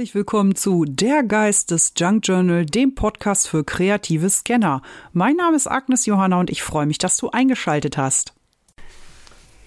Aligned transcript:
Herzlich 0.00 0.14
willkommen 0.14 0.54
zu 0.54 0.86
Der 0.86 1.22
Geist 1.22 1.72
des 1.72 1.92
Junk 1.94 2.26
Journal, 2.26 2.64
dem 2.64 2.94
Podcast 2.94 3.46
für 3.46 3.64
kreative 3.64 4.30
Scanner. 4.30 4.80
Mein 5.12 5.36
Name 5.36 5.54
ist 5.54 5.66
Agnes 5.66 6.06
Johanna 6.06 6.40
und 6.40 6.48
ich 6.48 6.62
freue 6.62 6.86
mich, 6.86 6.96
dass 6.96 7.18
du 7.18 7.28
eingeschaltet 7.28 7.98
hast. 7.98 8.32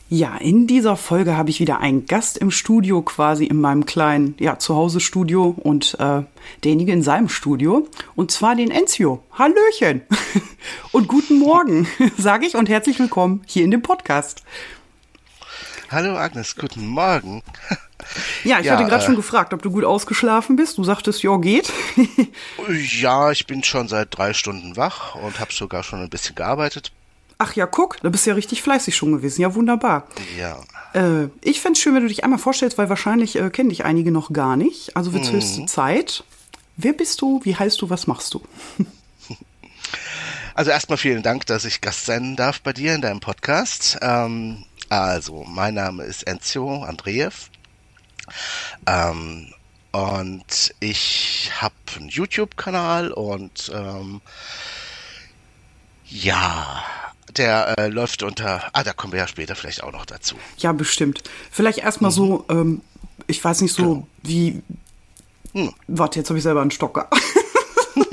Ja, 0.09 0.35
in 0.37 0.65
dieser 0.65 0.95
Folge 0.95 1.37
habe 1.37 1.51
ich 1.51 1.59
wieder 1.59 1.81
einen 1.81 2.07
Gast 2.07 2.39
im 2.39 2.49
Studio, 2.49 3.03
quasi 3.03 3.45
in 3.45 3.61
meinem 3.61 3.85
kleinen 3.85 4.33
ja, 4.39 4.57
Zuhause-Studio 4.57 5.53
und 5.55 5.97
äh, 5.99 6.23
derjenige 6.63 6.93
in 6.93 7.03
seinem 7.03 7.29
Studio. 7.29 7.87
Und 8.15 8.31
zwar 8.31 8.55
den 8.55 8.71
Enzio. 8.71 9.21
Hallöchen 9.33 10.01
und 10.91 11.07
guten 11.07 11.37
Morgen, 11.37 11.85
sage 12.17 12.47
ich 12.47 12.55
und 12.55 12.69
herzlich 12.69 12.97
willkommen 12.97 13.43
hier 13.45 13.63
in 13.63 13.69
dem 13.69 13.83
Podcast. 13.83 14.41
Hallo 15.93 16.17
Agnes, 16.17 16.55
guten 16.55 16.87
Morgen. 16.87 17.43
Ja, 18.43 18.59
ich 18.59 18.65
ja, 18.65 18.73
hatte 18.73 18.83
gerade 18.83 19.01
äh, 19.01 19.05
schon 19.05 19.15
gefragt, 19.15 19.53
ob 19.53 19.61
du 19.61 19.71
gut 19.71 19.85
ausgeschlafen 19.85 20.57
bist. 20.57 20.77
Du 20.77 20.83
sagtest, 20.83 21.23
ja, 21.23 21.37
geht. 21.37 21.71
ja, 22.99 23.31
ich 23.31 23.47
bin 23.47 23.63
schon 23.63 23.87
seit 23.87 24.17
drei 24.17 24.33
Stunden 24.33 24.75
wach 24.75 25.15
und 25.15 25.39
habe 25.39 25.53
sogar 25.53 25.83
schon 25.83 26.01
ein 26.01 26.09
bisschen 26.09 26.35
gearbeitet. 26.35 26.91
Ach 27.37 27.53
ja, 27.55 27.65
guck, 27.65 28.01
da 28.01 28.09
bist 28.09 28.25
du 28.25 28.31
ja 28.31 28.35
richtig 28.35 28.61
fleißig 28.61 28.97
schon 28.97 29.13
gewesen. 29.13 29.41
Ja, 29.41 29.55
wunderbar. 29.55 30.07
Ja. 30.37 30.59
Äh, 30.93 31.29
ich 31.41 31.61
fände 31.61 31.77
es 31.77 31.81
schön, 31.81 31.95
wenn 31.95 32.01
du 32.01 32.09
dich 32.09 32.25
einmal 32.25 32.39
vorstellst, 32.39 32.77
weil 32.77 32.89
wahrscheinlich 32.89 33.37
äh, 33.37 33.49
kennen 33.49 33.69
dich 33.69 33.85
einige 33.85 34.11
noch 34.11 34.33
gar 34.33 34.57
nicht. 34.57 34.97
Also 34.97 35.13
wird 35.13 35.23
es 35.23 35.31
mhm. 35.31 35.35
höchste 35.35 35.65
Zeit. 35.67 36.25
Wer 36.75 36.91
bist 36.91 37.21
du? 37.21 37.39
Wie 37.45 37.55
heißt 37.55 37.81
du? 37.81 37.89
Was 37.89 38.05
machst 38.05 38.33
du? 38.33 38.41
Also 40.55 40.69
erstmal 40.69 40.97
vielen 40.97 41.23
Dank, 41.23 41.47
dass 41.47 41.65
ich 41.65 41.81
Gast 41.81 42.05
sein 42.05 42.35
darf 42.35 42.61
bei 42.61 42.73
dir 42.73 42.93
in 42.93 43.01
deinem 43.01 43.19
Podcast. 43.19 43.97
Ähm, 44.01 44.65
also, 45.01 45.43
mein 45.47 45.75
Name 45.75 46.03
ist 46.03 46.23
Enzio 46.23 46.83
Andreev. 46.83 47.49
Ähm, 48.85 49.53
und 49.91 50.73
ich 50.79 51.51
habe 51.59 51.75
einen 51.95 52.09
YouTube-Kanal 52.09 53.11
und 53.11 53.71
ähm, 53.73 54.21
ja, 56.07 56.83
der 57.37 57.77
äh, 57.77 57.87
läuft 57.87 58.23
unter. 58.23 58.69
Ah, 58.73 58.83
da 58.83 58.93
kommen 58.93 59.13
wir 59.13 59.19
ja 59.19 59.27
später 59.27 59.55
vielleicht 59.55 59.83
auch 59.83 59.91
noch 59.91 60.05
dazu. 60.05 60.35
Ja, 60.57 60.71
bestimmt. 60.71 61.23
Vielleicht 61.51 61.79
erstmal 61.79 62.11
mhm. 62.11 62.15
so, 62.15 62.45
ähm, 62.49 62.81
ich 63.27 63.43
weiß 63.43 63.61
nicht 63.61 63.73
so, 63.73 63.83
genau. 63.83 64.07
wie. 64.23 64.61
Hm. 65.53 65.73
Warte, 65.87 66.19
jetzt 66.19 66.29
habe 66.29 66.37
ich 66.37 66.43
selber 66.43 66.61
einen 66.61 66.71
Stocker. 66.71 67.09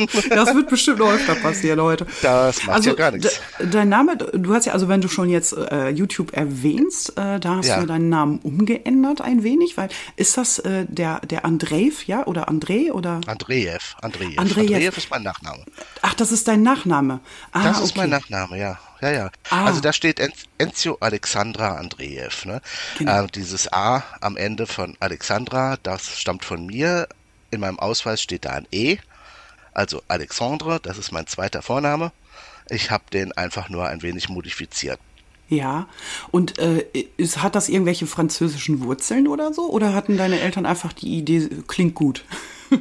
das 0.31 0.55
wird 0.55 0.69
bestimmt 0.69 0.98
noch 0.98 1.12
öfter 1.12 1.34
passieren 1.34 1.81
heute. 1.81 2.06
Das 2.23 2.65
macht 2.65 2.77
also, 2.77 2.91
ja 2.91 2.97
gar 2.97 3.11
nichts. 3.12 3.41
Dein 3.70 3.89
Name, 3.89 4.17
du 4.17 4.55
hast 4.55 4.67
ja, 4.67 4.73
also 4.73 4.89
wenn 4.89 5.01
du 5.01 5.09
schon 5.09 5.29
jetzt 5.29 5.56
äh, 5.56 5.89
YouTube 5.91 6.33
erwähnst, 6.33 7.11
äh, 7.19 7.39
da 7.41 7.56
hast 7.56 7.69
ja. 7.69 7.81
du 7.81 7.87
deinen 7.87 8.09
Namen 8.09 8.39
umgeändert 8.43 9.21
ein 9.21 9.43
wenig, 9.43 9.77
weil 9.77 9.89
ist 10.17 10.37
das 10.37 10.59
äh, 10.61 10.87
der, 10.89 11.21
der 11.21 11.45
Andreev, 11.45 12.05
ja, 12.06 12.27
oder 12.27 12.48
André 12.48 12.93
oder? 12.93 13.21
Andreev, 13.27 13.97
Andreev. 14.01 14.39
Andreev. 14.39 14.97
Ist 14.97 15.11
mein 15.11 15.23
Nachname. 15.23 15.65
Ach, 16.03 16.15
das 16.15 16.33
ist 16.33 16.48
dein 16.48 16.62
Nachname. 16.62 17.21
Ah, 17.53 17.65
das 17.65 17.81
ist 17.81 17.91
okay. 17.91 18.01
mein 18.01 18.11
Nachname, 18.11 18.59
ja. 18.59 18.78
Ja, 19.01 19.11
ja. 19.11 19.31
Ah. 19.48 19.67
Also 19.67 19.81
da 19.81 19.93
steht 19.93 20.21
Enzio 20.59 20.98
Alexandra 21.01 21.77
Andreev. 21.77 22.45
Ne? 22.45 22.61
Genau. 22.98 23.25
Äh, 23.25 23.27
dieses 23.28 23.73
A 23.73 24.03
am 24.21 24.37
Ende 24.37 24.67
von 24.67 24.97
Alexandra, 25.01 25.78
das 25.83 26.19
stammt 26.19 26.45
von 26.45 26.67
mir. 26.67 27.09
In 27.50 27.61
meinem 27.61 27.78
Ausweis 27.78 28.22
steht 28.22 28.44
da 28.44 28.50
ein 28.50 28.69
E 28.71 28.99
also 29.81 30.03
Alexandre, 30.09 30.79
das 30.83 30.99
ist 30.99 31.11
mein 31.11 31.27
zweiter 31.27 31.63
Vorname. 31.63 32.13
Ich 32.69 32.91
habe 32.91 33.05
den 33.15 33.33
einfach 33.33 33.71
nur 33.71 33.87
ein 33.87 34.03
wenig 34.03 34.29
modifiziert. 34.29 35.01
Ja, 35.49 35.89
und 36.31 36.59
äh, 36.59 36.87
ist, 37.17 37.43
hat 37.43 37.55
das 37.55 37.71
irgendwelche 37.71 38.07
französischen 38.07 38.85
Wurzeln 38.85 39.27
oder 39.27 39.55
so? 39.55 39.71
Oder 39.71 39.95
hatten 39.95 40.19
deine 40.19 40.39
Eltern 40.39 40.67
einfach 40.67 40.93
die 40.93 41.17
Idee, 41.17 41.49
klingt 41.67 41.95
gut? 41.95 42.27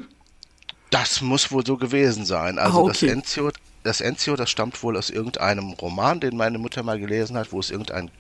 das 0.90 1.22
muss 1.22 1.54
wohl 1.54 1.66
so 1.66 1.78
gewesen 1.78 2.26
sein. 2.26 2.60
Also 2.60 2.80
ah, 2.80 2.82
okay. 2.82 3.08
das 3.08 3.16
Enzio, 3.16 3.52
das 3.84 4.02
Enzio, 4.02 4.36
das 4.36 4.50
stammt 4.50 4.84
wohl 4.84 4.98
aus 4.98 5.10
irgendeinem 5.10 5.72
Roman, 5.72 6.20
den 6.20 6.36
meine 6.36 6.58
Mutter 6.58 6.84
mal 6.84 7.00
gelesen 7.00 7.38
hat, 7.38 7.54
wo 7.54 7.62
es 7.62 7.72
irgendeinen 7.72 8.12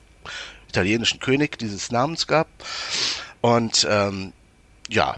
italienischen 0.69 1.19
König 1.19 1.59
dieses 1.59 1.91
Namens 1.91 2.27
gab. 2.27 2.47
Und 3.41 3.85
ähm, 3.89 4.31
ja, 4.87 5.17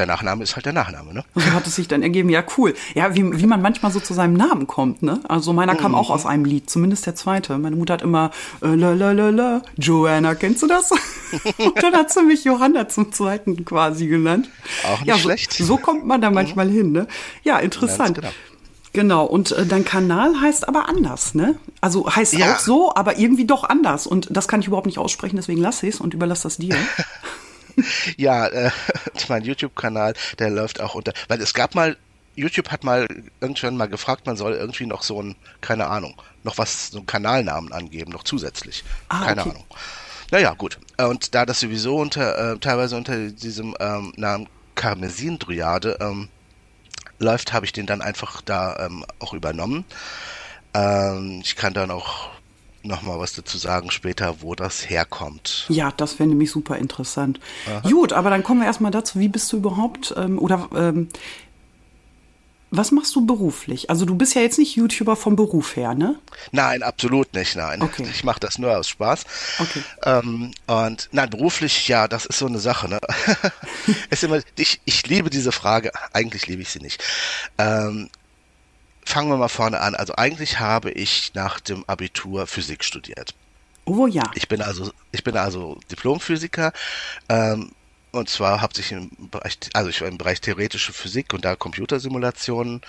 der 0.00 0.06
Nachname 0.06 0.42
ist 0.42 0.56
halt 0.56 0.64
der 0.64 0.72
Nachname, 0.72 1.12
ne? 1.12 1.24
So 1.34 1.52
hat 1.52 1.66
es 1.66 1.76
sich 1.76 1.86
dann 1.86 2.02
ergeben, 2.02 2.30
ja, 2.30 2.42
cool. 2.56 2.74
Ja, 2.94 3.14
wie, 3.14 3.38
wie 3.38 3.46
man 3.46 3.60
manchmal 3.60 3.92
so 3.92 4.00
zu 4.00 4.14
seinem 4.14 4.32
Namen 4.32 4.66
kommt, 4.66 5.02
ne? 5.02 5.20
Also 5.28 5.52
meiner 5.52 5.76
kam 5.76 5.92
mhm. 5.92 5.98
auch 5.98 6.08
aus 6.08 6.24
einem 6.24 6.46
Lied, 6.46 6.70
zumindest 6.70 7.04
der 7.04 7.14
zweite. 7.14 7.58
Meine 7.58 7.76
Mutter 7.76 7.94
hat 7.94 8.02
immer 8.02 8.30
äh, 8.62 8.74
la 8.74 8.94
la 8.94 9.12
la 9.12 9.28
la, 9.28 9.62
Joanna, 9.76 10.34
kennst 10.34 10.62
du 10.62 10.66
das? 10.66 10.90
Und 11.58 11.82
dann 11.82 11.94
hat 11.94 12.10
sie 12.10 12.22
mich 12.22 12.44
Johanna 12.44 12.88
zum 12.88 13.12
zweiten 13.12 13.62
quasi 13.66 14.06
genannt. 14.06 14.48
Auch 14.84 15.00
nicht 15.00 15.08
ja, 15.08 15.18
schlecht. 15.18 15.52
So, 15.52 15.64
so 15.64 15.76
kommt 15.76 16.06
man 16.06 16.22
da 16.22 16.30
manchmal 16.30 16.68
mhm. 16.68 16.72
hin, 16.72 16.92
ne? 16.92 17.06
Ja, 17.42 17.58
interessant. 17.58 18.16
Genau. 18.16 18.30
Genau, 18.92 19.24
und 19.24 19.52
äh, 19.52 19.66
dein 19.66 19.84
Kanal 19.84 20.40
heißt 20.40 20.66
aber 20.66 20.88
anders, 20.88 21.34
ne? 21.34 21.56
Also 21.80 22.10
heißt 22.10 22.32
ja. 22.32 22.54
auch 22.54 22.58
so, 22.58 22.94
aber 22.94 23.18
irgendwie 23.18 23.44
doch 23.44 23.62
anders. 23.64 24.06
Und 24.06 24.28
das 24.30 24.48
kann 24.48 24.60
ich 24.60 24.66
überhaupt 24.66 24.86
nicht 24.86 24.98
aussprechen, 24.98 25.36
deswegen 25.36 25.60
lasse 25.60 25.86
ich 25.86 25.94
es 25.94 26.00
und 26.00 26.14
überlasse 26.14 26.44
das 26.44 26.56
dir. 26.56 26.74
ja, 28.16 28.46
äh, 28.46 28.70
mein 29.28 29.44
YouTube-Kanal, 29.44 30.14
der 30.38 30.50
läuft 30.50 30.80
auch 30.80 30.94
unter, 30.94 31.12
weil 31.28 31.40
es 31.40 31.54
gab 31.54 31.74
mal, 31.74 31.96
YouTube 32.36 32.70
hat 32.70 32.84
mal 32.84 33.08
irgendwann 33.40 33.76
mal 33.76 33.88
gefragt, 33.88 34.26
man 34.26 34.36
soll 34.36 34.54
irgendwie 34.54 34.86
noch 34.86 35.02
so 35.02 35.22
ein, 35.22 35.36
keine 35.60 35.88
Ahnung, 35.88 36.20
noch 36.44 36.58
was, 36.58 36.88
so 36.88 36.98
einen 36.98 37.06
Kanalnamen 37.06 37.72
angeben, 37.72 38.12
noch 38.12 38.24
zusätzlich. 38.24 38.84
Ah, 39.08 39.24
keine 39.24 39.40
okay. 39.42 39.50
Ahnung. 39.50 39.64
Naja, 40.30 40.54
gut. 40.54 40.78
Und 40.96 41.34
da 41.34 41.44
das 41.44 41.60
sowieso 41.60 41.96
unter, 41.96 42.52
äh, 42.52 42.58
teilweise 42.58 42.96
unter 42.96 43.16
diesem 43.30 43.74
ähm, 43.80 44.12
Namen 44.16 44.48
Karmesin-Dryade 44.76 45.98
ähm, 46.00 46.28
läuft, 47.18 47.52
habe 47.52 47.66
ich 47.66 47.72
den 47.72 47.86
dann 47.86 48.00
einfach 48.00 48.40
da 48.40 48.86
ähm, 48.86 49.04
auch 49.18 49.34
übernommen. 49.34 49.84
Ähm, 50.72 51.40
ich 51.42 51.56
kann 51.56 51.74
dann 51.74 51.90
auch 51.90 52.30
nochmal 52.82 53.18
was 53.18 53.34
dazu 53.34 53.58
sagen 53.58 53.90
später, 53.90 54.40
wo 54.40 54.54
das 54.54 54.88
herkommt. 54.88 55.66
Ja, 55.68 55.92
das 55.96 56.18
wäre 56.18 56.28
nämlich 56.28 56.50
super 56.50 56.76
interessant. 56.76 57.40
Aha. 57.66 57.88
Gut, 57.88 58.12
aber 58.12 58.30
dann 58.30 58.42
kommen 58.42 58.60
wir 58.60 58.66
erstmal 58.66 58.90
dazu, 58.90 59.18
wie 59.18 59.28
bist 59.28 59.52
du 59.52 59.58
überhaupt 59.58 60.14
ähm, 60.16 60.38
oder 60.38 60.68
ähm, 60.74 61.08
was 62.70 62.92
machst 62.92 63.16
du 63.16 63.26
beruflich? 63.26 63.90
Also 63.90 64.04
du 64.04 64.14
bist 64.14 64.34
ja 64.34 64.42
jetzt 64.42 64.58
nicht 64.58 64.76
YouTuber 64.76 65.16
vom 65.16 65.34
Beruf 65.34 65.74
her, 65.74 65.94
ne? 65.94 66.16
Nein, 66.52 66.82
absolut 66.84 67.34
nicht, 67.34 67.56
nein. 67.56 67.82
Okay. 67.82 68.06
Ich 68.08 68.22
mache 68.22 68.38
das 68.38 68.58
nur 68.58 68.76
aus 68.76 68.88
Spaß. 68.88 69.24
Okay. 69.58 69.82
Ähm, 70.04 70.52
und 70.66 71.08
nein, 71.10 71.30
beruflich, 71.30 71.88
ja, 71.88 72.06
das 72.06 72.26
ist 72.26 72.38
so 72.38 72.46
eine 72.46 72.60
Sache, 72.60 72.88
ne? 72.88 73.00
ist 74.10 74.22
immer, 74.22 74.40
ich, 74.56 74.80
ich 74.84 75.06
liebe 75.08 75.30
diese 75.30 75.50
Frage, 75.50 75.90
eigentlich 76.12 76.46
liebe 76.46 76.62
ich 76.62 76.70
sie 76.70 76.78
nicht. 76.78 77.02
Ähm, 77.58 78.08
fangen 79.04 79.30
wir 79.30 79.36
mal 79.36 79.48
vorne 79.48 79.80
an. 79.80 79.94
Also 79.94 80.14
eigentlich 80.16 80.60
habe 80.60 80.90
ich 80.90 81.32
nach 81.34 81.60
dem 81.60 81.84
Abitur 81.86 82.46
Physik 82.46 82.84
studiert. 82.84 83.34
Oh 83.84 84.06
ja. 84.06 84.22
Ich 84.34 84.48
bin 84.48 84.62
also, 84.62 84.92
ich 85.12 85.24
bin 85.24 85.36
also 85.36 85.78
Diplomphysiker. 85.90 86.72
Ähm, 87.28 87.72
und 88.12 88.28
zwar 88.28 88.60
hauptsächlich 88.60 88.98
im 88.98 89.30
Bereich, 89.30 89.58
also 89.72 89.88
ich 89.88 90.00
war 90.00 90.08
im 90.08 90.18
Bereich 90.18 90.40
theoretische 90.40 90.92
Physik 90.92 91.32
und 91.32 91.44
da 91.44 91.56
Computersimulationen. 91.56 92.82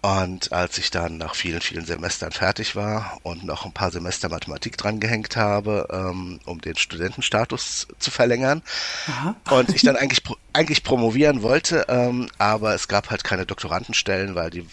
Und 0.00 0.52
als 0.52 0.78
ich 0.78 0.90
dann 0.92 1.18
nach 1.18 1.34
vielen, 1.34 1.60
vielen 1.60 1.84
Semestern 1.84 2.30
fertig 2.30 2.76
war 2.76 3.18
und 3.24 3.44
noch 3.44 3.64
ein 3.64 3.72
paar 3.72 3.90
Semester 3.90 4.28
Mathematik 4.28 4.76
dran 4.76 5.00
gehängt 5.00 5.36
habe, 5.36 5.88
ähm, 5.90 6.38
um 6.44 6.60
den 6.60 6.76
Studentenstatus 6.76 7.88
zu 7.98 8.10
verlängern, 8.12 8.62
Aha. 9.08 9.34
und 9.50 9.74
ich 9.74 9.82
dann 9.82 9.96
eigentlich, 9.96 10.22
eigentlich 10.52 10.84
promovieren 10.84 11.42
wollte, 11.42 11.86
ähm, 11.88 12.30
aber 12.38 12.74
es 12.74 12.86
gab 12.86 13.10
halt 13.10 13.24
keine 13.24 13.44
Doktorandenstellen, 13.44 14.36
weil 14.36 14.50
die 14.50 14.68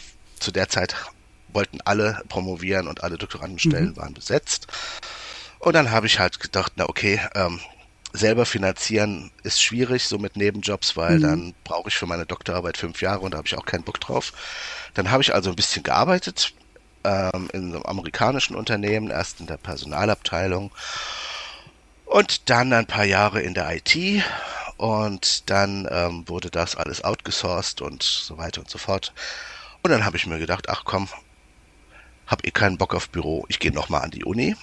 zu 0.46 0.52
der 0.52 0.70
Zeit 0.70 0.96
wollten 1.50 1.80
alle 1.86 2.22
promovieren 2.30 2.88
und 2.88 3.04
alle 3.04 3.18
Doktorandenstellen 3.18 3.90
mhm. 3.90 3.98
waren 3.98 4.14
besetzt. 4.14 4.68
Und 5.60 5.74
dann 5.74 5.90
habe 5.90 6.06
ich 6.06 6.20
halt 6.20 6.40
gedacht, 6.40 6.74
na 6.76 6.88
okay, 6.88 7.20
ähm, 7.34 7.60
selber 8.14 8.46
finanzieren 8.46 9.32
ist 9.44 9.62
schwierig, 9.62 10.06
so 10.06 10.20
mit 10.20 10.38
Nebenjobs, 10.38 10.96
weil 10.96 11.18
mhm. 11.18 11.22
dann 11.22 11.54
brauche 11.64 11.90
ich 11.90 11.96
für 11.96 12.06
meine 12.06 12.26
Doktorarbeit 12.26 12.78
fünf 12.78 13.02
Jahre 13.02 13.22
und 13.22 13.32
da 13.32 13.38
habe 13.38 13.48
ich 13.48 13.58
auch 13.58 13.66
keinen 13.66 13.84
Bock 13.84 14.00
drauf. 14.00 14.34
Dann 14.94 15.10
habe 15.10 15.24
ich 15.24 15.34
also 15.34 15.50
ein 15.50 15.56
bisschen 15.56 15.84
gearbeitet 15.84 16.54
ähm, 17.04 17.50
in 17.52 17.74
einem 17.74 17.84
amerikanischen 17.84 18.56
Unternehmen, 18.56 19.10
erst 19.10 19.40
in 19.40 19.48
der 19.48 19.58
Personalabteilung 19.58 20.72
und 22.06 22.50
dann 22.50 22.72
ein 22.72 22.86
paar 22.86 23.06
Jahre 23.06 23.42
in 23.42 23.56
der 23.56 23.76
IT 23.76 24.24
und 24.78 25.50
dann 25.50 25.88
ähm, 25.90 26.28
wurde 26.28 26.52
das 26.52 26.76
alles 26.76 27.04
outgesourced 27.04 27.82
und 27.82 28.04
so 28.04 28.38
weiter 28.38 28.62
und 28.62 28.70
so 28.70 28.78
fort. 28.78 29.14
Und 29.86 29.92
dann 29.92 30.04
habe 30.04 30.18
ich 30.18 30.26
mir 30.26 30.40
gedacht, 30.40 30.68
ach 30.68 30.82
komm, 30.84 31.08
hab 32.26 32.44
eh 32.44 32.50
keinen 32.50 32.80
Bock 32.80 32.96
auf 32.96 33.08
Büro, 33.10 33.46
ich 33.50 33.60
gehe 33.60 33.72
nochmal 33.72 34.02
an 34.02 34.10
die 34.10 34.24
Uni. 34.24 34.56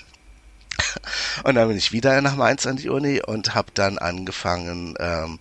und 1.45 1.55
dann 1.55 1.69
bin 1.69 1.77
ich 1.77 1.93
wieder 1.93 2.21
nach 2.23 2.35
Mainz 2.35 2.67
an 2.67 2.75
die 2.75 2.89
Uni 2.89 3.23
und 3.25 3.55
habe 3.55 3.69
dann 3.73 3.99
angefangen, 3.99 4.97
ähm, 4.99 5.39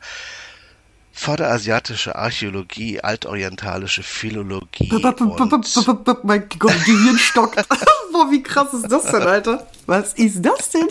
vorderasiatische 1.12 2.16
Archäologie, 2.16 3.02
altorientalische 3.02 4.04
Philologie. 4.04 4.88
mein 6.26 6.48
Gehirn 6.86 7.18
stockt. 7.18 7.56
Boah, 8.14 8.30
wie 8.30 8.44
krass 8.44 8.76
ist 8.76 8.88
das 8.88 9.06
denn, 9.06 9.24
Alter? 9.24 9.66
Was 9.88 10.14
ist 10.14 10.46
das 10.46 10.70
denn? 10.70 10.90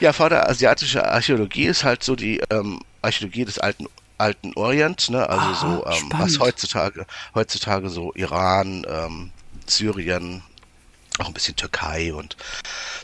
Ja, 0.00 0.12
vorderasiatische 0.12 1.10
Archäologie 1.10 1.64
ist 1.64 1.84
halt 1.84 2.02
so 2.02 2.16
die 2.16 2.42
ähm, 2.50 2.80
Archäologie 3.00 3.46
des 3.46 3.58
alten 3.58 3.86
alten 4.18 4.52
Orient, 4.54 5.10
ne? 5.10 5.28
also 5.28 5.46
Ah, 5.46 5.54
so, 5.54 5.86
ähm, 6.06 6.12
was 6.18 6.38
heutzutage, 6.38 7.06
heutzutage 7.34 7.88
so 7.90 8.12
Iran, 8.14 8.86
ähm, 8.88 9.30
Syrien, 9.66 10.42
auch 11.18 11.26
ein 11.26 11.32
bisschen 11.32 11.56
Türkei 11.56 12.12
und 12.12 12.36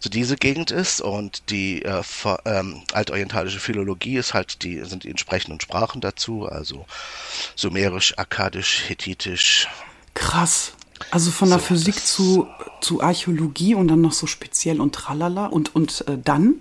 so 0.01 0.11
diese 0.11 0.37
Gegend 0.37 0.71
ist 0.71 1.01
und 1.01 1.51
die 1.51 1.83
äh, 1.83 2.03
ähm, 2.45 2.83
altorientalische 2.93 3.59
Philologie 3.59 4.17
ist 4.17 4.35
halt 4.35 4.63
die 4.63 4.85
sind 4.85 5.05
die 5.05 5.11
entsprechenden 5.11 5.61
Sprachen 5.61 6.01
dazu, 6.01 6.47
also 6.47 6.87
Sumerisch, 7.57 8.19
Akkadisch, 8.19 8.85
Hethitisch. 8.89 9.69
Krass. 10.15 10.75
Also 11.11 11.31
von 11.31 11.49
der 11.49 11.59
So, 11.59 11.65
Physik 11.67 12.05
zu, 12.07 12.49
zu 12.81 13.03
Archäologie 13.03 13.75
und 13.75 13.89
dann 13.89 14.01
noch 14.01 14.13
so 14.13 14.27
speziell 14.27 14.81
und 14.81 14.95
tralala. 14.95 15.47
Und, 15.47 15.75
und 15.75 16.07
äh, 16.07 16.19
dann? 16.23 16.57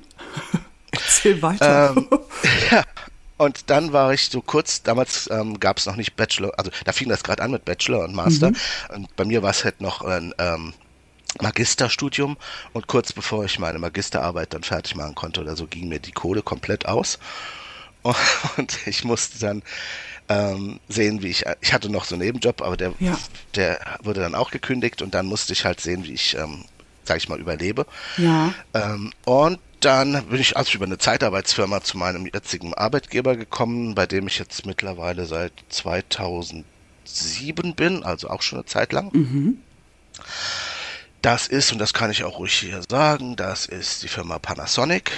Erzähl 0.92 1.42
weiter. 1.42 1.94
Ähm, 1.95 2.07
ja. 2.71 2.83
Und 3.42 3.70
dann 3.72 3.92
war 3.92 4.14
ich 4.14 4.30
so 4.30 4.42
kurz, 4.42 4.84
damals 4.84 5.28
ähm, 5.32 5.60
gab 5.60 5.80
es 5.80 5.88
noch 5.88 5.96
nicht 5.96 6.16
Bachelor, 6.16 6.52
also 6.60 6.70
da 6.86 6.92
fing 6.92 7.10
das 7.10 7.24
gerade 7.24 7.42
an 7.42 7.50
mit 7.52 7.66
Bachelor 7.66 8.04
und 8.04 8.14
Master. 8.14 8.52
Und 8.94 9.16
bei 9.16 9.26
mir 9.26 9.42
war 9.42 9.50
es 9.50 9.64
halt 9.64 9.82
noch 9.82 10.04
ein 10.04 10.32
ähm, 10.38 10.74
Magisterstudium. 11.42 12.38
Und 12.74 12.86
kurz 12.88 13.14
bevor 13.14 13.44
ich 13.46 13.58
meine 13.58 13.80
Magisterarbeit 13.80 14.54
dann 14.54 14.64
fertig 14.64 14.96
machen 14.96 15.16
konnte 15.16 15.42
oder 15.42 15.56
so, 15.56 15.66
ging 15.66 15.88
mir 15.90 16.00
die 16.00 16.12
Kohle 16.12 16.42
komplett 16.44 16.86
aus. 16.86 17.18
Und 18.58 18.78
ich 18.88 19.04
musste 19.04 19.40
dann 19.40 19.64
ähm, 20.30 20.80
sehen, 20.88 21.22
wie 21.24 21.28
ich, 21.30 21.46
ich 21.62 21.74
hatte 21.74 21.90
noch 21.92 22.06
so 22.06 22.16
einen 22.16 22.24
Nebenjob, 22.24 22.62
aber 22.62 22.78
der, 22.78 22.94
Ja. 23.00 23.18
der 23.56 23.80
wurde 24.04 24.22
dann 24.22 24.36
auch 24.36 24.52
gekündigt 24.52 25.02
und 25.02 25.14
dann 25.14 25.26
musste 25.26 25.54
ich 25.54 25.66
halt 25.66 25.82
sehen, 25.82 26.04
wie 26.06 26.14
ich, 26.14 26.36
ähm, 26.38 26.66
sag 27.04 27.18
ich 27.18 27.28
mal, 27.28 27.40
überlebe. 27.40 27.86
ja. 28.18 28.54
Ähm, 28.74 29.12
und 29.26 29.60
dann 29.81 30.25
bin 30.28 30.39
ich 30.39 30.56
also 30.56 30.74
über 30.75 30.86
eine 30.86 30.98
Zeitarbeitsfirma 30.98 31.81
zu 31.81 31.98
meinem 31.98 32.25
jetzigen 32.25 32.74
Arbeitgeber 32.74 33.36
gekommen, 33.36 33.95
bei 33.95 34.06
dem 34.06 34.28
ich 34.28 34.39
jetzt 34.39 34.66
mittlerweile 34.66 35.25
seit 35.25 35.51
2007 35.69 36.66
bin, 37.75 38.04
also 38.04 38.30
auch 38.30 38.42
schon 38.42 38.60
eine 38.60 38.66
Zeit 38.66 38.94
lang. 38.94 39.12
Das 41.22 41.48
ist, 41.48 41.72
und 41.72 41.80
das 41.80 41.94
kann 41.94 42.12
ich 42.12 42.24
auch 42.24 42.39
ruhig 42.39 42.54
hier 42.54 42.81
sagen, 42.89 43.36
das 43.36 43.66
ist 43.66 44.04
die 44.04 44.07
Firma 44.07 44.39
Panasonic, 44.39 45.12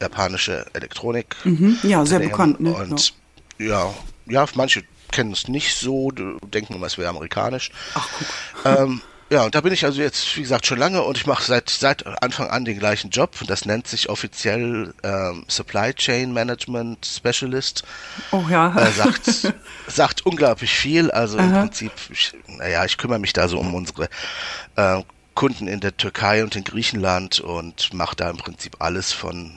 japanische 0.00 0.66
Elektronik. 0.72 1.36
Mhm. 1.44 1.78
Ja, 1.82 2.04
sehr 2.04 2.20
bekannt. 2.20 2.60
Ne? 2.60 2.72
Und 2.72 3.14
ja, 3.58 3.94
ja, 4.26 4.46
manche 4.54 4.82
kennen 5.10 5.32
es 5.32 5.48
nicht 5.48 5.76
so, 5.76 6.10
denken 6.10 6.74
immer, 6.74 6.86
es 6.86 6.98
wäre 6.98 7.08
amerikanisch. 7.10 7.70
Ach, 7.94 8.08
guck. 8.18 8.66
Ähm, 8.66 9.02
ja, 9.30 9.44
und 9.44 9.54
da 9.54 9.60
bin 9.60 9.72
ich 9.72 9.84
also 9.84 10.02
jetzt, 10.02 10.36
wie 10.36 10.42
gesagt, 10.42 10.66
schon 10.66 10.78
lange 10.78 11.02
und 11.02 11.16
ich 11.16 11.26
mache 11.26 11.44
seit, 11.44 11.70
seit 11.70 12.04
Anfang 12.22 12.50
an 12.50 12.64
den 12.64 12.78
gleichen 12.78 13.10
Job 13.10 13.36
und 13.40 13.48
das 13.48 13.64
nennt 13.64 13.86
sich 13.86 14.08
offiziell 14.08 14.92
ähm, 15.04 15.44
Supply 15.46 15.94
Chain 15.94 16.32
Management 16.32 17.06
Specialist. 17.06 17.84
Oh 18.32 18.44
ja. 18.50 18.76
Äh, 18.76 18.90
sagt, 18.90 19.54
sagt 19.86 20.26
unglaublich 20.26 20.74
viel. 20.74 21.12
Also 21.12 21.38
im 21.38 21.52
Aha. 21.52 21.60
Prinzip, 21.60 21.92
ich, 22.10 22.32
naja, 22.48 22.84
ich 22.84 22.98
kümmere 22.98 23.20
mich 23.20 23.32
da 23.32 23.46
so 23.46 23.58
um 23.60 23.72
unsere 23.72 24.08
äh, 24.74 25.02
Kunden 25.34 25.68
in 25.68 25.78
der 25.78 25.96
Türkei 25.96 26.42
und 26.42 26.56
in 26.56 26.64
Griechenland 26.64 27.38
und 27.38 27.94
mache 27.94 28.16
da 28.16 28.30
im 28.30 28.36
Prinzip 28.36 28.76
alles 28.80 29.12
von 29.12 29.52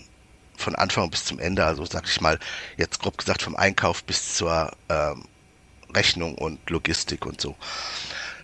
von 0.55 0.75
Anfang 0.75 1.09
bis 1.09 1.25
zum 1.25 1.39
Ende, 1.39 1.65
also 1.65 1.83
sag 1.83 2.07
ich 2.07 2.21
mal, 2.21 2.39
jetzt 2.77 3.01
grob 3.01 3.17
gesagt 3.17 3.41
vom 3.41 3.55
Einkauf 3.55 4.03
bis 4.03 4.35
zur 4.35 4.71
ähm, 4.87 5.25
Rechnung 5.93 6.35
und 6.35 6.69
Logistik 6.69 7.25
und 7.25 7.41
so. 7.41 7.55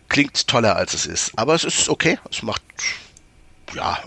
Klingt 0.10 0.48
toller 0.48 0.76
als 0.76 0.94
es 0.94 1.06
ist, 1.06 1.32
aber 1.36 1.54
es 1.56 1.64
ist 1.64 1.88
okay. 1.90 2.18
Es 2.32 2.42
macht 2.44 2.62
ja 3.76 4.00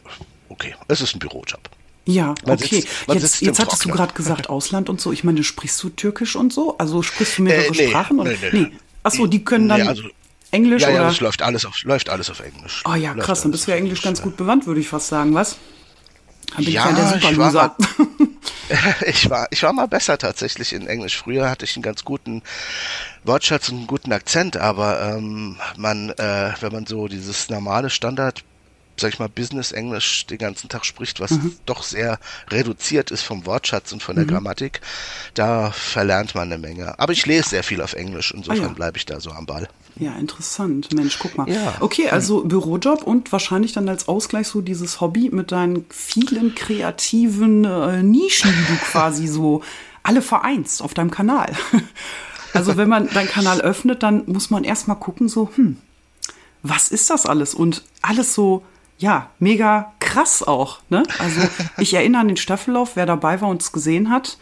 okay. 0.49 0.75
Es 0.89 1.01
ist 1.01 1.15
ein 1.15 1.19
Bürojob. 1.19 1.61
Ja, 2.05 2.35
Man 2.45 2.57
okay. 2.57 2.81
sitzt- 2.81 3.07
jetzt 3.15 3.41
jetzt 3.43 3.59
hattest 3.61 3.85
du 3.85 3.89
Trockenen. 3.89 3.97
gerade 3.97 4.13
gesagt 4.15 4.49
Ausland 4.51 4.89
und 4.89 5.01
so. 5.01 5.13
Ich 5.13 5.23
meine, 5.23 5.45
sprichst 5.45 5.81
du 5.83 5.89
Türkisch 5.91 6.35
und 6.35 6.53
so? 6.53 6.77
Also 6.79 7.03
sprichst 7.03 7.39
du 7.39 7.43
mehrere 7.43 7.67
Äh, 7.67 7.71
nee, 7.71 7.89
Sprachen? 7.89 8.19
Oder? 8.19 8.33
nee, 8.33 8.39
nee. 8.53 8.73
Ach 9.05 9.13
so, 9.13 9.27
die 9.27 9.45
können 9.45 9.69
dann 9.69 9.83
Nee, 9.83 9.89
also- 9.89 10.03
Englisch 10.51 10.83
Ja, 10.83 10.91
ja, 10.91 10.97
oder? 10.97 11.05
das 11.09 11.21
läuft 11.21 11.41
alles 11.43 11.65
auf 11.65 11.83
läuft 11.85 12.11
alles 12.11 12.29
auf 12.29 12.41
Englisch. 12.41 12.83
oh 12.85 12.95
ja, 12.95 13.13
Läuft 13.13 13.25
krass. 13.27 13.43
Dann 13.43 13.53
bist 13.53 13.67
du 13.67 13.71
ja 13.71 13.77
Englisch 13.79 14.03
ganz 14.03 14.21
gut 14.21 14.37
bewandt, 14.37 14.67
würde 14.67 14.81
ich 14.81 14.89
fast 14.89 15.09
sagen, 15.09 15.33
was? 15.35 15.57
Bin 16.57 16.69
Ja, 16.69 16.91
ich 16.91 16.97
ja 16.97 17.17
ich 17.31 17.39
war 17.39 17.51
Superloser. 17.51 17.77
Ich 19.07 19.29
war, 19.29 19.49
ich 19.51 19.63
war 19.63 19.73
mal 19.75 19.87
besser 19.87 20.17
tatsächlich 20.17 20.73
in 20.73 20.87
Englisch. 20.87 21.19
Früher 21.19 21.51
hatte 21.51 21.67
ich 21.67 21.77
einen 21.77 21.83
ganz 21.83 22.05
guten 22.05 22.43
Wortschatz 23.23 23.69
und 23.69 23.79
einen 23.79 23.87
guten 23.87 24.13
Akzent, 24.13 24.57
aber 24.57 25.03
ähm, 25.03 25.57
man, 25.77 26.09
äh, 26.11 26.53
wenn 26.61 26.73
man 26.73 26.87
so 26.87 27.07
dieses 27.07 27.51
normale 27.51 27.91
Standard, 27.91 28.45
sag 29.03 29.13
ich 29.13 29.19
mal, 29.19 29.29
Business-Englisch 29.29 30.27
den 30.27 30.39
ganzen 30.39 30.71
Tag 30.71 30.87
spricht, 30.87 31.21
was 31.21 31.33
Mhm. 31.33 31.55
doch 31.67 31.83
sehr 31.83 32.19
reduziert 32.51 33.11
ist 33.11 33.23
vom 33.23 33.45
Wortschatz 33.45 33.93
und 33.93 34.03
von 34.03 34.17
der 34.17 34.25
Grammatik, 34.25 34.81
da 35.35 35.71
verlernt 35.73 36.35
man 36.35 36.51
eine 36.51 36.57
Menge. 36.59 36.99
Aber 36.99 37.13
ich 37.13 37.27
lese 37.27 37.51
sehr 37.51 37.63
viel 37.63 37.83
auf 37.83 37.93
Englisch, 37.93 38.33
insofern 38.35 38.65
Ah, 38.65 38.69
ja. 38.69 38.73
bleibe 38.75 38.97
ich 38.97 39.05
da 39.05 39.21
so 39.21 39.31
am 39.31 39.45
Ball. 39.45 39.69
Ja, 39.97 40.15
interessant. 40.17 40.95
Mensch, 40.95 41.19
guck 41.19 41.37
mal. 41.37 41.47
Ja. 41.51 41.75
Okay, 41.81 42.09
also 42.09 42.45
Bürojob 42.45 43.03
und 43.03 43.31
wahrscheinlich 43.31 43.75
dann 43.75 43.87
als 43.91 44.09
Ausgleich 44.09 44.49
so 44.49 44.63
dieses 44.63 45.03
Hobby 45.03 45.29
mit 45.31 45.53
deinen 45.53 45.85
vielen 45.91 46.55
kreativen 46.55 47.65
äh, 47.67 48.03
Nischen, 48.03 48.51
die 48.51 48.73
du 48.73 48.79
quasi 48.91 49.27
so 49.27 49.63
alle 50.03 50.23
vereinst 50.23 50.81
auf 50.83 50.95
deinem 50.95 51.11
Kanal. 51.11 51.53
Also 52.55 52.77
wenn 52.77 52.87
man 52.91 53.09
deinen 53.09 53.29
Kanal 53.31 53.63
öffnet, 53.63 54.03
dann 54.03 54.25
muss 54.27 54.51
man 54.51 54.63
erstmal 54.65 54.99
gucken, 54.99 55.27
so, 55.27 55.49
hm, 55.55 55.79
was 56.63 56.89
ist 56.89 57.09
das 57.09 57.25
alles? 57.25 57.55
Und 57.55 57.83
alles 58.03 58.35
so, 58.35 58.63
ja, 59.03 59.29
mega 59.39 59.93
krass 60.01 60.43
auch. 60.43 60.79
Ne? 60.89 61.03
Also 61.19 61.41
ich 61.79 61.93
erinnere 61.95 62.23
an 62.23 62.29
den 62.29 62.37
Staffellauf, 62.37 62.97
wer 62.97 63.05
dabei 63.07 63.41
war 63.41 63.49
und 63.49 63.61
es 63.63 63.73
gesehen 63.73 64.11
hat. 64.11 64.39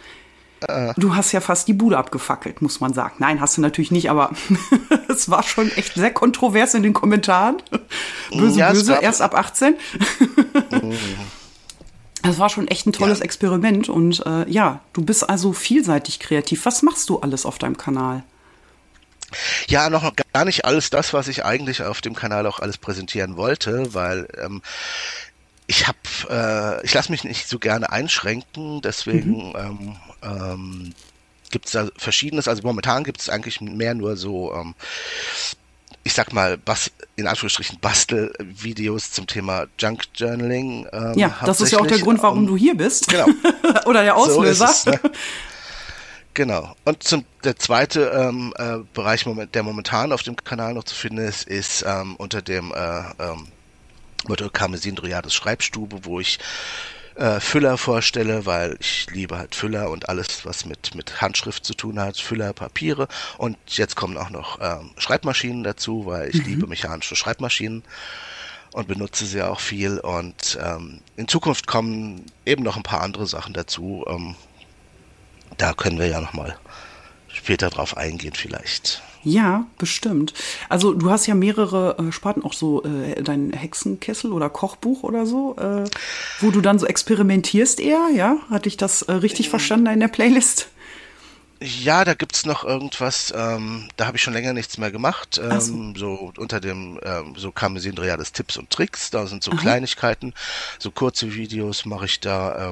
Du 0.99 1.15
hast 1.17 1.33
ja 1.33 1.41
fast 1.41 1.69
die 1.69 1.73
Bude 1.73 1.97
abgefackelt, 1.97 2.61
muss 2.61 2.81
man 2.81 2.93
sagen. 2.93 3.15
Nein, 3.19 3.41
hast 3.41 3.57
du 3.57 3.63
natürlich 3.63 3.91
nicht, 3.91 4.11
aber 4.11 4.31
es 5.09 5.31
war 5.31 5.43
schon 5.43 5.71
echt 5.73 5.95
sehr 5.95 6.13
kontrovers 6.13 6.75
in 6.75 6.83
den 6.83 6.93
Kommentaren. 6.93 7.63
Böse, 8.31 8.59
Ja, 8.59 8.71
böse, 8.71 8.93
gab- 8.93 9.03
erst 9.03 9.23
ab 9.23 9.35
18. 9.35 9.75
Es 12.23 12.39
war 12.39 12.51
schon 12.51 12.69
echt 12.69 12.87
ein 12.87 12.93
tolles 12.93 13.21
Ja. 13.21 13.25
Experiment 13.25 13.89
und 13.89 14.25
äh, 14.27 14.47
ja, 14.51 14.81
du 14.93 15.03
bist 15.03 15.29
also 15.31 15.55
vielseitig 15.55 16.21
kreativ. 16.21 16.67
Was 16.67 16.83
machst 16.83 17.09
du 17.09 17.19
alles 17.21 17.47
auf 17.47 17.57
deinem 17.59 17.79
Kanal? 17.79 18.25
Ja, 19.69 19.91
noch 19.91 20.13
gar 20.33 20.45
nicht 20.45 20.65
alles 20.65 20.91
das, 20.91 21.13
was 21.13 21.29
ich 21.29 21.45
eigentlich 21.45 21.83
auf 21.83 22.01
dem 22.01 22.15
Kanal 22.15 22.47
auch 22.47 22.61
alles 22.61 22.79
präsentieren 22.79 23.37
wollte, 23.37 23.95
weil 23.95 24.29
ähm, 24.43 24.63
ich 25.67 25.87
habe, 25.87 25.99
äh, 26.29 26.85
ich 26.85 26.93
lasse 26.95 27.13
mich 27.13 27.23
nicht 27.25 27.49
so 27.49 27.59
gerne 27.59 27.91
einschränken, 27.93 28.81
deswegen 28.83 29.53
ähm, 29.57 29.97
ähm, 30.23 30.95
gibt 31.51 31.67
es 31.67 31.73
da 31.73 31.89
verschiedenes. 31.97 32.49
Also 32.49 32.63
momentan 32.65 33.05
gibt 33.05 33.21
es 33.21 33.29
eigentlich 33.29 33.61
mehr 33.61 33.95
nur 33.95 34.17
so, 34.17 34.53
ähm, 34.53 34.75
ich 36.03 36.13
sag 36.15 36.33
mal, 36.33 36.57
bas 36.57 36.91
in 37.17 37.27
Anführungsstrichen 37.27 37.79
Bastelvideos 37.81 39.13
zum 39.13 39.27
Thema 39.27 39.67
Junk 39.79 40.05
Journaling. 40.15 40.89
Ähm, 40.93 41.13
Ja, 41.17 41.39
das 41.45 41.61
ist 41.61 41.73
ja 41.73 41.79
auch 41.79 41.87
der. 41.87 41.99
Grund, 41.99 42.23
warum 42.23 42.47
du 42.47 42.57
hier 42.57 42.75
bist. 42.75 43.09
Genau. 43.09 43.27
Oder 43.87 44.03
der 44.03 44.15
So 44.15 44.21
Auslöser. 44.41 44.71
es, 44.71 44.87
ne? 44.87 45.01
Genau. 46.35 46.75
Und 46.85 47.03
zum, 47.03 47.25
der 47.43 47.57
zweite 47.57 48.13
ähm, 48.15 48.55
äh, 48.57 48.79
Bereich, 48.95 49.27
moment, 49.27 49.55
der 49.55 49.63
momentan 49.63 50.13
auf 50.13 50.23
dem 50.23 50.37
Kanal 50.37 50.75
noch 50.75 50.85
zu 50.85 50.95
finden 50.95 51.19
ist, 51.19 51.49
ist 51.49 51.85
ähm, 51.87 52.15
unter 52.17 52.41
dem 52.41 52.73
äh, 52.73 53.01
ähm, 53.19 53.49
Motto 54.29 54.49
Karmesin 54.49 54.95
Dryades 54.95 55.35
Schreibstube, 55.35 56.05
wo 56.05 56.21
ich 56.21 56.39
äh, 57.17 57.41
Füller 57.41 57.77
vorstelle, 57.77 58.47
weil 58.47 58.77
ich 58.81 59.09
liebe 59.11 59.37
halt 59.37 59.55
Füller 59.55 59.91
und 59.91 60.09
alles, 60.09 60.47
was 60.47 60.65
mit, 60.65 60.95
mit 60.95 61.21
Handschrift 61.21 61.65
zu 61.65 61.75
tun 61.75 61.99
hat, 61.99 62.17
Füller, 62.17 62.53
Papiere. 62.53 63.09
Und 63.37 63.57
jetzt 63.67 63.97
kommen 63.97 64.17
auch 64.17 64.31
noch 64.31 64.59
ähm, 64.61 64.91
Schreibmaschinen 64.99 65.65
dazu, 65.65 66.07
weil 66.07 66.31
ich 66.31 66.45
liebe 66.47 66.67
mechanische 66.67 67.17
Schreibmaschinen 67.17 67.83
und 68.73 68.87
benutze 68.89 69.27
sie 69.27 69.43
auch 69.43 69.61
viel. 69.61 69.99
Und 69.99 70.59
ähm, 70.63 71.01
in 71.17 71.29
Zukunft 71.29 71.67
kommen 71.67 72.25
eben 72.47 72.63
noch 72.63 72.77
ein 72.77 72.85
paar 72.85 73.01
andere 73.01 73.27
Sachen 73.27 73.53
dazu. 73.53 74.05
Ähm, 74.09 74.37
da 75.61 75.75
können 75.75 75.99
wir 75.99 76.07
ja 76.07 76.21
nochmal 76.21 76.57
später 77.29 77.71
drauf 77.71 77.97
eingehen 77.97 78.35
vielleicht. 78.35 79.03
Ja, 79.23 79.67
bestimmt. 79.77 80.33
Also 80.71 80.95
du 80.95 81.11
hast 81.11 81.27
ja 81.27 81.35
mehrere 81.35 81.99
äh, 81.99 82.13
Sparten, 82.13 82.43
auch 82.43 82.55
so 82.55 82.83
äh, 82.85 83.23
dein 83.23 83.53
Hexenkessel 83.53 84.33
oder 84.33 84.49
Kochbuch 84.49 85.03
oder 85.03 85.27
so, 85.27 85.57
äh, 85.57 85.85
wo 86.41 86.51
du 86.51 86.63
dann 86.63 86.79
so 86.79 86.87
experimentierst 86.87 87.81
eher, 87.81 88.09
ja? 88.15 88.37
Hatte 88.49 88.69
ich 88.69 88.79
das 88.79 89.03
äh, 89.03 89.13
richtig 89.13 89.51
verstanden 89.51 89.85
da 89.87 89.93
in 89.93 90.01
der 90.01 90.09
Playlist? 90.09 90.69
Ja, 91.63 92.07
da 92.07 92.15
gibt's 92.15 92.47
noch 92.47 92.65
irgendwas, 92.65 93.35
ähm, 93.37 93.89
da 93.99 94.07
habe 94.07 94.17
ich 94.17 94.23
schon 94.23 94.33
länger 94.33 94.55
nichts 94.55 94.79
mehr 94.79 94.91
gemacht. 94.91 95.39
Ähm, 95.43 95.95
so. 95.95 96.17
so. 96.17 96.33
unter 96.39 96.59
dem, 96.59 96.99
ähm, 97.03 97.35
so 97.37 97.53
Karmesin 97.53 97.99
Reales 97.99 98.33
Tipps 98.33 98.57
und 98.57 98.71
Tricks, 98.71 99.11
da 99.11 99.27
sind 99.27 99.45
so 99.45 99.51
Kleinigkeiten, 99.51 100.33
so 100.79 100.91
kurze 100.91 101.35
Videos 101.35 101.85
mache 101.85 102.07
ich 102.07 102.21
da. 102.21 102.71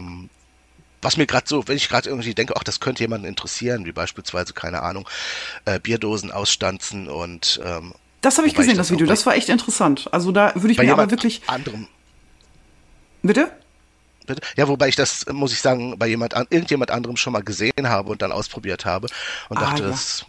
Was 1.03 1.17
mir 1.17 1.27
gerade 1.27 1.47
so, 1.49 1.69
wenn 1.69 1.77
ich 1.77 1.89
gerade 1.89 2.09
irgendwie 2.09 2.35
denke, 2.35 2.55
ach, 2.57 2.65
das 2.65 2.81
könnte 2.81 3.05
jemanden 3.05 3.27
interessieren, 3.27 3.85
wie 3.85 3.93
beispielsweise, 3.93 4.53
keine 4.53 4.83
Ahnung, 4.83 5.09
äh, 5.65 5.79
Bierdosen 5.79 6.33
ausstanzen 6.33 7.09
und 7.09 7.61
ähm, 7.65 7.95
Das 8.21 8.39
habe 8.39 8.47
ich 8.47 8.55
Wobei 8.55 8.63
ich 8.63 8.67
gesehen, 8.67 8.79
das 8.79 8.89
das 8.89 8.95
Video. 8.95 9.07
Das 9.07 9.25
war 9.27 9.37
echt 9.37 9.49
interessant. 9.49 10.09
Also 10.13 10.33
da 10.33 10.53
würde 10.55 10.73
ich 10.73 10.79
mir 10.79 10.93
aber 10.93 11.11
wirklich. 11.11 11.43
anderem 11.47 11.87
Bitte? 13.23 13.51
Bitte? 14.27 14.43
Ja, 14.57 14.69
wobei 14.69 14.89
ich 14.89 14.97
das, 14.97 15.27
muss 15.33 15.53
ich 15.53 15.61
sagen, 15.61 15.99
bei 15.99 16.07
jemand, 16.07 16.35
irgendjemand 16.51 16.91
anderem 16.91 17.17
schon 17.17 17.33
mal 17.33 17.43
gesehen 17.43 17.89
habe 17.89 18.11
und 18.11 18.23
dann 18.23 18.33
ausprobiert 18.33 18.85
habe 18.85 19.09
und 19.49 19.57
ah, 19.57 19.61
dachte, 19.61 19.83
ja. 19.83 19.89
das 19.89 20.25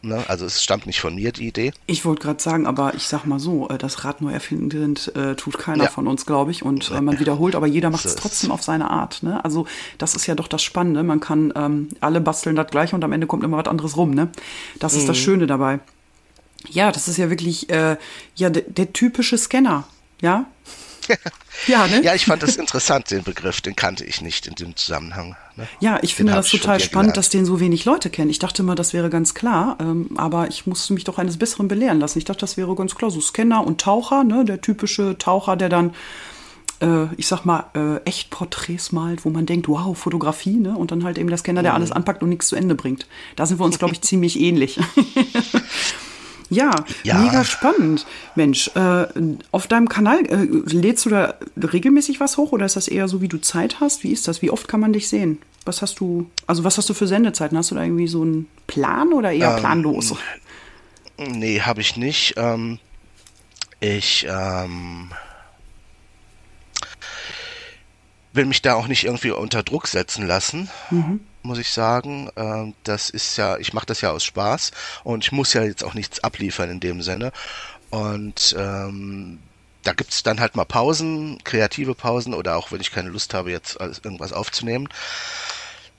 Ne? 0.00 0.24
Also 0.28 0.46
es 0.46 0.62
stammt 0.62 0.86
nicht 0.86 1.00
von 1.00 1.16
mir, 1.16 1.32
die 1.32 1.48
Idee. 1.48 1.72
Ich 1.86 2.04
wollte 2.04 2.22
gerade 2.22 2.40
sagen, 2.40 2.66
aber 2.66 2.94
ich 2.94 3.08
sag 3.08 3.24
mal 3.24 3.40
so, 3.40 3.68
äh, 3.68 3.78
das 3.78 4.04
Rad 4.04 4.20
neu 4.20 4.32
erfinden 4.32 4.94
äh, 5.14 5.34
tut 5.34 5.58
keiner 5.58 5.84
ja. 5.84 5.90
von 5.90 6.06
uns, 6.06 6.24
glaube 6.24 6.52
ich. 6.52 6.62
Und 6.62 6.90
äh, 6.92 7.00
man 7.00 7.18
wiederholt, 7.18 7.56
aber 7.56 7.66
jeder 7.66 7.90
macht 7.90 8.04
es 8.04 8.14
trotzdem 8.14 8.52
auf 8.52 8.62
seine 8.62 8.90
Art. 8.90 9.22
Ne? 9.22 9.44
Also 9.44 9.66
das 9.98 10.14
ist 10.14 10.26
ja 10.26 10.36
doch 10.36 10.46
das 10.46 10.62
Spannende. 10.62 11.02
Man 11.02 11.18
kann 11.18 11.52
ähm, 11.56 11.88
alle 12.00 12.20
basteln 12.20 12.54
das 12.54 12.70
gleiche 12.70 12.94
und 12.94 13.02
am 13.02 13.12
Ende 13.12 13.26
kommt 13.26 13.42
immer 13.42 13.56
was 13.56 13.66
anderes 13.66 13.96
rum. 13.96 14.10
Ne? 14.10 14.30
Das 14.78 14.94
ist 14.94 15.02
mhm. 15.02 15.08
das 15.08 15.18
Schöne 15.18 15.46
dabei. 15.46 15.80
Ja, 16.68 16.92
das 16.92 17.08
ist 17.08 17.16
ja 17.16 17.30
wirklich 17.30 17.68
äh, 17.70 17.96
ja, 18.36 18.50
der 18.50 18.92
typische 18.92 19.36
Scanner. 19.36 19.88
Ja, 20.20 20.46
ja, 21.66 21.86
ne? 21.86 22.02
ja, 22.02 22.14
ich 22.14 22.26
fand 22.26 22.42
das 22.42 22.56
interessant, 22.56 23.10
den 23.10 23.22
Begriff, 23.22 23.60
den 23.60 23.76
kannte 23.76 24.04
ich 24.04 24.20
nicht 24.20 24.46
in 24.46 24.54
dem 24.54 24.76
Zusammenhang. 24.76 25.36
Ne? 25.56 25.66
Ja, 25.80 25.98
ich 26.02 26.14
finde 26.14 26.32
das 26.32 26.48
total 26.48 26.80
spannend, 26.80 27.16
dass 27.16 27.30
den 27.30 27.44
so 27.44 27.60
wenig 27.60 27.84
Leute 27.84 28.10
kennen. 28.10 28.30
Ich 28.30 28.38
dachte 28.38 28.62
immer, 28.62 28.74
das 28.74 28.92
wäre 28.92 29.10
ganz 29.10 29.34
klar, 29.34 29.76
ähm, 29.80 30.10
aber 30.16 30.48
ich 30.48 30.66
musste 30.66 30.92
mich 30.94 31.04
doch 31.04 31.18
eines 31.18 31.36
Besseren 31.36 31.68
belehren 31.68 32.00
lassen. 32.00 32.18
Ich 32.18 32.24
dachte, 32.24 32.40
das 32.40 32.56
wäre 32.56 32.74
ganz 32.74 32.94
klar, 32.94 33.10
so 33.10 33.20
Scanner 33.20 33.66
und 33.66 33.80
Taucher, 33.80 34.24
ne? 34.24 34.44
der 34.44 34.60
typische 34.60 35.16
Taucher, 35.18 35.56
der 35.56 35.68
dann 35.68 35.94
äh, 36.80 37.12
ich 37.16 37.26
sag 37.26 37.44
mal, 37.44 37.64
äh, 37.74 37.96
echt 38.04 38.30
Porträts 38.30 38.92
malt, 38.92 39.24
wo 39.24 39.30
man 39.30 39.46
denkt, 39.46 39.68
wow, 39.68 39.96
Fotografie, 39.96 40.56
ne? 40.56 40.76
Und 40.76 40.90
dann 40.90 41.04
halt 41.04 41.18
eben 41.18 41.28
der 41.28 41.38
Scanner, 41.38 41.62
der 41.62 41.72
mhm. 41.72 41.76
alles 41.76 41.92
anpackt 41.92 42.22
und 42.22 42.28
nichts 42.28 42.48
zu 42.48 42.56
Ende 42.56 42.74
bringt. 42.74 43.06
Da 43.36 43.46
sind 43.46 43.58
wir 43.58 43.64
uns, 43.64 43.78
glaube 43.78 43.94
ich, 43.94 44.00
ziemlich 44.02 44.38
ähnlich. 44.38 44.78
Ja, 46.50 46.70
ja, 47.02 47.18
mega 47.18 47.44
spannend. 47.44 48.06
Mensch, 48.34 48.70
äh, 48.74 49.06
auf 49.50 49.66
deinem 49.66 49.88
Kanal 49.88 50.24
äh, 50.26 50.46
lädst 50.72 51.04
du 51.04 51.10
da 51.10 51.34
regelmäßig 51.56 52.20
was 52.20 52.36
hoch 52.36 52.52
oder 52.52 52.64
ist 52.66 52.76
das 52.76 52.88
eher 52.88 53.08
so, 53.08 53.20
wie 53.20 53.28
du 53.28 53.38
Zeit 53.38 53.80
hast? 53.80 54.02
Wie 54.02 54.12
ist 54.12 54.28
das? 54.28 54.40
Wie 54.40 54.50
oft 54.50 54.66
kann 54.68 54.80
man 54.80 54.92
dich 54.92 55.08
sehen? 55.08 55.38
Was 55.64 55.82
hast 55.82 56.00
du, 56.00 56.30
also 56.46 56.64
was 56.64 56.78
hast 56.78 56.88
du 56.88 56.94
für 56.94 57.06
Sendezeiten? 57.06 57.58
Hast 57.58 57.70
du 57.70 57.74
da 57.74 57.82
irgendwie 57.82 58.08
so 58.08 58.22
einen 58.22 58.46
Plan 58.66 59.12
oder 59.12 59.32
eher 59.32 59.50
ähm, 59.50 59.60
planlos? 59.60 60.14
Nee, 61.18 61.60
habe 61.60 61.80
ich 61.82 61.96
nicht. 61.96 62.34
Ähm, 62.36 62.78
ich 63.80 64.26
ähm, 64.28 65.10
will 68.32 68.46
mich 68.46 68.62
da 68.62 68.74
auch 68.74 68.88
nicht 68.88 69.04
irgendwie 69.04 69.32
unter 69.32 69.62
Druck 69.62 69.86
setzen 69.86 70.26
lassen. 70.26 70.70
Mhm 70.90 71.20
muss 71.48 71.58
ich 71.58 71.70
sagen. 71.70 72.30
Ähm, 72.36 72.74
das 72.84 73.10
ist 73.10 73.36
ja, 73.36 73.56
ich 73.58 73.72
mache 73.72 73.86
das 73.86 74.00
ja 74.00 74.12
aus 74.12 74.22
Spaß 74.22 74.70
und 75.02 75.24
ich 75.24 75.32
muss 75.32 75.52
ja 75.52 75.64
jetzt 75.64 75.82
auch 75.82 75.94
nichts 75.94 76.22
abliefern 76.22 76.70
in 76.70 76.78
dem 76.78 77.02
Sinne. 77.02 77.32
Und 77.90 78.54
ähm, 78.56 79.40
da 79.82 79.92
gibt's 79.94 80.22
dann 80.22 80.38
halt 80.38 80.54
mal 80.54 80.64
Pausen, 80.64 81.42
kreative 81.42 81.94
Pausen 81.94 82.34
oder 82.34 82.56
auch 82.56 82.70
wenn 82.70 82.80
ich 82.80 82.92
keine 82.92 83.08
Lust 83.08 83.34
habe, 83.34 83.50
jetzt 83.50 83.80
irgendwas 83.80 84.32
aufzunehmen. 84.32 84.88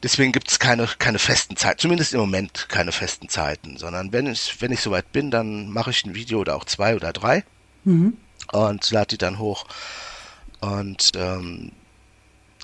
Deswegen 0.02 0.32
gibt's 0.32 0.60
keine, 0.60 0.88
keine 1.00 1.20
festen 1.20 1.58
Zeiten, 1.58 1.80
zumindest 1.80 2.14
im 2.14 2.22
Moment 2.22 2.70
keine 2.70 2.94
festen 2.94 3.28
Zeiten, 3.28 3.78
sondern 3.78 4.14
wenn 4.14 4.28
ich, 4.28 4.62
wenn 4.62 4.72
ich 4.72 4.80
soweit 4.80 5.12
bin, 5.12 5.30
dann 5.30 5.70
mache 5.72 5.90
ich 5.90 6.06
ein 6.06 6.16
Video 6.16 6.40
oder 6.40 6.56
auch 6.56 6.64
zwei 6.64 6.96
oder 6.96 7.12
drei 7.12 7.44
mhm. 7.84 8.16
und 8.54 8.90
lade 8.92 9.08
die 9.08 9.18
dann 9.18 9.40
hoch. 9.40 9.66
Und 10.62 11.12
ähm, 11.16 11.74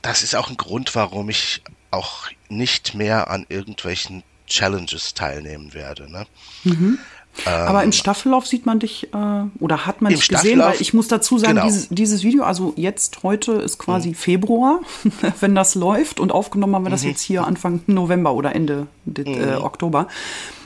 das 0.02 0.22
ist 0.22 0.36
auch 0.36 0.50
ein 0.50 0.58
Grund, 0.58 0.96
warum 0.96 1.30
ich 1.30 1.62
auch 1.92 2.28
nicht 2.50 2.96
mehr 2.96 3.30
an 3.30 3.46
irgendwelchen 3.50 4.24
Challenges 4.48 5.14
teilnehmen 5.14 5.74
werde. 5.74 6.12
Ne? 6.12 6.26
Mhm. 6.64 7.00
Aber 7.44 7.82
im 7.84 7.90
ähm, 7.90 7.92
Staffellauf 7.92 8.48
sieht 8.48 8.66
man 8.66 8.80
dich 8.80 9.14
äh, 9.14 9.44
oder 9.60 9.86
hat 9.86 10.02
man 10.02 10.14
dich 10.14 10.30
gesehen, 10.30 10.60
weil 10.60 10.80
ich 10.80 10.94
muss 10.94 11.08
dazu 11.08 11.38
sagen, 11.38 11.56
genau. 11.56 11.66
dieses, 11.66 11.90
dieses 11.90 12.24
Video, 12.24 12.44
also 12.44 12.74
jetzt 12.78 13.24
heute 13.24 13.54
ist 13.54 13.78
quasi 13.78 14.10
mhm. 14.10 14.16
Februar, 14.16 14.80
wenn 15.40 15.54
das 15.54 15.76
läuft 15.76 16.20
und 16.20 16.32
aufgenommen 16.32 16.76
haben 16.76 16.86
wir 16.86 16.92
das 16.92 17.04
mhm. 17.04 17.10
jetzt 17.10 17.22
hier 17.22 17.46
Anfang 17.46 17.82
November 17.88 18.34
oder 18.34 18.56
Ende 18.56 18.88
mhm. 19.06 19.26
äh, 19.26 19.56
Oktober. 19.56 20.08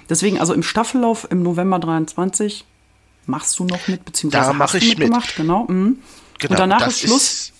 Deswegen, 0.09 0.39
also 0.39 0.53
im 0.53 0.63
Staffellauf 0.63 1.27
im 1.31 1.43
November 1.43 1.79
23 1.79 2.65
machst 3.25 3.57
du 3.59 3.65
noch 3.65 3.87
mit, 3.87 4.05
beziehungsweise 4.05 4.51
da 4.51 4.59
hast 4.59 4.73
du 4.73 4.77
mitgemacht, 4.77 5.27
mit. 5.27 5.35
genau. 5.35 5.65
Mhm. 5.67 5.99
genau. 6.37 6.51
Und 6.51 6.59
danach 6.59 6.87
ist 6.87 6.99
Schluss. 6.99 7.23
Ist 7.23 7.53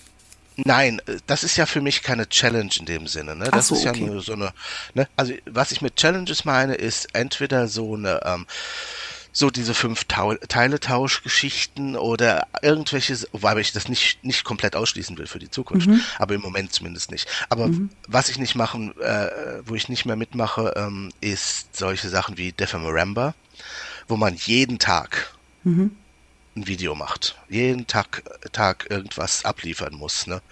Nein, 0.64 1.00
äh, 1.06 1.16
das 1.26 1.44
ist 1.44 1.56
ja 1.56 1.66
für 1.66 1.80
mich 1.80 2.02
keine 2.02 2.28
Challenge 2.28 2.70
in 2.78 2.86
dem 2.86 3.06
Sinne. 3.06 3.36
Ne? 3.36 3.48
Das 3.50 3.68
so, 3.68 3.74
ist 3.74 3.84
ja 3.84 3.90
okay. 3.90 4.06
nur 4.06 4.22
so 4.22 4.32
eine. 4.32 4.52
Ne? 4.94 5.08
Also 5.16 5.34
was 5.46 5.72
ich 5.72 5.82
mit 5.82 5.96
Challenges 5.96 6.44
meine, 6.44 6.74
ist 6.74 7.14
entweder 7.14 7.68
so 7.68 7.94
eine 7.94 8.20
ähm, 8.24 8.46
so 9.32 9.50
diese 9.50 9.74
fünf 9.74 10.04
Teile-Tauschgeschichten 10.04 11.96
oder 11.96 12.46
irgendwelche, 12.62 13.16
wobei 13.32 13.56
ich 13.58 13.72
das 13.72 13.88
nicht, 13.88 14.24
nicht 14.24 14.42
komplett 14.42 14.74
ausschließen 14.74 15.16
will 15.18 15.28
für 15.28 15.38
die 15.38 15.50
Zukunft, 15.50 15.86
mhm. 15.86 16.00
aber 16.18 16.34
im 16.34 16.40
Moment 16.40 16.72
zumindest 16.72 17.12
nicht. 17.12 17.28
Aber 17.48 17.68
mhm. 17.68 17.90
was 18.08 18.28
ich 18.28 18.38
nicht 18.38 18.56
machen, 18.56 18.92
äh, 19.00 19.28
wo 19.64 19.76
ich 19.76 19.88
nicht 19.88 20.04
mehr 20.04 20.16
mitmache, 20.16 20.72
ähm, 20.76 21.12
ist 21.20 21.76
solche 21.76 22.08
Sachen 22.08 22.38
wie 22.38 22.50
Defamaramba, 22.52 23.34
wo 24.08 24.16
man 24.16 24.34
jeden 24.34 24.80
Tag 24.80 25.32
mhm 25.62 25.92
ein 26.56 26.66
Video 26.66 26.94
macht. 26.94 27.36
Jeden 27.48 27.86
Tag, 27.86 28.22
Tag 28.52 28.86
irgendwas 28.90 29.44
abliefern 29.44 29.94
muss. 29.94 30.26
Ne? 30.26 30.42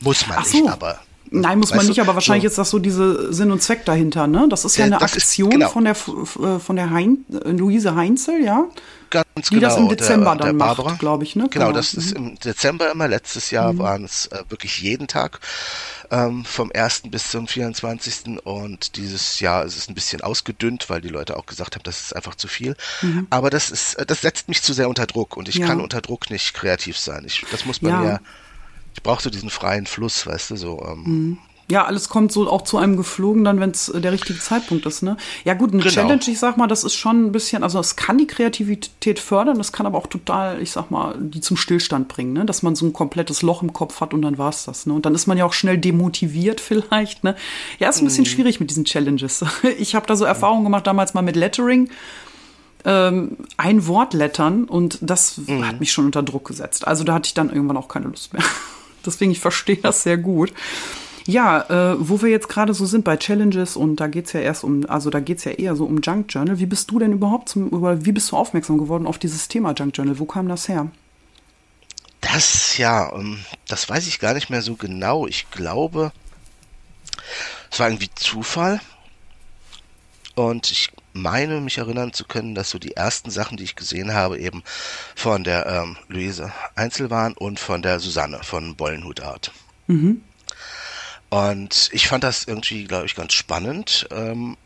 Muss 0.00 0.26
man 0.26 0.44
so. 0.44 0.58
nicht, 0.58 0.70
aber. 0.70 1.00
Nein, 1.30 1.58
muss 1.58 1.74
man 1.74 1.86
nicht, 1.86 1.98
du? 1.98 2.02
aber 2.02 2.14
wahrscheinlich 2.14 2.44
so. 2.44 2.48
ist 2.48 2.58
das 2.58 2.70
so 2.70 2.78
diese 2.78 3.32
Sinn 3.32 3.50
und 3.50 3.62
Zweck 3.62 3.84
dahinter, 3.84 4.26
ne? 4.26 4.46
Das 4.48 4.64
ist 4.64 4.76
ja 4.76 4.86
eine 4.86 4.98
das 4.98 5.14
Aktion 5.14 5.50
ist, 5.50 5.54
genau. 5.54 5.68
von 5.70 5.84
der 5.84 5.92
äh, 5.94 6.58
von 6.58 6.76
der 6.76 6.90
hein, 6.90 7.24
äh, 7.32 7.50
Luise 7.50 7.94
Heinzel, 7.94 8.42
ja? 8.42 8.64
Ganz 9.10 9.26
die 9.48 9.54
genau. 9.54 9.68
das 9.68 9.78
im 9.78 9.88
Dezember 9.88 10.36
der, 10.36 10.46
dann 10.46 10.58
der 10.58 10.66
macht, 10.66 10.98
glaube 10.98 11.24
ich, 11.24 11.34
ne? 11.34 11.48
Genau, 11.50 11.66
genau, 11.66 11.76
das 11.76 11.94
ist 11.94 12.12
im 12.12 12.38
Dezember 12.38 12.90
immer. 12.90 13.08
Letztes 13.08 13.50
Jahr 13.50 13.72
mhm. 13.72 13.78
waren 13.78 14.04
es 14.04 14.26
äh, 14.26 14.42
wirklich 14.48 14.80
jeden 14.82 15.06
Tag 15.06 15.40
ähm, 16.10 16.44
vom 16.44 16.70
1. 16.74 17.02
bis 17.10 17.30
zum 17.30 17.46
24. 17.48 18.38
Und 18.44 18.96
dieses 18.96 19.40
Jahr 19.40 19.64
ist 19.64 19.76
es 19.76 19.88
ein 19.88 19.94
bisschen 19.94 20.20
ausgedünnt, 20.20 20.90
weil 20.90 21.00
die 21.00 21.08
Leute 21.08 21.36
auch 21.36 21.46
gesagt 21.46 21.74
haben, 21.74 21.82
das 21.84 22.00
ist 22.00 22.16
einfach 22.16 22.34
zu 22.34 22.48
viel. 22.48 22.76
Mhm. 23.02 23.26
Aber 23.30 23.50
das 23.50 23.70
ist, 23.70 23.96
das 24.06 24.20
setzt 24.20 24.48
mich 24.48 24.62
zu 24.62 24.72
sehr 24.72 24.88
unter 24.88 25.06
Druck 25.06 25.36
und 25.36 25.48
ich 25.48 25.56
ja. 25.56 25.66
kann 25.66 25.80
unter 25.80 26.00
Druck 26.00 26.30
nicht 26.30 26.54
kreativ 26.54 26.98
sein. 26.98 27.24
Ich, 27.26 27.44
das 27.50 27.64
muss 27.64 27.82
man 27.82 27.92
ja, 27.92 28.04
ja 28.04 28.20
ich 28.98 29.02
brauche 29.04 29.22
so 29.22 29.30
diesen 29.30 29.48
freien 29.48 29.86
Fluss, 29.86 30.26
weißt 30.26 30.50
du, 30.50 30.56
so. 30.56 30.84
Ähm, 30.84 31.02
mhm. 31.04 31.38
Ja, 31.70 31.84
alles 31.84 32.08
kommt 32.08 32.32
so 32.32 32.50
auch 32.50 32.62
zu 32.62 32.78
einem 32.78 32.96
geflogen, 32.96 33.44
dann, 33.44 33.60
wenn 33.60 33.70
es 33.70 33.90
äh, 33.90 34.00
der 34.00 34.10
richtige 34.10 34.40
Zeitpunkt 34.40 34.86
ist, 34.86 35.02
ne? 35.02 35.16
Ja, 35.44 35.54
gut, 35.54 35.72
eine 35.72 35.82
genau. 35.82 35.94
Challenge, 35.94 36.22
ich 36.26 36.38
sag 36.40 36.56
mal, 36.56 36.66
das 36.66 36.82
ist 36.82 36.94
schon 36.94 37.26
ein 37.26 37.30
bisschen, 37.30 37.62
also 37.62 37.78
es 37.78 37.94
kann 37.94 38.18
die 38.18 38.26
Kreativität 38.26 39.20
fördern, 39.20 39.56
das 39.56 39.70
kann 39.70 39.86
aber 39.86 39.98
auch 39.98 40.08
total, 40.08 40.60
ich 40.60 40.72
sag 40.72 40.90
mal, 40.90 41.14
die 41.16 41.40
zum 41.40 41.56
Stillstand 41.56 42.08
bringen, 42.08 42.32
ne? 42.32 42.44
Dass 42.44 42.64
man 42.64 42.74
so 42.74 42.86
ein 42.86 42.92
komplettes 42.92 43.42
Loch 43.42 43.62
im 43.62 43.72
Kopf 43.72 44.00
hat 44.00 44.14
und 44.14 44.22
dann 44.22 44.36
war's 44.36 44.64
das, 44.64 44.86
ne? 44.86 44.94
Und 44.94 45.06
dann 45.06 45.14
ist 45.14 45.28
man 45.28 45.38
ja 45.38 45.44
auch 45.44 45.52
schnell 45.52 45.78
demotiviert 45.78 46.60
vielleicht, 46.62 47.22
ne? 47.22 47.36
Ja, 47.78 47.88
ist 47.88 48.00
ein 48.00 48.06
bisschen 48.06 48.24
mhm. 48.24 48.30
schwierig 48.30 48.58
mit 48.58 48.70
diesen 48.70 48.84
Challenges. 48.84 49.44
Ich 49.78 49.94
habe 49.94 50.06
da 50.08 50.16
so 50.16 50.24
Erfahrungen 50.24 50.64
gemacht 50.64 50.88
damals 50.88 51.14
mal 51.14 51.22
mit 51.22 51.36
Lettering. 51.36 51.88
Ähm, 52.84 53.36
ein 53.56 53.86
Wort 53.86 54.14
lettern 54.14 54.64
und 54.64 54.98
das 55.02 55.38
mhm. 55.46 55.66
hat 55.66 55.78
mich 55.78 55.92
schon 55.92 56.06
unter 56.06 56.24
Druck 56.24 56.48
gesetzt. 56.48 56.86
Also 56.86 57.04
da 57.04 57.14
hatte 57.14 57.26
ich 57.26 57.34
dann 57.34 57.50
irgendwann 57.50 57.76
auch 57.76 57.88
keine 57.88 58.06
Lust 58.06 58.32
mehr. 58.32 58.42
Deswegen, 59.08 59.32
ich 59.32 59.40
verstehe 59.40 59.76
das 59.76 60.02
sehr 60.02 60.18
gut. 60.18 60.52
Ja, 61.26 61.60
äh, 61.92 61.96
wo 61.98 62.22
wir 62.22 62.30
jetzt 62.30 62.48
gerade 62.48 62.72
so 62.72 62.86
sind 62.86 63.04
bei 63.04 63.18
Challenges 63.18 63.76
und 63.76 63.96
da 63.96 64.06
geht's 64.06 64.32
ja 64.32 64.40
erst 64.40 64.64
um, 64.64 64.88
also 64.88 65.10
da 65.10 65.20
geht's 65.20 65.44
ja 65.44 65.52
eher 65.52 65.76
so 65.76 65.84
um 65.84 66.00
Junk 66.00 66.32
Journal. 66.32 66.58
Wie 66.58 66.64
bist 66.64 66.90
du 66.90 66.98
denn 66.98 67.12
überhaupt 67.12 67.50
zum, 67.50 67.70
oder 67.70 68.04
wie 68.06 68.12
bist 68.12 68.32
du 68.32 68.36
aufmerksam 68.36 68.78
geworden 68.78 69.06
auf 69.06 69.18
dieses 69.18 69.46
Thema 69.46 69.72
Junk 69.72 69.94
Journal? 69.94 70.18
Wo 70.18 70.24
kam 70.24 70.48
das 70.48 70.68
her? 70.68 70.90
Das, 72.22 72.78
ja, 72.78 73.12
ähm, 73.12 73.40
das 73.66 73.88
weiß 73.88 74.06
ich 74.06 74.20
gar 74.20 74.32
nicht 74.32 74.48
mehr 74.48 74.62
so 74.62 74.74
genau. 74.76 75.26
Ich 75.26 75.50
glaube, 75.50 76.12
es 77.70 77.78
war 77.78 77.88
irgendwie 77.88 78.10
Zufall. 78.14 78.80
Und 80.34 80.70
ich 80.70 80.90
meine, 81.12 81.60
mich 81.60 81.78
erinnern 81.78 82.12
zu 82.12 82.24
können, 82.24 82.54
dass 82.54 82.70
so 82.70 82.78
die 82.78 82.96
ersten 82.96 83.30
Sachen, 83.30 83.56
die 83.56 83.64
ich 83.64 83.76
gesehen 83.76 84.12
habe, 84.12 84.38
eben 84.38 84.62
von 85.14 85.44
der 85.44 85.66
ähm, 85.66 85.96
Luise 86.08 86.52
Einzel 86.74 87.10
waren 87.10 87.34
und 87.34 87.58
von 87.58 87.82
der 87.82 88.00
Susanne 88.00 88.40
von 88.42 88.76
Bollenhut 88.76 89.20
Art. 89.20 89.52
Mhm. 89.86 90.22
Und 91.30 91.90
ich 91.92 92.08
fand 92.08 92.24
das 92.24 92.44
irgendwie, 92.44 92.84
glaube 92.84 93.06
ich, 93.06 93.14
ganz 93.14 93.32
spannend. 93.32 94.08
Ähm, 94.10 94.56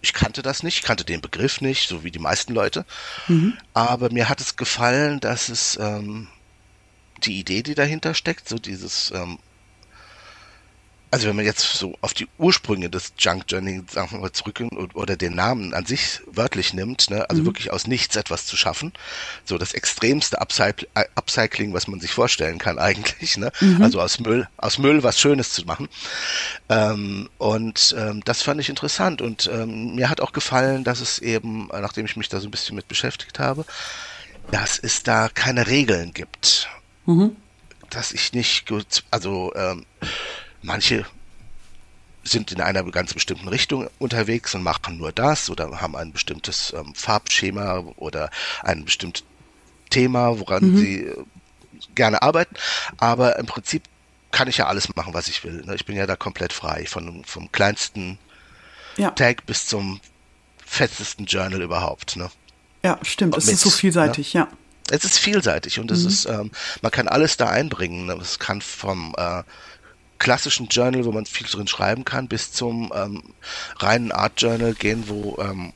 ich 0.00 0.12
kannte 0.12 0.42
das 0.42 0.62
nicht, 0.62 0.84
kannte 0.84 1.04
den 1.04 1.20
Begriff 1.20 1.60
nicht, 1.60 1.88
so 1.88 2.04
wie 2.04 2.10
die 2.10 2.18
meisten 2.18 2.54
Leute. 2.54 2.84
Mhm. 3.28 3.56
Aber 3.74 4.10
mir 4.10 4.28
hat 4.28 4.40
es 4.40 4.56
gefallen, 4.56 5.20
dass 5.20 5.48
es 5.48 5.78
ähm, 5.80 6.28
die 7.24 7.38
Idee, 7.38 7.62
die 7.62 7.74
dahinter 7.74 8.14
steckt, 8.14 8.48
so 8.48 8.58
dieses 8.58 9.10
ähm, 9.10 9.38
also 11.10 11.28
wenn 11.28 11.36
man 11.36 11.44
jetzt 11.44 11.62
so 11.74 11.96
auf 12.00 12.12
die 12.12 12.28
Ursprünge 12.38 12.90
des 12.90 13.12
Junk 13.18 13.44
Journey, 13.48 13.82
sagen 13.90 14.10
wir 14.10 14.18
mal, 14.18 14.32
zurück 14.32 14.62
oder 14.94 15.16
den 15.16 15.34
Namen 15.34 15.72
an 15.72 15.86
sich 15.86 16.20
wörtlich 16.26 16.74
nimmt, 16.74 17.10
ne, 17.10 17.28
also 17.30 17.42
mhm. 17.42 17.46
wirklich 17.46 17.72
aus 17.72 17.86
nichts 17.86 18.16
etwas 18.16 18.46
zu 18.46 18.56
schaffen, 18.56 18.92
so 19.44 19.56
das 19.56 19.72
extremste 19.72 20.40
Upcycling, 20.40 20.90
äh, 20.94 21.04
Upcycling 21.14 21.72
was 21.72 21.88
man 21.88 22.00
sich 22.00 22.10
vorstellen 22.10 22.58
kann 22.58 22.78
eigentlich, 22.78 23.36
ne, 23.36 23.52
mhm. 23.60 23.82
also 23.82 24.00
aus 24.00 24.20
Müll, 24.20 24.48
aus 24.58 24.78
Müll 24.78 25.02
was 25.02 25.18
Schönes 25.18 25.52
zu 25.52 25.64
machen. 25.64 25.88
Ähm, 26.68 27.30
und 27.38 27.94
ähm, 27.98 28.22
das 28.24 28.42
fand 28.42 28.60
ich 28.60 28.68
interessant 28.68 29.22
und 29.22 29.48
ähm, 29.52 29.94
mir 29.94 30.10
hat 30.10 30.20
auch 30.20 30.32
gefallen, 30.32 30.84
dass 30.84 31.00
es 31.00 31.18
eben, 31.20 31.68
nachdem 31.68 32.06
ich 32.06 32.16
mich 32.16 32.28
da 32.28 32.40
so 32.40 32.48
ein 32.48 32.50
bisschen 32.50 32.76
mit 32.76 32.88
beschäftigt 32.88 33.38
habe, 33.38 33.64
dass 34.50 34.78
es 34.78 35.02
da 35.02 35.28
keine 35.28 35.66
Regeln 35.66 36.12
gibt. 36.12 36.68
Mhm. 37.06 37.36
Dass 37.90 38.12
ich 38.12 38.34
nicht 38.34 38.70
also 39.10 39.52
ähm, 39.54 39.86
manche 40.62 41.06
sind 42.24 42.52
in 42.52 42.60
einer 42.60 42.82
ganz 42.84 43.14
bestimmten 43.14 43.48
Richtung 43.48 43.88
unterwegs 43.98 44.54
und 44.54 44.62
machen 44.62 44.98
nur 44.98 45.12
das 45.12 45.50
oder 45.50 45.80
haben 45.80 45.96
ein 45.96 46.12
bestimmtes 46.12 46.74
ähm, 46.76 46.94
Farbschema 46.94 47.78
oder 47.96 48.30
ein 48.62 48.84
bestimmtes 48.84 49.24
Thema, 49.90 50.38
woran 50.38 50.72
mhm. 50.72 50.76
sie 50.76 51.00
äh, 51.04 51.24
gerne 51.94 52.22
arbeiten. 52.22 52.54
Aber 52.98 53.38
im 53.38 53.46
Prinzip 53.46 53.84
kann 54.30 54.48
ich 54.48 54.58
ja 54.58 54.66
alles 54.66 54.94
machen, 54.94 55.14
was 55.14 55.28
ich 55.28 55.42
will. 55.44 55.62
Ne? 55.64 55.74
Ich 55.74 55.86
bin 55.86 55.96
ja 55.96 56.06
da 56.06 56.16
komplett 56.16 56.52
frei, 56.52 56.84
von, 56.86 57.24
vom 57.24 57.50
kleinsten 57.50 58.18
ja. 58.96 59.10
Tag 59.12 59.46
bis 59.46 59.66
zum 59.66 60.00
fettesten 60.64 61.26
Journal 61.26 61.62
überhaupt. 61.62 62.16
Ne? 62.16 62.30
Ja, 62.82 62.98
stimmt. 63.02 63.36
Es 63.36 63.48
ist 63.48 63.62
so 63.62 63.70
vielseitig, 63.70 64.34
ne? 64.34 64.40
ja. 64.40 64.48
Es 64.90 65.04
ist 65.04 65.18
vielseitig 65.18 65.80
und 65.80 65.90
es 65.90 66.02
mhm. 66.02 66.08
ist, 66.08 66.24
ähm, 66.26 66.50
man 66.80 66.90
kann 66.90 67.08
alles 67.08 67.36
da 67.36 67.48
einbringen. 67.48 68.06
Ne? 68.06 68.14
Es 68.20 68.38
kann 68.38 68.62
vom 68.62 69.14
äh, 69.18 69.42
klassischen 70.18 70.66
Journal, 70.68 71.04
wo 71.04 71.12
man 71.12 71.26
viel 71.26 71.46
drin 71.46 71.68
schreiben 71.68 72.04
kann, 72.04 72.28
bis 72.28 72.52
zum 72.52 72.92
ähm, 72.94 73.22
reinen 73.78 74.12
Art 74.12 74.40
Journal 74.40 74.74
gehen, 74.74 75.04
wo 75.08 75.36
ähm, 75.40 75.72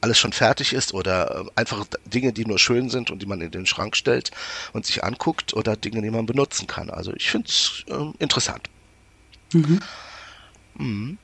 alles 0.00 0.18
schon 0.18 0.32
fertig 0.32 0.72
ist 0.72 0.94
oder 0.94 1.46
äh, 1.46 1.50
einfach 1.56 1.84
Dinge, 2.06 2.32
die 2.32 2.44
nur 2.44 2.58
schön 2.58 2.88
sind 2.90 3.10
und 3.10 3.20
die 3.20 3.26
man 3.26 3.40
in 3.40 3.50
den 3.50 3.66
Schrank 3.66 3.96
stellt 3.96 4.30
und 4.72 4.86
sich 4.86 5.04
anguckt 5.04 5.54
oder 5.54 5.76
Dinge, 5.76 6.02
die 6.02 6.10
man 6.10 6.26
benutzen 6.26 6.66
kann. 6.66 6.90
Also 6.90 7.12
ich 7.14 7.30
finde 7.30 7.48
es 7.48 7.84
äh, 7.88 8.12
interessant. 8.18 8.68
Mhm. 9.52 9.80
Mhm. 10.76 11.18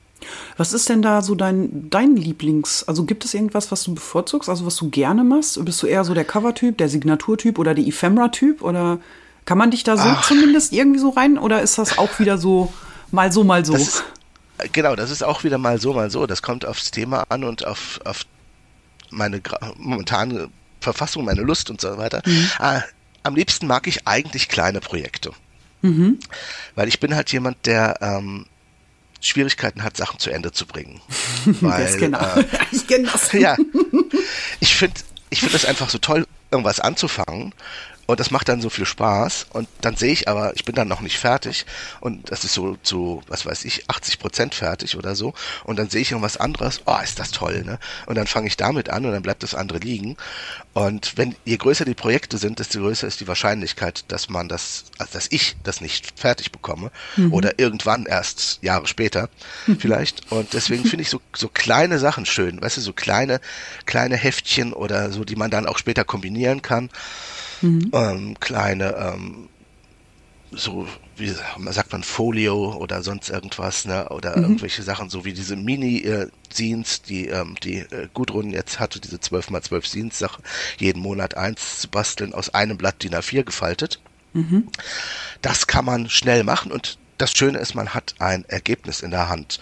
Was 0.57 0.73
ist 0.73 0.89
denn 0.89 1.01
da 1.01 1.21
so 1.21 1.35
dein, 1.35 1.89
dein 1.89 2.15
Lieblings? 2.15 2.83
Also 2.83 3.05
gibt 3.05 3.25
es 3.25 3.33
irgendwas, 3.33 3.71
was 3.71 3.83
du 3.83 3.93
bevorzugst, 3.93 4.49
also 4.49 4.65
was 4.65 4.75
du 4.77 4.89
gerne 4.89 5.23
machst? 5.23 5.63
Bist 5.63 5.83
du 5.83 5.87
eher 5.87 6.03
so 6.03 6.13
der 6.13 6.25
Cover-Typ, 6.25 6.77
der 6.77 6.89
Signaturtyp 6.89 7.59
oder 7.59 7.73
der 7.73 7.85
Ephemera-Typ? 7.85 8.61
Oder 8.61 8.99
kann 9.45 9.57
man 9.57 9.71
dich 9.71 9.83
da 9.83 9.95
so 9.95 10.03
Ach. 10.03 10.27
zumindest 10.27 10.73
irgendwie 10.73 10.99
so 10.99 11.09
rein? 11.09 11.37
Oder 11.37 11.61
ist 11.61 11.77
das 11.77 11.97
auch 11.97 12.19
wieder 12.19 12.37
so 12.37 12.73
mal 13.11 13.31
so, 13.31 13.43
mal 13.43 13.63
so? 13.63 13.73
Das 13.73 13.81
ist, 13.81 14.03
genau, 14.71 14.95
das 14.95 15.11
ist 15.11 15.23
auch 15.23 15.43
wieder 15.43 15.57
mal 15.57 15.79
so, 15.79 15.93
mal 15.93 16.09
so. 16.09 16.25
Das 16.25 16.41
kommt 16.41 16.65
aufs 16.65 16.91
Thema 16.91 17.25
an 17.29 17.43
und 17.43 17.65
auf, 17.65 17.99
auf 18.03 18.25
meine 19.11 19.41
momentane 19.77 20.49
Verfassung, 20.81 21.25
meine 21.25 21.41
Lust 21.41 21.69
und 21.69 21.79
so 21.79 21.97
weiter. 21.97 22.21
Mhm. 22.25 22.49
Ah, 22.59 22.81
am 23.23 23.35
liebsten 23.35 23.67
mag 23.67 23.87
ich 23.87 24.07
eigentlich 24.07 24.49
kleine 24.49 24.81
Projekte. 24.81 25.31
Mhm. 25.81 26.19
Weil 26.73 26.87
ich 26.87 26.99
bin 26.99 27.15
halt 27.15 27.31
jemand, 27.31 27.65
der 27.65 27.99
ähm, 28.01 28.47
Schwierigkeiten 29.21 29.83
hat, 29.83 29.95
Sachen 29.97 30.19
zu 30.19 30.31
Ende 30.31 30.51
zu 30.51 30.65
bringen. 30.65 31.01
Weil, 31.45 31.85
das 31.85 31.97
genau. 31.97 32.19
Äh, 32.19 32.45
ich 32.71 32.87
kenne 32.87 33.09
das. 33.11 33.31
Ja, 33.31 33.55
ich 34.59 34.75
finde 34.75 35.01
ich 35.29 35.39
finde 35.39 35.53
das 35.53 35.65
einfach 35.65 35.89
so 35.89 35.97
toll, 35.97 36.27
irgendwas 36.51 36.79
anzufangen 36.79 37.53
und 38.07 38.19
das 38.19 38.31
macht 38.31 38.49
dann 38.49 38.61
so 38.61 38.69
viel 38.69 38.85
Spaß. 38.85 39.47
Und 39.51 39.67
dann 39.81 39.95
sehe 39.95 40.11
ich 40.11 40.27
aber, 40.27 40.55
ich 40.55 40.65
bin 40.65 40.75
dann 40.75 40.87
noch 40.87 41.01
nicht 41.01 41.17
fertig. 41.17 41.65
Und 42.01 42.31
das 42.31 42.43
ist 42.43 42.53
so 42.53 42.77
zu, 42.83 43.23
was 43.27 43.45
weiß 43.45 43.65
ich, 43.65 43.89
80 43.89 44.19
Prozent 44.19 44.55
fertig 44.55 44.95
oder 44.95 45.15
so. 45.15 45.33
Und 45.63 45.79
dann 45.79 45.89
sehe 45.89 46.01
ich 46.01 46.11
irgendwas 46.11 46.37
anderes. 46.37 46.81
Oh, 46.85 46.97
ist 47.03 47.19
das 47.19 47.31
toll, 47.31 47.63
ne? 47.63 47.79
Und 48.05 48.15
dann 48.15 48.27
fange 48.27 48.47
ich 48.47 48.57
damit 48.57 48.89
an 48.89 49.05
und 49.05 49.11
dann 49.11 49.23
bleibt 49.23 49.43
das 49.43 49.55
andere 49.55 49.79
liegen. 49.79 50.17
Und 50.73 51.17
wenn, 51.17 51.35
je 51.45 51.57
größer 51.57 51.85
die 51.85 51.95
Projekte 51.95 52.37
sind, 52.37 52.59
desto 52.59 52.79
größer 52.79 53.07
ist 53.07 53.21
die 53.21 53.27
Wahrscheinlichkeit, 53.27 54.05
dass 54.09 54.29
man 54.29 54.49
das, 54.49 54.85
also 54.99 55.13
dass 55.13 55.27
ich 55.31 55.55
das 55.63 55.81
nicht 55.81 56.19
fertig 56.19 56.51
bekomme. 56.51 56.91
Mhm. 57.15 57.33
Oder 57.33 57.57
irgendwann 57.57 58.05
erst 58.05 58.59
Jahre 58.61 58.85
später 58.85 59.29
mhm. 59.65 59.79
vielleicht. 59.79 60.31
Und 60.31 60.53
deswegen 60.53 60.85
finde 60.85 61.01
ich 61.01 61.09
so, 61.09 61.21
so 61.35 61.47
kleine 61.47 61.97
Sachen 61.97 62.27
schön. 62.27 62.61
Weißt 62.61 62.77
du, 62.77 62.81
so 62.81 62.93
kleine, 62.93 63.41
kleine 63.85 64.15
Heftchen 64.15 64.73
oder 64.73 65.11
so, 65.11 65.23
die 65.23 65.35
man 65.35 65.49
dann 65.49 65.65
auch 65.65 65.79
später 65.79 66.03
kombinieren 66.03 66.61
kann 66.61 66.91
mhm. 67.65 67.91
ähm, 67.93 68.39
kleine, 68.39 68.95
ähm, 68.95 69.49
so 70.51 70.87
wie 71.17 71.29
sagt 71.29 71.91
man, 71.91 72.03
Folio 72.03 72.75
oder 72.75 73.01
sonst 73.01 73.29
irgendwas, 73.29 73.85
ne? 73.85 74.09
Oder 74.09 74.37
mhm. 74.37 74.43
irgendwelche 74.43 74.83
Sachen, 74.83 75.09
so 75.09 75.23
wie 75.25 75.33
diese 75.33 75.55
Mini-Scenes, 75.55 77.03
die, 77.03 77.27
ähm, 77.27 77.55
die 77.63 77.77
äh, 77.79 78.07
Gudrun 78.13 78.51
jetzt 78.51 78.79
hatte, 78.79 78.99
diese 78.99 79.17
12x12 79.17 79.85
Scenes-Sache, 79.85 80.41
jeden 80.77 81.01
Monat 81.01 81.37
eins 81.37 81.79
zu 81.79 81.89
basteln, 81.89 82.33
aus 82.33 82.53
einem 82.53 82.77
Blatt 82.77 83.01
DIN 83.03 83.15
A4 83.15 83.43
gefaltet. 83.43 83.99
Mhm. 84.33 84.67
Das 85.41 85.67
kann 85.67 85.85
man 85.85 86.09
schnell 86.09 86.43
machen 86.43 86.71
und 86.71 86.97
das 87.17 87.31
Schöne 87.31 87.59
ist, 87.59 87.75
man 87.75 87.93
hat 87.93 88.15
ein 88.19 88.43
Ergebnis 88.49 89.01
in 89.01 89.11
der 89.11 89.29
Hand 89.29 89.59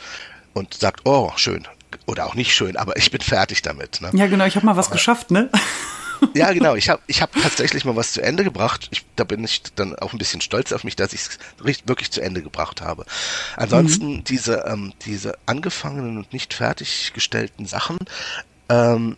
und 0.54 0.74
sagt, 0.74 1.02
oh, 1.06 1.32
schön. 1.36 1.68
Oder 2.08 2.26
auch 2.26 2.34
nicht 2.34 2.54
schön, 2.56 2.76
aber 2.76 2.98
ich 2.98 3.12
bin 3.12 3.22
fertig 3.22 3.62
damit. 3.62 4.02
Ne? 4.02 4.10
Ja, 4.14 4.26
genau, 4.26 4.46
ich 4.46 4.56
habe 4.56 4.66
mal 4.66 4.76
was 4.76 4.88
aber, 4.88 4.96
geschafft, 4.96 5.30
ne? 5.30 5.50
ja, 6.34 6.52
genau. 6.54 6.76
Ich 6.76 6.90
habe 6.90 7.02
ich 7.08 7.22
hab 7.22 7.34
tatsächlich 7.34 7.86
mal 7.86 7.96
was 7.96 8.14
zu 8.14 8.22
Ende 8.22 8.44
gebracht. 8.44 8.88
Ich, 8.92 9.06
da 9.16 9.24
bin 9.24 9.44
ich 9.44 9.64
dann 9.76 9.96
auch 9.98 10.14
ein 10.14 10.18
bisschen 10.18 10.42
stolz 10.42 10.72
auf 10.72 10.84
mich, 10.84 10.96
dass 10.96 11.14
ich 11.14 11.22
es 11.22 11.40
wirklich 11.86 12.12
zu 12.12 12.22
Ende 12.22 12.42
gebracht 12.42 12.82
habe. 12.82 13.06
Ansonsten 13.56 14.18
mhm. 14.18 14.24
diese, 14.24 14.66
ähm, 14.68 14.94
diese 15.06 15.38
angefangenen 15.46 16.18
und 16.18 16.34
nicht 16.34 16.54
fertiggestellten 16.54 17.66
Sachen 17.66 17.98
ähm, 18.70 19.18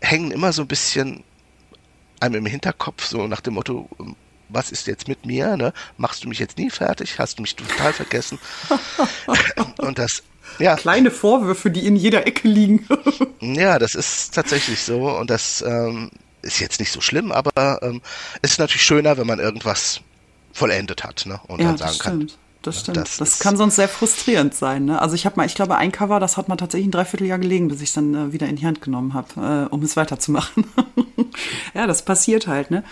hängen 0.00 0.30
immer 0.30 0.52
so 0.52 0.62
ein 0.62 0.68
bisschen 0.68 1.24
einem 2.20 2.36
im 2.36 2.46
Hinterkopf, 2.46 3.04
so 3.04 3.26
nach 3.26 3.40
dem 3.40 3.54
Motto, 3.54 3.88
ähm, 4.00 4.16
was 4.48 4.70
ist 4.70 4.86
jetzt 4.86 5.08
mit 5.08 5.26
mir? 5.26 5.56
Ne? 5.56 5.72
Machst 5.96 6.24
du 6.24 6.28
mich 6.28 6.38
jetzt 6.38 6.58
nie 6.58 6.70
fertig? 6.70 7.18
Hast 7.18 7.38
du 7.38 7.42
mich 7.42 7.56
total 7.56 7.92
vergessen? 7.92 8.38
und 9.78 9.98
das 9.98 10.22
ja. 10.58 10.76
Kleine 10.76 11.10
Vorwürfe, 11.10 11.70
die 11.70 11.86
in 11.86 11.96
jeder 11.96 12.26
Ecke 12.26 12.48
liegen. 12.48 12.86
ja, 13.40 13.78
das 13.78 13.94
ist 13.94 14.34
tatsächlich 14.34 14.82
so 14.82 15.10
und 15.10 15.30
das 15.30 15.62
ähm, 15.66 16.10
ist 16.42 16.60
jetzt 16.60 16.80
nicht 16.80 16.92
so 16.92 17.00
schlimm, 17.00 17.32
aber 17.32 17.82
ähm, 17.82 18.00
es 18.42 18.52
ist 18.52 18.58
natürlich 18.58 18.82
schöner, 18.82 19.16
wenn 19.16 19.26
man 19.26 19.38
irgendwas 19.38 20.00
vollendet 20.52 21.04
hat 21.04 21.24
ne? 21.26 21.40
und 21.48 21.60
ja, 21.60 21.68
dann 21.68 21.78
sagen 21.78 21.98
kann. 21.98 22.14
Stimmt. 22.14 22.38
Das 22.62 22.80
stimmt. 22.80 22.96
Das, 22.96 23.18
das 23.18 23.38
kann 23.40 23.58
sonst 23.58 23.76
sehr 23.76 23.88
frustrierend 23.88 24.54
sein. 24.54 24.86
Ne? 24.86 25.00
Also 25.00 25.14
ich 25.14 25.26
habe 25.26 25.36
mal, 25.36 25.44
ich 25.44 25.54
glaube, 25.54 25.76
ein 25.76 25.92
Cover, 25.92 26.18
das 26.18 26.38
hat 26.38 26.48
mal 26.48 26.56
tatsächlich 26.56 26.88
ein 26.88 26.92
Dreivierteljahr 26.92 27.38
gelegen, 27.38 27.68
bis 27.68 27.82
ich 27.82 27.90
es 27.90 27.94
dann 27.94 28.14
äh, 28.14 28.32
wieder 28.32 28.46
in 28.46 28.56
die 28.56 28.64
Hand 28.64 28.80
genommen 28.80 29.12
habe, 29.12 29.68
äh, 29.70 29.74
um 29.74 29.82
es 29.82 29.96
weiterzumachen. 29.96 30.64
ja, 31.74 31.86
das 31.86 32.06
passiert 32.06 32.46
halt, 32.46 32.70
ne? 32.70 32.82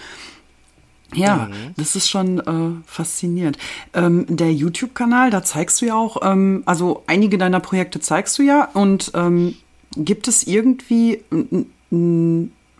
Ja, 1.15 1.49
mhm. 1.51 1.75
das 1.77 1.97
ist 1.97 2.09
schon 2.09 2.41
äh, 2.41 2.83
faszinierend. 2.87 3.59
Ähm, 3.95 4.27
der 4.29 4.53
YouTube-Kanal, 4.53 5.31
da 5.31 5.43
zeigst 5.43 5.81
du 5.81 5.87
ja 5.87 5.95
auch, 5.95 6.19
ähm, 6.23 6.63
also 6.67 7.03
einige 7.07 7.39
deiner 7.39 7.61
Projekte 7.61 8.01
zeigst 8.01 8.39
du 8.39 8.43
ja 8.43 8.69
und 8.75 9.13
ähm, 9.15 9.57
gibt 9.97 10.29
es 10.29 10.47
irgendwie, 10.47 11.23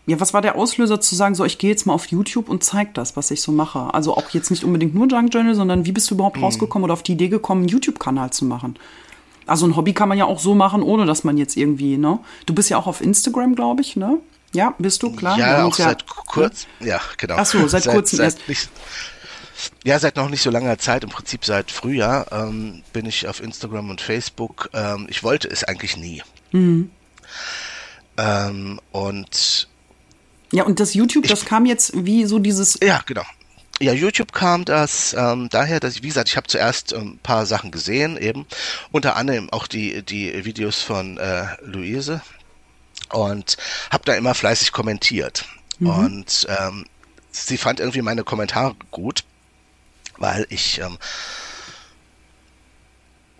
ja, 0.05 0.19
was 0.19 0.33
war 0.33 0.41
der 0.41 0.55
Auslöser 0.55 0.99
zu 0.99 1.15
sagen, 1.15 1.35
so 1.35 1.45
ich 1.45 1.57
gehe 1.57 1.69
jetzt 1.69 1.85
mal 1.85 1.93
auf 1.93 2.07
YouTube 2.07 2.49
und 2.49 2.63
zeig 2.63 2.93
das, 2.93 3.15
was 3.15 3.31
ich 3.31 3.41
so 3.41 3.51
mache? 3.51 3.93
Also 3.93 4.17
auch 4.17 4.29
jetzt 4.31 4.49
nicht 4.49 4.63
unbedingt 4.63 4.95
nur 4.95 5.07
Junk 5.07 5.33
Journal, 5.33 5.55
sondern 5.55 5.85
wie 5.85 5.91
bist 5.91 6.09
du 6.09 6.15
überhaupt 6.15 6.37
mhm. 6.37 6.43
rausgekommen 6.43 6.83
oder 6.83 6.93
auf 6.93 7.03
die 7.03 7.13
Idee 7.13 7.29
gekommen, 7.29 7.61
einen 7.61 7.69
YouTube-Kanal 7.69 8.31
zu 8.31 8.45
machen? 8.45 8.75
Also 9.45 9.65
ein 9.65 9.75
Hobby 9.75 9.93
kann 9.93 10.09
man 10.09 10.17
ja 10.17 10.25
auch 10.25 10.39
so 10.39 10.55
machen, 10.55 10.83
ohne 10.83 11.05
dass 11.05 11.23
man 11.23 11.37
jetzt 11.37 11.57
irgendwie, 11.57 11.97
ne? 11.97 12.19
Du 12.45 12.53
bist 12.53 12.69
ja 12.69 12.77
auch 12.77 12.87
auf 12.87 13.01
Instagram, 13.01 13.55
glaube 13.55 13.81
ich, 13.81 13.95
ne? 13.95 14.19
Ja, 14.53 14.73
bist 14.77 15.01
du 15.03 15.11
klar? 15.15 15.37
Ja, 15.37 15.65
auch 15.65 15.73
seit 15.73 16.05
kurz. 16.07 16.67
Ja, 16.79 17.01
genau. 17.17 17.35
Ach 17.37 17.45
so, 17.45 17.67
seit, 17.67 17.83
seit 17.83 17.93
kurzem 17.93 18.17
seit 18.17 18.25
erst. 18.25 18.47
Nicht, 18.47 18.69
ja, 19.83 19.99
seit 19.99 20.15
noch 20.15 20.29
nicht 20.29 20.41
so 20.41 20.49
langer 20.49 20.77
Zeit, 20.77 21.03
im 21.03 21.09
Prinzip 21.09 21.45
seit 21.45 21.71
Frühjahr, 21.71 22.31
ähm, 22.31 22.83
bin 22.93 23.05
ich 23.05 23.27
auf 23.27 23.41
Instagram 23.41 23.89
und 23.89 24.01
Facebook. 24.01 24.69
Ähm, 24.73 25.07
ich 25.09 25.23
wollte 25.23 25.47
es 25.49 25.63
eigentlich 25.63 25.97
nie. 25.97 26.21
Mhm. 26.51 26.91
Ähm, 28.17 28.79
und 28.91 29.67
ja, 30.51 30.63
und 30.63 30.79
das 30.79 30.93
YouTube, 30.93 31.25
ich, 31.25 31.31
das 31.31 31.45
kam 31.45 31.65
jetzt 31.65 32.05
wie 32.05 32.25
so 32.25 32.37
dieses. 32.37 32.77
Ja, 32.81 33.01
genau. 33.05 33.23
Ja, 33.81 33.91
YouTube 33.91 34.33
kam 34.33 34.65
das 34.65 35.15
ähm, 35.17 35.49
daher, 35.49 35.79
dass 35.79 35.95
ich, 35.95 36.03
wie 36.03 36.07
gesagt, 36.07 36.29
ich 36.29 36.37
habe 36.37 36.47
zuerst 36.47 36.93
ein 36.93 37.01
ähm, 37.01 37.19
paar 37.23 37.47
Sachen 37.47 37.71
gesehen, 37.71 38.17
eben 38.17 38.45
unter 38.91 39.15
anderem 39.15 39.49
auch 39.49 39.65
die 39.65 40.03
die 40.03 40.45
Videos 40.45 40.81
von 40.81 41.17
äh, 41.17 41.47
Luise, 41.63 42.21
und 43.13 43.57
habe 43.91 44.05
da 44.05 44.13
immer 44.13 44.33
fleißig 44.33 44.71
kommentiert. 44.71 45.45
Mhm. 45.79 45.89
Und 45.89 46.47
ähm, 46.49 46.85
sie 47.31 47.57
fand 47.57 47.79
irgendwie 47.79 48.01
meine 48.01 48.23
Kommentare 48.23 48.75
gut, 48.91 49.23
weil 50.17 50.45
ich 50.49 50.79
ähm, 50.79 50.97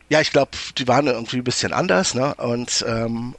ja, 0.09 0.21
ich 0.21 0.31
glaube, 0.31 0.51
die 0.77 0.87
waren 0.87 1.07
irgendwie 1.07 1.37
ein 1.37 1.43
bisschen 1.43 1.73
anders, 1.73 2.13
ne? 2.13 2.35
Und 2.35 2.85
ähm, 2.87 3.35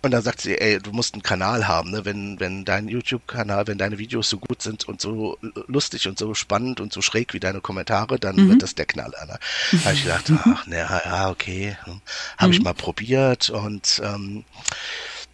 und 0.00 0.10
dann 0.10 0.22
sagt 0.22 0.42
sie, 0.42 0.58
ey, 0.58 0.78
du 0.78 0.92
musst 0.92 1.14
einen 1.14 1.22
Kanal 1.22 1.66
haben, 1.66 1.90
ne? 1.90 2.04
Wenn 2.04 2.38
wenn 2.40 2.64
dein 2.64 2.88
YouTube-Kanal, 2.88 3.66
wenn 3.66 3.78
deine 3.78 3.98
Videos 3.98 4.30
so 4.30 4.38
gut 4.38 4.62
sind 4.62 4.88
und 4.88 5.00
so 5.00 5.38
lustig 5.66 6.08
und 6.08 6.18
so 6.18 6.34
spannend 6.34 6.80
und 6.80 6.92
so 6.92 7.02
schräg 7.02 7.34
wie 7.34 7.40
deine 7.40 7.60
Kommentare, 7.60 8.18
dann 8.18 8.36
mhm. 8.36 8.50
wird 8.50 8.62
das 8.62 8.74
der 8.74 8.86
Knaller. 8.86 9.26
Ne? 9.26 9.38
Da 9.72 9.84
habe 9.84 9.94
ich 9.94 10.04
gedacht, 10.04 10.32
ach, 10.44 10.66
ne, 10.66 10.78
ja, 10.78 11.28
okay, 11.28 11.76
hm. 11.84 12.00
habe 12.38 12.48
mhm. 12.48 12.52
ich 12.54 12.62
mal 12.62 12.74
probiert 12.74 13.50
und 13.50 14.00
ähm, 14.04 14.44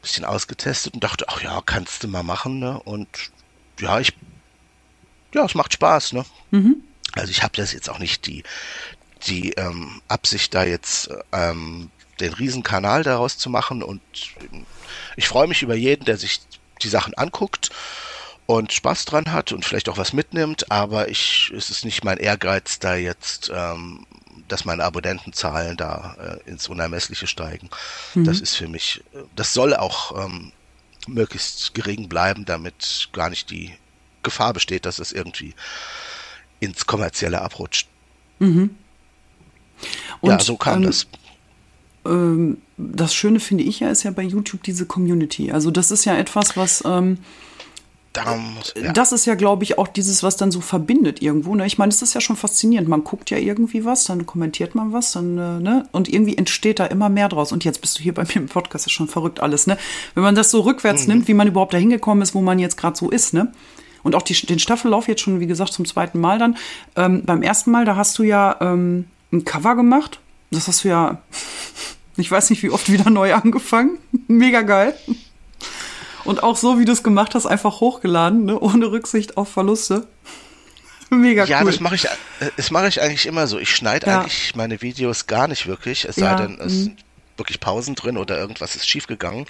bisschen 0.01 0.25
ausgetestet 0.25 0.95
und 0.95 1.05
dachte, 1.05 1.27
ach 1.29 1.43
ja, 1.43 1.61
kannst 1.65 2.03
du 2.03 2.09
mal 2.09 2.23
machen, 2.23 2.59
ne? 2.59 2.81
Und 2.81 3.09
ja, 3.79 4.01
ich, 4.01 4.15
ja, 5.35 5.45
es 5.45 5.55
macht 5.55 5.73
Spaß, 5.73 6.13
ne? 6.13 6.25
Mhm. 6.51 6.83
Also 7.13 7.31
ich 7.31 7.43
habe 7.43 7.57
das 7.57 7.73
jetzt 7.73 7.91
auch 7.91 7.99
nicht 7.99 8.27
die, 8.27 8.43
die 9.27 9.53
ähm, 9.53 10.01
Absicht, 10.09 10.55
da 10.55 10.65
jetzt 10.65 11.11
ähm, 11.33 11.91
den 12.21 12.33
Riesenkanal 12.33 13.03
daraus 13.03 13.39
zu 13.39 13.51
machen 13.51 13.83
und 13.83 14.01
ich 15.17 15.29
freue 15.29 15.47
mich 15.47 15.63
über 15.63 15.75
jeden, 15.75 16.05
der 16.05 16.17
sich 16.17 16.41
die 16.83 16.89
Sachen 16.89 17.15
anguckt 17.15 17.71
und 18.47 18.73
Spaß 18.73 19.05
dran 19.05 19.33
hat 19.33 19.53
und 19.53 19.65
vielleicht 19.65 19.89
auch 19.89 19.97
was 19.97 20.13
mitnimmt, 20.13 20.71
aber 20.71 21.09
ich, 21.09 21.53
es 21.57 21.71
ist 21.71 21.85
nicht 21.85 22.05
mein 22.05 22.19
Ehrgeiz, 22.19 22.79
da 22.79 22.95
jetzt 22.95 23.51
ähm, 23.55 24.07
dass 24.53 24.65
meine 24.65 24.85
Abonnentenzahlen 24.85 25.77
da 25.77 26.17
äh, 26.21 26.51
ins 26.51 26.69
Unermessliche 26.69 27.27
steigen. 27.27 27.71
Mhm. 28.15 28.25
Das 28.25 28.41
ist 28.41 28.57
für 28.57 28.69
mich, 28.69 29.03
äh, 29.13 29.19
das 29.37 29.55
soll 29.55 29.75
auch 29.75 30.25
ähm, 30.25 30.53
möglichst 31.07 31.75
gering 31.75 32.09
bleiben, 32.09 32.45
damit 32.45 33.09
gar 33.13 33.31
nicht 33.31 33.51
die 33.51 33.73
Gefahr 34.23 34.53
besteht, 34.53 34.85
dass 34.85 34.99
es 34.99 35.13
irgendwie 35.13 35.55
ins 36.59 36.87
Kommerzielle 36.87 37.41
abrutscht. 37.41 37.89
Mhm. 38.39 38.77
Und, 40.21 40.31
ja, 40.31 40.41
so 40.41 40.57
kam 40.57 40.83
ähm, 40.83 40.83
das. 40.83 41.07
Ähm, 42.05 42.59
das 42.77 43.15
Schöne 43.15 43.41
finde 43.41 43.65
ich 43.65 43.81
ja 43.81 43.91
ist 43.91 44.03
ja 44.03 44.11
bei 44.11 44.23
YouTube 44.23 44.63
diese 44.63 44.87
Community. 44.87 45.53
Also 45.53 45.71
das 45.71 45.91
ist 45.91 46.05
ja 46.05 46.17
etwas, 46.17 46.57
was 46.57 46.83
ähm, 46.87 47.19
muss, 48.55 48.75
ja. 48.77 48.93
Das 48.93 49.13
ist 49.13 49.27
ja, 49.27 49.37
glaube 49.37 49.63
ich, 49.63 49.79
auch 49.79 49.87
dieses, 49.87 50.23
was 50.23 50.37
dann 50.37 50.51
so 50.51 50.61
verbindet 50.61 51.23
irgendwo. 51.23 51.55
Ne? 51.55 51.65
Ich 51.67 51.79
meine, 51.79 51.91
es 51.91 52.03
ist 52.03 52.13
ja 52.13 52.21
schon 52.21 52.37
faszinierend. 52.37 52.89
Man 52.89 53.05
guckt 53.05 53.31
ja 53.31 53.39
irgendwie 53.39 53.85
was, 53.85 54.05
dann 54.05 54.27
kommentiert 54.27 54.75
man 54.75 54.93
was, 54.93 55.13
dann, 55.13 55.39
äh, 55.39 55.61
ne? 55.61 55.89
Und 55.93 56.09
irgendwie 56.09 56.37
entsteht 56.37 56.81
da 56.81 56.87
immer 56.87 57.09
mehr 57.09 57.29
draus. 57.29 57.53
Und 57.53 57.65
jetzt 57.65 57.81
bist 57.81 57.99
du 57.99 58.03
hier 58.03 58.13
bei 58.13 58.25
mir 58.29 58.37
im 58.37 58.47
Podcast, 58.47 58.87
ist 58.87 58.93
schon 58.93 59.09
verrückt 59.09 59.41
alles, 59.41 59.67
ne? 59.67 59.79
Wenn 60.15 60.25
man 60.25 60.35
das 60.35 60.51
so 60.51 60.61
rückwärts 60.61 61.07
mhm. 61.07 61.15
nimmt, 61.15 61.29
wie 61.29 61.35
man 61.35 61.47
überhaupt 61.47 61.73
da 61.73 61.79
hingekommen 61.79 62.23
ist, 62.23 62.35
wo 62.35 62.41
man 62.41 62.59
jetzt 62.59 62.77
gerade 62.77 62.97
so 62.97 63.11
ist, 63.11 63.33
ne? 63.33 63.53
Und 64.03 64.15
auch 64.15 64.23
die, 64.23 64.35
den 64.35 64.59
Staffellauf 64.59 65.09
jetzt 65.09 65.21
schon, 65.21 65.41
wie 65.41 65.47
gesagt, 65.47 65.73
zum 65.73 65.85
zweiten 65.85 66.19
Mal 66.21 66.39
dann. 66.39 66.57
Ähm, 66.97 67.23
beim 67.25 67.43
ersten 67.43 67.71
Mal, 67.71 67.85
da 67.85 67.97
hast 67.97 68.19
du 68.19 68.23
ja 68.25 68.57
ähm, 68.61 69.07
ein 69.33 69.45
Cover 69.45 69.77
gemacht. 69.77 70.19
Das 70.51 70.67
hast 70.67 70.83
du 70.83 70.89
ja, 70.89 71.23
ich 72.17 72.31
weiß 72.31 72.51
nicht, 72.51 72.63
wie 72.65 72.71
oft 72.71 72.91
wieder 72.91 73.09
neu 73.09 73.35
angefangen. 73.35 73.99
Mega 74.27 74.63
geil. 74.63 74.95
Und 76.25 76.43
auch 76.43 76.57
so, 76.57 76.79
wie 76.79 76.85
du 76.85 76.93
es 76.93 77.03
gemacht 77.03 77.35
hast, 77.35 77.47
einfach 77.47 77.81
hochgeladen, 77.81 78.45
ne? 78.45 78.59
ohne 78.59 78.91
Rücksicht 78.91 79.37
auf 79.37 79.49
Verluste. 79.49 80.07
Mega 81.11 81.45
ja, 81.45 81.61
cool. 81.61 81.67
das 81.67 81.81
mache 81.81 81.97
ich, 81.97 82.07
das 82.57 82.71
mache 82.71 82.89
ich 82.89 83.01
eigentlich 83.03 83.27
immer 83.27 83.47
so. 83.47 83.59
Ich 83.59 83.75
schneide 83.75 84.07
ja. 84.07 84.21
eigentlich 84.21 84.55
meine 84.55 84.81
Videos 84.81 85.27
gar 85.27 85.49
nicht 85.49 85.67
wirklich, 85.67 86.05
es 86.05 86.17
ja. 86.17 86.37
sei 86.37 86.47
denn, 86.47 86.61
es 86.61 86.73
mhm. 86.73 86.79
sind 86.83 87.05
wirklich 87.37 87.59
Pausen 87.59 87.97
drin 87.97 88.17
oder 88.17 88.39
irgendwas 88.39 88.77
ist 88.77 88.89
schiefgegangen. 88.89 89.47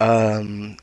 Ähm, 0.00 0.76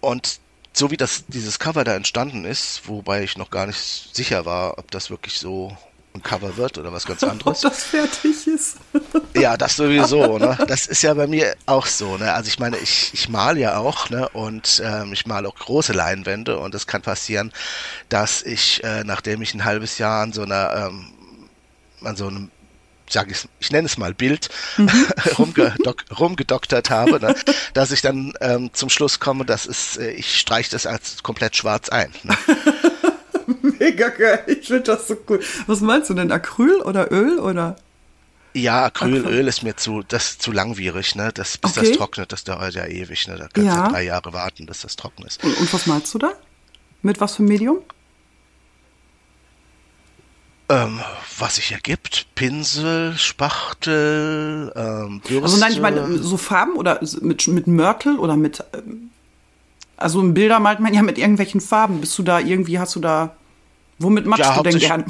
und 0.00 0.40
so 0.74 0.90
wie 0.90 0.98
das, 0.98 1.24
dieses 1.28 1.58
Cover 1.58 1.84
da 1.84 1.94
entstanden 1.94 2.44
ist, 2.44 2.82
wobei 2.86 3.22
ich 3.22 3.38
noch 3.38 3.50
gar 3.50 3.66
nicht 3.66 4.14
sicher 4.14 4.44
war, 4.44 4.78
ob 4.78 4.90
das 4.90 5.08
wirklich 5.08 5.38
so 5.38 5.74
ein 6.16 6.22
Cover 6.22 6.56
wird 6.56 6.78
oder 6.78 6.92
was 6.92 7.06
ganz 7.06 7.22
anderes. 7.24 7.64
Ob 7.64 7.72
das 7.72 7.82
fertig 7.84 8.46
ist. 8.46 8.78
ja, 9.34 9.56
das 9.56 9.76
sowieso. 9.76 10.38
Ne? 10.38 10.58
Das 10.66 10.86
ist 10.86 11.02
ja 11.02 11.14
bei 11.14 11.26
mir 11.26 11.54
auch 11.66 11.86
so. 11.86 12.16
Ne? 12.16 12.32
Also 12.32 12.48
ich 12.48 12.58
meine, 12.58 12.76
ich, 12.78 13.10
ich 13.14 13.28
male 13.28 13.60
ja 13.60 13.78
auch 13.78 14.10
ne? 14.10 14.28
und 14.30 14.82
ähm, 14.84 15.12
ich 15.12 15.26
male 15.26 15.48
auch 15.48 15.54
große 15.54 15.92
Leinwände 15.92 16.58
und 16.58 16.74
es 16.74 16.86
kann 16.86 17.02
passieren, 17.02 17.52
dass 18.08 18.42
ich, 18.42 18.82
äh, 18.84 19.04
nachdem 19.04 19.42
ich 19.42 19.54
ein 19.54 19.64
halbes 19.64 19.98
Jahr 19.98 20.22
an 20.22 20.32
so 20.32 20.42
einer 20.42 20.88
ähm, 20.88 21.12
an 22.02 22.16
so 22.16 22.26
einem 22.26 22.50
sag 23.08 23.30
ich, 23.30 23.46
ich 23.60 23.70
nenne 23.70 23.86
es 23.86 23.98
mal 23.98 24.14
Bild, 24.14 24.48
mhm. 24.76 24.90
rumgedock, 25.38 26.04
rumgedoktert 26.18 26.90
habe, 26.90 27.20
ne, 27.20 27.34
dass 27.72 27.92
ich 27.92 28.02
dann 28.02 28.32
ähm, 28.40 28.70
zum 28.72 28.88
Schluss 28.88 29.20
komme, 29.20 29.44
dass 29.44 29.66
es, 29.66 29.96
äh, 29.96 30.10
ich 30.10 30.38
streiche 30.38 30.70
das 30.70 30.86
als 30.86 31.22
komplett 31.22 31.56
schwarz 31.56 31.88
ein. 31.88 32.12
Ne? 32.24 32.36
Mega 33.78 34.08
geil. 34.08 34.44
Ich 34.46 34.66
finde 34.66 34.82
das 34.82 35.08
so 35.08 35.16
cool. 35.28 35.40
Was 35.66 35.80
meinst 35.80 36.10
du 36.10 36.14
denn? 36.14 36.30
Acryl 36.32 36.80
oder 36.82 37.10
Öl 37.12 37.38
oder? 37.38 37.76
Ja, 38.56 38.86
Acrylöl 38.86 39.46
ist 39.48 39.62
mir 39.62 39.76
zu, 39.76 40.02
das 40.02 40.38
zu 40.38 40.50
langwierig, 40.50 41.14
ne? 41.14 41.30
Das, 41.34 41.58
bis 41.58 41.76
okay. 41.76 41.88
das 41.88 41.98
trocknet, 41.98 42.32
das 42.32 42.44
dauert 42.44 42.74
ja 42.74 42.86
ewig, 42.86 43.28
ne? 43.28 43.36
Da 43.36 43.48
kannst 43.52 43.56
du 43.56 43.62
ja. 43.64 43.88
drei 43.88 44.04
Jahre 44.04 44.32
warten, 44.32 44.64
bis 44.64 44.80
das 44.80 44.96
trocken 44.96 45.26
ist. 45.26 45.44
Und, 45.44 45.56
und, 45.58 45.72
was 45.72 45.86
malst 45.86 46.14
du 46.14 46.18
da? 46.18 46.32
Mit 47.02 47.20
was 47.20 47.36
für 47.36 47.42
Medium? 47.42 47.78
Ähm, 50.68 51.00
was 51.38 51.56
sich 51.56 51.70
ergibt. 51.72 52.26
Pinsel, 52.34 53.14
Spachtel, 53.18 54.72
ähm, 54.74 55.20
Bürste. 55.20 55.42
Also 55.42 55.56
nein, 55.58 55.72
ich 55.72 55.80
meine, 55.80 56.18
so 56.18 56.38
Farben 56.38 56.76
oder 56.76 57.00
mit, 57.20 57.46
mit 57.46 57.66
Mörtel 57.66 58.18
oder 58.18 58.36
mit, 58.36 58.64
ähm, 58.72 59.10
also 59.98 60.22
Bilder 60.22 60.60
malt 60.60 60.80
man 60.80 60.94
ja 60.94 61.02
mit 61.02 61.18
irgendwelchen 61.18 61.60
Farben. 61.60 62.00
Bist 62.00 62.18
du 62.18 62.22
da 62.22 62.40
irgendwie, 62.40 62.78
hast 62.78 62.96
du 62.96 63.00
da 63.00 63.36
Womit 63.98 64.26
machst 64.26 64.44
ja, 64.44 64.56
du 64.56 64.62
denn 64.62 64.78
gern? 64.78 65.04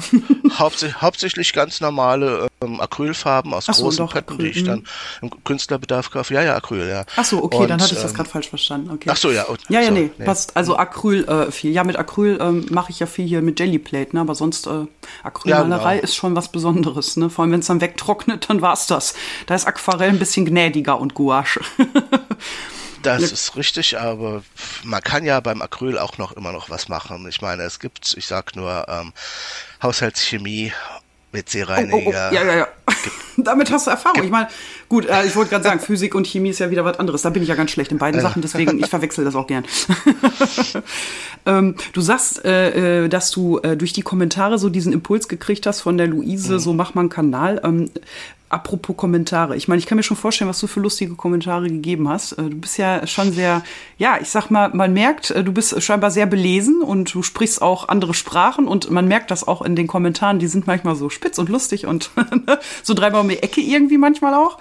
hauptsächlich, 0.51 0.95
hauptsächlich 1.01 1.53
ganz 1.53 1.81
normale 1.81 2.47
ähm, 2.61 2.79
Acrylfarben 2.79 3.53
aus 3.53 3.65
so, 3.65 3.73
großen 3.73 4.07
Pötten, 4.07 4.37
die 4.37 4.47
ich 4.47 4.63
dann 4.63 4.79
mhm. 4.79 5.29
im 5.33 5.43
Künstlerbedarf 5.43 6.09
kaufe. 6.09 6.33
Ja, 6.33 6.41
ja, 6.41 6.55
Acryl, 6.55 6.87
ja. 6.87 7.03
Ach 7.17 7.25
so, 7.25 7.43
okay, 7.43 7.57
und, 7.57 7.69
dann 7.69 7.81
hatte 7.81 7.93
ich 7.93 8.01
das 8.01 8.11
ähm, 8.11 8.17
gerade 8.17 8.29
falsch 8.29 8.47
verstanden. 8.47 8.91
Okay. 8.91 9.09
Ach 9.11 9.17
so, 9.17 9.31
ja. 9.31 9.43
Und, 9.43 9.59
ja, 9.67 9.81
ja, 9.81 9.87
so, 9.87 9.93
nee, 9.93 10.09
nee, 10.17 10.25
passt. 10.25 10.55
Also 10.55 10.77
Acryl 10.77 11.25
äh, 11.25 11.51
viel. 11.51 11.71
Ja, 11.71 11.83
mit 11.83 11.97
Acryl 11.97 12.37
ähm, 12.39 12.65
mache 12.69 12.91
ich 12.91 12.99
ja 12.99 13.07
viel 13.07 13.27
hier 13.27 13.41
mit 13.41 13.59
Jellyplate, 13.59 14.15
ne? 14.15 14.21
aber 14.21 14.35
sonst 14.35 14.67
äh, 14.67 14.85
Acrylmalerei 15.23 15.83
ja, 15.83 15.91
genau. 15.95 16.03
ist 16.03 16.15
schon 16.15 16.35
was 16.35 16.49
Besonderes. 16.49 17.17
Ne? 17.17 17.29
Vor 17.29 17.43
allem, 17.43 17.51
wenn 17.51 17.59
es 17.59 17.67
dann 17.67 17.81
wegtrocknet, 17.81 18.49
dann 18.49 18.61
war's 18.61 18.87
das. 18.87 19.15
Da 19.47 19.55
ist 19.55 19.67
Aquarell 19.67 20.09
ein 20.09 20.19
bisschen 20.19 20.45
gnädiger 20.45 20.99
und 20.99 21.13
Gouache. 21.13 21.59
Das 23.07 23.21
ja. 23.21 23.27
ist 23.27 23.55
richtig, 23.55 23.97
aber 23.97 24.43
man 24.83 25.01
kann 25.01 25.23
ja 25.23 25.39
beim 25.39 25.61
Acryl 25.61 25.97
auch 25.97 26.17
noch 26.17 26.33
immer 26.33 26.51
noch 26.51 26.69
was 26.69 26.89
machen. 26.89 27.25
Ich 27.29 27.41
meine, 27.41 27.63
es 27.63 27.79
gibt, 27.79 28.15
ich 28.17 28.27
sag 28.27 28.55
nur, 28.55 28.85
ähm, 28.89 29.13
Haushaltschemie, 29.81 30.73
WC-Reiniger. 31.31 31.95
Oh, 31.95 32.01
oh, 32.05 32.09
oh. 32.09 32.11
Ja, 32.11 32.31
ja, 32.31 32.55
ja. 32.55 32.67
Damit 33.37 33.71
hast 33.71 33.87
du 33.87 33.91
Erfahrung. 33.91 34.23
Ich 34.23 34.29
meine, 34.29 34.47
gut, 34.89 35.05
äh, 35.05 35.25
ich 35.25 35.35
wollte 35.35 35.51
gerade 35.51 35.63
sagen, 35.63 35.79
Physik 35.79 36.15
und 36.15 36.25
Chemie 36.25 36.49
ist 36.49 36.59
ja 36.59 36.71
wieder 36.71 36.83
was 36.83 36.97
anderes. 36.99 37.21
Da 37.21 37.29
bin 37.29 37.43
ich 37.43 37.49
ja 37.49 37.55
ganz 37.55 37.71
schlecht 37.71 37.91
in 37.91 37.97
beiden 37.97 38.19
Sachen, 38.19 38.41
deswegen 38.41 38.79
ich 38.79 38.87
verwechsel 38.87 39.23
das 39.25 39.35
auch 39.35 39.45
gern. 39.45 39.65
ähm, 41.45 41.75
du 41.93 42.01
sagst, 42.01 42.43
äh, 42.45 43.03
äh, 43.05 43.09
dass 43.09 43.31
du 43.31 43.59
äh, 43.59 43.77
durch 43.77 43.93
die 43.93 44.01
Kommentare 44.01 44.57
so 44.57 44.69
diesen 44.69 44.93
Impuls 44.93 45.27
gekriegt 45.27 45.65
hast 45.67 45.81
von 45.81 45.97
der 45.97 46.07
Luise, 46.07 46.53
mhm. 46.53 46.59
so 46.59 46.73
mach 46.73 46.95
mal 46.95 47.01
einen 47.01 47.09
Kanal. 47.09 47.61
Ähm, 47.63 47.91
Apropos 48.49 48.95
Kommentare. 48.95 49.57
Ich 49.57 49.67
meine, 49.67 49.79
ich 49.79 49.87
kann 49.87 49.97
mir 49.97 50.03
schon 50.03 50.15
vorstellen, 50.15 50.49
was 50.49 50.59
du 50.59 50.67
für 50.67 50.79
lustige 50.79 51.15
Kommentare 51.15 51.67
gegeben 51.67 52.07
hast. 52.07 52.31
Äh, 52.33 52.49
du 52.49 52.55
bist 52.55 52.77
ja 52.77 53.05
schon 53.05 53.33
sehr, 53.33 53.61
ja, 53.97 54.17
ich 54.21 54.29
sag 54.29 54.49
mal, 54.49 54.69
man 54.73 54.93
merkt, 54.93 55.31
äh, 55.31 55.43
du 55.43 55.51
bist 55.51 55.81
scheinbar 55.83 56.11
sehr 56.11 56.27
belesen 56.27 56.81
und 56.81 57.13
du 57.13 57.23
sprichst 57.23 57.61
auch 57.61 57.89
andere 57.89 58.13
Sprachen 58.13 58.67
und 58.67 58.89
man 58.89 59.05
merkt 59.05 59.31
das 59.31 59.45
auch 59.45 59.61
in 59.61 59.75
den 59.75 59.87
Kommentaren. 59.87 60.39
Die 60.39 60.47
sind 60.47 60.65
manchmal 60.65 60.95
so 60.95 61.09
spitz 61.09 61.39
und 61.39 61.49
lustig 61.49 61.85
und 61.85 62.11
so 62.83 62.93
dreimal 62.93 63.21
um 63.21 63.27
die 63.27 63.43
Ecke 63.43 63.59
irgendwie 63.59 63.97
manchmal 63.97 64.33
auch. 64.33 64.59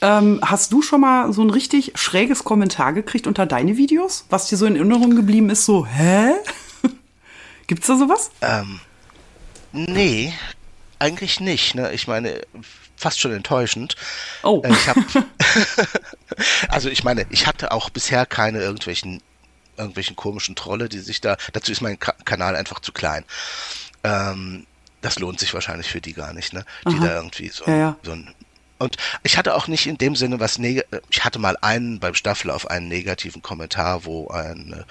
Ähm, 0.00 0.40
hast 0.42 0.72
du 0.72 0.82
schon 0.82 1.00
mal 1.00 1.32
so 1.32 1.42
ein 1.42 1.50
richtig 1.50 1.92
schräges 1.94 2.42
Kommentar 2.42 2.92
gekriegt 2.92 3.28
unter 3.28 3.46
deine 3.46 3.76
Videos? 3.76 4.26
Was 4.30 4.48
dir 4.48 4.56
so 4.56 4.66
in 4.66 4.74
Erinnerung 4.74 5.14
geblieben 5.14 5.48
ist, 5.48 5.64
so, 5.64 5.86
hä? 5.86 6.32
Gibt's 7.68 7.86
da 7.86 7.96
sowas? 7.96 8.32
Ähm, 8.40 8.80
nee, 9.72 10.34
eigentlich 10.98 11.38
nicht. 11.38 11.76
Ne? 11.76 11.92
Ich 11.92 12.08
meine, 12.08 12.40
fast 13.02 13.20
schon 13.20 13.32
enttäuschend. 13.32 13.96
Oh. 14.42 14.62
Äh, 14.64 14.72
ich 14.72 14.88
hab, 14.88 14.96
also 16.68 16.88
ich 16.88 17.04
meine, 17.04 17.26
ich 17.30 17.46
hatte 17.46 17.72
auch 17.72 17.90
bisher 17.90 18.24
keine 18.26 18.60
irgendwelchen 18.60 19.22
irgendwelchen 19.76 20.16
komischen 20.16 20.54
Trolle, 20.54 20.88
die 20.88 20.98
sich 20.98 21.20
da. 21.20 21.36
Dazu 21.52 21.72
ist 21.72 21.80
mein 21.80 21.98
Ka 21.98 22.14
Kanal 22.24 22.56
einfach 22.56 22.80
zu 22.80 22.92
klein. 22.92 23.24
Ähm, 24.04 24.66
das 25.00 25.18
lohnt 25.18 25.40
sich 25.40 25.52
wahrscheinlich 25.54 25.88
für 25.88 26.00
die 26.00 26.12
gar 26.12 26.32
nicht, 26.32 26.52
ne? 26.52 26.64
Die 26.86 26.96
Aha. 26.96 27.06
da 27.06 27.16
irgendwie 27.16 27.48
so, 27.48 27.64
ja, 27.66 27.76
ja. 27.76 27.96
so 28.02 28.12
ein 28.12 28.34
und 28.78 28.96
ich 29.22 29.36
hatte 29.36 29.54
auch 29.54 29.68
nicht 29.68 29.86
in 29.86 29.96
dem 29.96 30.16
Sinne 30.16 30.40
was 30.40 30.58
neg 30.58 30.84
ich 31.08 31.24
hatte 31.24 31.38
mal 31.38 31.56
einen 31.60 32.00
beim 32.00 32.14
Staffel 32.14 32.50
auf 32.50 32.68
einen 32.68 32.88
negativen 32.88 33.40
Kommentar, 33.40 34.04
wo 34.04 34.26
eine 34.28 34.86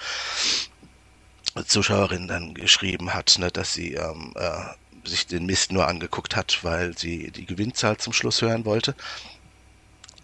Zuschauerin 1.66 2.26
dann 2.26 2.54
geschrieben 2.54 3.12
hat, 3.12 3.36
ne, 3.38 3.50
dass 3.50 3.74
sie 3.74 3.92
ähm, 3.92 4.32
äh, 4.36 4.64
sich 5.04 5.26
den 5.26 5.46
Mist 5.46 5.72
nur 5.72 5.88
angeguckt 5.88 6.36
hat, 6.36 6.62
weil 6.62 6.96
sie 6.96 7.30
die 7.30 7.46
Gewinnzahl 7.46 7.96
zum 7.96 8.12
Schluss 8.12 8.42
hören 8.42 8.64
wollte. 8.64 8.94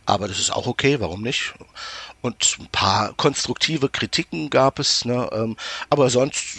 Aber 0.06 0.28
das 0.28 0.38
ist 0.38 0.50
auch 0.50 0.66
okay, 0.66 1.00
warum 1.00 1.22
nicht? 1.22 1.54
Und 2.22 2.56
ein 2.58 2.68
paar 2.68 3.12
konstruktive 3.14 3.88
Kritiken 3.88 4.50
gab 4.50 4.78
es, 4.78 5.04
ne? 5.04 5.28
Ähm, 5.32 5.56
aber 5.90 6.10
sonst, 6.10 6.58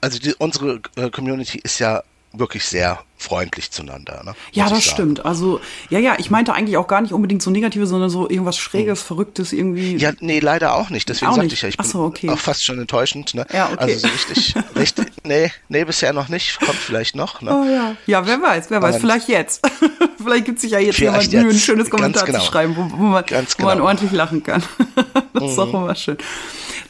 also 0.00 0.18
die, 0.18 0.34
unsere 0.34 0.80
äh, 0.96 1.10
Community 1.10 1.58
ist 1.58 1.78
ja 1.78 2.02
wirklich 2.38 2.64
sehr 2.64 3.00
freundlich 3.16 3.70
zueinander. 3.70 4.22
Ne? 4.24 4.34
Ja, 4.52 4.68
das 4.68 4.84
stimmt. 4.84 5.24
Also, 5.24 5.60
ja, 5.88 5.98
ja, 5.98 6.16
ich 6.18 6.30
meinte 6.30 6.52
eigentlich 6.52 6.76
auch 6.76 6.86
gar 6.86 7.00
nicht 7.00 7.12
unbedingt 7.12 7.42
so 7.42 7.50
negative, 7.50 7.86
sondern 7.86 8.10
so 8.10 8.28
irgendwas 8.28 8.58
Schräges, 8.58 9.00
hm. 9.00 9.06
Verrücktes 9.06 9.52
irgendwie. 9.52 9.96
Ja, 9.96 10.12
nee, 10.20 10.40
leider 10.40 10.74
auch 10.74 10.90
nicht. 10.90 11.08
Deswegen 11.08 11.30
auch 11.30 11.36
sagte 11.36 11.46
nicht. 11.46 11.54
ich 11.54 11.62
ja, 11.62 11.68
ich 11.68 11.76
bin 11.76 11.86
so, 11.86 12.02
okay. 12.02 12.28
auch 12.28 12.38
fast 12.38 12.64
schon 12.64 12.78
enttäuschend. 12.78 13.34
Ne? 13.34 13.46
Ja, 13.52 13.70
okay. 13.72 13.78
Also 13.80 13.98
so 14.00 14.08
richtig, 14.08 14.54
richtig, 14.76 15.06
nee, 15.24 15.50
nee, 15.68 15.84
bisher 15.84 16.12
noch 16.12 16.28
nicht. 16.28 16.60
Kommt 16.60 16.78
vielleicht 16.78 17.16
noch. 17.16 17.40
Ne? 17.40 17.50
Oh 17.50 17.64
ja. 17.64 17.96
Ja, 18.06 18.26
wer 18.26 18.42
weiß, 18.42 18.70
wer 18.70 18.82
weiß, 18.82 18.98
vielleicht 18.98 19.28
jetzt. 19.28 19.66
vielleicht 20.18 20.44
gibt 20.44 20.60
sich 20.60 20.72
ja 20.72 20.78
jetzt 20.78 20.98
jemand 20.98 21.32
Mühe, 21.32 21.48
ein 21.48 21.58
schönes 21.58 21.88
Kommentar 21.88 22.26
genau. 22.26 22.40
zu 22.40 22.46
schreiben, 22.46 22.76
wo, 22.76 22.98
wo 22.98 23.02
man, 23.04 23.24
genau. 23.24 23.42
wo 23.58 23.64
man 23.64 23.78
genau. 23.78 23.88
ordentlich 23.88 24.12
lachen 24.12 24.42
kann. 24.42 24.62
das 25.32 25.52
ist 25.52 25.58
auch 25.58 25.68
mhm. 25.68 25.74
immer 25.74 25.94
schön. 25.94 26.18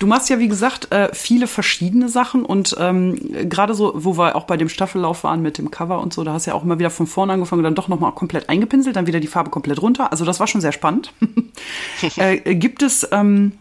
Du 0.04 0.10
machst 0.10 0.28
ja, 0.28 0.38
wie 0.38 0.48
gesagt, 0.48 0.92
äh, 0.92 1.14
viele 1.14 1.46
verschiedene 1.46 2.10
Sachen 2.10 2.44
und 2.44 2.76
ähm, 2.78 3.48
gerade 3.48 3.72
so, 3.72 3.92
wo 3.94 4.18
wir 4.18 4.36
auch 4.36 4.44
bei 4.44 4.58
dem 4.58 4.68
Staffellauf 4.68 5.24
waren 5.24 5.40
mit 5.40 5.56
dem 5.56 5.70
Cover 5.70 5.98
und 5.98 6.12
so, 6.12 6.24
da 6.24 6.34
hast 6.34 6.44
du 6.44 6.50
ja 6.50 6.54
auch 6.54 6.62
immer 6.62 6.78
wieder 6.78 6.90
von 6.90 7.06
vorne 7.06 7.32
angefangen 7.32 7.60
und 7.60 7.64
dann 7.64 7.74
doch 7.74 7.88
nochmal 7.88 8.12
komplett 8.12 8.50
eingepinselt, 8.50 8.96
dann 8.96 9.06
wieder 9.06 9.18
die 9.18 9.28
Farbe 9.28 9.48
komplett 9.48 9.80
runter. 9.80 10.12
Also 10.12 10.26
das 10.26 10.40
war 10.40 10.46
schon 10.46 10.60
sehr 10.60 10.72
spannend. 10.72 11.14
äh, 12.16 12.54
gibt 12.54 12.82
es 12.82 13.08
ähm, 13.12 13.52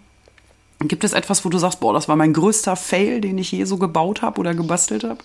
gibt 0.82 1.06
es 1.06 1.13
etwas, 1.13 1.45
wo 1.45 1.49
du 1.49 1.58
sagst, 1.60 1.79
boah, 1.79 1.93
das 1.93 2.10
war 2.10 2.17
mein 2.17 2.34
größter 2.34 2.75
Fail, 2.75 3.21
den 3.21 3.38
ich 3.38 3.49
je 3.53 3.63
so 3.63 3.77
gebaut 3.77 4.21
habe 4.21 4.41
oder 4.41 4.53
gebastelt 4.53 5.06
habe? 5.06 5.19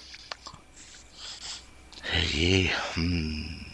Hey, 2.02 2.70
hm. 2.94 3.66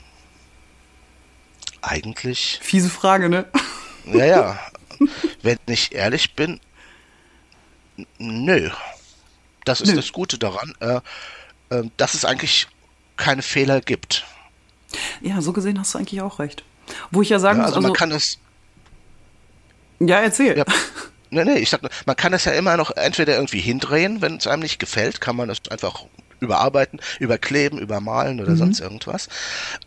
eigentlich. 1.83 2.59
Fiese 2.63 2.89
Frage, 2.89 3.29
ne? 3.29 3.45
Ja, 4.11 4.25
ja. 4.25 4.59
Wenn 5.43 5.59
ich 5.67 5.95
ehrlich 5.95 6.35
bin, 6.35 6.59
nö. 8.19 8.71
Das 9.65 9.81
ist 9.81 9.91
nö. 9.91 9.97
das 9.97 10.13
Gute 10.13 10.39
daran, 10.39 10.75
äh, 10.81 11.01
äh, 11.71 11.85
dass 11.97 12.15
es 12.15 12.25
eigentlich 12.25 12.69
keine 13.17 13.43
Fehler 13.43 13.81
gibt. 13.81 14.25
Ja, 15.21 15.41
so 15.41 15.53
gesehen 15.53 15.79
hast 15.79 15.95
du 15.95 15.99
eigentlich 15.99 16.21
auch 16.21 16.39
recht. 16.39 16.65
Wo 17.11 17.23
ich 17.23 17.31
ja 17.31 17.39
sagen 17.39 17.61
ja, 17.61 17.65
also 17.65 17.81
muss, 17.81 17.85
also 17.85 17.89
man 17.89 17.97
kann 17.97 18.13
es. 18.13 18.39
Ja, 20.01 20.21
erzähl. 20.21 20.57
Ja. 20.57 20.65
Nee, 21.31 21.45
nee, 21.45 21.59
ich 21.59 21.69
sag, 21.69 21.81
man 22.07 22.15
kann 22.15 22.33
es 22.33 22.45
ja 22.45 22.53
immer 22.53 22.77
noch 22.77 22.93
entweder 22.93 23.35
irgendwie 23.35 23.59
hindrehen, 23.59 24.23
wenn 24.23 24.37
es 24.37 24.47
einem 24.47 24.63
nicht 24.63 24.79
gefällt, 24.79 25.21
kann 25.21 25.35
man 25.35 25.49
das 25.49 25.59
einfach 25.69 26.05
überarbeiten, 26.45 27.01
überkleben, 27.19 27.79
übermalen 27.79 28.41
oder 28.41 28.53
mhm. 28.53 28.57
sonst 28.57 28.81
irgendwas. 28.81 29.29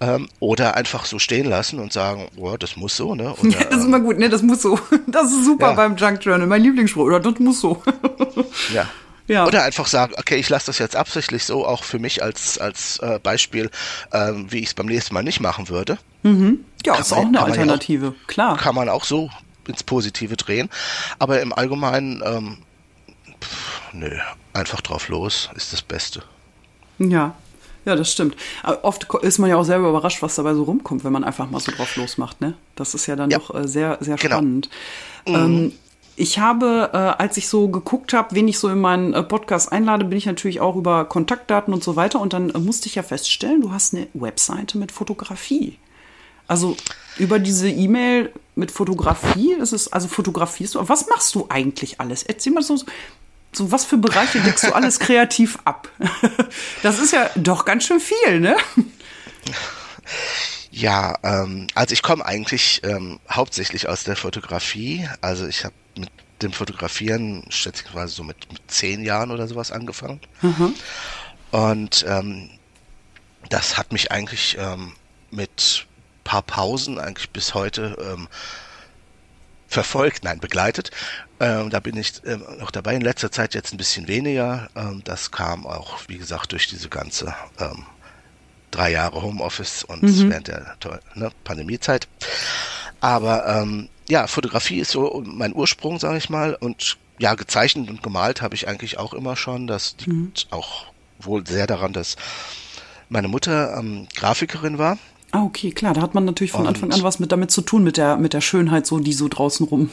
Ähm, 0.01 0.27
oder 0.39 0.75
einfach 0.75 1.05
so 1.05 1.19
stehen 1.19 1.49
lassen 1.49 1.79
und 1.79 1.93
sagen, 1.93 2.27
boah, 2.35 2.57
das 2.57 2.75
muss 2.75 2.97
so, 2.97 3.15
ne? 3.15 3.33
Oder, 3.41 3.49
ja, 3.49 3.63
das 3.65 3.79
ist 3.79 3.85
immer 3.85 3.99
gut, 3.99 4.17
ne? 4.17 4.29
Das 4.29 4.41
muss 4.41 4.61
so. 4.61 4.79
Das 5.07 5.31
ist 5.31 5.45
super 5.45 5.69
ja. 5.69 5.73
beim 5.73 5.95
Junk 5.95 6.23
Journal, 6.23 6.47
mein 6.47 6.61
Lieblingsspruch, 6.61 7.05
oder 7.05 7.19
das 7.19 7.39
muss 7.39 7.61
so. 7.61 7.81
ja. 8.73 8.87
Ja. 9.27 9.45
Oder 9.45 9.63
einfach 9.63 9.87
sagen, 9.87 10.13
okay, 10.17 10.35
ich 10.35 10.47
lasse 10.47 10.67
das 10.67 10.79
jetzt 10.79 10.95
absichtlich 10.95 11.43
so, 11.43 11.65
auch 11.65 11.83
für 11.83 11.99
mich 11.99 12.23
als, 12.23 12.57
als 12.57 12.99
äh, 12.99 13.19
Beispiel, 13.21 13.69
ähm, 14.13 14.49
wie 14.51 14.59
ich 14.59 14.67
es 14.67 14.73
beim 14.73 14.85
nächsten 14.85 15.13
Mal 15.13 15.23
nicht 15.23 15.41
machen 15.41 15.67
würde. 15.67 15.97
Mhm. 16.23 16.63
Ja, 16.85 16.93
kann 16.93 17.01
ist 17.01 17.11
man, 17.11 17.19
auch 17.19 17.25
eine 17.25 17.41
Alternative, 17.41 18.15
auch, 18.21 18.27
klar. 18.27 18.57
Kann 18.57 18.75
man 18.75 18.87
auch 18.87 19.03
so 19.03 19.29
ins 19.67 19.83
Positive 19.83 20.37
drehen. 20.37 20.69
Aber 21.19 21.41
im 21.41 21.51
Allgemeinen, 21.51 22.21
ähm, 22.25 22.57
pff, 23.41 23.93
nö, 23.93 24.11
einfach 24.53 24.81
drauf 24.81 25.09
los 25.09 25.49
ist 25.55 25.73
das 25.73 25.81
Beste. 25.81 26.23
Ja, 26.99 27.35
ja, 27.87 27.95
das 27.95 28.11
stimmt. 28.11 28.35
Aber 28.63 28.83
oft 28.83 29.07
ist 29.21 29.37
man 29.37 29.49
ja 29.49 29.55
auch 29.55 29.63
selber 29.63 29.87
überrascht, 29.87 30.21
was 30.21 30.35
dabei 30.35 30.53
so 30.53 30.63
rumkommt, 30.63 31.05
wenn 31.05 31.13
man 31.13 31.23
einfach 31.23 31.49
mal 31.49 31.61
so 31.61 31.71
drauf 31.71 31.95
losmacht. 31.95 32.41
Ne? 32.41 32.53
Das 32.75 32.93
ist 32.93 33.07
ja 33.07 33.15
dann 33.15 33.29
ja. 33.29 33.37
doch 33.37 33.55
äh, 33.55 33.65
sehr, 33.65 33.97
sehr 34.01 34.17
genau. 34.17 34.35
spannend. 34.35 34.69
Mhm. 35.25 35.35
Ähm, 35.35 35.71
ich 36.17 36.39
habe, 36.39 36.89
äh, 36.91 36.97
als 36.97 37.37
ich 37.37 37.47
so 37.47 37.69
geguckt 37.69 38.11
habe, 38.11 38.35
wen 38.35 38.49
ich 38.49 38.59
so 38.59 38.67
in 38.67 38.81
meinen 38.81 39.13
äh, 39.13 39.23
Podcast 39.23 39.71
einlade, 39.71 40.03
bin 40.03 40.17
ich 40.17 40.25
natürlich 40.25 40.59
auch 40.59 40.75
über 40.75 41.05
Kontaktdaten 41.05 41.73
und 41.73 41.81
so 41.81 41.95
weiter. 41.95 42.19
Und 42.19 42.33
dann 42.33 42.49
äh, 42.49 42.59
musste 42.59 42.89
ich 42.89 42.95
ja 42.95 43.03
feststellen, 43.03 43.61
du 43.61 43.71
hast 43.71 43.95
eine 43.95 44.07
Webseite 44.13 44.77
mit 44.77 44.91
Fotografie. 44.91 45.77
Also 46.45 46.75
über 47.17 47.39
diese 47.39 47.69
E-Mail 47.69 48.33
mit 48.55 48.71
Fotografie, 48.71 49.53
ist 49.53 49.71
es, 49.71 49.93
also 49.93 50.09
fotografierst 50.09 50.75
du, 50.75 50.89
was 50.89 51.07
machst 51.07 51.35
du 51.35 51.45
eigentlich 51.47 52.01
alles? 52.01 52.23
Erzähl 52.23 52.51
mal 52.51 52.63
so, 52.63 52.77
so 53.51 53.71
was 53.71 53.85
für 53.85 53.97
Bereiche 53.97 54.39
deckst 54.41 54.65
du 54.65 54.73
alles 54.73 54.99
kreativ 54.99 55.57
ab? 55.65 55.89
Das 56.83 56.99
ist 56.99 57.11
ja 57.11 57.29
doch 57.35 57.65
ganz 57.65 57.85
schön 57.85 57.99
viel, 57.99 58.39
ne? 58.39 58.55
Ja, 60.71 61.15
ähm, 61.23 61.67
also 61.73 61.93
ich 61.93 62.03
komme 62.03 62.25
eigentlich 62.25 62.81
ähm, 62.83 63.19
hauptsächlich 63.29 63.89
aus 63.89 64.03
der 64.03 64.15
Fotografie. 64.15 65.07
Also 65.21 65.47
ich 65.47 65.65
habe 65.65 65.73
mit 65.97 66.09
dem 66.41 66.53
Fotografieren, 66.53 67.45
schätze 67.49 67.83
ich 67.87 67.93
mal 67.93 68.07
so 68.07 68.23
mit, 68.23 68.51
mit 68.51 68.61
zehn 68.69 69.03
Jahren 69.03 69.31
oder 69.31 69.47
sowas 69.47 69.71
angefangen. 69.71 70.19
Mhm. 70.41 70.75
Und 71.51 72.05
ähm, 72.07 72.51
das 73.49 73.77
hat 73.77 73.91
mich 73.91 74.11
eigentlich 74.11 74.57
ähm, 74.59 74.93
mit 75.31 75.87
paar 76.23 76.43
Pausen 76.43 76.99
eigentlich 76.99 77.29
bis 77.31 77.53
heute 77.53 77.97
ähm, 77.99 78.27
verfolgt, 79.67 80.23
nein, 80.23 80.39
begleitet. 80.39 80.91
Ähm, 81.39 81.69
da 81.69 81.79
bin 81.79 81.97
ich 81.97 82.13
ähm, 82.25 82.43
noch 82.59 82.71
dabei. 82.71 82.95
In 82.95 83.01
letzter 83.01 83.31
Zeit 83.31 83.53
jetzt 83.53 83.73
ein 83.73 83.77
bisschen 83.77 84.07
weniger. 84.07 84.69
Ähm, 84.75 85.01
das 85.03 85.31
kam 85.31 85.67
auch, 85.67 85.99
wie 86.07 86.17
gesagt, 86.17 86.51
durch 86.51 86.67
diese 86.67 86.89
ganze 86.89 87.35
ähm, 87.59 87.85
drei 88.71 88.91
Jahre 88.91 89.21
Homeoffice 89.21 89.83
und 89.83 90.03
mhm. 90.03 90.31
während 90.31 90.47
der 90.47 90.75
ne, 91.15 91.31
Pandemiezeit. 91.43 92.07
Aber 92.99 93.45
ähm, 93.45 93.89
ja, 94.09 94.25
Fotografie 94.25 94.79
ist 94.79 94.91
so 94.91 95.23
mein 95.25 95.53
Ursprung, 95.53 95.99
sage 95.99 96.17
ich 96.17 96.29
mal. 96.29 96.55
Und 96.55 96.97
ja, 97.19 97.35
gezeichnet 97.35 97.89
und 97.89 98.01
gemalt 98.01 98.41
habe 98.41 98.55
ich 98.55 98.67
eigentlich 98.67 98.97
auch 98.97 99.13
immer 99.13 99.35
schon. 99.35 99.67
Das 99.67 99.95
liegt 99.99 100.47
mhm. 100.47 100.51
auch 100.51 100.87
wohl 101.19 101.45
sehr 101.45 101.67
daran, 101.67 101.93
dass 101.93 102.15
meine 103.09 103.27
Mutter 103.27 103.77
ähm, 103.77 104.07
Grafikerin 104.15 104.79
war 104.79 104.97
Ah, 105.31 105.43
okay, 105.43 105.71
klar, 105.71 105.93
da 105.93 106.01
hat 106.01 106.13
man 106.13 106.25
natürlich 106.25 106.51
von 106.51 106.61
und, 106.61 106.67
Anfang 106.67 106.91
an 106.91 107.03
was 107.03 107.19
mit 107.19 107.31
damit 107.31 107.51
zu 107.51 107.61
tun, 107.61 107.83
mit 107.83 107.97
der, 107.97 108.17
mit 108.17 108.33
der 108.33 108.41
Schönheit, 108.41 108.87
so 108.87 108.99
die 108.99 109.13
so 109.13 109.27
draußen 109.27 109.65
rum. 109.67 109.89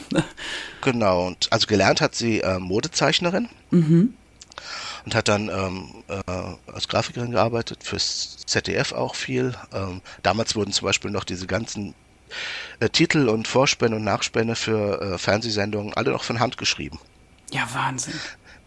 genau, 0.81 1.27
und 1.27 1.51
also 1.51 1.67
gelernt 1.67 1.99
hat 2.01 2.15
sie 2.15 2.39
äh, 2.39 2.59
Modezeichnerin. 2.59 3.49
Mhm. 3.71 4.13
Und 5.03 5.13
hat 5.13 5.27
dann 5.27 5.49
ähm, 5.49 5.89
äh, 6.07 6.71
als 6.71 6.87
Grafikerin 6.87 7.31
gearbeitet, 7.31 7.83
fürs 7.83 8.37
ZDF 8.47 8.93
auch 8.93 9.13
viel. 9.13 9.53
Ähm, 9.71 10.01
damals 10.23 10.55
wurden 10.55 10.71
zum 10.71 10.85
Beispiel 10.85 11.11
noch 11.11 11.25
diese 11.25 11.45
ganzen 11.45 11.93
äh, 12.79 12.89
Titel 12.89 13.29
und 13.29 13.47
Vorspänne 13.47 13.97
und 13.97 14.03
Nachspänne 14.03 14.55
für 14.55 15.01
äh, 15.01 15.17
Fernsehsendungen 15.17 15.93
alle 15.93 16.11
noch 16.11 16.23
von 16.23 16.39
Hand 16.39 16.57
geschrieben. 16.57 16.99
Ja, 17.51 17.67
Wahnsinn. 17.73 18.15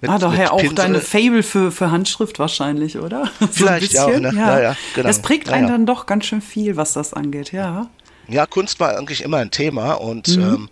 Mit, 0.01 0.11
ah, 0.11 0.19
daher 0.19 0.53
auch 0.53 0.63
deine 0.75 1.01
Fable 1.01 1.43
für, 1.43 1.73
für 1.73 1.91
Handschrift 1.91 2.39
wahrscheinlich, 2.39 2.99
oder? 2.99 3.31
so 3.41 3.47
Vielleicht 3.49 3.93
ja, 3.93 4.07
ne? 4.07 4.33
ja. 4.33 4.33
ja, 4.33 4.61
ja 4.61 4.77
genau. 4.95 5.09
Das 5.09 5.21
prägt 5.21 5.49
einen 5.49 5.67
ja, 5.67 5.73
dann 5.73 5.87
doch 5.87 6.07
ganz 6.07 6.27
schön 6.27 6.41
viel, 6.41 6.77
was 6.77 6.93
das 6.93 7.15
angeht, 7.15 7.53
ja. 7.53 7.89
Ja, 8.29 8.47
Kunst 8.47 8.79
war 8.79 8.97
eigentlich 8.97 9.23
immer 9.23 9.39
ein 9.39 9.51
Thema 9.51 9.95
und 9.95 10.37
mhm. 10.37 10.43
ähm, 10.43 10.69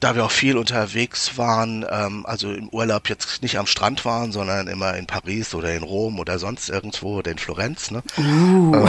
da 0.00 0.14
wir 0.16 0.24
auch 0.24 0.30
viel 0.30 0.56
unterwegs 0.56 1.36
waren, 1.36 1.84
ähm, 1.88 2.24
also 2.26 2.50
im 2.50 2.68
Urlaub 2.70 3.08
jetzt 3.08 3.42
nicht 3.42 3.58
am 3.58 3.66
Strand 3.66 4.04
waren, 4.04 4.32
sondern 4.32 4.66
immer 4.66 4.96
in 4.96 5.06
Paris 5.06 5.54
oder 5.54 5.74
in 5.74 5.82
Rom 5.82 6.18
oder 6.18 6.38
sonst 6.38 6.70
irgendwo 6.70 7.18
oder 7.18 7.30
in 7.30 7.38
Florenz. 7.38 7.90
Ne? 7.90 8.02
Uh. 8.16 8.74
Ähm, 8.74 8.88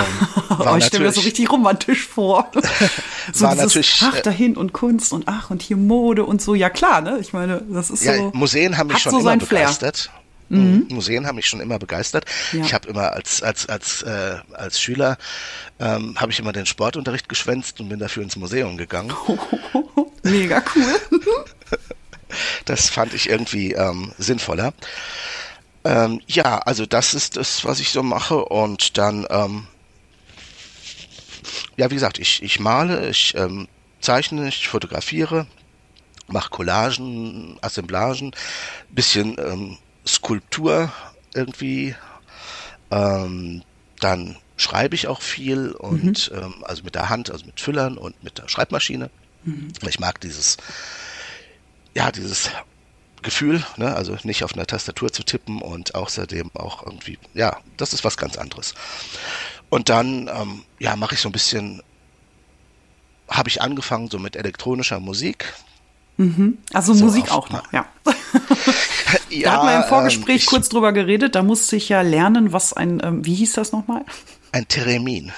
oh, 0.60 0.76
ich 0.78 0.86
stelle 0.86 1.04
mir 1.04 1.08
das 1.08 1.16
so 1.16 1.22
richtig 1.22 1.52
romantisch 1.52 2.08
vor. 2.08 2.50
so 3.34 3.46
war 3.46 3.56
natürlich 3.56 4.02
ach 4.04 4.16
äh, 4.16 4.22
dahin 4.22 4.56
und 4.56 4.72
Kunst 4.72 5.12
und 5.12 5.28
ach 5.28 5.50
und 5.50 5.62
hier 5.62 5.78
Mode 5.78 6.24
und 6.24 6.42
so. 6.42 6.56
Ja 6.56 6.70
klar, 6.70 7.02
ne? 7.02 7.20
Ich 7.20 7.34
meine, 7.34 7.62
das 7.70 7.90
ist 7.90 8.06
ja, 8.06 8.16
so. 8.16 8.32
Museen 8.34 8.78
haben 8.78 8.88
mich 8.88 9.00
schon 9.00 9.12
so 9.12 9.20
immer 9.20 9.36
begeistert. 9.36 9.98
Flair. 9.98 10.21
Mhm. 10.52 10.88
Museen 10.90 11.26
haben 11.26 11.38
mich 11.38 11.46
schon 11.46 11.62
immer 11.62 11.80
begeistert. 11.80 12.26
Ja. 12.52 12.62
Ich 12.62 12.74
habe 12.74 12.90
immer 12.90 13.14
als 13.14 13.42
als 13.42 13.70
als 13.70 14.02
äh, 14.04 14.38
als 14.52 14.82
Schüler 14.82 15.18
ähm, 15.80 16.20
habe 16.20 16.32
ich 16.32 16.40
immer 16.40 16.52
den 16.52 16.66
Sportunterricht 16.66 17.30
geschwänzt 17.30 17.80
und 17.80 17.88
bin 17.88 18.00
dafür 18.00 18.24
ins 18.24 18.36
Museum 18.36 18.76
gegangen. 18.76 19.14
Mega 20.24 20.62
cool. 20.76 21.20
das 22.66 22.90
fand 22.90 23.14
ich 23.14 23.30
irgendwie 23.30 23.72
ähm, 23.72 24.12
sinnvoller. 24.18 24.74
Ähm, 25.86 26.22
ja, 26.28 26.60
also 26.60 26.86
das 26.86 27.14
ist 27.14 27.38
das, 27.38 27.64
was 27.64 27.80
ich 27.80 27.90
so 27.92 28.04
mache 28.04 28.44
und 28.44 28.98
dann 28.98 29.26
ähm, 29.30 29.68
ja, 31.78 31.90
wie 31.90 31.96
gesagt, 31.96 32.20
ich 32.20 32.44
ich 32.44 32.60
male, 32.60 33.10
ich 33.10 33.36
ähm, 33.36 33.70
zeichne, 34.02 34.50
ich 34.50 34.68
fotografiere, 34.68 35.48
mache 36.28 36.50
Collagen, 36.50 37.58
Assemblagen, 37.62 38.34
bisschen 38.90 39.38
ähm, 39.40 39.78
Skulptur 40.06 40.92
irgendwie. 41.34 41.96
Ähm, 42.90 43.64
dann 44.00 44.38
schreibe 44.58 44.96
ich 44.96 45.08
auch 45.08 45.22
viel 45.22 45.72
und 45.72 46.32
mhm. 46.32 46.38
ähm, 46.38 46.54
also 46.64 46.84
mit 46.84 46.96
der 46.96 47.10
Hand, 47.10 47.32
also 47.32 47.46
mit 47.46 47.60
Füllern 47.60 47.98
und 47.98 48.24
mit 48.24 48.38
der 48.38 48.48
Schreibmaschine. 48.48 49.10
Mhm. 49.44 49.70
Ich 49.88 50.00
mag 50.00 50.22
dieses, 50.22 50.58
ja, 51.96 52.12
dieses 52.12 52.50
Gefühl, 53.22 53.64
ne? 53.78 53.96
also 53.96 54.18
nicht 54.24 54.44
auf 54.44 54.54
einer 54.54 54.66
Tastatur 54.66 55.12
zu 55.12 55.24
tippen 55.24 55.62
und 55.62 55.96
außerdem 55.96 56.52
auch 56.54 56.86
irgendwie, 56.86 57.20
ja, 57.34 57.58
das 57.78 57.94
ist 57.94 58.04
was 58.04 58.18
ganz 58.18 58.38
anderes. 58.38 58.74
Und 59.70 59.90
dann, 59.90 60.28
ähm, 60.28 60.64
ja, 60.80 60.96
mache 60.96 61.16
ich 61.16 61.22
so 61.22 61.30
ein 61.30 61.34
bisschen, 61.34 61.82
habe 63.30 63.50
ich 63.50 63.62
angefangen 63.62 64.10
so 64.10 64.20
mit 64.20 64.36
elektronischer 64.36 65.00
Musik. 65.00 65.54
Mhm. 66.22 66.58
Also 66.72 66.94
so 66.94 67.06
Musik 67.06 67.32
auch 67.32 67.50
noch, 67.50 67.72
ja. 67.74 67.86
ja. 68.06 68.14
Da 69.44 69.54
hat 69.54 69.64
man 69.64 69.82
im 69.82 69.90
Vorgespräch 69.90 70.44
ähm, 70.44 70.48
kurz 70.48 70.70
drüber 70.70 70.94
geredet, 70.94 71.36
da 71.36 71.44
musste 71.44 71.76
ich 71.76 71.90
ja 71.90 72.02
lernen, 72.02 72.54
was 72.54 72.74
ein, 72.74 73.02
ähm, 73.04 73.26
wie 73.26 73.34
hieß 73.34 73.54
das 73.54 73.72
nochmal? 73.72 74.06
Ein 74.52 74.68
Theremin. 74.68 75.32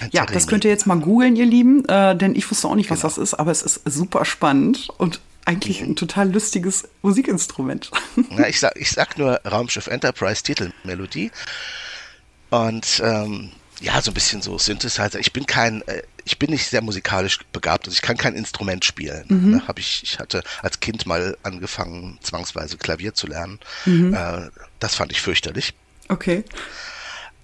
Ein 0.00 0.10
ja, 0.12 0.22
Theremin. 0.22 0.34
das 0.34 0.46
könnt 0.46 0.64
ihr 0.64 0.70
jetzt 0.70 0.86
mal 0.86 0.98
googeln, 0.98 1.36
ihr 1.36 1.46
Lieben, 1.46 1.84
äh, 1.88 2.16
denn 2.16 2.34
ich 2.34 2.50
wusste 2.50 2.68
auch 2.68 2.74
nicht, 2.74 2.90
was 2.90 3.00
genau. 3.00 3.08
das 3.14 3.18
ist, 3.18 3.34
aber 3.34 3.50
es 3.50 3.62
ist 3.62 3.82
super 3.84 4.24
spannend 4.24 4.88
und 4.96 5.20
eigentlich 5.44 5.82
mhm. 5.82 5.90
ein 5.90 5.96
total 5.96 6.32
lustiges 6.32 6.88
Musikinstrument. 7.02 7.90
Ja, 8.30 8.46
ich 8.46 8.60
sag, 8.60 8.76
ich 8.76 8.90
sag 8.90 9.18
nur 9.18 9.40
Raumschiff 9.44 9.88
Enterprise 9.88 10.42
Titelmelodie. 10.42 11.30
Und 12.50 13.02
ähm, 13.04 13.50
ja, 13.80 14.00
so 14.00 14.10
ein 14.10 14.14
bisschen 14.14 14.42
so 14.42 14.58
Synthesizer. 14.58 15.18
Ich 15.18 15.32
bin 15.32 15.46
kein, 15.46 15.82
äh, 15.82 16.02
ich 16.30 16.38
bin 16.38 16.50
nicht 16.50 16.68
sehr 16.68 16.80
musikalisch 16.80 17.40
begabt, 17.52 17.86
also 17.86 17.94
ich 17.94 18.02
kann 18.02 18.16
kein 18.16 18.36
Instrument 18.36 18.84
spielen. 18.84 19.24
Mhm. 19.28 19.50
Ne, 19.50 19.62
hab 19.66 19.80
ich, 19.80 20.04
ich 20.04 20.20
hatte 20.20 20.44
als 20.62 20.78
Kind 20.78 21.04
mal 21.04 21.36
angefangen, 21.42 22.20
zwangsweise 22.22 22.76
Klavier 22.76 23.14
zu 23.14 23.26
lernen. 23.26 23.58
Mhm. 23.84 24.14
Äh, 24.14 24.48
das 24.78 24.94
fand 24.94 25.10
ich 25.10 25.20
fürchterlich. 25.20 25.74
Okay. 26.08 26.44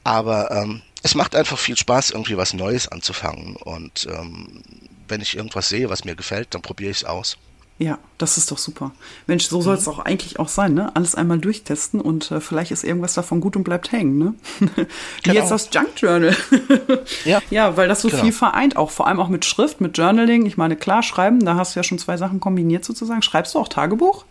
Aber 0.05 0.53
ähm, 0.53 0.83
es 1.03 1.16
macht 1.16 1.35
einfach 1.35 1.59
viel 1.59 1.77
Spaß, 1.77 2.11
irgendwie 2.11 2.37
was 2.37 2.55
Neues 2.55 2.87
anzufangen. 2.87 3.57
Und 3.57 4.07
ähm, 4.09 4.62
wenn 5.09 5.20
ich 5.20 5.37
irgendwas 5.37 5.68
sehe, 5.68 5.90
was 5.90 6.05
mir 6.05 6.14
gefällt, 6.14 6.55
dann 6.55 6.62
probiere 6.62 6.92
ich 6.92 6.99
es 6.99 7.05
aus. 7.05 7.38
Ja, 7.79 7.99
das 8.17 8.39
ist 8.39 8.51
doch 8.51 8.57
super. 8.57 8.93
Mensch, 9.27 9.49
so 9.49 9.61
soll 9.61 9.77
es 9.77 9.87
mhm. 9.87 9.93
auch 9.93 9.99
eigentlich 9.99 10.39
auch 10.39 10.49
sein, 10.49 10.73
ne? 10.73 10.97
Alles 10.97 11.15
einmal 11.15 11.39
durchtesten 11.39 12.01
und 12.01 12.31
äh, 12.31 12.41
vielleicht 12.41 12.71
ist 12.71 12.85
irgendwas 12.85 13.12
davon 13.12 13.43
gut 13.43 13.55
und 13.55 13.65
bleibt 13.65 13.93
hängen, 13.93 14.17
ne? 14.17 14.35
Wie 14.61 14.87
genau. 15.23 15.41
jetzt 15.41 15.51
das 15.51 15.69
Junk 15.71 15.91
Journal. 15.97 16.35
ja. 17.27 17.43
ja, 17.51 17.77
weil 17.77 17.87
das 17.87 18.01
so 18.01 18.09
genau. 18.09 18.23
viel 18.23 18.33
vereint, 18.33 18.79
auch 18.79 18.91
vor 18.91 19.07
allem 19.07 19.21
auch 19.21 19.29
mit 19.29 19.45
Schrift, 19.45 19.83
mit 19.83 19.99
Journaling. 19.99 20.47
Ich 20.47 20.57
meine, 20.57 20.77
klar, 20.77 21.03
schreiben, 21.03 21.45
da 21.45 21.57
hast 21.57 21.75
du 21.75 21.81
ja 21.81 21.85
schon 21.85 21.99
zwei 21.99 22.17
Sachen 22.17 22.41
kombiniert 22.41 22.83
sozusagen. 22.83 23.21
Schreibst 23.21 23.55
du 23.55 23.59
auch 23.59 23.69
Tagebuch? 23.69 24.25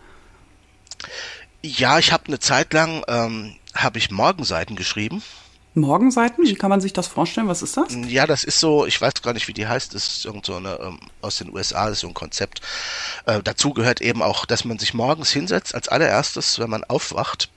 Ja, 1.62 2.00
ich 2.00 2.12
habe 2.12 2.26
eine 2.28 2.40
Zeit 2.40 2.74
lang 2.74 3.04
ähm, 3.08 3.56
habe 3.76 4.00
ich 4.00 4.10
Morgenseiten 4.10 4.76
geschrieben. 4.76 5.22
Morgenseiten? 5.76 6.46
Wie 6.46 6.56
kann 6.56 6.70
man 6.70 6.82
sich 6.82 6.94
das 6.94 7.08
vorstellen? 7.08 7.48
Was 7.48 7.62
ist 7.62 7.78
das? 7.78 7.88
Ja, 8.08 8.26
das 8.26 8.44
ist 8.44 8.60
so, 8.60 8.86
ich 8.86 9.00
weiß 9.00 9.22
gar 9.22 9.34
nicht, 9.34 9.48
wie 9.48 9.54
die 9.54 9.68
heißt, 9.68 9.94
das 9.94 10.08
ist 10.08 10.26
irgend 10.26 10.46
so 10.46 10.56
eine, 10.56 10.80
ähm, 10.82 11.00
aus 11.22 11.38
den 11.38 11.54
USA, 11.54 11.86
das 11.86 11.94
ist 11.94 12.00
so 12.02 12.08
ein 12.08 12.14
Konzept. 12.14 12.62
Äh, 13.26 13.42
dazu 13.44 13.74
gehört 13.74 14.02
eben 14.02 14.22
auch, 14.22 14.46
dass 14.46 14.66
man 14.66 14.80
sich 14.80 14.94
morgens 14.94 15.32
hinsetzt, 15.32 15.76
als 15.76 15.88
allererstes, 15.88 16.60
wenn 16.60 16.70
man 16.70 16.84
aufwacht, 16.86 17.50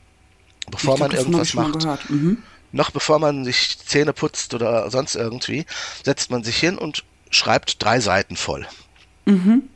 bevor 0.70 0.96
glaub, 0.96 1.08
man 1.10 1.18
irgendwas 1.18 1.54
macht. 1.54 2.10
Mhm. 2.10 2.42
Noch 2.72 2.90
bevor 2.90 3.18
man 3.18 3.44
sich 3.44 3.78
Zähne 3.78 4.12
putzt 4.12 4.52
oder 4.52 4.90
sonst 4.90 5.14
irgendwie, 5.14 5.64
setzt 6.04 6.30
man 6.30 6.44
sich 6.44 6.58
hin 6.58 6.76
und 6.76 7.04
schreibt 7.30 7.82
drei 7.82 8.00
Seiten 8.00 8.36
voll. 8.36 8.66
Mhm. 9.24 9.68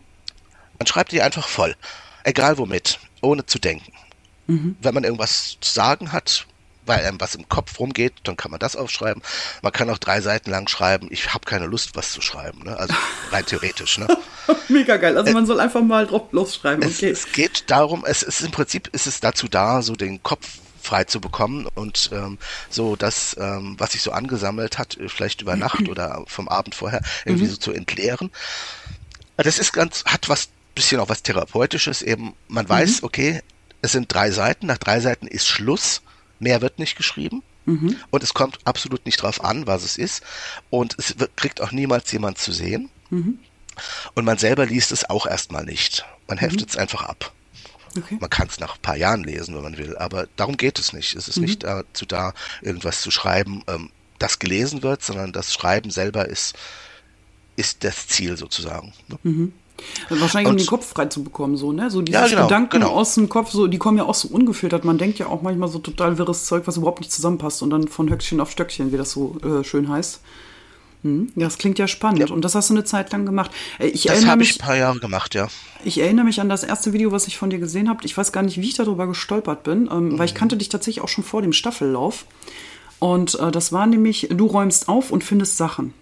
Man 0.78 0.87
schreibt 0.87 1.12
die 1.12 1.22
einfach 1.22 1.46
voll. 1.46 1.76
Egal 2.24 2.59
womit, 2.59 2.98
ohne 3.20 3.46
zu 3.46 3.59
denken. 3.59 3.92
Mhm. 4.46 4.76
Wenn 4.81 4.94
man 4.94 5.05
irgendwas 5.05 5.57
zu 5.61 5.72
sagen 5.72 6.12
hat, 6.12 6.46
weil 6.92 7.07
einem 7.07 7.20
was 7.20 7.35
im 7.35 7.48
Kopf 7.48 7.78
rumgeht, 7.78 8.12
dann 8.24 8.37
kann 8.37 8.50
man 8.50 8.61
das 8.61 8.76
aufschreiben. 8.76 9.22
Man 9.62 9.72
kann 9.72 9.88
auch 9.88 9.98
drei 9.98 10.20
Seiten 10.20 10.50
lang 10.50 10.68
schreiben, 10.68 11.09
ich 11.11 11.33
habe 11.33 11.44
keine 11.46 11.66
Lust, 11.66 11.96
was 11.96 12.12
zu 12.12 12.20
schreiben. 12.20 12.64
Ne? 12.64 12.76
Also 12.76 12.94
rein 13.31 13.46
theoretisch. 13.46 13.98
Ne? 13.98 14.09
Mega 14.68 14.98
geil. 14.98 15.16
Also 15.16 15.33
man 15.33 15.46
soll 15.46 15.59
einfach 15.61 15.83
mal 15.83 16.07
drauf 16.07 16.33
losschreiben. 16.33 16.85
Okay. 16.85 17.11
Es, 17.11 17.26
es 17.26 17.33
geht 17.33 17.70
darum, 17.70 18.05
es 18.07 18.22
ist 18.22 18.42
im 18.42 18.50
Prinzip 18.50 18.88
ist 18.88 19.07
es 19.07 19.20
dazu 19.20 19.48
da, 19.48 19.81
so 19.81 19.94
den 19.94 20.22
Kopf 20.22 20.46
frei 20.83 21.05
zu 21.05 21.20
bekommen 21.20 21.66
und 21.74 22.11
ähm, 22.12 22.38
so 22.68 22.96
das, 22.96 23.37
ähm, 23.38 23.76
was 23.78 23.92
sich 23.92 24.02
so 24.02 24.11
angesammelt 24.11 24.78
hat, 24.78 24.98
äh, 24.98 25.09
vielleicht 25.09 25.40
über 25.40 25.57
Nacht 25.57 25.88
oder 25.88 26.24
vom 26.26 26.48
Abend 26.48 26.74
vorher, 26.74 27.00
irgendwie 27.24 27.46
mhm. 27.46 27.50
so 27.50 27.57
zu 27.57 27.72
entleeren. 27.72 28.31
Das 29.37 29.59
ist 29.59 29.72
ganz, 29.72 30.05
hat 30.05 30.28
was 30.28 30.48
bisschen 30.74 31.00
auch 31.00 31.09
was 31.09 31.22
Therapeutisches, 31.22 32.02
eben, 32.02 32.35
man 32.48 32.68
weiß, 32.68 33.02
mhm. 33.02 33.07
okay, 33.07 33.42
es 33.83 33.92
sind 33.92 34.12
drei 34.12 34.31
Seiten, 34.31 34.66
nach 34.66 34.78
drei 34.78 35.00
Seiten 35.00 35.26
ist 35.26 35.46
Schluss 35.46 36.02
Mehr 36.42 36.61
wird 36.61 36.78
nicht 36.78 36.96
geschrieben. 36.96 37.42
Mhm. 37.66 37.96
Und 38.11 38.22
es 38.22 38.35
kommt 38.35 38.59
absolut 38.64 39.07
nicht 39.07 39.22
drauf 39.22 39.44
an, 39.44 39.66
was 39.66 39.85
es 39.85 39.96
ist. 39.96 40.22
Und 40.70 40.96
es 40.98 41.18
wird, 41.18 41.37
kriegt 41.37 41.61
auch 41.61 41.70
niemals 41.70 42.11
jemand 42.11 42.38
zu 42.38 42.52
sehen. 42.52 42.90
Mhm. 43.11 43.38
Und 44.14 44.24
man 44.24 44.38
selber 44.38 44.66
liest 44.66 44.92
es 44.92 45.09
auch 45.09 45.26
erstmal 45.26 45.64
nicht. 45.64 46.05
Man 46.26 46.38
heftet 46.38 46.70
es 46.70 46.74
mhm. 46.74 46.83
einfach 46.83 47.05
ab. 47.05 47.33
Okay. 47.96 48.18
Man 48.20 48.31
kann 48.31 48.48
es 48.48 48.59
nach 48.59 48.74
ein 48.74 48.83
paar 48.83 48.96
Jahren 48.96 49.22
lesen, 49.22 49.55
wenn 49.55 49.62
man 49.62 49.76
will, 49.76 49.96
aber 49.98 50.26
darum 50.37 50.57
geht 50.57 50.78
es 50.78 50.92
nicht. 50.92 51.14
Es 51.14 51.28
ist 51.28 51.37
mhm. 51.37 51.44
nicht 51.44 51.62
dazu 51.62 52.07
da, 52.07 52.33
irgendwas 52.62 53.02
zu 53.02 53.11
schreiben, 53.11 53.62
ähm, 53.68 53.90
das 54.18 54.38
gelesen 54.38 54.83
wird, 54.83 55.02
sondern 55.02 55.33
das 55.33 55.52
Schreiben 55.52 55.90
selber 55.90 56.26
ist, 56.26 56.55
ist 57.57 57.85
das 57.85 58.09
Ziel 58.09 58.37
sozusagen. 58.37 58.94
Ne? 59.09 59.18
Mhm. 59.22 59.52
Wahrscheinlich, 60.08 60.48
und, 60.48 60.54
um 60.54 60.58
den 60.58 60.66
Kopf 60.66 60.87
frei 60.87 61.06
zu 61.06 61.24
bekommen, 61.24 61.56
so, 61.56 61.72
ne? 61.72 61.90
So 61.90 62.02
diese 62.02 62.18
ja, 62.18 62.26
genau, 62.26 62.42
Gedanken 62.42 62.80
genau. 62.80 62.90
aus 62.90 63.14
dem 63.14 63.28
Kopf, 63.28 63.50
so, 63.50 63.66
die 63.66 63.78
kommen 63.78 63.98
ja 63.98 64.04
auch 64.04 64.14
so 64.14 64.28
ungefiltert. 64.28 64.85
Man 64.85 64.98
denkt 64.98 65.18
ja 65.18 65.26
auch 65.26 65.42
manchmal 65.42 65.68
so 65.68 65.78
total 65.78 66.18
wirres 66.18 66.44
Zeug, 66.44 66.62
was 66.66 66.76
überhaupt 66.76 67.00
nicht 67.00 67.12
zusammenpasst 67.12 67.62
und 67.62 67.70
dann 67.70 67.88
von 67.88 68.11
Höckchen 68.11 68.40
auf 68.40 68.50
Stöckchen, 68.50 68.92
wie 68.92 68.96
das 68.96 69.11
so 69.11 69.37
äh, 69.42 69.64
schön 69.64 69.88
heißt. 69.88 70.20
Hm, 71.02 71.32
das 71.35 71.58
klingt 71.58 71.78
ja 71.78 71.88
spannend. 71.88 72.20
Ja. 72.20 72.35
Und 72.35 72.44
das 72.44 72.54
hast 72.54 72.70
du 72.70 72.74
eine 72.74 72.85
Zeit 72.85 73.12
lang 73.12 73.26
gemacht. 73.26 73.50
Äh, 73.78 73.88
ich 73.88 74.04
das 74.04 74.24
habe 74.26 74.42
ich 74.42 74.56
ein 74.56 74.64
paar 74.64 74.76
Jahre 74.76 75.00
gemacht, 75.00 75.35
ja. 75.35 75.48
Ich 75.85 75.98
erinnere 75.98 76.24
mich 76.24 76.40
an 76.40 76.48
das 76.48 76.62
erste 76.62 76.92
Video, 76.92 77.11
was 77.11 77.26
ich 77.26 77.38
von 77.38 77.50
dir 77.50 77.58
gesehen 77.58 77.88
habe. 77.88 78.04
Ich 78.04 78.16
weiß 78.16 78.32
gar 78.32 78.42
nicht, 78.42 78.58
wie 78.58 78.68
ich 78.68 78.74
darüber 78.74 79.06
gestolpert 79.06 79.64
bin, 79.64 79.88
ähm, 79.90 80.11
mhm. 80.11 80.18
weil 80.18 80.26
ich 80.26 80.35
kannte 80.35 80.56
dich 80.56 80.68
tatsächlich 80.68 81.02
auch 81.02 81.08
schon 81.08 81.24
vor 81.24 81.42
dem 81.42 81.52
Staffellauf. 81.52 82.24
Und 83.00 83.38
äh, 83.40 83.50
das 83.50 83.72
war 83.72 83.87
nämlich, 83.87 84.28
du 84.30 84.46
räumst 84.46 84.88
auf 84.88 85.11
und 85.11 85.24
findest 85.24 85.56
Sachen. 85.56 85.92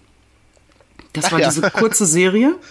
Das 1.13 1.25
Ach 1.25 1.31
war 1.33 1.39
ja. 1.39 1.49
diese 1.49 1.61
kurze 1.71 2.05
Serie. 2.05 2.55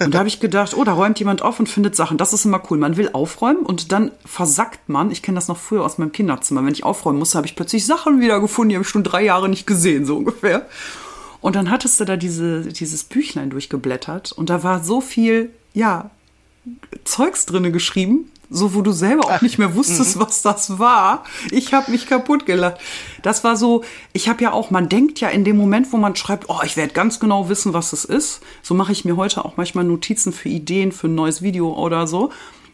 Und 0.00 0.14
da 0.14 0.18
habe 0.18 0.28
ich 0.28 0.40
gedacht, 0.40 0.74
oh, 0.76 0.84
da 0.84 0.92
räumt 0.92 1.18
jemand 1.18 1.42
auf 1.42 1.58
und 1.58 1.68
findet 1.68 1.96
Sachen. 1.96 2.18
Das 2.18 2.32
ist 2.32 2.44
immer 2.44 2.62
cool. 2.70 2.78
Man 2.78 2.96
will 2.96 3.10
aufräumen 3.12 3.64
und 3.64 3.92
dann 3.92 4.12
versackt 4.24 4.88
man. 4.88 5.10
Ich 5.10 5.22
kenne 5.22 5.36
das 5.36 5.48
noch 5.48 5.56
früher 5.56 5.84
aus 5.84 5.98
meinem 5.98 6.12
Kinderzimmer. 6.12 6.64
Wenn 6.64 6.72
ich 6.72 6.84
aufräumen 6.84 7.18
musste, 7.18 7.38
habe 7.38 7.46
ich 7.46 7.56
plötzlich 7.56 7.84
Sachen 7.84 8.20
wieder 8.20 8.40
gefunden, 8.40 8.70
die 8.70 8.76
habe 8.76 8.84
ich 8.84 8.88
schon 8.88 9.02
drei 9.02 9.24
Jahre 9.24 9.48
nicht 9.48 9.66
gesehen, 9.66 10.06
so 10.06 10.16
ungefähr. 10.16 10.66
Und 11.40 11.56
dann 11.56 11.70
hattest 11.70 12.00
du 12.00 12.04
da 12.04 12.16
diese, 12.16 12.62
dieses 12.62 13.04
Büchlein 13.04 13.50
durchgeblättert 13.50 14.32
und 14.32 14.50
da 14.50 14.62
war 14.62 14.82
so 14.82 15.00
viel, 15.00 15.50
ja, 15.72 16.10
Zeugs 17.04 17.46
drinne 17.46 17.72
geschrieben, 17.72 18.30
so 18.50 18.74
wo 18.74 18.82
du 18.82 18.92
selber 18.92 19.26
auch 19.26 19.42
nicht 19.42 19.58
mehr 19.58 19.74
wusstest, 19.74 20.16
mhm. 20.16 20.20
was 20.20 20.42
das 20.42 20.78
war. 20.78 21.24
Ich 21.50 21.72
habe 21.72 21.90
mich 21.90 22.06
kaputt 22.06 22.46
gelacht. 22.46 22.78
Das 23.22 23.44
war 23.44 23.56
so, 23.56 23.84
ich 24.12 24.28
habe 24.28 24.42
ja 24.42 24.52
auch, 24.52 24.70
man 24.70 24.88
denkt 24.88 25.20
ja 25.20 25.28
in 25.28 25.44
dem 25.44 25.56
Moment, 25.56 25.92
wo 25.92 25.96
man 25.96 26.16
schreibt, 26.16 26.48
oh, 26.48 26.60
ich 26.64 26.76
werde 26.76 26.92
ganz 26.92 27.20
genau 27.20 27.48
wissen, 27.48 27.72
was 27.72 27.92
es 27.92 28.04
ist. 28.04 28.40
So 28.62 28.74
mache 28.74 28.92
ich 28.92 29.04
mir 29.04 29.16
heute 29.16 29.44
auch 29.44 29.56
manchmal 29.56 29.84
Notizen 29.84 30.32
für 30.32 30.48
Ideen 30.48 30.92
für 30.92 31.08
ein 31.08 31.14
neues 31.14 31.42
Video 31.42 31.72
oder 31.72 32.06
so. 32.06 32.30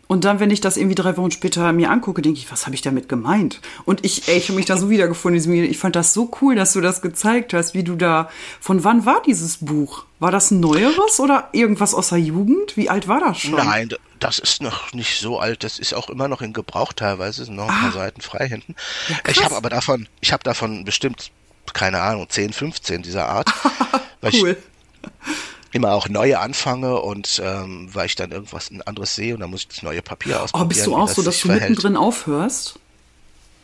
Und 0.06 0.24
dann, 0.24 0.38
wenn 0.38 0.50
ich 0.50 0.60
das 0.60 0.76
irgendwie 0.76 0.94
drei 0.94 1.16
Wochen 1.16 1.30
später 1.30 1.72
mir 1.72 1.90
angucke, 1.90 2.20
denke 2.20 2.38
ich, 2.38 2.52
was 2.52 2.66
habe 2.66 2.74
ich 2.74 2.82
damit 2.82 3.08
gemeint? 3.08 3.60
Und 3.84 4.04
ich, 4.04 4.28
ey, 4.28 4.36
ich 4.36 4.48
habe 4.48 4.56
mich 4.56 4.66
da 4.66 4.76
so 4.76 4.90
wiedergefunden 4.90 5.36
in 5.36 5.40
diesem 5.40 5.52
Video. 5.54 5.70
Ich 5.70 5.78
fand 5.78 5.96
das 5.96 6.12
so 6.12 6.30
cool, 6.40 6.54
dass 6.54 6.74
du 6.74 6.80
das 6.80 7.00
gezeigt 7.00 7.54
hast, 7.54 7.74
wie 7.74 7.84
du 7.84 7.96
da. 7.96 8.28
Von 8.60 8.84
wann 8.84 9.06
war 9.06 9.22
dieses 9.22 9.58
Buch? 9.58 10.04
War 10.20 10.30
das 10.30 10.50
ein 10.50 10.60
neueres 10.60 11.20
oder 11.20 11.48
irgendwas 11.52 11.94
aus 11.94 12.10
der 12.10 12.18
Jugend? 12.18 12.76
Wie 12.76 12.90
alt 12.90 13.08
war 13.08 13.20
das 13.20 13.38
schon? 13.38 13.54
Nein, 13.54 13.88
das 14.24 14.38
ist 14.38 14.62
noch 14.62 14.94
nicht 14.94 15.20
so 15.20 15.38
alt. 15.38 15.64
Das 15.64 15.78
ist 15.78 15.92
auch 15.92 16.08
immer 16.08 16.28
noch 16.28 16.40
in 16.40 16.54
Gebrauch 16.54 16.94
teilweise. 16.94 17.44
Sind 17.44 17.56
noch 17.56 17.68
ein 17.68 17.74
ah. 17.74 17.80
paar 17.82 17.92
Seiten 17.92 18.22
frei 18.22 18.48
hinten. 18.48 18.74
Ja, 19.10 19.16
ich 19.28 19.44
habe 19.44 19.54
aber 19.54 19.68
davon, 19.68 20.08
ich 20.22 20.32
habe 20.32 20.42
davon 20.42 20.84
bestimmt, 20.84 21.30
keine 21.74 22.00
Ahnung, 22.00 22.26
10, 22.30 22.54
15 22.54 23.02
dieser 23.02 23.28
Art. 23.28 23.52
cool. 24.32 24.56
Ich, 24.56 25.74
immer 25.74 25.92
auch 25.92 26.08
neue 26.08 26.38
anfange 26.38 27.02
und 27.02 27.42
ähm, 27.44 27.90
weil 27.92 28.06
ich 28.06 28.14
dann 28.14 28.30
irgendwas 28.30 28.70
ein 28.70 28.80
anderes 28.80 29.14
sehe 29.14 29.34
und 29.34 29.40
dann 29.40 29.50
muss 29.50 29.62
ich 29.62 29.68
das 29.68 29.82
neue 29.82 30.00
Papier 30.00 30.42
ausprobieren. 30.42 30.66
Oh, 30.66 30.68
bist 30.68 30.86
du 30.86 30.96
auch 30.96 31.08
so, 31.08 31.22
dass 31.22 31.40
du 31.40 31.48
verhält. 31.48 31.68
mittendrin 31.68 31.96
aufhörst? 31.98 32.78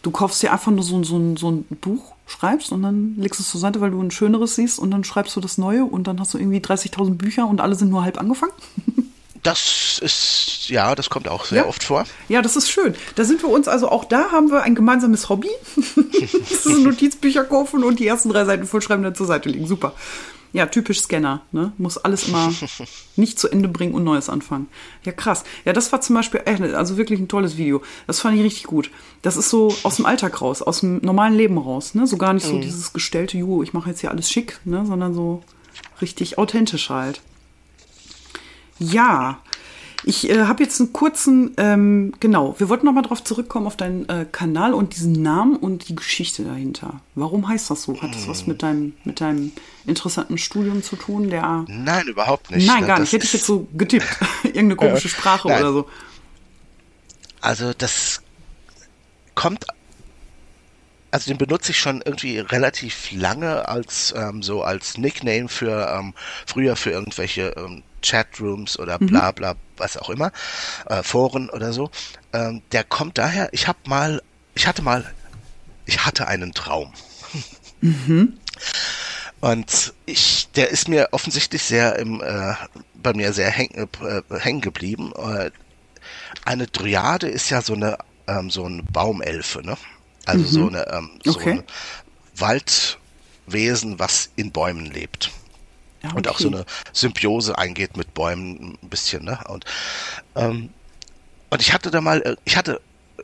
Du 0.02 0.10
kaufst 0.10 0.42
dir 0.42 0.52
einfach 0.52 0.72
nur 0.72 0.82
so, 0.82 1.02
so, 1.04 1.36
so 1.36 1.50
ein 1.50 1.64
Buch, 1.80 2.12
schreibst 2.26 2.72
und 2.72 2.82
dann 2.82 3.14
legst 3.16 3.38
du 3.38 3.44
es 3.44 3.50
zur 3.50 3.60
Seite, 3.60 3.80
weil 3.80 3.92
du 3.92 4.02
ein 4.02 4.10
schöneres 4.10 4.56
siehst 4.56 4.78
und 4.78 4.90
dann 4.90 5.04
schreibst 5.04 5.36
du 5.36 5.40
das 5.40 5.56
Neue 5.56 5.84
und 5.84 6.06
dann 6.06 6.20
hast 6.20 6.34
du 6.34 6.38
irgendwie 6.38 6.58
30.000 6.58 7.14
Bücher 7.14 7.46
und 7.46 7.62
alle 7.62 7.76
sind 7.76 7.88
nur 7.88 8.02
halb 8.02 8.18
angefangen? 8.18 8.52
Das 9.42 9.98
ist, 10.02 10.68
ja, 10.68 10.94
das 10.94 11.08
kommt 11.08 11.28
auch 11.28 11.46
sehr 11.46 11.62
ja. 11.62 11.68
oft 11.68 11.82
vor. 11.82 12.04
Ja, 12.28 12.42
das 12.42 12.56
ist 12.56 12.70
schön. 12.70 12.94
Da 13.14 13.24
sind 13.24 13.42
wir 13.42 13.48
uns, 13.48 13.68
also 13.68 13.88
auch 13.88 14.04
da 14.04 14.30
haben 14.32 14.50
wir 14.50 14.62
ein 14.62 14.74
gemeinsames 14.74 15.28
Hobby. 15.28 15.48
das 15.76 16.66
ist 16.66 16.78
Notizbücher 16.78 17.44
kaufen 17.44 17.82
und 17.82 17.98
die 18.00 18.06
ersten 18.06 18.28
drei 18.28 18.44
Seiten 18.44 18.66
vollschreiben 18.66 19.02
dann 19.02 19.14
zur 19.14 19.26
Seite 19.26 19.48
legen. 19.48 19.66
Super. 19.66 19.94
Ja, 20.52 20.66
typisch 20.66 21.00
Scanner, 21.00 21.42
ne? 21.52 21.72
Muss 21.78 21.96
alles 21.96 22.26
immer 22.26 22.52
nicht 23.16 23.38
zu 23.38 23.48
Ende 23.48 23.68
bringen 23.68 23.94
und 23.94 24.02
Neues 24.02 24.28
anfangen. 24.28 24.66
Ja, 25.04 25.12
krass. 25.12 25.44
Ja, 25.64 25.72
das 25.72 25.92
war 25.92 26.00
zum 26.00 26.16
Beispiel, 26.16 26.40
also 26.74 26.96
wirklich 26.96 27.20
ein 27.20 27.28
tolles 27.28 27.56
Video. 27.56 27.82
Das 28.08 28.20
fand 28.20 28.36
ich 28.36 28.42
richtig 28.42 28.64
gut. 28.64 28.90
Das 29.22 29.36
ist 29.36 29.48
so 29.48 29.74
aus 29.84 29.96
dem 29.96 30.06
Alltag 30.06 30.40
raus, 30.42 30.60
aus 30.60 30.80
dem 30.80 30.98
normalen 31.02 31.34
Leben 31.34 31.56
raus, 31.56 31.94
ne? 31.94 32.06
So 32.06 32.16
gar 32.16 32.32
nicht 32.32 32.46
so 32.46 32.54
mhm. 32.54 32.62
dieses 32.62 32.92
gestellte, 32.92 33.38
ju, 33.38 33.62
ich 33.62 33.72
mache 33.72 33.90
jetzt 33.90 34.00
hier 34.00 34.10
alles 34.10 34.28
schick, 34.28 34.58
ne? 34.64 34.84
Sondern 34.86 35.14
so 35.14 35.42
richtig 36.00 36.36
authentisch 36.36 36.90
halt. 36.90 37.20
Ja, 38.80 39.38
ich 40.04 40.30
äh, 40.30 40.44
habe 40.44 40.62
jetzt 40.62 40.80
einen 40.80 40.92
kurzen, 40.92 41.52
ähm, 41.58 42.14
genau, 42.20 42.54
wir 42.58 42.70
wollten 42.70 42.86
nochmal 42.86 43.02
drauf 43.02 43.22
zurückkommen 43.22 43.66
auf 43.66 43.76
deinen 43.76 44.08
äh, 44.08 44.24
Kanal 44.30 44.72
und 44.72 44.96
diesen 44.96 45.12
Namen 45.12 45.56
und 45.56 45.88
die 45.88 45.94
Geschichte 45.94 46.42
dahinter. 46.42 47.00
Warum 47.14 47.46
heißt 47.46 47.70
das 47.70 47.82
so? 47.82 48.00
Hat 48.00 48.14
das 48.14 48.26
was 48.26 48.46
mit 48.46 48.62
deinem, 48.62 48.94
mit 49.04 49.20
deinem 49.20 49.52
interessanten 49.84 50.38
Studium 50.38 50.82
zu 50.82 50.96
tun? 50.96 51.28
Der, 51.28 51.66
Nein, 51.68 52.06
überhaupt 52.06 52.50
nicht. 52.50 52.66
Nein, 52.66 52.86
gar 52.86 52.98
nicht. 52.98 53.12
Hätte 53.12 53.26
ich 53.26 53.32
jetzt 53.34 53.44
so 53.44 53.68
getippt. 53.74 54.06
Irgendeine 54.44 54.76
komische 54.76 55.10
Sprache 55.10 55.48
Nein. 55.48 55.60
oder 55.62 55.72
so. 55.72 55.88
Also 57.42 57.72
das 57.76 58.22
kommt 59.34 59.66
also 61.12 61.28
den 61.28 61.38
benutze 61.38 61.72
ich 61.72 61.78
schon 61.78 62.02
irgendwie 62.04 62.38
relativ 62.38 63.10
lange 63.10 63.68
als 63.68 64.14
ähm, 64.16 64.44
so 64.44 64.62
als 64.62 64.96
Nickname 64.96 65.48
für 65.48 65.92
ähm, 65.92 66.14
früher 66.46 66.76
für 66.76 66.90
irgendwelche 66.90 67.52
ähm, 67.56 67.82
Chatrooms 68.02 68.78
oder 68.78 68.98
mhm. 69.00 69.06
bla 69.06 69.30
bla, 69.32 69.54
was 69.76 69.96
auch 69.96 70.10
immer, 70.10 70.32
äh, 70.86 71.02
Foren 71.02 71.50
oder 71.50 71.72
so. 71.72 71.90
Ähm, 72.32 72.62
der 72.72 72.84
kommt 72.84 73.18
daher, 73.18 73.48
ich 73.52 73.68
habe 73.68 73.78
mal, 73.86 74.22
ich 74.54 74.66
hatte 74.66 74.82
mal, 74.82 75.12
ich 75.86 76.04
hatte 76.04 76.28
einen 76.28 76.52
Traum. 76.54 76.92
Mhm. 77.80 78.38
Und 79.40 79.94
ich, 80.04 80.48
der 80.54 80.68
ist 80.68 80.88
mir 80.88 81.08
offensichtlich 81.12 81.62
sehr 81.62 81.98
im, 81.98 82.20
äh, 82.20 82.54
bei 82.94 83.14
mir 83.14 83.32
sehr 83.32 83.50
häng, 83.50 83.70
äh, 83.70 84.22
hängen 84.38 84.60
geblieben. 84.60 85.12
Äh, 85.16 85.50
eine 86.44 86.66
Dryade 86.66 87.28
ist 87.28 87.48
ja 87.50 87.62
so 87.62 87.72
eine, 87.72 87.96
ähm, 88.26 88.50
so 88.50 88.64
eine 88.64 88.82
Baumelfe, 88.82 89.64
ne? 89.64 89.76
Also 90.26 90.44
mhm. 90.44 90.48
so 90.48 90.68
eine, 90.68 90.88
ähm, 90.88 91.10
so 91.24 91.36
okay. 91.36 91.50
ein 91.52 91.64
Waldwesen, 92.36 93.98
was 93.98 94.30
in 94.36 94.52
Bäumen 94.52 94.86
lebt. 94.86 95.30
Ja, 96.02 96.10
okay. 96.10 96.16
Und 96.16 96.28
auch 96.28 96.38
so 96.38 96.48
eine 96.48 96.64
Symbiose 96.92 97.58
eingeht 97.58 97.96
mit 97.96 98.14
Bäumen 98.14 98.78
ein 98.82 98.88
bisschen, 98.88 99.24
ne? 99.24 99.38
Und, 99.48 99.64
ähm, 100.34 100.70
und 101.50 101.60
ich 101.60 101.72
hatte 101.72 101.90
da 101.90 102.00
mal, 102.00 102.22
äh, 102.22 102.36
ich 102.44 102.56
hatte, 102.56 102.80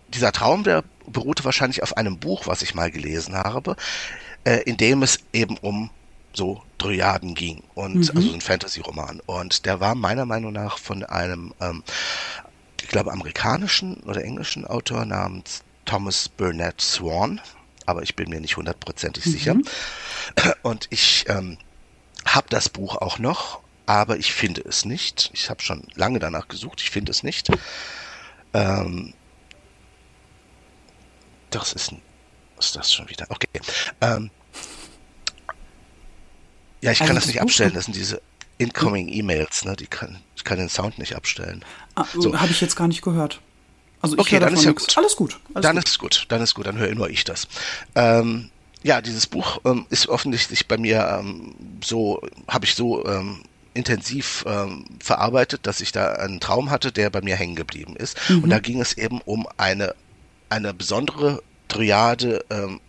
dieser 0.09 0.33
Traum, 0.33 0.63
der 0.63 0.85
beruhte 1.07 1.45
wahrscheinlich 1.45 1.83
auf 1.83 1.97
einem 1.97 2.19
Buch, 2.19 2.47
was 2.47 2.63
ich 2.63 2.75
mal 2.75 2.91
gelesen 2.91 3.35
habe, 3.35 3.77
äh, 4.45 4.63
in 4.63 4.77
dem 4.77 5.03
es 5.03 5.21
eben 5.33 5.57
um 5.59 5.91
so 6.33 6.63
Dryaden 6.79 7.35
ging 7.35 7.63
und 7.75 7.95
mhm. 7.95 8.17
also 8.17 8.35
ein 8.35 8.41
Fantasy-Roman. 8.41 9.21
Und 9.25 9.65
der 9.65 9.81
war 9.81 9.95
meiner 9.95 10.27
Meinung 10.27 10.53
nach 10.53 10.79
von 10.79 11.03
einem, 11.05 11.55
ähm, 11.61 11.83
ich 12.83 12.89
glaube, 12.89 13.13
amerikanischen 13.13 13.97
oder 14.01 14.23
englischen 14.23 14.67
Autor 14.67 15.07
namens 15.07 15.63
Thomas 15.87 16.29
Burnett 16.29 16.81
Swan, 16.81 17.41
aber 17.87 18.03
ich 18.03 18.17
bin 18.17 18.29
mir 18.29 18.41
nicht 18.41 18.57
hundertprozentig 18.57 19.25
mhm. 19.25 19.31
sicher. 19.31 19.57
Und 20.63 20.89
ich 20.91 21.25
ähm, 21.29 21.57
habe 22.27 22.49
das 22.51 22.69
Buch 22.69 22.97
auch 22.97 23.19
noch, 23.19 23.61
aber 23.87 24.19
ich 24.19 24.33
finde 24.33 24.63
es 24.63 24.85
nicht. 24.85 25.31
Ich 25.33 25.49
habe 25.49 25.63
schon 25.63 25.87
lange 25.95 26.19
danach 26.19 26.49
gesucht, 26.49 26.81
ich 26.81 26.91
finde 26.91 27.13
es 27.13 27.23
nicht. 27.23 27.49
Ähm, 28.53 29.15
das 31.51 31.73
ist, 31.73 31.93
was 32.57 32.67
ist 32.67 32.77
das 32.77 32.93
schon 32.93 33.09
wieder? 33.09 33.27
Okay. 33.29 33.49
Ähm, 34.01 34.31
ja, 36.83 36.93
ich 36.93 37.01
also 37.01 37.09
kann 37.09 37.17
das 37.17 37.27
nicht 37.27 37.41
abstellen. 37.41 37.75
Das 37.75 37.85
sind 37.85 37.97
diese 37.97 38.21
incoming 38.59 39.09
E-Mails, 39.09 39.65
ne? 39.65 39.77
Die 39.77 39.87
kann, 39.87 40.21
ich 40.35 40.45
kann 40.45 40.59
den 40.59 40.69
Sound 40.69 40.99
nicht 40.99 41.15
abstellen. 41.15 41.65
Ah, 41.95 42.07
so. 42.15 42.39
Habe 42.39 42.51
ich 42.51 42.61
jetzt 42.61 42.77
gar 42.77 42.89
nicht 42.89 43.03
gehört. 43.03 43.41
Also 44.03 44.19
okay, 44.19 44.39
dann 44.39 44.53
ist 44.53 44.65
ja 44.65 44.73
gut. 44.73 44.97
Alles 44.97 45.17
gut. 45.17 45.41
Alles 45.55 45.63
dann 45.63 45.77
gut. 45.77 45.89
ist 45.89 45.99
gut. 45.99 46.27
Dann 46.29 46.43
ist 46.43 46.55
gut. 46.55 46.67
Dann 46.67 46.79
höre 46.79 46.95
nur 46.95 47.09
ich 47.09 47.25
das. 47.25 47.49
Ähm, 47.95 48.51
ja, 48.83 49.01
dieses 49.01 49.27
Buch 49.27 49.61
ähm, 49.65 49.87
ist 49.91 50.09
offensichtlich 50.09 50.69
bei 50.69 50.79
mir 50.79 51.19
ähm, 51.21 51.55
so, 51.83 52.21
habe 52.49 52.65
ich 52.65 52.75
so 52.75 53.05
ähm, 53.07 53.43
intensiv 53.75 54.45
ähm, 54.47 54.85
verarbeitet, 55.01 55.67
dass 55.67 55.81
ich 55.81 55.93
da 55.93 56.13
einen 56.15 56.41
Traum 56.41 56.71
hatte, 56.71 56.93
der 56.93 57.11
bei 57.11 57.21
mir 57.21 57.37
hängen 57.37 57.57
geblieben 57.57 57.95
ist. 57.97 58.19
Mhm. 58.29 58.45
Und 58.45 58.51
da 58.51 58.59
ging 58.59 58.81
es 58.81 58.97
eben 58.97 59.21
um 59.21 59.47
eine, 59.57 59.95
eine 60.49 60.73
besondere 60.73 61.43
Triade, 61.69 62.45
ähm, 62.51 62.81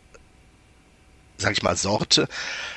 sag 1.37 1.51
ich 1.53 1.63
mal, 1.63 1.75
Sorte, 1.75 2.27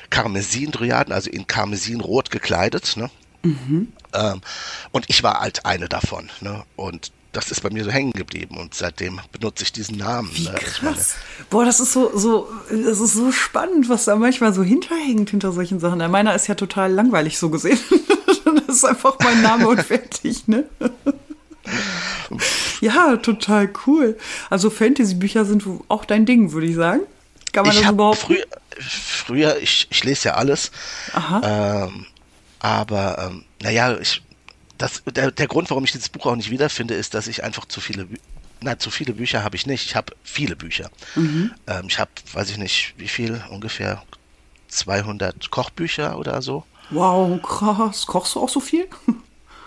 Karmesin-Dryaden, 0.09 1.13
also 1.13 1.29
in 1.29 1.47
Karmesinrot 1.47 2.31
gekleidet. 2.31 2.97
Ne? 2.97 3.09
Mhm. 3.43 3.93
Ähm, 4.13 4.41
und 4.91 5.05
ich 5.09 5.23
war 5.23 5.39
halt 5.39 5.65
eine 5.65 5.87
davon. 5.87 6.29
Ne? 6.41 6.63
Und 6.75 7.11
das 7.31 7.51
ist 7.51 7.61
bei 7.61 7.69
mir 7.69 7.83
so 7.83 7.91
hängen 7.91 8.11
geblieben 8.11 8.57
und 8.57 8.73
seitdem 8.73 9.19
benutze 9.31 9.63
ich 9.63 9.71
diesen 9.71 9.97
Namen. 9.97 10.29
Wie 10.33 10.45
ne? 10.45 10.53
krass. 10.55 11.15
Boah, 11.49 11.65
das 11.65 11.79
ist 11.79 11.93
so, 11.93 12.17
so, 12.17 12.49
das 12.69 12.99
ist 12.99 13.13
so 13.13 13.31
spannend, 13.31 13.89
was 13.89 14.05
da 14.05 14.15
manchmal 14.15 14.53
so 14.53 14.63
hinterhängt 14.63 15.29
hinter 15.29 15.51
solchen 15.51 15.79
Sachen. 15.79 15.99
Der 15.99 16.09
meiner 16.09 16.35
ist 16.35 16.47
ja 16.47 16.55
total 16.55 16.91
langweilig 16.91 17.37
so 17.37 17.49
gesehen. 17.49 17.79
das 18.67 18.77
ist 18.77 18.85
einfach 18.85 19.17
mein 19.23 19.41
Name 19.41 19.67
und 19.67 19.81
fertig, 19.81 20.47
ne? 20.47 20.65
ja, 22.81 23.15
total 23.17 23.69
cool. 23.87 24.17
Also 24.49 24.69
Fantasy-Bücher 24.69 25.45
sind 25.45 25.63
auch 25.87 26.05
dein 26.05 26.25
Ding, 26.25 26.51
würde 26.51 26.67
ich 26.67 26.75
sagen. 26.75 27.01
Kann 27.53 27.65
man 27.65 27.75
ich 27.75 27.81
das 27.81 27.91
überhaupt? 27.91 28.17
Früher, 28.19 28.45
früher 28.79 29.57
ich, 29.57 29.87
ich 29.89 30.03
lese 30.03 30.29
ja 30.29 30.35
alles. 30.35 30.71
Aha. 31.13 31.85
Ähm, 31.85 32.05
aber 32.59 33.29
ähm, 33.31 33.45
naja, 33.61 33.97
ich 33.99 34.21
das, 34.81 35.03
der, 35.05 35.31
der 35.31 35.47
Grund, 35.47 35.69
warum 35.69 35.83
ich 35.83 35.91
dieses 35.91 36.09
Buch 36.09 36.25
auch 36.25 36.35
nicht 36.35 36.49
wiederfinde, 36.49 36.95
ist, 36.95 37.13
dass 37.13 37.27
ich 37.27 37.43
einfach 37.43 37.65
zu 37.65 37.81
viele, 37.81 38.07
na, 38.61 38.79
zu 38.79 38.89
viele 38.89 39.13
Bücher 39.13 39.43
habe 39.43 39.55
ich 39.55 39.65
nicht. 39.65 39.85
Ich 39.85 39.95
habe 39.95 40.15
viele 40.23 40.55
Bücher. 40.55 40.89
Mhm. 41.15 41.51
Ähm, 41.67 41.85
ich 41.87 41.99
habe, 41.99 42.11
weiß 42.33 42.49
ich 42.49 42.57
nicht, 42.57 42.95
wie 42.97 43.07
viel, 43.07 43.43
ungefähr 43.49 44.03
200 44.69 45.51
Kochbücher 45.51 46.17
oder 46.17 46.41
so. 46.41 46.65
Wow, 46.89 47.41
krass. 47.41 48.05
Kochst 48.05 48.35
du 48.35 48.41
auch 48.41 48.49
so 48.49 48.59
viel? 48.59 48.87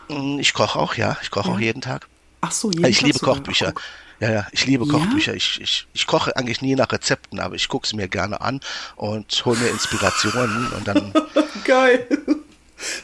Mm, 0.08 0.38
ich 0.38 0.52
koche 0.52 0.78
auch, 0.78 0.96
ja. 0.96 1.16
Ich 1.22 1.30
koche 1.30 1.48
ja. 1.48 1.54
auch 1.54 1.60
jeden 1.60 1.80
Tag. 1.80 2.08
Ach 2.40 2.52
so, 2.52 2.70
jeden 2.70 2.84
Ich 2.84 2.98
Tag 2.98 3.06
liebe 3.06 3.18
Kochbücher. 3.20 3.72
Ja, 4.20 4.30
ja, 4.30 4.46
ich 4.52 4.66
liebe 4.66 4.86
Kochbücher. 4.86 5.32
Ja? 5.32 5.36
Ich, 5.36 5.60
ich, 5.60 5.86
ich 5.92 6.06
koche 6.06 6.36
eigentlich 6.36 6.60
nie 6.60 6.74
nach 6.74 6.90
Rezepten, 6.92 7.40
aber 7.40 7.54
ich 7.54 7.68
gucke 7.68 7.86
es 7.86 7.94
mir 7.94 8.08
gerne 8.08 8.40
an 8.40 8.60
und 8.96 9.44
hole 9.44 9.58
mir 9.58 9.68
Inspirationen 9.68 10.72
und 10.72 10.86
dann. 10.86 11.12
Geil. 11.64 12.06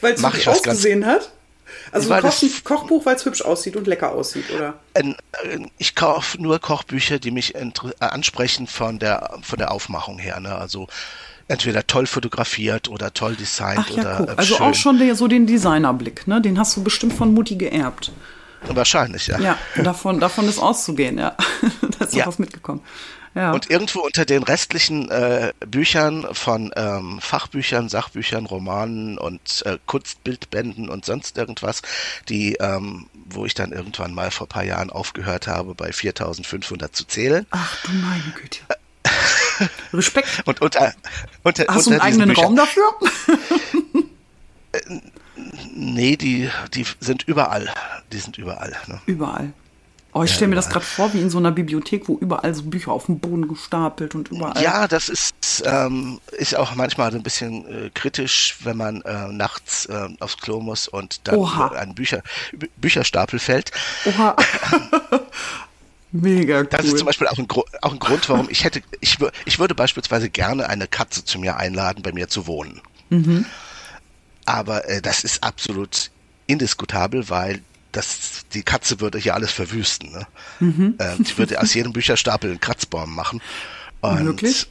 Weil 0.00 0.14
es 0.14 0.22
hübsch 0.22 0.48
ausgesehen 0.48 1.06
hat? 1.06 1.30
Also 1.93 2.14
du 2.14 2.20
kochst 2.20 2.43
ein 2.43 2.51
Kochbuch, 2.64 3.07
weil 3.07 3.16
es 3.16 3.24
hübsch 3.24 3.43
aussieht 3.43 3.76
und 3.76 3.86
lecker 3.86 4.12
aussieht, 4.12 4.45
oder? 4.55 4.74
Ich 5.78 5.95
kaufe 5.95 6.41
nur 6.41 6.59
Kochbücher, 6.59 7.18
die 7.18 7.30
mich 7.30 7.55
äh, 7.55 7.70
ansprechen 7.99 8.66
von 8.66 8.99
der, 8.99 9.38
von 9.43 9.59
der 9.59 9.72
Aufmachung 9.72 10.18
her. 10.18 10.41
Ne? 10.41 10.55
Also 10.55 10.86
entweder 11.49 11.86
toll 11.86 12.07
fotografiert 12.07 12.88
oder 12.88 13.12
toll 13.12 13.34
designt 13.34 13.80
Ach, 13.80 13.91
ja, 13.91 14.03
oder. 14.03 14.16
Guck. 14.18 14.38
Also 14.38 14.57
schön. 14.57 14.66
auch 14.66 14.74
schon 14.74 14.99
der, 14.99 15.14
so 15.16 15.26
den 15.26 15.47
Designerblick, 15.47 16.26
ne? 16.26 16.41
Den 16.41 16.59
hast 16.59 16.76
du 16.76 16.84
bestimmt 16.84 17.12
von 17.12 17.34
Mutti 17.34 17.57
geerbt. 17.57 18.12
Wahrscheinlich, 18.68 19.26
ja. 19.26 19.38
Ja, 19.41 19.59
davon, 19.82 20.20
davon 20.20 20.49
ist 20.49 20.59
auszugehen, 20.59 21.18
ja. 21.18 21.36
da 21.99 22.05
ist 22.05 22.14
ja. 22.14 22.26
was 22.26 22.38
mitgekommen. 22.38 22.82
Ja. 23.35 23.53
Und 23.53 23.70
irgendwo 23.70 24.01
unter 24.01 24.24
den 24.24 24.43
restlichen 24.43 25.09
äh, 25.11 25.53
Büchern 25.61 26.26
von 26.33 26.72
ähm, 26.74 27.20
Fachbüchern, 27.20 27.89
Sachbüchern, 27.89 28.47
Romanen 28.47 29.18
und 29.18 29.62
äh, 29.66 29.78
Kunstbildbänden 29.87 30.89
und 30.89 31.05
sonst 31.05 31.39
irgendwas, 31.39 31.83
die, 32.28 32.55
ähm, 32.55 33.09
wo 33.12 33.47
ich 33.47 33.55
dann 33.55 33.70
irgendwann 33.70 34.14
mal 34.14 34.33
vor 34.33 34.49
paar 34.49 34.64
Jahren 34.64 34.91
aufgehört 34.91 35.47
habe, 35.47 35.74
bei 35.74 35.93
4500 35.93 36.95
zu 36.95 37.05
zählen. 37.05 37.47
Ach 37.51 37.76
du 37.85 37.93
meine 37.93 38.33
Güte. 38.35 38.61
Respekt. 39.93 40.28
Und 40.47 40.61
unter, 40.61 40.95
unter, 41.43 41.64
Hast 41.68 41.87
unter 41.87 41.91
du 41.91 41.91
einen 41.91 42.01
eigenen 42.01 42.28
Büchern, 42.28 42.45
Raum 42.45 42.57
dafür? 42.57 42.85
Äh, 44.72 45.01
nee, 45.74 46.16
die, 46.16 46.49
die 46.74 46.87
sind 47.01 47.24
überall. 47.26 47.74
Die 48.12 48.18
sind 48.18 48.39
überall. 48.39 48.70
Ne? 48.87 49.01
Überall. 49.07 49.53
Oh, 50.12 50.24
ich 50.24 50.34
stelle 50.34 50.48
mir 50.48 50.56
das 50.56 50.68
gerade 50.68 50.84
vor, 50.84 51.12
wie 51.14 51.20
in 51.20 51.30
so 51.30 51.38
einer 51.38 51.52
Bibliothek, 51.52 52.08
wo 52.08 52.18
überall 52.18 52.52
so 52.54 52.64
Bücher 52.64 52.90
auf 52.90 53.06
dem 53.06 53.20
Boden 53.20 53.46
gestapelt 53.46 54.14
und 54.14 54.30
überall. 54.30 54.61
Ja, 54.62 54.88
das 54.88 55.08
ist, 55.08 55.62
ähm, 55.64 56.20
ist 56.32 56.56
auch 56.56 56.74
manchmal 56.74 57.14
ein 57.14 57.22
bisschen 57.22 57.64
äh, 57.66 57.90
kritisch, 57.94 58.56
wenn 58.64 58.76
man 58.76 59.02
äh, 59.02 59.28
nachts 59.28 59.86
äh, 59.86 60.08
aufs 60.18 60.38
Klo 60.38 60.61
muss 60.61 60.88
und 60.88 61.28
dann 61.28 61.36
Oha. 61.36 61.68
ein 61.68 61.94
Bücher, 61.94 62.22
Bücherstapel 62.76 63.38
fällt. 63.38 63.70
Oha. 64.04 64.34
Mega 66.12 66.58
cool. 66.58 66.66
Das 66.66 66.86
ist 66.86 66.98
zum 66.98 67.06
Beispiel 67.06 67.28
auch 67.28 67.38
ein, 67.38 67.46
auch 67.82 67.92
ein 67.92 67.98
Grund, 68.00 68.28
warum 68.28 68.48
ich 68.50 68.64
hätte, 68.64 68.82
ich, 69.00 69.18
ich 69.44 69.58
würde 69.61 69.76
beispielsweise 69.76 70.28
gerne 70.28 70.68
eine 70.68 70.88
Katze 70.88 71.24
zu 71.24 71.38
mir 71.38 71.56
einladen, 71.56 72.02
bei 72.02 72.12
mir 72.12 72.28
zu 72.28 72.48
wohnen. 72.48 72.80
Mhm. 73.11 73.46
Aber 74.44 74.88
äh, 74.88 75.00
das 75.00 75.22
ist 75.22 75.44
absolut 75.44 76.11
indiskutabel, 76.48 77.28
weil 77.28 77.62
das, 77.93 78.47
die 78.55 78.62
Katze 78.62 79.01
würde 79.01 79.18
hier 79.18 79.34
alles 79.34 79.53
verwüsten. 79.53 80.12
Ne? 80.12 80.26
Mhm. 80.61 80.95
Äh, 80.99 81.16
die 81.18 81.36
würde 81.38 81.61
aus 81.61 81.74
jedem 81.74 81.93
Bücherstapel 81.93 82.51
einen 82.51 82.61
Kratzbaum 82.61 83.14
machen. 83.14 83.41
Und, 84.01 84.24
Wirklich? 84.24 84.68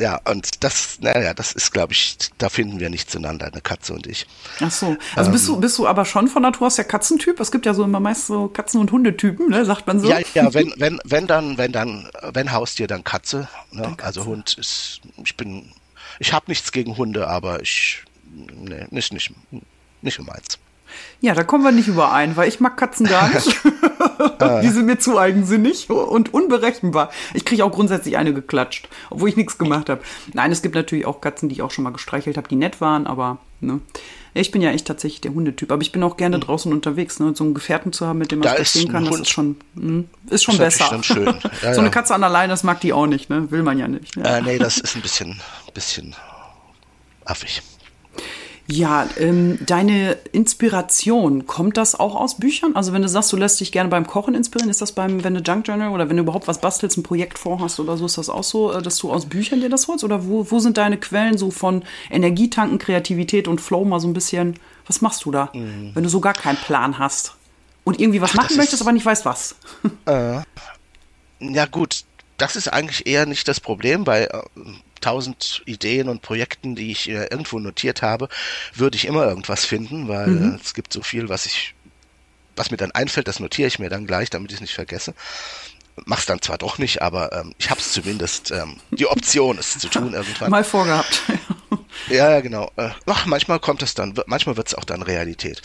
Ja, 0.00 0.18
und 0.24 0.64
das, 0.64 0.98
naja, 1.00 1.34
das 1.34 1.52
ist, 1.52 1.72
glaube 1.72 1.92
ich, 1.92 2.16
da 2.38 2.48
finden 2.48 2.80
wir 2.80 2.88
nicht 2.88 3.10
zueinander, 3.10 3.46
eine 3.46 3.60
Katze 3.60 3.92
und 3.92 4.06
ich. 4.06 4.26
Ach 4.60 4.70
so. 4.70 4.96
Also 5.14 5.28
ähm, 5.28 5.32
bist 5.32 5.48
du, 5.48 5.60
bist 5.60 5.78
du 5.78 5.86
aber 5.86 6.06
schon 6.06 6.26
von 6.26 6.40
Natur 6.40 6.68
aus 6.68 6.76
der 6.76 6.86
Katzentyp? 6.86 7.38
Es 7.38 7.52
gibt 7.52 7.66
ja 7.66 7.74
so 7.74 7.84
immer 7.84 8.00
meist 8.00 8.26
so 8.26 8.48
Katzen- 8.48 8.80
und 8.80 8.92
Hundetypen, 8.92 9.50
ne, 9.50 9.66
sagt 9.66 9.86
man 9.86 10.00
so. 10.00 10.08
Ja, 10.08 10.20
ja, 10.34 10.54
wenn, 10.54 10.72
wenn, 10.76 11.00
wenn 11.04 11.26
dann, 11.26 11.58
wenn 11.58 11.72
dann, 11.72 12.08
wenn 12.32 12.50
Haustier, 12.50 12.86
dann 12.86 13.04
Katze. 13.04 13.48
Ne? 13.72 13.82
Dann 13.82 13.96
Katze. 13.98 14.06
Also 14.06 14.24
Hund 14.24 14.54
ist, 14.54 15.02
ich 15.22 15.36
bin, 15.36 15.70
ich 16.18 16.32
habe 16.32 16.46
nichts 16.48 16.72
gegen 16.72 16.96
Hunde, 16.96 17.28
aber 17.28 17.60
ich, 17.60 18.02
nee, 18.24 18.86
nicht, 18.90 19.12
nicht, 19.12 19.34
nicht 20.00 20.18
um 20.18 20.30
eins. 20.30 20.58
Ja, 21.20 21.34
da 21.34 21.44
kommen 21.44 21.64
wir 21.64 21.72
nicht 21.72 21.88
überein, 21.88 22.36
weil 22.36 22.48
ich 22.48 22.60
mag 22.60 22.76
Katzen 22.76 23.06
gar 23.06 23.28
nicht. 23.32 23.60
die 24.62 24.68
sind 24.68 24.86
mir 24.86 24.98
zu 24.98 25.18
eigensinnig 25.18 25.90
und 25.90 26.32
unberechenbar. 26.32 27.10
Ich 27.34 27.44
kriege 27.44 27.64
auch 27.64 27.72
grundsätzlich 27.72 28.16
eine 28.16 28.32
geklatscht, 28.32 28.88
obwohl 29.10 29.28
ich 29.28 29.36
nichts 29.36 29.58
gemacht 29.58 29.88
habe. 29.88 30.02
Nein, 30.32 30.52
es 30.52 30.62
gibt 30.62 30.74
natürlich 30.74 31.06
auch 31.06 31.20
Katzen, 31.20 31.48
die 31.48 31.56
ich 31.56 31.62
auch 31.62 31.70
schon 31.70 31.84
mal 31.84 31.90
gestreichelt 31.90 32.36
habe, 32.36 32.48
die 32.48 32.56
nett 32.56 32.80
waren, 32.80 33.06
aber 33.06 33.38
ne. 33.60 33.80
Ich 34.32 34.52
bin 34.52 34.62
ja 34.62 34.70
echt 34.70 34.86
tatsächlich 34.86 35.20
der 35.20 35.34
Hundetyp, 35.34 35.72
aber 35.72 35.82
ich 35.82 35.90
bin 35.90 36.04
auch 36.04 36.16
gerne 36.16 36.36
hm. 36.36 36.42
draußen 36.42 36.72
unterwegs. 36.72 37.18
Ne? 37.18 37.32
So 37.34 37.42
einen 37.42 37.52
Gefährten 37.54 37.92
zu 37.92 38.06
haben, 38.06 38.18
mit 38.18 38.30
dem 38.30 38.38
man 38.38 38.48
da 38.48 38.54
spazieren 38.54 38.92
kann, 38.92 39.04
das 39.04 39.20
ist 39.20 39.30
schon, 39.30 39.56
mh, 39.74 39.82
hm, 39.82 40.08
ist 40.30 40.44
schon 40.44 40.54
ist 40.54 40.58
besser. 40.58 41.02
Schön. 41.02 41.34
Ja, 41.62 41.74
so 41.74 41.80
eine 41.80 41.90
Katze 41.90 42.14
an 42.14 42.20
der 42.20 42.30
Leine, 42.30 42.52
das 42.52 42.62
mag 42.62 42.80
die 42.80 42.92
auch 42.92 43.06
nicht, 43.06 43.28
ne? 43.28 43.50
will 43.50 43.62
man 43.62 43.78
ja 43.78 43.88
nicht. 43.88 44.16
Ne? 44.16 44.24
Äh, 44.24 44.42
nee, 44.42 44.58
das 44.58 44.78
ist 44.78 44.94
ein 44.94 45.02
bisschen, 45.02 45.40
bisschen 45.74 46.14
affig. 47.24 47.62
Ja, 48.70 49.08
ähm, 49.18 49.58
deine 49.66 50.16
Inspiration, 50.30 51.46
kommt 51.46 51.76
das 51.76 51.98
auch 51.98 52.14
aus 52.14 52.36
Büchern? 52.36 52.76
Also 52.76 52.92
wenn 52.92 53.02
du 53.02 53.08
sagst, 53.08 53.32
du 53.32 53.36
lässt 53.36 53.58
dich 53.58 53.72
gerne 53.72 53.88
beim 53.88 54.06
Kochen 54.06 54.34
inspirieren, 54.34 54.70
ist 54.70 54.80
das 54.80 54.92
beim, 54.92 55.24
wenn 55.24 55.34
du 55.34 55.40
Junk 55.40 55.66
Journal 55.66 55.90
oder 55.90 56.08
wenn 56.08 56.16
du 56.16 56.22
überhaupt 56.22 56.46
was 56.46 56.60
bastelst, 56.60 56.96
ein 56.96 57.02
Projekt 57.02 57.38
vorhast 57.38 57.80
oder 57.80 57.96
so, 57.96 58.06
ist 58.06 58.16
das 58.16 58.28
auch 58.28 58.44
so, 58.44 58.72
äh, 58.72 58.80
dass 58.80 58.98
du 58.98 59.10
aus 59.10 59.26
Büchern 59.26 59.60
dir 59.60 59.70
das 59.70 59.88
holst? 59.88 60.04
Oder 60.04 60.26
wo, 60.26 60.48
wo 60.50 60.60
sind 60.60 60.76
deine 60.76 60.98
Quellen 60.98 61.36
so 61.36 61.50
von 61.50 61.82
Energietanken, 62.10 62.78
Kreativität 62.78 63.48
und 63.48 63.60
Flow 63.60 63.84
mal 63.84 63.98
so 63.98 64.06
ein 64.06 64.12
bisschen? 64.12 64.54
Was 64.86 65.00
machst 65.00 65.24
du 65.24 65.32
da, 65.32 65.50
mhm. 65.52 65.90
wenn 65.94 66.04
du 66.04 66.08
so 66.08 66.20
gar 66.20 66.34
keinen 66.34 66.58
Plan 66.58 66.98
hast? 66.98 67.34
Und 67.82 67.98
irgendwie 67.98 68.20
was 68.20 68.32
Ach, 68.32 68.36
machen 68.36 68.56
möchtest, 68.56 68.82
aber 68.82 68.92
nicht 68.92 69.06
weißt 69.06 69.24
was? 69.24 69.56
Äh, 70.06 70.42
ja 71.40 71.66
gut, 71.66 72.04
das 72.36 72.54
ist 72.54 72.68
eigentlich 72.68 73.06
eher 73.06 73.26
nicht 73.26 73.48
das 73.48 73.58
Problem, 73.58 74.06
weil 74.06 74.24
äh, 74.24 74.60
tausend 75.00 75.62
Ideen 75.66 76.08
und 76.08 76.22
Projekten, 76.22 76.74
die 76.74 76.90
ich 76.90 77.08
äh, 77.08 77.24
irgendwo 77.24 77.58
notiert 77.58 78.02
habe, 78.02 78.28
würde 78.74 78.96
ich 78.96 79.06
immer 79.06 79.26
irgendwas 79.26 79.64
finden, 79.64 80.08
weil 80.08 80.28
mhm. 80.28 80.54
äh, 80.54 80.58
es 80.62 80.74
gibt 80.74 80.92
so 80.92 81.02
viel, 81.02 81.28
was 81.28 81.46
ich, 81.46 81.74
was 82.56 82.70
mir 82.70 82.76
dann 82.76 82.92
einfällt, 82.92 83.28
das 83.28 83.40
notiere 83.40 83.68
ich 83.68 83.78
mir 83.78 83.88
dann 83.88 84.06
gleich, 84.06 84.30
damit 84.30 84.50
ich 84.50 84.56
es 84.56 84.60
nicht 84.60 84.74
vergesse. 84.74 85.14
Mach's 86.06 86.26
dann 86.26 86.40
zwar 86.40 86.56
doch 86.56 86.78
nicht, 86.78 87.02
aber 87.02 87.32
ähm, 87.32 87.54
ich 87.58 87.70
habe 87.70 87.80
es 87.80 87.92
zumindest 87.92 88.50
ähm, 88.52 88.76
die 88.90 89.06
Option, 89.06 89.58
es 89.58 89.78
zu 89.78 89.88
tun 89.88 90.14
irgendwann. 90.14 90.50
Mal 90.50 90.64
vorgehabt. 90.64 91.22
ja, 92.08 92.40
genau. 92.40 92.70
Äh, 92.76 92.90
ach, 93.06 93.26
manchmal 93.26 93.60
kommt 93.60 93.82
es 93.82 93.94
dann, 93.94 94.14
manchmal 94.26 94.56
wird 94.56 94.68
es 94.68 94.74
auch 94.74 94.84
dann 94.84 95.02
Realität. 95.02 95.62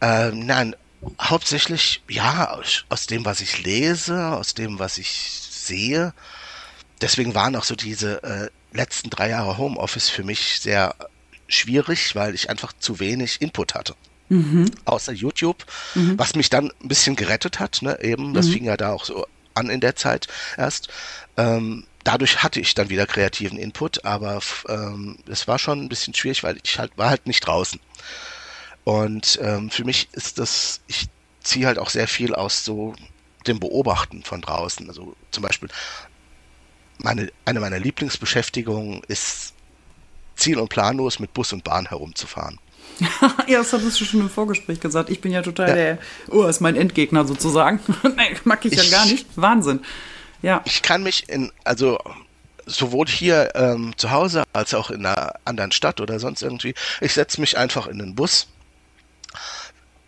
Äh, 0.00 0.32
nein, 0.32 0.74
hauptsächlich 1.20 2.02
ja 2.08 2.50
aus, 2.50 2.84
aus 2.88 3.06
dem, 3.06 3.24
was 3.24 3.40
ich 3.40 3.62
lese, 3.62 4.28
aus 4.28 4.54
dem, 4.54 4.78
was 4.78 4.98
ich 4.98 5.40
sehe. 5.50 6.12
Deswegen 7.00 7.34
waren 7.34 7.56
auch 7.56 7.64
so 7.64 7.74
diese 7.74 8.22
äh, 8.22 8.50
letzten 8.72 9.10
drei 9.10 9.30
Jahre 9.30 9.58
Homeoffice 9.58 10.08
für 10.08 10.24
mich 10.24 10.60
sehr 10.60 10.94
schwierig, 11.48 12.14
weil 12.14 12.34
ich 12.34 12.50
einfach 12.50 12.72
zu 12.78 13.00
wenig 13.00 13.40
Input 13.40 13.74
hatte. 13.74 13.94
Mhm. 14.28 14.70
Außer 14.84 15.12
YouTube, 15.12 15.66
mhm. 15.94 16.18
was 16.18 16.36
mich 16.36 16.50
dann 16.50 16.72
ein 16.82 16.88
bisschen 16.88 17.16
gerettet 17.16 17.58
hat, 17.58 17.82
ne, 17.82 17.98
eben, 18.00 18.32
das 18.32 18.46
mhm. 18.46 18.52
fing 18.52 18.64
ja 18.64 18.76
da 18.76 18.92
auch 18.92 19.04
so 19.04 19.26
an 19.54 19.70
in 19.70 19.80
der 19.80 19.96
Zeit 19.96 20.28
erst. 20.56 20.88
Ähm, 21.36 21.84
dadurch 22.04 22.42
hatte 22.42 22.60
ich 22.60 22.74
dann 22.74 22.90
wieder 22.90 23.06
kreativen 23.06 23.58
Input, 23.58 24.04
aber 24.04 24.40
ähm, 24.68 25.18
es 25.28 25.48
war 25.48 25.58
schon 25.58 25.82
ein 25.82 25.88
bisschen 25.88 26.14
schwierig, 26.14 26.44
weil 26.44 26.58
ich 26.62 26.78
halt 26.78 26.92
war 26.96 27.10
halt 27.10 27.26
nicht 27.26 27.40
draußen. 27.40 27.80
Und 28.84 29.38
ähm, 29.42 29.70
für 29.70 29.84
mich 29.84 30.08
ist 30.12 30.38
das, 30.38 30.80
ich 30.86 31.08
ziehe 31.42 31.66
halt 31.66 31.78
auch 31.78 31.90
sehr 31.90 32.08
viel 32.08 32.34
aus 32.34 32.64
so 32.64 32.94
dem 33.46 33.60
Beobachten 33.60 34.22
von 34.22 34.40
draußen. 34.40 34.88
Also 34.88 35.16
zum 35.30 35.42
Beispiel 35.42 35.68
meine, 37.02 37.30
eine 37.44 37.60
meiner 37.60 37.78
Lieblingsbeschäftigungen 37.78 39.02
ist 39.08 39.54
ziel- 40.36 40.58
und 40.58 40.68
planlos 40.68 41.18
mit 41.18 41.34
Bus 41.34 41.52
und 41.52 41.64
Bahn 41.64 41.86
herumzufahren. 41.88 42.58
ja, 43.46 43.58
das 43.58 43.72
hattest 43.72 44.00
du 44.00 44.04
schon 44.04 44.20
im 44.20 44.30
Vorgespräch 44.30 44.80
gesagt. 44.80 45.10
Ich 45.10 45.20
bin 45.20 45.32
ja 45.32 45.42
total 45.42 45.68
ja. 45.68 45.74
der, 45.74 45.98
oh, 46.28 46.44
ist 46.44 46.60
mein 46.60 46.76
Endgegner 46.76 47.24
sozusagen. 47.26 47.80
nee, 48.02 48.36
mag 48.44 48.64
ich, 48.64 48.72
ich, 48.72 48.90
ja 48.90 48.98
gar 48.98 49.06
nicht. 49.06 49.26
Wahnsinn. 49.36 49.80
Ja. 50.42 50.62
Ich 50.64 50.82
kann 50.82 51.02
mich 51.02 51.28
in, 51.28 51.52
also 51.64 51.98
sowohl 52.66 53.06
hier 53.06 53.50
ähm, 53.54 53.92
zu 53.96 54.10
Hause 54.10 54.44
als 54.52 54.74
auch 54.74 54.90
in 54.90 55.04
einer 55.04 55.34
anderen 55.44 55.72
Stadt 55.72 56.00
oder 56.00 56.18
sonst 56.18 56.42
irgendwie, 56.42 56.74
ich 57.00 57.12
setze 57.12 57.40
mich 57.40 57.58
einfach 57.58 57.86
in 57.86 57.98
den 57.98 58.14
Bus 58.14 58.48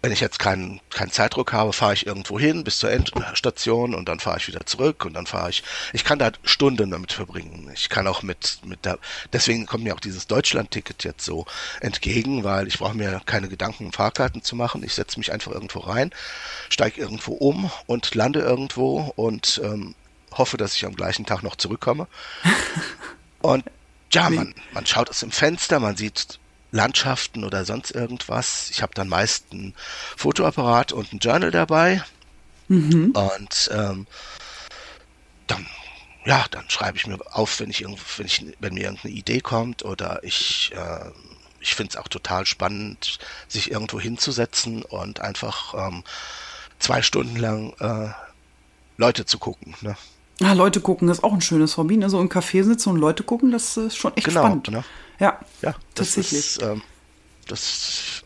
wenn 0.02 0.10
ich 0.10 0.20
jetzt 0.20 0.40
keinen 0.40 0.80
keinen 0.90 1.12
Zeitdruck 1.12 1.52
habe, 1.52 1.72
fahre 1.72 1.94
ich 1.94 2.06
irgendwo 2.06 2.38
hin 2.38 2.64
bis 2.64 2.78
zur 2.78 2.90
Endstation 2.90 3.94
und 3.94 4.08
dann 4.08 4.18
fahre 4.18 4.38
ich 4.38 4.48
wieder 4.48 4.66
zurück 4.66 5.04
und 5.04 5.14
dann 5.14 5.26
fahre 5.26 5.50
ich. 5.50 5.62
Ich 5.92 6.04
kann 6.04 6.18
da 6.18 6.32
Stunden 6.42 6.90
damit 6.90 7.12
verbringen. 7.12 7.70
Ich 7.72 7.88
kann 7.88 8.08
auch 8.08 8.22
mit 8.22 8.58
mit 8.64 8.84
der. 8.84 8.98
Deswegen 9.32 9.64
kommt 9.66 9.84
mir 9.84 9.94
auch 9.94 10.00
dieses 10.00 10.26
Deutschland-Ticket 10.26 11.04
jetzt 11.04 11.24
so 11.24 11.46
entgegen, 11.80 12.42
weil 12.42 12.66
ich 12.66 12.78
brauche 12.78 12.96
mir 12.96 13.20
keine 13.24 13.48
Gedanken, 13.48 13.86
um 13.86 13.92
Fahrkarten 13.92 14.42
zu 14.42 14.56
machen. 14.56 14.82
Ich 14.82 14.94
setze 14.94 15.20
mich 15.20 15.32
einfach 15.32 15.52
irgendwo 15.52 15.78
rein, 15.78 16.10
steige 16.68 17.00
irgendwo 17.00 17.34
um 17.34 17.70
und 17.86 18.14
lande 18.16 18.40
irgendwo 18.40 19.12
und 19.14 19.60
ähm, 19.62 19.94
hoffe, 20.32 20.56
dass 20.56 20.74
ich 20.74 20.84
am 20.84 20.96
gleichen 20.96 21.26
Tag 21.26 21.44
noch 21.44 21.54
zurückkomme. 21.54 22.08
und 23.40 23.64
ja, 24.10 24.28
man, 24.28 24.54
man 24.72 24.84
schaut 24.84 25.08
aus 25.08 25.20
dem 25.20 25.30
Fenster, 25.30 25.78
man 25.80 25.96
sieht 25.96 26.38
Landschaften 26.72 27.44
oder 27.44 27.64
sonst 27.64 27.92
irgendwas. 27.92 28.70
Ich 28.70 28.82
habe 28.82 28.94
dann 28.94 29.08
meist 29.08 29.52
ein 29.52 29.74
Fotoapparat 30.16 30.92
und 30.92 31.12
ein 31.12 31.18
Journal 31.18 31.50
dabei. 31.50 32.02
Mhm. 32.68 33.10
Und 33.10 33.70
ähm, 33.72 34.06
dann, 35.46 35.66
ja, 36.24 36.46
dann 36.50 36.68
schreibe 36.70 36.96
ich 36.96 37.06
mir 37.06 37.18
auf, 37.30 37.60
wenn 37.60 37.70
ich 37.70 37.82
irgendwo, 37.82 38.02
wenn 38.16 38.26
ich, 38.26 38.44
wenn 38.58 38.74
mir 38.74 38.84
irgendeine 38.84 39.14
Idee 39.14 39.40
kommt 39.40 39.84
oder 39.84 40.24
ich, 40.24 40.72
äh, 40.74 41.10
ich 41.60 41.74
finde 41.74 41.90
es 41.90 41.96
auch 41.96 42.08
total 42.08 42.46
spannend, 42.46 43.18
sich 43.48 43.70
irgendwo 43.70 44.00
hinzusetzen 44.00 44.82
und 44.82 45.20
einfach 45.20 45.74
ähm, 45.74 46.02
zwei 46.78 47.02
Stunden 47.02 47.36
lang 47.36 47.74
äh, 47.80 48.12
Leute 48.96 49.26
zu 49.26 49.38
gucken. 49.38 49.74
Ne? 49.82 49.96
Ja, 50.42 50.52
Leute 50.54 50.80
gucken 50.80 51.08
ist 51.08 51.22
auch 51.22 51.32
ein 51.32 51.40
schönes 51.40 51.76
Hobby. 51.76 51.96
Ne? 51.96 52.10
So 52.10 52.20
im 52.20 52.28
Café 52.28 52.64
sitzen 52.64 52.90
und 52.90 52.96
Leute 52.96 53.22
gucken, 53.22 53.52
das 53.52 53.76
ist 53.76 53.96
schon 53.96 54.16
echt 54.16 54.26
genau, 54.26 54.40
spannend. 54.40 54.70
Ne? 54.70 54.84
Ja, 55.20 55.38
ja 55.62 55.74
tatsächlich. 55.94 56.32
Ist, 56.32 56.62
ähm, 56.62 56.82
das, 57.46 58.22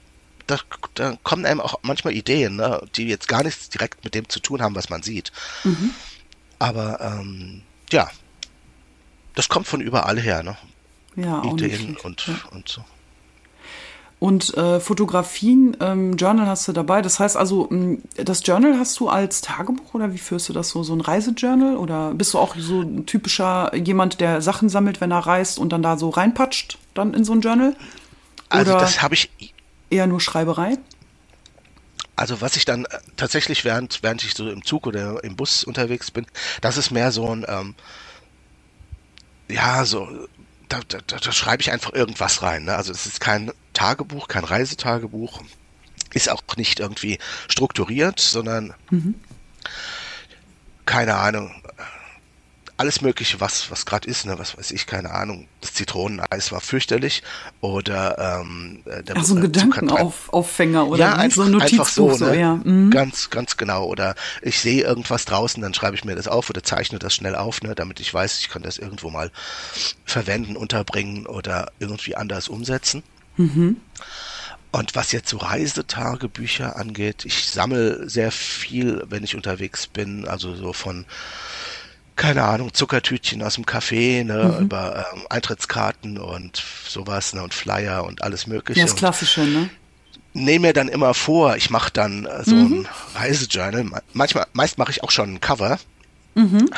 da, 0.46 0.58
da, 0.94 1.18
kommen 1.22 1.44
einem 1.44 1.60
auch 1.60 1.78
manchmal 1.82 2.14
Ideen, 2.14 2.56
ne, 2.56 2.82
die 2.96 3.08
jetzt 3.08 3.28
gar 3.28 3.42
nichts 3.42 3.68
direkt 3.68 4.04
mit 4.04 4.14
dem 4.14 4.28
zu 4.28 4.40
tun 4.40 4.62
haben, 4.62 4.74
was 4.74 4.88
man 4.88 5.02
sieht. 5.02 5.32
Mhm. 5.64 5.90
Aber 6.58 7.00
ähm, 7.00 7.62
ja, 7.90 8.10
das 9.34 9.48
kommt 9.48 9.66
von 9.66 9.80
überall 9.80 10.18
her, 10.18 10.42
ne? 10.42 10.56
Ja, 11.16 11.42
Ideen 11.44 11.96
und, 12.02 12.26
ja. 12.26 12.34
und 12.50 12.68
so. 12.68 12.84
Und 14.26 14.54
äh, 14.56 14.80
Fotografien, 14.80 15.76
ähm, 15.78 16.16
Journal 16.16 16.48
hast 16.48 16.66
du 16.66 16.72
dabei. 16.72 17.00
Das 17.00 17.20
heißt 17.20 17.36
also, 17.36 17.70
das 18.16 18.44
Journal 18.44 18.76
hast 18.76 18.98
du 18.98 19.08
als 19.08 19.40
Tagebuch 19.40 19.94
oder 19.94 20.12
wie 20.12 20.18
führst 20.18 20.48
du 20.48 20.52
das 20.52 20.70
so? 20.70 20.82
So 20.82 20.96
ein 20.96 21.00
Reisejournal? 21.00 21.76
Oder 21.76 22.12
bist 22.12 22.34
du 22.34 22.40
auch 22.40 22.56
so 22.58 22.80
ein 22.80 23.06
typischer 23.06 23.72
jemand, 23.76 24.20
der 24.20 24.42
Sachen 24.42 24.68
sammelt, 24.68 25.00
wenn 25.00 25.12
er 25.12 25.20
reist 25.20 25.60
und 25.60 25.68
dann 25.68 25.80
da 25.80 25.96
so 25.96 26.08
reinpatscht, 26.08 26.76
dann 26.92 27.14
in 27.14 27.22
so 27.22 27.34
ein 27.34 27.40
Journal? 27.40 27.76
Also 28.48 28.72
oder 28.72 28.80
also 28.80 28.84
das 28.84 29.00
habe 29.00 29.14
ich 29.14 29.30
eher 29.90 30.08
nur 30.08 30.20
Schreiberei? 30.20 30.76
Also 32.16 32.40
was 32.40 32.56
ich 32.56 32.64
dann 32.64 32.84
äh, 32.86 32.98
tatsächlich 33.16 33.64
während 33.64 34.02
während 34.02 34.24
ich 34.24 34.34
so 34.34 34.50
im 34.50 34.64
Zug 34.64 34.88
oder 34.88 35.22
im 35.22 35.36
Bus 35.36 35.62
unterwegs 35.62 36.10
bin, 36.10 36.26
das 36.62 36.78
ist 36.78 36.90
mehr 36.90 37.12
so 37.12 37.30
ein 37.30 37.46
ähm, 37.46 37.76
ja 39.48 39.84
so 39.84 40.08
da, 40.68 40.80
da, 40.86 40.98
da 41.18 41.32
schreibe 41.32 41.62
ich 41.62 41.70
einfach 41.70 41.92
irgendwas 41.92 42.42
rein. 42.42 42.64
Ne? 42.64 42.76
Also 42.76 42.92
es 42.92 43.06
ist 43.06 43.20
kein 43.20 43.52
Tagebuch, 43.72 44.28
kein 44.28 44.44
Reisetagebuch, 44.44 45.42
ist 46.12 46.30
auch 46.30 46.42
nicht 46.56 46.80
irgendwie 46.80 47.18
strukturiert, 47.48 48.20
sondern 48.20 48.74
mhm. 48.90 49.14
keine 50.86 51.16
Ahnung, 51.16 51.54
alles 52.76 53.00
Mögliche, 53.00 53.40
was, 53.40 53.70
was 53.70 53.86
gerade 53.86 54.08
ist, 54.08 54.26
ne, 54.26 54.38
was 54.38 54.56
weiß 54.56 54.70
ich, 54.70 54.86
keine 54.86 55.10
Ahnung. 55.10 55.48
Das 55.60 55.72
Zitroneneis 55.74 56.52
war 56.52 56.60
fürchterlich 56.60 57.22
oder 57.60 58.42
ähm, 58.42 58.82
der 58.84 59.16
Ach, 59.16 59.24
so 59.24 59.34
ein 59.34 59.40
Gedankenauffänger 59.40 60.86
oder 60.86 60.98
ja, 60.98 61.16
einfach, 61.16 61.36
so 61.36 61.42
ein 61.42 61.52
Notizbuch. 61.52 61.88
So, 61.88 62.08
ne? 62.08 62.14
so, 62.14 62.32
ja. 62.32 62.60
Mhm. 62.62 62.90
Ganz, 62.90 63.30
ganz 63.30 63.56
genau. 63.56 63.86
Oder 63.86 64.14
ich 64.42 64.60
sehe 64.60 64.84
irgendwas 64.84 65.24
draußen, 65.24 65.62
dann 65.62 65.74
schreibe 65.74 65.96
ich 65.96 66.04
mir 66.04 66.16
das 66.16 66.28
auf 66.28 66.50
oder 66.50 66.62
zeichne 66.62 66.98
das 66.98 67.14
schnell 67.14 67.34
auf, 67.34 67.62
ne, 67.62 67.74
damit 67.74 68.00
ich 68.00 68.12
weiß, 68.12 68.40
ich 68.40 68.50
kann 68.50 68.62
das 68.62 68.78
irgendwo 68.78 69.10
mal 69.10 69.30
verwenden, 70.04 70.56
unterbringen 70.56 71.26
oder 71.26 71.72
irgendwie 71.78 72.16
anders 72.16 72.48
umsetzen. 72.48 73.02
Mhm. 73.36 73.76
Und 74.72 74.94
was 74.94 75.12
jetzt 75.12 75.30
so 75.30 75.38
Reisetagebücher 75.38 76.76
angeht, 76.76 77.24
ich 77.24 77.46
sammle 77.46 78.10
sehr 78.10 78.30
viel, 78.30 79.02
wenn 79.08 79.24
ich 79.24 79.34
unterwegs 79.34 79.86
bin, 79.86 80.28
also 80.28 80.54
so 80.54 80.74
von 80.74 81.06
keine 82.16 82.44
Ahnung, 82.44 82.72
Zuckertütchen 82.72 83.42
aus 83.42 83.54
dem 83.54 83.64
Café, 83.64 84.24
ne, 84.24 84.56
mhm. 84.56 84.64
über 84.64 85.06
ähm, 85.14 85.22
Eintrittskarten 85.28 86.18
und 86.18 86.62
sowas, 86.88 87.34
ne, 87.34 87.42
und 87.42 87.54
Flyer 87.54 88.04
und 88.04 88.22
alles 88.22 88.46
mögliche. 88.46 88.80
Das 88.80 88.96
Klassische, 88.96 89.42
ne? 89.42 89.70
Nehme 90.32 90.68
mir 90.68 90.72
dann 90.72 90.88
immer 90.88 91.14
vor, 91.14 91.56
ich 91.56 91.70
mache 91.70 91.90
dann 91.92 92.26
äh, 92.26 92.44
so 92.44 92.54
mhm. 92.54 92.80
ein 92.80 92.88
Reisejournal. 93.14 94.02
Manchmal, 94.12 94.46
meist 94.52 94.78
mache 94.78 94.90
ich 94.90 95.02
auch 95.02 95.10
schon 95.10 95.34
ein 95.34 95.40
Cover. 95.40 95.78
Mhm. 96.34 96.70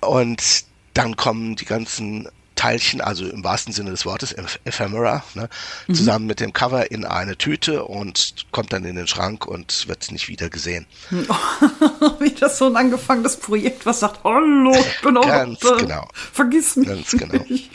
Und 0.00 0.64
dann 0.94 1.16
kommen 1.16 1.56
die 1.56 1.64
ganzen 1.64 2.28
Teilchen, 2.62 3.00
also 3.00 3.26
im 3.26 3.42
wahrsten 3.42 3.72
Sinne 3.72 3.90
des 3.90 4.06
Wortes, 4.06 4.36
Ephemera, 4.64 5.24
ne, 5.34 5.48
mhm. 5.88 5.94
zusammen 5.94 6.26
mit 6.26 6.38
dem 6.38 6.52
Cover 6.52 6.92
in 6.92 7.04
eine 7.04 7.36
Tüte 7.36 7.84
und 7.84 8.46
kommt 8.52 8.72
dann 8.72 8.84
in 8.84 8.94
den 8.94 9.08
Schrank 9.08 9.48
und 9.48 9.88
wird 9.88 10.12
nicht 10.12 10.28
wieder 10.28 10.48
gesehen. 10.48 10.86
Wie 12.20 12.30
das 12.30 12.58
so 12.58 12.66
ein 12.66 12.76
angefangenes 12.76 13.36
Projekt, 13.38 13.84
was 13.84 13.98
sagt, 13.98 14.22
hallo, 14.22 14.70
ich 14.78 15.00
bin 15.02 15.16
auch 15.16 15.26
Ganz 15.26 15.58
da. 15.58 15.74
genau. 15.74 16.06
Vergiss 16.14 16.76
mich 16.76 16.86
Ganz 16.86 17.10
genau. 17.10 17.44
nicht. 17.48 17.72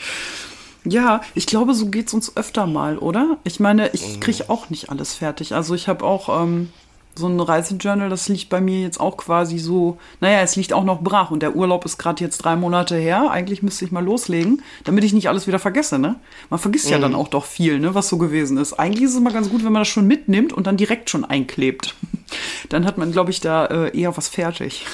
Ja, 0.84 1.20
ich 1.34 1.46
glaube, 1.46 1.74
so 1.74 1.88
geht 1.88 2.06
es 2.06 2.14
uns 2.14 2.34
öfter 2.34 2.66
mal, 2.66 2.96
oder? 2.96 3.36
Ich 3.44 3.60
meine, 3.60 3.90
ich 3.90 4.16
mhm. 4.16 4.20
kriege 4.20 4.48
auch 4.48 4.70
nicht 4.70 4.88
alles 4.88 5.12
fertig. 5.12 5.52
Also 5.52 5.74
ich 5.74 5.88
habe 5.88 6.02
auch 6.02 6.42
ähm, 6.42 6.72
so 7.18 7.28
ein 7.28 7.38
Reisejournal, 7.40 8.08
das 8.08 8.28
liegt 8.28 8.48
bei 8.48 8.60
mir 8.60 8.80
jetzt 8.80 9.00
auch 9.00 9.16
quasi 9.16 9.58
so, 9.58 9.98
naja, 10.20 10.40
es 10.40 10.56
liegt 10.56 10.72
auch 10.72 10.84
noch 10.84 11.02
brach 11.02 11.30
und 11.30 11.40
der 11.40 11.56
Urlaub 11.56 11.84
ist 11.84 11.98
gerade 11.98 12.22
jetzt 12.24 12.38
drei 12.38 12.56
Monate 12.56 12.96
her. 12.96 13.30
Eigentlich 13.30 13.62
müsste 13.62 13.84
ich 13.84 13.90
mal 13.90 14.04
loslegen, 14.04 14.62
damit 14.84 15.04
ich 15.04 15.12
nicht 15.12 15.28
alles 15.28 15.46
wieder 15.46 15.58
vergesse, 15.58 15.98
ne? 15.98 16.16
Man 16.48 16.58
vergisst 16.58 16.86
mhm. 16.86 16.92
ja 16.92 16.98
dann 16.98 17.14
auch 17.14 17.28
doch 17.28 17.44
viel, 17.44 17.78
ne, 17.80 17.94
was 17.94 18.08
so 18.08 18.16
gewesen 18.18 18.56
ist. 18.56 18.74
Eigentlich 18.74 19.04
ist 19.04 19.12
es 19.12 19.18
immer 19.18 19.32
ganz 19.32 19.50
gut, 19.50 19.64
wenn 19.64 19.72
man 19.72 19.82
das 19.82 19.88
schon 19.88 20.06
mitnimmt 20.06 20.52
und 20.52 20.66
dann 20.66 20.76
direkt 20.76 21.10
schon 21.10 21.24
einklebt. 21.24 21.94
dann 22.68 22.86
hat 22.86 22.96
man, 22.96 23.12
glaube 23.12 23.30
ich, 23.30 23.40
da 23.40 23.66
äh, 23.66 23.98
eher 23.98 24.16
was 24.16 24.28
fertig. 24.28 24.86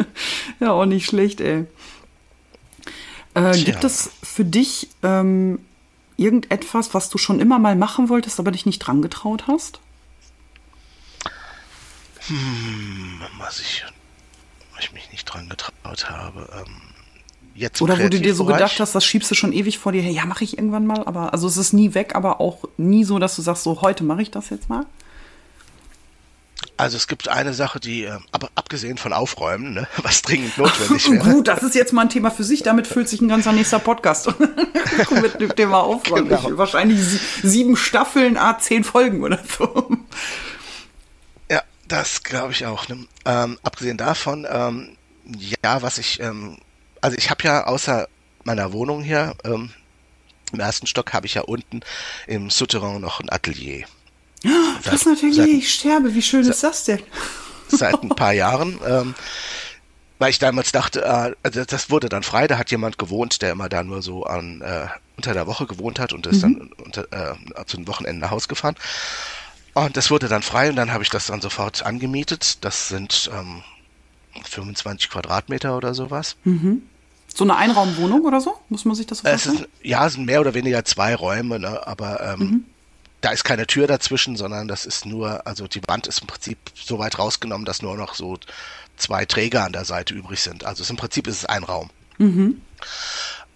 ja, 0.60 0.72
auch 0.72 0.86
nicht 0.86 1.06
schlecht, 1.06 1.40
ey. 1.40 1.64
Äh, 3.34 3.58
gibt 3.58 3.82
es 3.84 4.10
für 4.22 4.44
dich 4.44 4.88
ähm, 5.02 5.58
irgendetwas, 6.16 6.92
was 6.94 7.08
du 7.08 7.18
schon 7.18 7.40
immer 7.40 7.58
mal 7.58 7.76
machen 7.76 8.08
wolltest, 8.08 8.38
aber 8.38 8.50
dich 8.50 8.66
nicht 8.66 8.78
dran 8.80 9.02
getraut 9.02 9.44
hast? 9.48 9.80
Hm, 12.28 13.20
was 13.38 13.60
ich, 13.60 13.84
ich 14.80 14.92
mich 14.92 15.10
nicht 15.10 15.24
dran 15.24 15.48
getraut 15.48 16.10
habe. 16.10 16.48
Ähm, 16.54 16.80
jetzt 17.54 17.82
Oder 17.82 17.98
wo 17.98 18.08
du 18.08 18.20
dir 18.20 18.34
so 18.34 18.44
gedacht 18.44 18.78
hast, 18.80 18.94
das 18.94 19.04
schiebst 19.04 19.30
du 19.30 19.34
schon 19.34 19.52
ewig 19.52 19.78
vor 19.78 19.92
dir 19.92 20.02
her. 20.02 20.12
Ja, 20.12 20.24
mache 20.24 20.44
ich 20.44 20.58
irgendwann 20.58 20.86
mal, 20.86 21.04
aber 21.04 21.32
also 21.32 21.46
es 21.46 21.56
ist 21.56 21.72
nie 21.72 21.94
weg, 21.94 22.14
aber 22.14 22.40
auch 22.40 22.64
nie 22.76 23.04
so, 23.04 23.18
dass 23.18 23.36
du 23.36 23.42
sagst, 23.42 23.64
so 23.64 23.82
heute 23.82 24.04
mache 24.04 24.22
ich 24.22 24.30
das 24.30 24.50
jetzt 24.50 24.68
mal. 24.68 24.86
Also 26.76 26.96
es 26.96 27.06
gibt 27.06 27.28
eine 27.28 27.54
Sache, 27.54 27.80
die, 27.80 28.04
äh, 28.04 28.18
aber 28.32 28.48
abgesehen 28.54 28.96
von 28.96 29.12
Aufräumen, 29.12 29.74
ne, 29.74 29.86
was 30.02 30.22
dringend 30.22 30.56
notwendig 30.58 31.10
wäre. 31.10 31.34
gut, 31.34 31.48
das 31.48 31.62
ist 31.62 31.74
jetzt 31.74 31.92
mal 31.92 32.02
ein 32.02 32.08
Thema 32.08 32.30
für 32.30 32.44
sich. 32.44 32.62
Damit 32.62 32.86
füllt 32.86 33.08
sich 33.08 33.20
ein 33.20 33.28
ganzer 33.28 33.52
nächster 33.52 33.78
Podcast 33.78 34.32
mit 35.22 35.40
dem 35.40 35.54
Thema 35.54 35.80
Aufräumen. 35.82 36.28
Genau. 36.28 36.50
Ich, 36.50 36.56
wahrscheinlich 36.56 37.00
sie, 37.00 37.20
sieben 37.42 37.76
Staffeln, 37.76 38.36
a 38.36 38.58
zehn 38.58 38.84
Folgen 38.84 39.22
oder 39.22 39.38
so. 39.58 39.90
Das 41.92 42.22
glaube 42.22 42.52
ich 42.52 42.64
auch. 42.64 42.88
Ne? 42.88 43.06
Ähm, 43.26 43.58
abgesehen 43.62 43.98
davon, 43.98 44.46
ähm, 44.50 44.96
ja, 45.26 45.82
was 45.82 45.98
ich, 45.98 46.20
ähm, 46.20 46.56
also 47.02 47.18
ich 47.18 47.28
habe 47.28 47.44
ja 47.44 47.66
außer 47.66 48.08
meiner 48.44 48.72
Wohnung 48.72 49.02
hier, 49.02 49.34
ähm, 49.44 49.70
im 50.54 50.60
ersten 50.60 50.86
Stock 50.86 51.12
habe 51.12 51.26
ich 51.26 51.34
ja 51.34 51.42
unten 51.42 51.80
im 52.26 52.48
Souterrain 52.48 52.98
noch 53.00 53.20
ein 53.20 53.30
Atelier. 53.30 53.84
Das 54.84 54.94
ist 54.94 55.06
natürlich, 55.06 55.36
seit- 55.36 55.48
ich 55.48 55.74
sterbe. 55.74 56.14
Wie 56.14 56.22
schön 56.22 56.46
ist 56.48 56.62
das 56.62 56.84
denn? 56.84 57.02
seit 57.68 58.02
ein 58.02 58.08
paar 58.16 58.32
Jahren, 58.32 58.80
ähm, 58.86 59.14
weil 60.18 60.30
ich 60.30 60.38
damals 60.38 60.72
dachte, 60.72 61.02
äh, 61.04 61.32
also 61.42 61.64
das 61.64 61.90
wurde 61.90 62.08
dann 62.08 62.22
frei, 62.22 62.46
da 62.46 62.56
hat 62.56 62.70
jemand 62.70 62.96
gewohnt, 62.96 63.42
der 63.42 63.52
immer 63.52 63.68
da 63.68 63.82
nur 63.82 64.00
so 64.00 64.24
an 64.24 64.62
äh, 64.62 64.86
unter 65.18 65.34
der 65.34 65.46
Woche 65.46 65.66
gewohnt 65.66 65.98
hat 65.98 66.14
und 66.14 66.26
ist 66.26 66.42
dann 66.42 66.70
unter, 66.82 67.04
äh, 67.12 67.64
zu 67.66 67.76
den 67.76 67.86
Wochenenden 67.86 68.20
nach 68.20 68.30
Hause 68.30 68.48
gefahren. 68.48 68.76
Und 69.74 69.96
das 69.96 70.10
wurde 70.10 70.28
dann 70.28 70.42
frei 70.42 70.68
und 70.68 70.76
dann 70.76 70.92
habe 70.92 71.02
ich 71.02 71.10
das 71.10 71.26
dann 71.26 71.40
sofort 71.40 71.84
angemietet. 71.84 72.64
Das 72.64 72.88
sind 72.88 73.30
ähm, 73.32 73.62
25 74.44 75.10
Quadratmeter 75.10 75.76
oder 75.76 75.94
sowas. 75.94 76.36
So 77.34 77.44
eine 77.44 77.56
Einraumwohnung 77.56 78.22
oder 78.24 78.40
so? 78.40 78.58
Muss 78.68 78.84
man 78.84 78.94
sich 78.94 79.06
das 79.06 79.18
so 79.18 79.28
vorstellen? 79.28 79.56
ist, 79.56 79.68
ja, 79.82 80.06
es 80.06 80.14
sind 80.14 80.26
mehr 80.26 80.40
oder 80.40 80.52
weniger 80.54 80.84
zwei 80.84 81.14
Räume, 81.14 81.58
ne? 81.58 81.86
aber 81.86 82.20
ähm, 82.20 82.66
da 83.22 83.30
ist 83.30 83.44
keine 83.44 83.66
Tür 83.66 83.86
dazwischen, 83.86 84.36
sondern 84.36 84.68
das 84.68 84.84
ist 84.84 85.06
nur, 85.06 85.46
also 85.46 85.66
die 85.66 85.80
Wand 85.86 86.06
ist 86.06 86.20
im 86.20 86.26
Prinzip 86.26 86.58
so 86.74 86.98
weit 86.98 87.18
rausgenommen, 87.18 87.64
dass 87.64 87.80
nur 87.80 87.96
noch 87.96 88.14
so 88.14 88.38
zwei 88.96 89.24
Träger 89.24 89.64
an 89.64 89.72
der 89.72 89.84
Seite 89.86 90.12
übrig 90.12 90.40
sind. 90.40 90.64
Also 90.64 90.82
es, 90.82 90.90
im 90.90 90.96
Prinzip 90.96 91.26
ist 91.26 91.38
es 91.38 91.44
ein 91.46 91.64
Raum. 91.64 91.88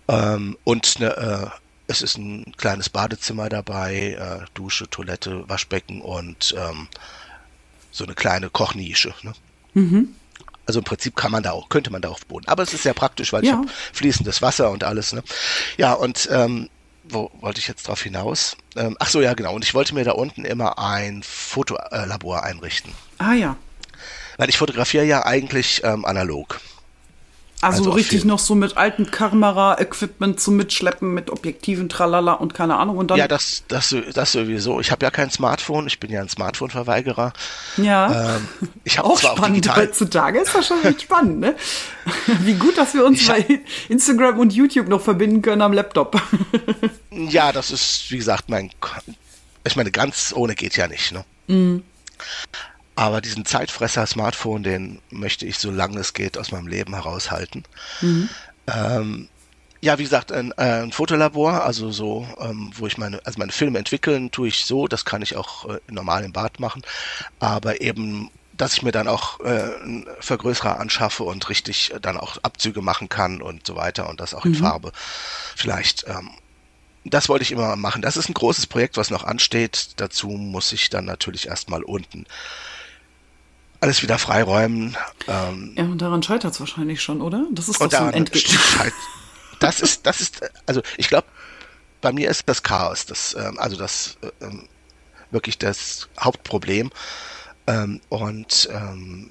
Ähm, 0.09 0.57
und 0.65 0.99
ne, 1.01 1.17
äh, 1.17 1.47
es 1.89 2.03
ist 2.03 2.19
ein 2.19 2.53
kleines 2.57 2.89
Badezimmer 2.89 3.49
dabei, 3.49 4.17
äh, 4.19 4.45
Dusche, 4.55 4.89
Toilette, 4.91 5.49
Waschbecken 5.49 6.01
und 6.01 6.55
ähm, 6.59 6.89
so 7.91 8.05
eine 8.05 8.15
kleine 8.15 8.51
Kochnische. 8.51 9.15
Ne? 9.23 10.09
Also 10.67 10.81
im 10.81 10.85
Prinzip 10.85 11.15
kann 11.17 11.31
man 11.31 11.43
da 11.43 11.53
auch, 11.53 11.69
könnte 11.69 11.91
man 11.91 12.03
da 12.03 12.09
auch 12.09 12.19
wohnen. 12.29 12.47
Aber 12.49 12.63
es 12.63 12.75
ist 12.75 12.83
sehr 12.83 12.95
praktisch, 12.95 13.33
weil 13.33 13.45
ich 13.45 13.51
Ja. 13.51 13.57
habe 13.59 13.69
fließendes 13.93 14.43
Wasser 14.43 14.71
und 14.71 14.85
alles. 14.85 15.13
Ne? 15.13 15.23
Ja, 15.77 15.93
und 15.93 16.29
ähm, 16.33 16.69
wo 17.05 17.31
wollte 17.41 17.61
ich 17.61 17.69
jetzt 17.69 17.87
drauf 17.87 18.03
hinaus? 18.03 18.57
Ähm, 18.75 18.97
ach 18.99 19.09
so, 19.09 19.21
ja, 19.21 19.35
genau. 19.35 19.55
Und 19.55 19.65
ich 19.65 19.75
wollte 19.75 19.95
mir 19.95 20.05
da 20.05 20.13
unten 20.13 20.45
immer 20.45 20.79
ein 20.79 21.23
Fotolabor 21.23 22.43
einrichten. 22.43 22.93
Ah 23.19 23.35
ja. 23.35 23.57
Weil 24.39 24.49
ich 24.49 24.59
fotografiere 24.59 25.05
ja 25.05 25.25
eigentlich 25.25 25.83
ähm, 25.85 26.05
analog. 26.05 26.61
Also, 27.67 27.85
Also 27.85 27.91
richtig 27.91 28.25
noch 28.25 28.39
so 28.39 28.55
mit 28.55 28.77
altem 28.77 29.11
Kamera-Equipment 29.11 30.41
zum 30.41 30.57
Mitschleppen, 30.57 31.13
mit 31.15 31.31
Objektiven, 31.31 31.89
tralala 31.89 32.33
und 32.35 32.55
keine 32.55 32.77
Ahnung. 32.77 32.99
Und 32.99 33.11
dann, 33.11 33.19
Ja, 33.19 33.29
das, 33.29 33.65
das, 33.69 33.95
das 34.15 34.33
sowieso. 34.33 34.81
Ich 34.81 34.91
habe 34.91 35.05
ja 35.05 35.11
kein 35.11 35.31
Smartphone. 35.31 35.87
Ich 35.87 36.01
bin 36.01 36.11
ja 36.11 36.21
ein 36.21 36.29
Smartphone-Verweigerer. 36.29 37.33
ja. 37.77 38.37
Ähm, 38.37 38.49
ich 38.85 38.99
habe 38.99 39.09
auch 39.09 39.13
auch 39.23 39.37
spannend 39.37 39.65
digital, 39.65 39.85
heutzutage. 39.87 40.41
Ist 40.41 40.55
das 40.55 40.67
schon 40.67 40.85
echt 40.85 41.03
spannend, 41.03 41.41
ne? 41.41 41.57
Wie 42.41 42.55
gut, 42.55 42.77
dass 42.79 42.95
wir 42.95 43.05
uns 43.05 43.21
Ich 43.21 43.29
bei 43.29 43.61
Instagram 43.89 44.39
und 44.39 44.53
YouTube 44.53 44.89
noch 44.89 45.01
verbinden 45.01 45.43
können 45.43 45.63
am 45.63 45.73
Laptop. 45.73 46.21
Ja, 47.11 47.51
das 47.51 47.71
ist, 47.71 48.11
wie 48.11 48.19
gesagt, 48.19 48.51
mein. 48.51 48.71
Ich 49.67 49.75
meine, 49.75 49.91
ganz 49.91 50.35
ohne 50.37 50.55
geht 50.55 50.77
ja 50.77 50.87
nicht, 50.87 51.13
ne? 51.13 51.25
Mhm. 51.47 51.83
Aber 52.97 53.21
diesen 53.21 53.45
Zeitfresser 53.45 54.07
Smartphone, 54.07 54.63
den 54.63 55.01
möchte 55.11 55.47
ich, 55.47 55.59
solange 55.59 56.01
es 56.01 56.15
geht, 56.15 56.39
aus 56.39 56.51
meinem 56.51 56.67
Leben 56.67 56.95
heraushalten. 56.95 57.63
Mhm. 58.01 58.29
Ähm, 58.67 59.29
ja, 59.83 59.99
wie 59.99 60.05
gesagt, 60.05 60.33
ein, 60.33 60.53
äh, 60.57 60.83
ein 60.83 60.93
Fotolabor, 60.93 61.63
also 61.63 61.93
so, 61.93 62.27
ähm, 62.41 62.73
wo 62.75 62.87
ich 62.87 62.97
meine, 62.97 63.21
also 63.25 63.39
meine 63.39 63.53
Filme 63.53 63.79
entwickeln, 63.79 64.31
tue 64.31 64.49
ich 64.49 64.65
so, 64.65 64.89
das 64.89 65.05
kann 65.05 65.21
ich 65.21 65.37
auch 65.37 65.69
äh, 65.69 65.79
normal 65.89 66.25
im 66.25 66.33
Bad 66.33 66.59
machen, 66.59 66.83
aber 67.39 67.83
eben, 67.83 68.31
dass 68.55 68.73
ich 68.73 68.83
mir 68.83 68.93
dann 68.93 69.07
auch 69.07 69.41
äh, 69.41 69.45
einen 69.45 70.07
Vergrößerer 70.21 70.81
anschaffe 70.81 71.25
und 71.25 71.49
richtig 71.51 71.93
äh, 71.93 72.01
dann 72.01 72.17
auch 72.17 72.39
Abzüge 72.43 72.81
machen 72.81 73.11
kann 73.11 73.43
und 73.43 73.67
so 73.67 73.77
weiter 73.77 74.09
und 74.09 74.21
das 74.21 74.33
auch 74.33 74.47
in 74.47 74.55
Farbe. 74.55 74.93
Vielleicht, 75.55 76.07
ähm, 76.09 76.31
das 77.05 77.29
wollte 77.29 77.43
ich 77.43 77.53
immer 77.53 77.77
machen. 77.77 78.01
Das 78.01 78.17
ist 78.17 78.31
ein 78.31 78.35
großes 78.35 78.67
Projekt, 78.67 78.97
was 78.97 79.11
noch 79.11 79.23
ansteht. 79.23 79.91
Dazu 79.97 80.29
muss 80.31 80.73
ich 80.73 80.89
dann 80.89 81.05
natürlich 81.05 81.47
erstmal 81.47 81.83
unten 81.85 82.27
alles 83.81 84.03
wieder 84.03 84.19
freiräumen. 84.19 84.97
Ähm, 85.29 85.73
ja, 85.77 85.85
und 85.85 86.01
daran 86.01 86.23
scheitert 86.23 86.55
es 86.55 86.61
wahrscheinlich 86.61 87.03
schon, 87.03 87.21
oder? 87.21 87.47
Das 87.53 87.69
ist 87.69 87.81
doch 87.81 87.91
so 87.91 87.97
ein 87.99 88.15
Endgegner. 88.15 88.59
halt, 88.79 88.95
das 89.61 89.81
ist, 89.81 90.07
das 90.07 90.21
ist, 90.21 90.41
also 90.67 90.83
ich 90.97 91.09
glaube, 91.09 91.27
bei 92.01 92.13
mir 92.13 92.31
ist 92.31 92.49
das 92.49 92.63
Chaos, 92.63 93.07
das, 93.07 93.35
ähm, 93.39 93.59
also 93.59 93.77
das 93.77 94.19
äh, 94.23 94.45
ähm, 94.45 94.69
wirklich 95.31 95.59
das 95.59 96.09
Hauptproblem. 96.21 96.91
Ähm, 97.67 98.01
und 98.09 98.69
ähm, 98.73 99.31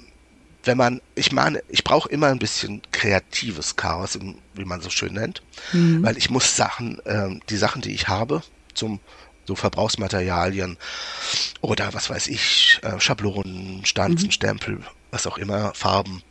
wenn 0.64 0.78
man, 0.78 1.02
ich 1.14 1.32
meine, 1.32 1.64
ich 1.70 1.84
brauche 1.84 2.10
immer 2.10 2.28
ein 2.28 2.40
bisschen 2.40 2.82
kreatives 2.92 3.76
Chaos, 3.76 4.18
wie 4.56 4.66
man 4.66 4.82
so 4.82 4.90
schön 4.90 5.14
nennt, 5.14 5.44
weil 5.72 6.18
ich 6.18 6.32
muss 6.32 6.56
Sachen, 6.56 7.00
ähm, 7.06 7.40
die 7.50 7.58
Sachen, 7.58 7.84
die 7.84 7.94
ich 7.94 8.08
habe, 8.08 8.42
zum 8.74 9.00
so 9.48 9.56
Verbrauchsmaterialien 9.56 10.78
oder 11.62 11.94
was 11.94 12.10
weiß 12.10 12.28
ich, 12.28 12.80
äh, 12.84 13.00
Schablonen, 13.00 13.86
Stanzen, 13.86 14.32
Stempel, 14.32 14.80
was 15.12 15.28
auch 15.28 15.38
immer, 15.38 15.74
Farben, 15.74 16.22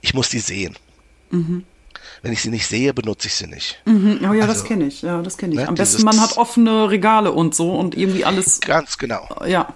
ich 0.00 0.14
muss 0.14 0.28
die 0.28 0.40
sehen. 0.40 0.76
Wenn 1.30 2.32
ich 2.32 2.42
sie 2.42 2.50
nicht 2.50 2.66
sehe, 2.66 2.92
benutze 2.92 3.28
ich 3.28 3.34
sie 3.34 3.46
nicht. 3.46 3.80
Mhm, 3.84 4.20
oh 4.28 4.32
ja, 4.32 4.46
das 4.46 4.56
Also, 4.58 4.64
kenne 4.68 4.86
ich. 4.86 5.02
Ja, 5.02 5.22
das 5.22 5.36
kenne 5.38 5.54
ich. 5.54 5.60
ne, 5.60 5.68
Am 5.68 5.74
besten, 5.74 6.02
man 6.04 6.20
hat 6.20 6.36
offene 6.36 6.90
Regale 6.90 7.32
und 7.32 7.54
so 7.54 7.72
und 7.74 7.96
irgendwie 7.96 8.24
alles, 8.24 8.60
Ganz 8.62 8.98
genau. 8.98 9.28
ja. 9.46 9.72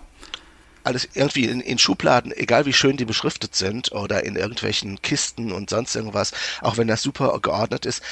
Alles 0.82 1.08
irgendwie 1.14 1.44
in, 1.46 1.60
in 1.60 1.78
Schubladen, 1.78 2.32
egal 2.36 2.66
wie 2.66 2.74
schön 2.74 2.96
die 2.98 3.06
beschriftet 3.06 3.54
sind 3.54 3.92
oder 3.92 4.24
in 4.24 4.36
irgendwelchen 4.36 5.00
Kisten 5.00 5.52
und 5.52 5.70
sonst 5.70 5.94
irgendwas, 5.94 6.32
auch 6.60 6.76
wenn 6.76 6.88
das 6.88 7.00
super 7.02 7.38
geordnet 7.40 7.86
ist, 7.86 8.02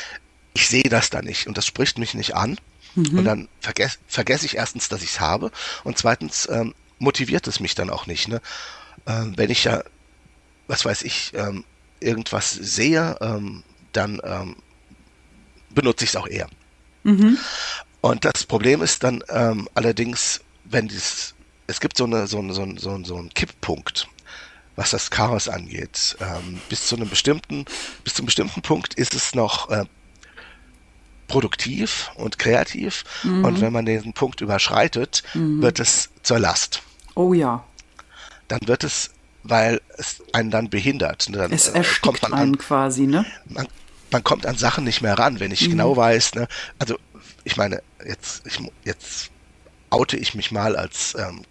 ich 0.55 0.69
sehe 0.69 0.85
das 0.89 1.11
da 1.11 1.21
nicht 1.21 1.47
und 1.47 1.59
das 1.59 1.67
spricht 1.67 1.99
mich 1.99 2.15
nicht 2.15 2.35
an. 2.35 2.59
Und 3.19 3.25
dann 3.25 3.49
vergesse 3.61 3.99
vergess 4.07 4.43
ich 4.43 4.57
erstens, 4.57 4.89
dass 4.89 5.03
ich 5.03 5.11
es 5.11 5.21
habe 5.21 5.51
und 5.85 5.99
zweitens 5.99 6.49
ähm, 6.51 6.75
motiviert 6.99 7.47
es 7.47 7.61
mich 7.61 7.75
dann 7.75 7.91
auch 7.91 8.07
nicht. 8.07 8.29
Ne? 8.29 8.41
Ähm, 9.07 9.35
wenn 9.37 9.51
ich 9.51 9.65
ja, 9.65 9.83
was 10.67 10.85
weiß 10.85 11.03
ich, 11.03 11.33
ähm, 11.35 11.65
irgendwas 12.01 12.53
sehe, 12.53 13.17
ähm, 13.21 13.63
dann 13.93 14.21
ähm, 14.25 14.57
benutze 15.71 16.05
ich 16.05 16.11
es 16.11 16.17
auch 16.17 16.29
eher. 16.29 16.49
Und 18.01 18.25
das 18.25 18.45
Problem 18.45 18.83
ist 18.83 19.05
dann 19.05 19.23
ähm, 19.29 19.69
allerdings, 19.75 20.41
wenn 20.65 20.89
dies, 20.89 21.35
es 21.67 21.81
gibt 21.81 21.97
so 21.97 22.05
eine, 22.05 22.27
so 22.27 22.39
eine, 22.39 22.53
so 22.53 22.63
ein, 22.63 22.79
so 22.79 22.91
ein, 22.91 23.05
so 23.05 23.17
einen 23.17 23.31
Kipppunkt, 23.31 24.09
was 24.77 24.91
das 24.91 25.11
Chaos 25.11 25.49
angeht. 25.49 26.17
Ähm, 26.21 26.61
bis 26.69 26.87
zu 26.87 26.97
einem 26.97 27.09
bestimmten, 27.09 27.65
bis 28.05 28.15
zu 28.15 28.23
einem 28.23 28.27
bestimmten 28.27 28.63
Punkt 28.63 28.95
ist 28.95 29.15
es 29.15 29.35
noch 29.35 29.71
äh, 29.71 29.85
produktiv 31.33 32.11
und 32.17 32.39
kreativ. 32.39 33.05
Und 33.25 33.61
wenn 33.63 33.73
man 33.73 33.87
diesen 33.87 34.13
Punkt 34.13 34.43
überschreitet, 34.43 35.23
wird 35.35 35.81
es 35.81 36.11
zur 36.23 36.39
Last. 36.39 36.83
Oh 37.15 37.33
ja. 37.33 37.65
Dann 38.49 38.61
wird 38.67 38.85
es, 38.85 39.11
weil 39.43 39.81
es 39.97 40.23
einen 40.35 40.51
dann 40.51 40.69
behindert. 40.69 41.35
Dann, 41.35 41.51
Es 41.51 41.69
äh, 41.69 41.79
erstickt 41.79 42.03
kommt 42.03 42.23
man 42.23 42.33
an, 42.35 42.39
einen 42.39 42.59
quasi, 42.59 43.07
ne? 43.07 43.25
man, 43.47 43.67
man 44.11 44.23
kommt 44.23 44.45
an 44.45 44.59
Sachen 44.59 44.85
nicht 44.85 45.01
mehr 45.01 45.19
ran, 45.19 45.41
wenn 45.41 45.51
ich 45.53 45.71
genau 45.71 45.97
weiß, 45.97 46.35
ne, 46.35 46.49
also 46.79 46.99
ich 47.45 47.57
meine, 47.57 47.83
jetzt, 48.07 48.47
ich, 48.47 48.61
jetzt 48.85 49.31
oute 49.91 50.17
ich 50.19 50.35
mich 50.35 50.53
mal 50.53 50.77
als 50.77 51.17
ähm, 51.19 51.45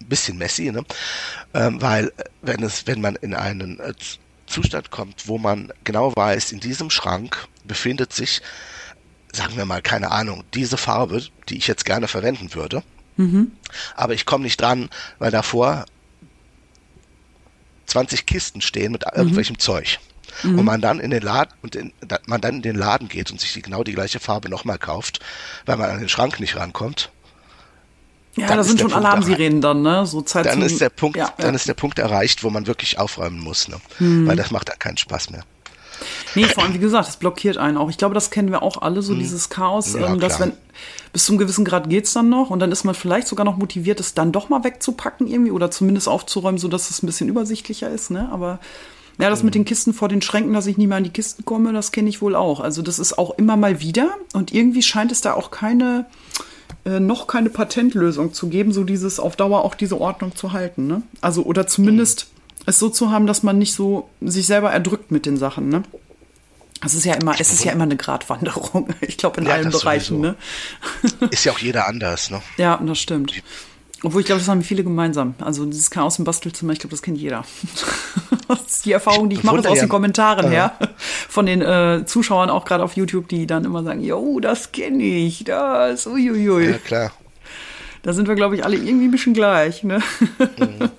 ein 0.00 0.08
bisschen 0.08 0.38
Messi, 0.38 0.72
ne? 0.72 0.84
Ähm, 1.54 1.80
weil 1.80 2.06
äh, 2.16 2.24
wenn 2.42 2.62
es, 2.62 2.86
wenn 2.86 3.00
man 3.00 3.16
in 3.16 3.34
einen 3.34 3.78
äh, 3.80 3.92
Zustand 4.46 4.90
kommt, 4.90 5.28
wo 5.28 5.38
man 5.38 5.72
genau 5.84 6.14
weiß, 6.16 6.52
in 6.52 6.60
diesem 6.60 6.90
Schrank 6.90 7.46
befindet 7.64 8.12
sich, 8.12 8.42
sagen 9.32 9.56
wir 9.56 9.64
mal, 9.64 9.82
keine 9.82 10.10
Ahnung, 10.10 10.44
diese 10.54 10.76
Farbe, 10.76 11.22
die 11.48 11.56
ich 11.58 11.66
jetzt 11.66 11.84
gerne 11.84 12.08
verwenden 12.08 12.54
würde, 12.54 12.82
aber 13.96 14.14
ich 14.14 14.24
komme 14.24 14.44
nicht 14.44 14.60
dran, 14.60 14.88
weil 15.18 15.30
davor 15.30 15.84
20 17.86 18.24
Kisten 18.24 18.60
stehen 18.62 18.92
mit 18.92 19.04
irgendwelchem 19.14 19.58
Zeug. 19.58 19.98
Und 20.42 20.64
man 20.64 20.80
dann 20.80 21.00
in 21.00 21.10
den 21.10 21.22
Laden 21.22 21.52
und 21.60 21.74
in, 21.74 21.92
da, 22.00 22.18
man 22.26 22.40
dann 22.40 22.56
in 22.56 22.62
den 22.62 22.76
Laden 22.76 23.08
geht 23.08 23.30
und 23.30 23.40
sich 23.40 23.52
die, 23.52 23.62
genau 23.62 23.84
die 23.84 23.92
gleiche 23.92 24.20
Farbe 24.20 24.48
nochmal 24.48 24.78
kauft, 24.78 25.20
weil 25.66 25.76
man 25.76 25.90
an 25.90 25.98
den 25.98 26.08
Schrank 26.08 26.40
nicht 26.40 26.56
rankommt, 26.56 27.10
Ja, 28.36 28.46
da 28.56 28.62
sind 28.62 28.80
schon 28.80 28.90
Punkt 28.90 29.04
Alarmsirenen 29.04 29.60
dann, 29.60 29.82
ne? 29.82 30.06
So 30.06 30.22
Zeit 30.22 30.46
dann 30.46 30.62
ist 30.62 30.80
der 30.80 30.88
Punkt, 30.88 31.18
Ja, 31.18 31.34
dann 31.36 31.48
ja. 31.50 31.56
ist 31.56 31.68
der 31.68 31.74
Punkt 31.74 31.98
erreicht, 31.98 32.42
wo 32.42 32.48
man 32.48 32.66
wirklich 32.66 32.98
aufräumen 32.98 33.40
muss, 33.40 33.68
ne? 33.68 33.80
Weil 33.98 34.36
das 34.36 34.50
macht 34.50 34.68
dann 34.68 34.78
keinen 34.78 34.96
Spaß 34.96 35.30
mehr. 35.30 35.42
Nee, 36.34 36.44
vor 36.44 36.62
allem, 36.62 36.74
wie 36.74 36.78
gesagt, 36.78 37.08
es 37.08 37.16
blockiert 37.16 37.56
einen 37.56 37.76
auch. 37.76 37.90
Ich 37.90 37.98
glaube, 37.98 38.14
das 38.14 38.30
kennen 38.30 38.50
wir 38.50 38.62
auch 38.62 38.82
alle, 38.82 39.02
so 39.02 39.14
mhm. 39.14 39.18
dieses 39.18 39.48
Chaos, 39.48 39.94
ja, 39.94 40.06
ähm, 40.06 40.20
dass 40.20 40.40
wenn 40.40 40.52
bis 41.12 41.24
zum 41.24 41.38
gewissen 41.38 41.64
Grad 41.64 41.88
geht's 41.90 42.12
dann 42.12 42.28
noch 42.28 42.50
und 42.50 42.60
dann 42.60 42.70
ist 42.70 42.84
man 42.84 42.94
vielleicht 42.94 43.26
sogar 43.26 43.44
noch 43.44 43.56
motiviert, 43.56 44.00
es 44.00 44.14
dann 44.14 44.32
doch 44.32 44.48
mal 44.48 44.64
wegzupacken 44.64 45.26
irgendwie 45.26 45.50
oder 45.50 45.70
zumindest 45.70 46.08
aufzuräumen, 46.08 46.58
sodass 46.58 46.90
es 46.90 47.02
ein 47.02 47.06
bisschen 47.06 47.28
übersichtlicher 47.28 47.90
ist, 47.90 48.10
ne? 48.10 48.28
Aber 48.32 48.60
ja, 49.18 49.28
das 49.28 49.42
mit 49.42 49.54
den 49.54 49.64
Kisten 49.66 49.92
vor 49.92 50.08
den 50.08 50.22
Schränken, 50.22 50.54
dass 50.54 50.66
ich 50.66 50.78
nie 50.78 50.86
mehr 50.86 50.96
an 50.96 51.04
die 51.04 51.10
Kisten 51.10 51.44
komme, 51.44 51.72
das 51.72 51.92
kenne 51.92 52.08
ich 52.08 52.22
wohl 52.22 52.34
auch. 52.34 52.60
Also 52.60 52.80
das 52.80 52.98
ist 52.98 53.18
auch 53.18 53.36
immer 53.36 53.56
mal 53.56 53.80
wieder 53.80 54.10
und 54.32 54.52
irgendwie 54.52 54.82
scheint 54.82 55.12
es 55.12 55.20
da 55.20 55.34
auch 55.34 55.50
keine, 55.50 56.06
äh, 56.86 57.00
noch 57.00 57.26
keine 57.26 57.50
Patentlösung 57.50 58.32
zu 58.32 58.48
geben, 58.48 58.72
so 58.72 58.82
dieses 58.82 59.20
auf 59.20 59.36
Dauer 59.36 59.62
auch 59.62 59.74
diese 59.74 60.00
Ordnung 60.00 60.34
zu 60.36 60.52
halten. 60.52 60.86
Ne? 60.86 61.02
Also 61.20 61.42
oder 61.42 61.66
zumindest 61.66 62.28
mhm. 62.30 62.62
es 62.66 62.78
so 62.78 62.88
zu 62.88 63.10
haben, 63.10 63.26
dass 63.26 63.42
man 63.42 63.58
nicht 63.58 63.74
so 63.74 64.08
sich 64.22 64.46
selber 64.46 64.70
erdrückt 64.72 65.10
mit 65.10 65.26
den 65.26 65.36
Sachen. 65.36 65.68
Ne? 65.68 65.82
Es 66.84 66.94
ist 66.94 67.04
ja 67.04 67.14
immer, 67.14 67.38
es 67.38 67.52
ist 67.52 67.64
ja 67.64 67.72
immer 67.72 67.84
eine 67.84 67.96
Gratwanderung. 67.96 68.94
Ich 69.00 69.16
glaube 69.16 69.40
in 69.40 69.46
ja, 69.46 69.54
allen 69.54 69.70
Bereichen. 69.70 70.20
Ne? 70.20 70.36
Ist 71.30 71.44
ja 71.44 71.52
auch 71.52 71.58
jeder 71.58 71.86
anders. 71.86 72.30
Ne? 72.30 72.40
Ja, 72.56 72.80
das 72.82 72.98
stimmt. 72.98 73.34
Obwohl 74.02 74.22
ich 74.22 74.26
glaube, 74.26 74.40
das 74.40 74.48
haben 74.48 74.62
viele 74.62 74.82
gemeinsam. 74.82 75.34
Also 75.40 75.66
dieses 75.66 75.90
Chaos 75.90 76.18
im 76.18 76.24
Bastelzimmer, 76.24 76.72
ich 76.72 76.78
glaube, 76.78 76.92
das 76.92 77.02
kennt 77.02 77.18
jeder. 77.18 77.44
das 78.48 78.60
ist 78.62 78.86
die 78.86 78.92
Erfahrung, 78.92 79.28
die 79.28 79.36
ich 79.36 79.44
mache, 79.44 79.58
ist 79.58 79.66
aus 79.66 79.78
den 79.78 79.90
Kommentaren 79.90 80.46
äh. 80.46 80.50
her. 80.50 80.72
Von 81.28 81.44
den 81.44 81.60
äh, 81.60 82.04
Zuschauern 82.06 82.48
auch 82.48 82.64
gerade 82.64 82.82
auf 82.82 82.96
YouTube, 82.96 83.28
die 83.28 83.46
dann 83.46 83.66
immer 83.66 83.82
sagen, 83.82 84.00
jo, 84.00 84.40
das 84.40 84.72
kenne 84.72 85.02
ich, 85.02 85.44
das, 85.44 86.06
uiuiui. 86.06 86.70
Ja, 86.70 86.78
klar. 86.78 87.12
Da 88.02 88.14
sind 88.14 88.26
wir, 88.26 88.34
glaube 88.34 88.56
ich, 88.56 88.64
alle 88.64 88.76
irgendwie 88.76 89.08
ein 89.08 89.10
bisschen 89.10 89.34
gleich, 89.34 89.82
ne? 89.82 90.00
Mhm. 90.38 90.90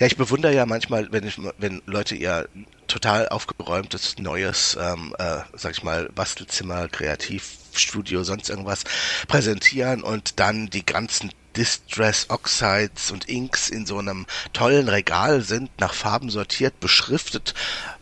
Ja, 0.00 0.06
ich 0.06 0.16
bewundere 0.16 0.54
ja 0.54 0.64
manchmal, 0.64 1.08
wenn, 1.12 1.26
ich, 1.26 1.38
wenn 1.58 1.82
Leute 1.84 2.14
ihr 2.14 2.48
total 2.92 3.28
aufgeräumtes, 3.30 4.18
neues, 4.18 4.76
ähm, 4.78 5.14
äh, 5.18 5.38
sag 5.54 5.72
ich 5.72 5.82
mal, 5.82 6.10
Bastelzimmer, 6.14 6.88
Kreativstudio, 6.88 8.22
sonst 8.22 8.50
irgendwas 8.50 8.84
präsentieren 9.28 10.02
und 10.02 10.38
dann 10.38 10.68
die 10.68 10.84
ganzen 10.84 11.32
Distress 11.56 12.26
Oxides 12.28 13.10
und 13.10 13.30
Inks 13.30 13.70
in 13.70 13.86
so 13.86 13.98
einem 13.98 14.26
tollen 14.52 14.88
Regal 14.88 15.40
sind, 15.40 15.70
nach 15.80 15.94
Farben 15.94 16.28
sortiert, 16.28 16.80
beschriftet 16.80 17.54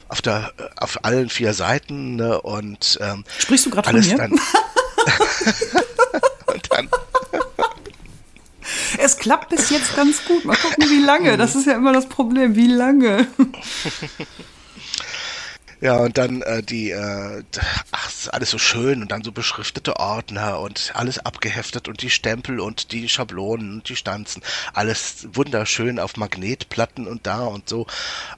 auf 0.09 0.22
der 0.22 0.53
auf 0.74 1.05
allen 1.05 1.30
vier 1.30 1.55
Seiten 1.55 2.16
ne, 2.16 2.41
und 2.41 2.99
ähm, 3.01 3.24
sprichst 3.38 3.66
du 3.66 3.70
gerade 3.70 3.91
von 3.91 4.01
mir? 4.01 4.16
Dann 4.16 4.32
und 6.47 6.72
dann 6.72 6.88
es 8.99 9.16
klappt 9.16 9.51
bis 9.51 9.70
jetzt 9.70 9.97
ganz 9.97 10.24
gut. 10.24 10.45
Mal 10.45 10.57
gucken, 10.57 10.84
wie 10.91 11.03
lange. 11.03 11.36
Das 11.36 11.55
ist 11.55 11.66
ja 11.66 11.74
immer 11.74 11.93
das 11.93 12.09
Problem. 12.09 12.55
Wie 12.55 12.66
lange? 12.66 13.28
Ja, 15.81 15.97
und 15.97 16.18
dann 16.18 16.43
äh, 16.43 16.62
die, 16.62 16.91
äh, 16.91 17.43
ach, 17.91 18.11
alles 18.33 18.51
so 18.51 18.59
schön 18.59 19.01
und 19.01 19.11
dann 19.11 19.22
so 19.24 19.33
beschriftete 19.33 19.97
Ordner 19.99 20.61
und 20.61 20.93
alles 20.95 21.18
abgeheftet 21.20 21.89
und 21.89 22.03
die 22.03 22.11
Stempel 22.11 22.61
und 22.61 22.93
die 22.93 23.09
Schablonen 23.09 23.72
und 23.74 23.89
die 23.89 23.97
Stanzen, 23.97 24.43
alles 24.74 25.28
wunderschön 25.33 25.99
auf 25.99 26.16
Magnetplatten 26.18 27.07
und 27.07 27.26
da 27.26 27.45
und 27.45 27.68
so. 27.68 27.87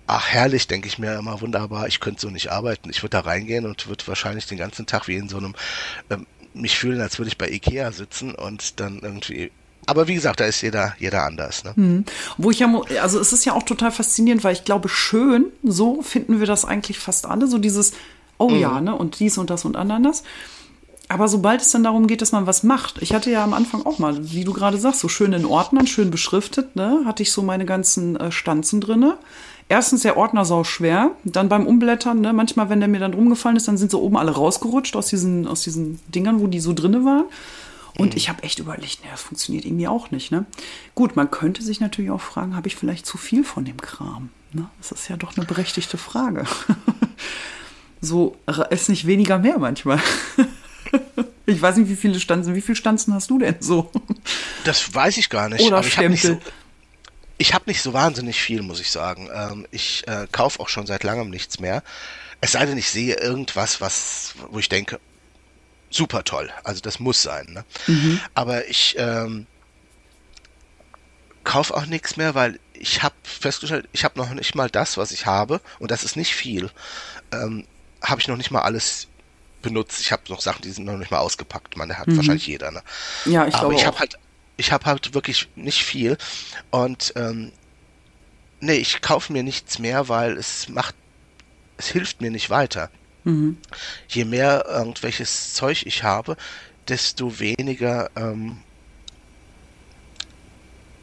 Ach, 0.07 0.28
herrlich, 0.28 0.68
denke 0.68 0.86
ich 0.86 0.99
mir 0.99 1.14
immer, 1.18 1.40
wunderbar. 1.40 1.88
Ich 1.88 1.99
könnte 2.01 2.20
so 2.20 2.30
nicht 2.30 2.53
arbeiten. 2.53 2.90
Ich 2.90 3.03
würde 3.03 3.11
da 3.18 3.20
reingehen 3.20 3.66
und 3.66 3.88
würde 3.88 4.07
wahrscheinlich 4.07 4.47
den 4.47 4.59
ganzen 4.59 4.86
Tag 4.86 5.09
wie 5.09 5.16
in 5.16 5.28
so 5.28 5.38
einem 5.38 5.55
ähm, 6.11 6.26
mich 6.55 6.78
fühlen, 6.78 7.01
als 7.01 7.18
würde 7.18 7.28
ich 7.28 7.38
bei 7.38 7.49
Ikea 7.51 7.93
sitzen 7.93 8.34
und 8.34 8.78
dann 8.80 9.01
irgendwie 9.01 9.51
aber 9.87 10.09
wie 10.09 10.14
gesagt, 10.14 10.41
da 10.41 10.45
ist 10.45 10.61
jeder, 10.61 10.95
jeder 10.99 11.24
anders. 11.24 11.64
Ne? 11.64 11.72
Hm. 11.74 12.05
Wo 12.39 12.51
ich 12.51 12.61
ja, 12.61 12.68
also 13.01 13.18
es 13.18 13.33
ist 13.33 13.45
ja 13.45 13.53
auch 13.53 13.64
total 13.64 13.91
faszinierend, 13.91 14.45
weil 14.45 14.53
ich 14.53 14.64
glaube, 14.64 14.89
schön, 14.89 15.47
so 15.62 16.03
finden 16.03 16.39
wir 16.39 16.47
das 16.47 16.64
eigentlich 16.64 16.99
fast 16.99 17.26
alle, 17.26 17.47
so 17.49 17.59
dieses, 17.59 17.93
oh 18.39 18.51
mhm. 18.51 18.59
ja, 18.59 18.80
ne, 18.80 18.95
und 18.95 19.18
dies 19.18 19.39
und 19.39 19.51
das 19.51 19.64
und 19.64 19.76
anderes. 19.76 20.22
Aber 21.09 21.28
sobald 21.28 21.61
es 21.61 21.70
dann 21.70 21.85
darum 21.85 22.07
geht, 22.07 22.22
dass 22.22 22.33
man 22.33 22.47
was 22.47 22.62
macht, 22.62 23.03
ich 23.03 23.12
hatte 23.12 23.30
ja 23.30 23.45
am 23.45 23.53
Anfang 23.53 23.85
auch 23.85 23.99
mal, 23.99 24.33
wie 24.33 24.45
du 24.45 24.53
gerade 24.53 24.78
sagst, 24.78 25.01
so 25.01 25.09
schön 25.09 25.33
in 25.33 25.45
Ordnern, 25.45 25.87
schön 25.87 26.11
beschriftet, 26.11 26.76
ne, 26.76 27.03
hatte 27.05 27.22
ich 27.22 27.33
so 27.33 27.43
meine 27.43 27.66
ganzen 27.66 28.16
äh, 28.16 28.33
Stanzen 28.33 28.80
drinne. 28.80 29.18
Erstens 29.68 30.03
der 30.03 30.16
Ordner 30.16 30.45
sau 30.45 30.64
schwer, 30.64 31.11
dann 31.24 31.49
beim 31.49 31.66
Umblättern, 31.66 32.20
ne, 32.20 32.33
manchmal, 32.33 32.68
wenn 32.70 32.80
der 32.80 32.89
mir 32.89 33.01
dann 33.01 33.14
rumgefallen 33.14 33.57
ist, 33.57 33.68
dann 33.68 33.76
sind 33.76 33.91
sie 33.91 33.99
oben 33.99 34.16
alle 34.16 34.30
rausgerutscht 34.30 34.97
aus 34.97 35.09
diesen, 35.09 35.47
aus 35.47 35.62
diesen 35.62 36.01
Dingern, 36.09 36.41
wo 36.41 36.47
die 36.47 36.61
so 36.61 36.72
drinne 36.72 37.05
waren. 37.05 37.24
Und 37.99 38.12
mhm. 38.12 38.16
ich 38.16 38.28
habe 38.28 38.43
echt 38.43 38.59
überlegt, 38.59 39.01
naja, 39.01 39.12
das 39.12 39.22
funktioniert 39.22 39.64
irgendwie 39.64 39.88
auch 39.88 40.11
nicht. 40.11 40.32
Ne? 40.32 40.47
Gut, 40.95 41.16
man 41.16 41.30
könnte 41.30 41.62
sich 41.62 41.80
natürlich 41.80 42.11
auch 42.11 42.20
fragen, 42.20 42.57
habe 42.57 42.68
ich 42.68 42.76
vielleicht 42.76 43.07
zu 43.07 43.18
viel 43.18 43.45
von 43.45 43.64
dem 43.64 43.76
Kram? 43.80 44.30
Ne? 44.53 44.68
Das 44.78 44.93
ist 44.93 45.09
ja 45.09 45.16
doch 45.16 45.36
eine 45.36 45.47
berechtigte 45.47 45.99
Frage. 45.99 46.47
so 48.01 48.36
ist 48.70 48.88
nicht 48.88 49.07
weniger 49.07 49.38
mehr 49.38 49.59
manchmal. 49.59 50.01
ich 51.47 51.61
weiß 51.61 51.76
nicht, 51.76 51.88
wie 51.88 51.97
viele 51.97 52.18
Stanzen, 52.18 52.55
wie 52.55 52.61
viele 52.61 52.76
Stanzen 52.76 53.14
hast 53.14 53.30
du 53.30 53.38
denn 53.38 53.57
so? 53.61 53.90
Das 54.64 54.95
weiß 54.95 55.18
ich 55.18 55.28
gar 55.28 55.49
nicht. 55.49 55.62
Oder 55.62 55.78
aber 55.78 55.88
Stempel. 55.88 56.40
Ich 57.38 57.55
habe 57.55 57.64
nicht 57.66 57.82
so 57.82 57.93
wahnsinnig 57.93 58.40
viel, 58.40 58.62
muss 58.62 58.80
ich 58.80 58.90
sagen. 58.90 59.28
Ähm, 59.34 59.66
ich 59.70 60.07
äh, 60.07 60.26
kaufe 60.30 60.61
auch 60.61 60.68
schon 60.68 60.86
seit 60.86 61.03
langem 61.03 61.28
nichts 61.28 61.59
mehr. 61.59 61.82
Es 62.40 62.53
sei 62.53 62.66
denn, 62.66 62.78
ich 62.78 62.90
sehe 62.90 63.16
irgendwas, 63.16 63.80
was, 63.80 64.34
wo 64.51 64.59
ich 64.59 64.68
denke, 64.68 65.01
super 65.95 66.24
toll. 66.24 66.51
Also 66.64 66.80
das 66.80 67.01
muss 67.01 67.22
sein. 67.22 67.47
Ne? 67.51 67.64
Mhm. 67.86 68.20
Aber 68.34 68.68
ich 68.68 68.95
ähm, 68.99 69.47
kaufe 71.45 71.74
auch 71.74 71.86
nichts 71.86 72.16
mehr, 72.16 72.34
weil 72.34 72.59
ich 72.74 73.03
habe 73.03 73.14
festgestellt, 73.22 73.88
ich 73.93 74.05
habe 74.05 74.18
noch 74.18 74.32
nicht 74.34 74.55
mal 74.55 74.70
das, 74.70 74.97
was 74.97 75.12
ich 75.12 75.26
habe, 75.26 75.61
und 75.78 75.90
das 75.90 76.05
ist 76.05 76.16
nicht 76.16 76.34
viel, 76.34 76.70
ähm, 77.32 77.66
habe 78.03 78.20
ich 78.20 78.28
noch 78.28 78.36
nicht 78.36 78.51
mal 78.51 78.62
alles 78.62 79.09
benutzt. 79.62 80.01
Ich 80.01 80.12
habe 80.12 80.22
noch 80.28 80.40
Sachen, 80.40 80.62
die 80.62 80.70
sind 80.70 80.84
noch 80.84 80.97
nicht 80.97 81.11
mal 81.11 81.18
ausgepackt. 81.18 81.76
Man 81.76 81.97
hat 81.97 82.09
mhm. 82.09 82.16
wahrscheinlich 82.16 82.47
jeder. 82.47 82.70
Ne? 82.70 82.82
Ja, 83.26 83.47
ich 83.47 83.55
Aber 83.55 83.72
ich 83.72 83.86
habe 83.86 83.99
halt, 83.99 84.18
ich 84.57 84.72
habe 84.72 84.86
halt 84.86 85.14
wirklich 85.14 85.49
nicht 85.55 85.84
viel 85.84 86.18
und 86.70 87.12
ähm, 87.16 87.53
nee, 88.61 88.74
ich 88.74 89.01
kaufe 89.01 89.32
mir 89.32 89.43
nichts 89.43 89.78
mehr, 89.78 90.09
weil 90.09 90.36
es 90.36 90.68
macht, 90.68 90.95
es 91.76 91.88
hilft 91.88 92.20
mir 92.20 92.30
nicht 92.30 92.51
weiter. 92.51 92.90
Mhm. 93.25 93.57
Je 94.09 94.25
mehr 94.25 94.64
irgendwelches 94.68 95.55
Zeug 95.55 95.87
ich 95.87 96.03
habe, 96.03 96.37
desto 96.89 97.39
weniger, 97.39 98.11
ähm, 98.16 98.59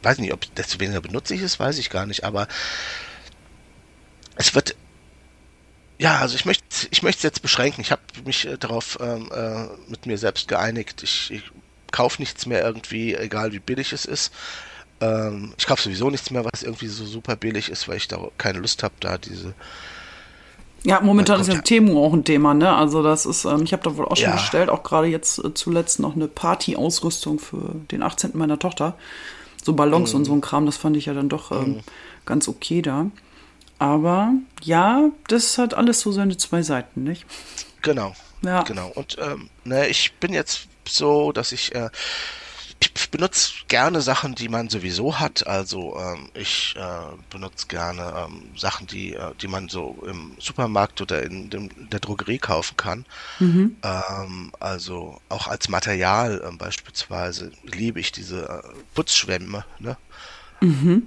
weiß 0.02 0.18
nicht, 0.18 0.32
ob 0.32 0.54
desto 0.54 0.80
weniger 0.80 1.00
benutze 1.00 1.34
ich 1.34 1.42
es, 1.42 1.58
weiß 1.58 1.78
ich 1.78 1.90
gar 1.90 2.06
nicht, 2.06 2.24
aber 2.24 2.46
es 4.36 4.54
wird 4.54 4.76
ja, 5.98 6.18
also 6.18 6.34
ich 6.34 6.44
möchte 6.46 6.64
ich 6.90 7.02
möchte 7.02 7.18
es 7.18 7.22
jetzt 7.24 7.42
beschränken. 7.42 7.82
Ich 7.82 7.90
habe 7.92 8.02
mich 8.24 8.46
äh, 8.46 8.56
darauf 8.56 8.98
ähm, 9.00 9.30
äh, 9.32 9.66
mit 9.88 10.06
mir 10.06 10.16
selbst 10.18 10.48
geeinigt. 10.48 11.02
Ich, 11.02 11.30
ich 11.30 11.42
kaufe 11.92 12.22
nichts 12.22 12.46
mehr 12.46 12.62
irgendwie, 12.64 13.14
egal 13.14 13.52
wie 13.52 13.58
billig 13.58 13.92
es 13.92 14.06
ist. 14.06 14.32
Ähm, 15.00 15.54
ich 15.58 15.66
kaufe 15.66 15.82
sowieso 15.82 16.10
nichts 16.10 16.30
mehr, 16.30 16.44
was 16.44 16.62
irgendwie 16.62 16.88
so 16.88 17.04
super 17.06 17.36
billig 17.36 17.68
ist, 17.70 17.88
weil 17.88 17.98
ich 17.98 18.08
da 18.08 18.18
keine 18.38 18.60
Lust 18.60 18.82
habe, 18.82 18.94
da 19.00 19.18
diese 19.18 19.54
ja, 20.82 21.00
momentan 21.00 21.40
ist 21.40 21.48
ja 21.48 21.60
Temu 21.60 22.04
auch 22.04 22.12
ein 22.12 22.24
Thema, 22.24 22.54
ne? 22.54 22.74
Also 22.74 23.02
das 23.02 23.26
ist, 23.26 23.44
ähm, 23.44 23.62
ich 23.64 23.72
habe 23.72 23.82
da 23.82 23.96
wohl 23.96 24.06
auch 24.06 24.16
schon 24.16 24.30
ja. 24.30 24.36
bestellt, 24.36 24.70
auch 24.70 24.82
gerade 24.82 25.08
jetzt 25.08 25.38
äh, 25.44 25.52
zuletzt 25.52 26.00
noch 26.00 26.16
eine 26.16 26.28
Party-Ausrüstung 26.28 27.38
für 27.38 27.74
den 27.90 28.02
18. 28.02 28.32
meiner 28.34 28.58
Tochter. 28.58 28.94
So 29.62 29.74
Ballons 29.74 30.12
mhm. 30.12 30.20
und 30.20 30.24
so 30.24 30.32
ein 30.32 30.40
Kram, 30.40 30.66
das 30.66 30.78
fand 30.78 30.96
ich 30.96 31.06
ja 31.06 31.14
dann 31.14 31.28
doch 31.28 31.52
ähm, 31.52 31.58
mhm. 31.58 31.80
ganz 32.24 32.48
okay 32.48 32.80
da. 32.80 33.06
Aber 33.78 34.32
ja, 34.62 35.10
das 35.28 35.58
hat 35.58 35.74
alles 35.74 36.00
so 36.00 36.12
seine 36.12 36.36
zwei 36.36 36.62
Seiten, 36.62 37.04
nicht? 37.04 37.26
Genau. 37.82 38.14
Ja. 38.42 38.62
Genau. 38.62 38.90
Und 38.94 39.16
ähm, 39.20 39.50
ne, 39.64 39.88
ich 39.88 40.14
bin 40.14 40.32
jetzt 40.32 40.68
so, 40.86 41.32
dass 41.32 41.52
ich 41.52 41.74
äh, 41.74 41.90
ich 42.80 43.10
benutze 43.10 43.52
gerne 43.68 44.00
Sachen, 44.00 44.34
die 44.34 44.48
man 44.48 44.68
sowieso 44.68 45.20
hat. 45.20 45.46
Also 45.46 45.98
ähm, 45.98 46.30
ich 46.34 46.74
äh, 46.76 47.16
benutze 47.30 47.66
gerne 47.66 48.12
ähm, 48.16 48.50
Sachen, 48.56 48.86
die, 48.86 49.14
äh, 49.14 49.32
die 49.40 49.48
man 49.48 49.68
so 49.68 50.02
im 50.06 50.32
Supermarkt 50.38 51.00
oder 51.00 51.22
in, 51.22 51.50
dem, 51.50 51.70
der 51.90 52.00
Drogerie 52.00 52.38
kaufen 52.38 52.76
kann. 52.76 53.04
Mhm. 53.38 53.76
Ähm, 53.82 54.52
also 54.60 55.20
auch 55.28 55.46
als 55.46 55.68
Material 55.68 56.42
ähm, 56.46 56.58
beispielsweise 56.58 57.52
liebe 57.64 58.00
ich 58.00 58.12
diese 58.12 58.48
äh, 58.48 58.68
Putzschwämme. 58.94 59.64
Ne? 59.78 59.96
Mhm 60.60 61.06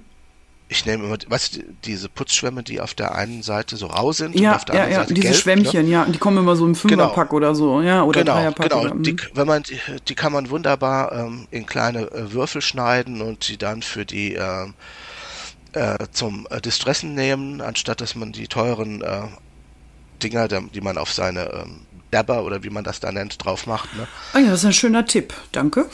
ich 0.68 0.86
nehme 0.86 1.04
immer, 1.04 1.16
weißt 1.26 1.56
du, 1.56 1.62
diese 1.84 2.08
Putzschwämme, 2.08 2.62
die 2.62 2.80
auf 2.80 2.94
der 2.94 3.14
einen 3.14 3.42
Seite 3.42 3.76
so 3.76 3.86
rau 3.86 4.12
sind 4.12 4.38
ja, 4.38 4.50
und 4.50 4.56
auf 4.56 4.64
der 4.64 4.74
ja, 4.74 4.82
anderen 4.82 4.92
ja, 4.94 5.02
Seite 5.02 5.14
diese 5.14 5.28
gelb, 5.28 5.40
Schwämmchen, 5.40 5.84
ne? 5.84 5.90
ja, 5.90 6.04
die 6.06 6.18
kommen 6.18 6.38
immer 6.38 6.56
so 6.56 6.64
im 6.64 6.72
genau. 6.72 6.80
Fünferpack 6.80 7.28
genau. 7.30 7.36
oder 7.36 7.54
so, 7.54 7.82
ja, 7.82 8.02
oder 8.02 8.20
genau, 8.20 8.34
Dreierpack. 8.34 8.70
Genau, 8.70 8.82
oder, 8.82 8.94
die, 8.94 9.16
wenn 9.34 9.46
man, 9.46 9.62
die, 9.62 9.78
die 10.08 10.14
kann 10.14 10.32
man 10.32 10.50
wunderbar 10.50 11.12
ähm, 11.12 11.46
in 11.50 11.66
kleine 11.66 12.10
äh, 12.10 12.32
Würfel 12.32 12.62
schneiden 12.62 13.20
und 13.20 13.48
die 13.48 13.58
dann 13.58 13.82
für 13.82 14.06
die 14.06 14.34
äh, 14.34 14.66
äh, 15.72 15.98
zum 16.12 16.46
äh, 16.50 16.60
Distressen 16.60 17.14
nehmen, 17.14 17.60
anstatt 17.60 18.00
dass 18.00 18.14
man 18.14 18.32
die 18.32 18.48
teuren 18.48 19.02
äh, 19.02 19.22
Dinger, 20.22 20.48
die 20.48 20.80
man 20.80 20.96
auf 20.96 21.12
seine 21.12 21.52
ähm, 21.52 21.80
Dabber 22.10 22.44
oder 22.44 22.62
wie 22.62 22.70
man 22.70 22.84
das 22.84 23.00
da 23.00 23.12
nennt, 23.12 23.44
drauf 23.44 23.66
macht. 23.66 23.94
Ne? 23.96 24.06
Ah 24.32 24.38
ja, 24.38 24.50
das 24.50 24.60
ist 24.60 24.66
ein 24.66 24.72
schöner 24.72 25.04
Tipp, 25.04 25.34
danke. 25.52 25.86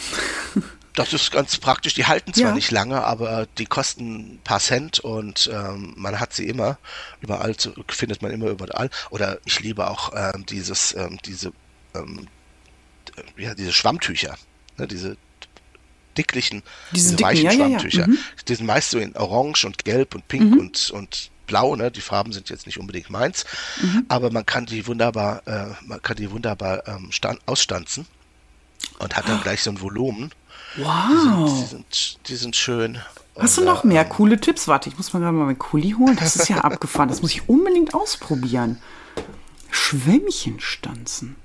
Das 1.01 1.12
ist 1.12 1.30
ganz 1.32 1.57
praktisch. 1.59 1.94
Die 1.94 2.07
halten 2.07 2.32
zwar 2.34 2.48
Ja. 2.51 2.55
nicht 2.55 2.70
lange, 2.70 3.03
aber 3.05 3.46
die 3.59 3.66
kosten 3.66 4.34
ein 4.34 4.40
paar 4.44 4.61
Cent 4.61 5.01
und 5.01 5.51
ähm, 5.53 5.94
man 5.96 6.20
hat 6.20 6.32
sie 6.32 6.48
immer. 6.48 6.78
Überall 7.20 7.57
zu, 7.57 7.72
findet 7.88 8.22
man 8.22 8.30
immer 8.30 8.48
überall. 8.48 8.90
Oder 9.11 9.38
ich 9.44 9.61
liebe 9.61 9.88
auch 9.88 10.12
ähm, 10.14 10.44
dieses, 10.46 10.94
ähm, 10.94 11.18
diese, 11.24 11.53
ähm, 11.94 12.28
ja, 13.36 13.55
diese 13.55 13.72
Schwammtücher. 13.72 14.36
Ne, 14.78 14.86
diese 14.86 15.16
dicklichen, 16.18 16.62
Diese 16.92 17.05
diese, 17.05 17.16
dicken, 17.16 17.28
weichen 17.28 17.44
ja, 17.44 17.53
ja, 17.53 17.59
ja. 17.59 17.68
Schwammtücher. 17.68 18.07
Mhm. 18.07 18.18
Die 18.48 18.55
sind 18.55 18.66
meist 18.66 18.90
so 18.90 18.98
in 18.98 19.16
Orange 19.16 19.64
und 19.66 19.84
Gelb 19.84 20.14
und 20.14 20.26
Pink 20.28 20.57
und, 20.59 20.90
und 20.90 21.30
Blau, 21.46 21.76
ne? 21.76 21.90
Die 21.90 22.01
Farben 22.01 22.32
sind 22.32 22.48
jetzt 22.51 22.66
nicht 22.66 22.78
unbedingt 22.78 23.11
meins, 23.11 23.44
Mhm. 23.80 24.05
aber 24.09 24.30
man 24.30 24.44
kann 24.46 24.66
die 24.66 24.86
wunderbar, 24.86 25.42
äh, 25.46 25.66
man 25.86 26.01
kann 26.03 26.16
die 26.16 26.30
wunderbar 26.30 26.86
ähm, 26.86 27.11
stand, 27.11 27.40
ausstanzen 27.46 28.07
und 28.98 29.16
hat 29.16 29.28
dann 29.28 29.40
gleich 29.42 29.62
so 29.62 29.70
ein 29.70 29.80
Volumen. 29.80 30.30
Die 30.77 30.83
Wow. 30.83 31.68
sind, 31.68 32.29
die 32.29 32.37
sind 32.37 32.57
schön. 32.57 32.99
Hast 33.39 33.57
du 33.59 33.64
noch 33.64 33.85
äh, 33.85 33.89
mehr 33.89 34.05
coole 34.05 34.41
Tipps? 34.41 34.68
Warte, 34.68 34.89
ich 34.89 34.97
muss 34.97 35.12
mal 35.12 35.21
gerade 35.21 35.37
mal 35.37 35.47
meinen 35.47 35.59
Kuli 35.59 35.93
holen. 35.99 36.16
Das 36.16 36.37
ist 36.37 36.49
ja 36.49 36.59
abgefahren. 36.64 37.09
Das 37.09 37.23
muss 37.23 37.33
ich 37.33 37.49
unbedingt 37.49 37.95
ausprobieren. 37.95 38.81
Schwämmchen 39.71 40.61
stanzen. 40.61 41.37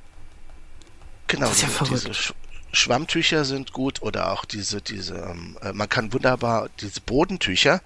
Genau, 1.27 1.47
Das 1.47 1.57
ist 1.57 1.61
ja 1.63 1.67
diese, 1.69 1.83
diese 1.85 1.99
verrückt. 2.01 2.15
Sch 2.17 2.33
Schwammtücher 2.71 3.45
sind 3.45 3.71
gut 3.71 4.01
oder 4.01 4.33
auch 4.33 4.43
diese, 4.43 4.81
diese, 4.81 5.15
ähm, 5.15 5.57
äh, 5.61 5.71
man 5.71 5.87
kann 5.87 6.11
wunderbar 6.11 6.67
diese 6.81 6.99
Bodentücher, 6.99 7.81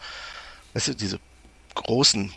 weißt 0.74 0.88
du, 0.88 0.96
diese 0.96 1.20
großen, 1.76 2.34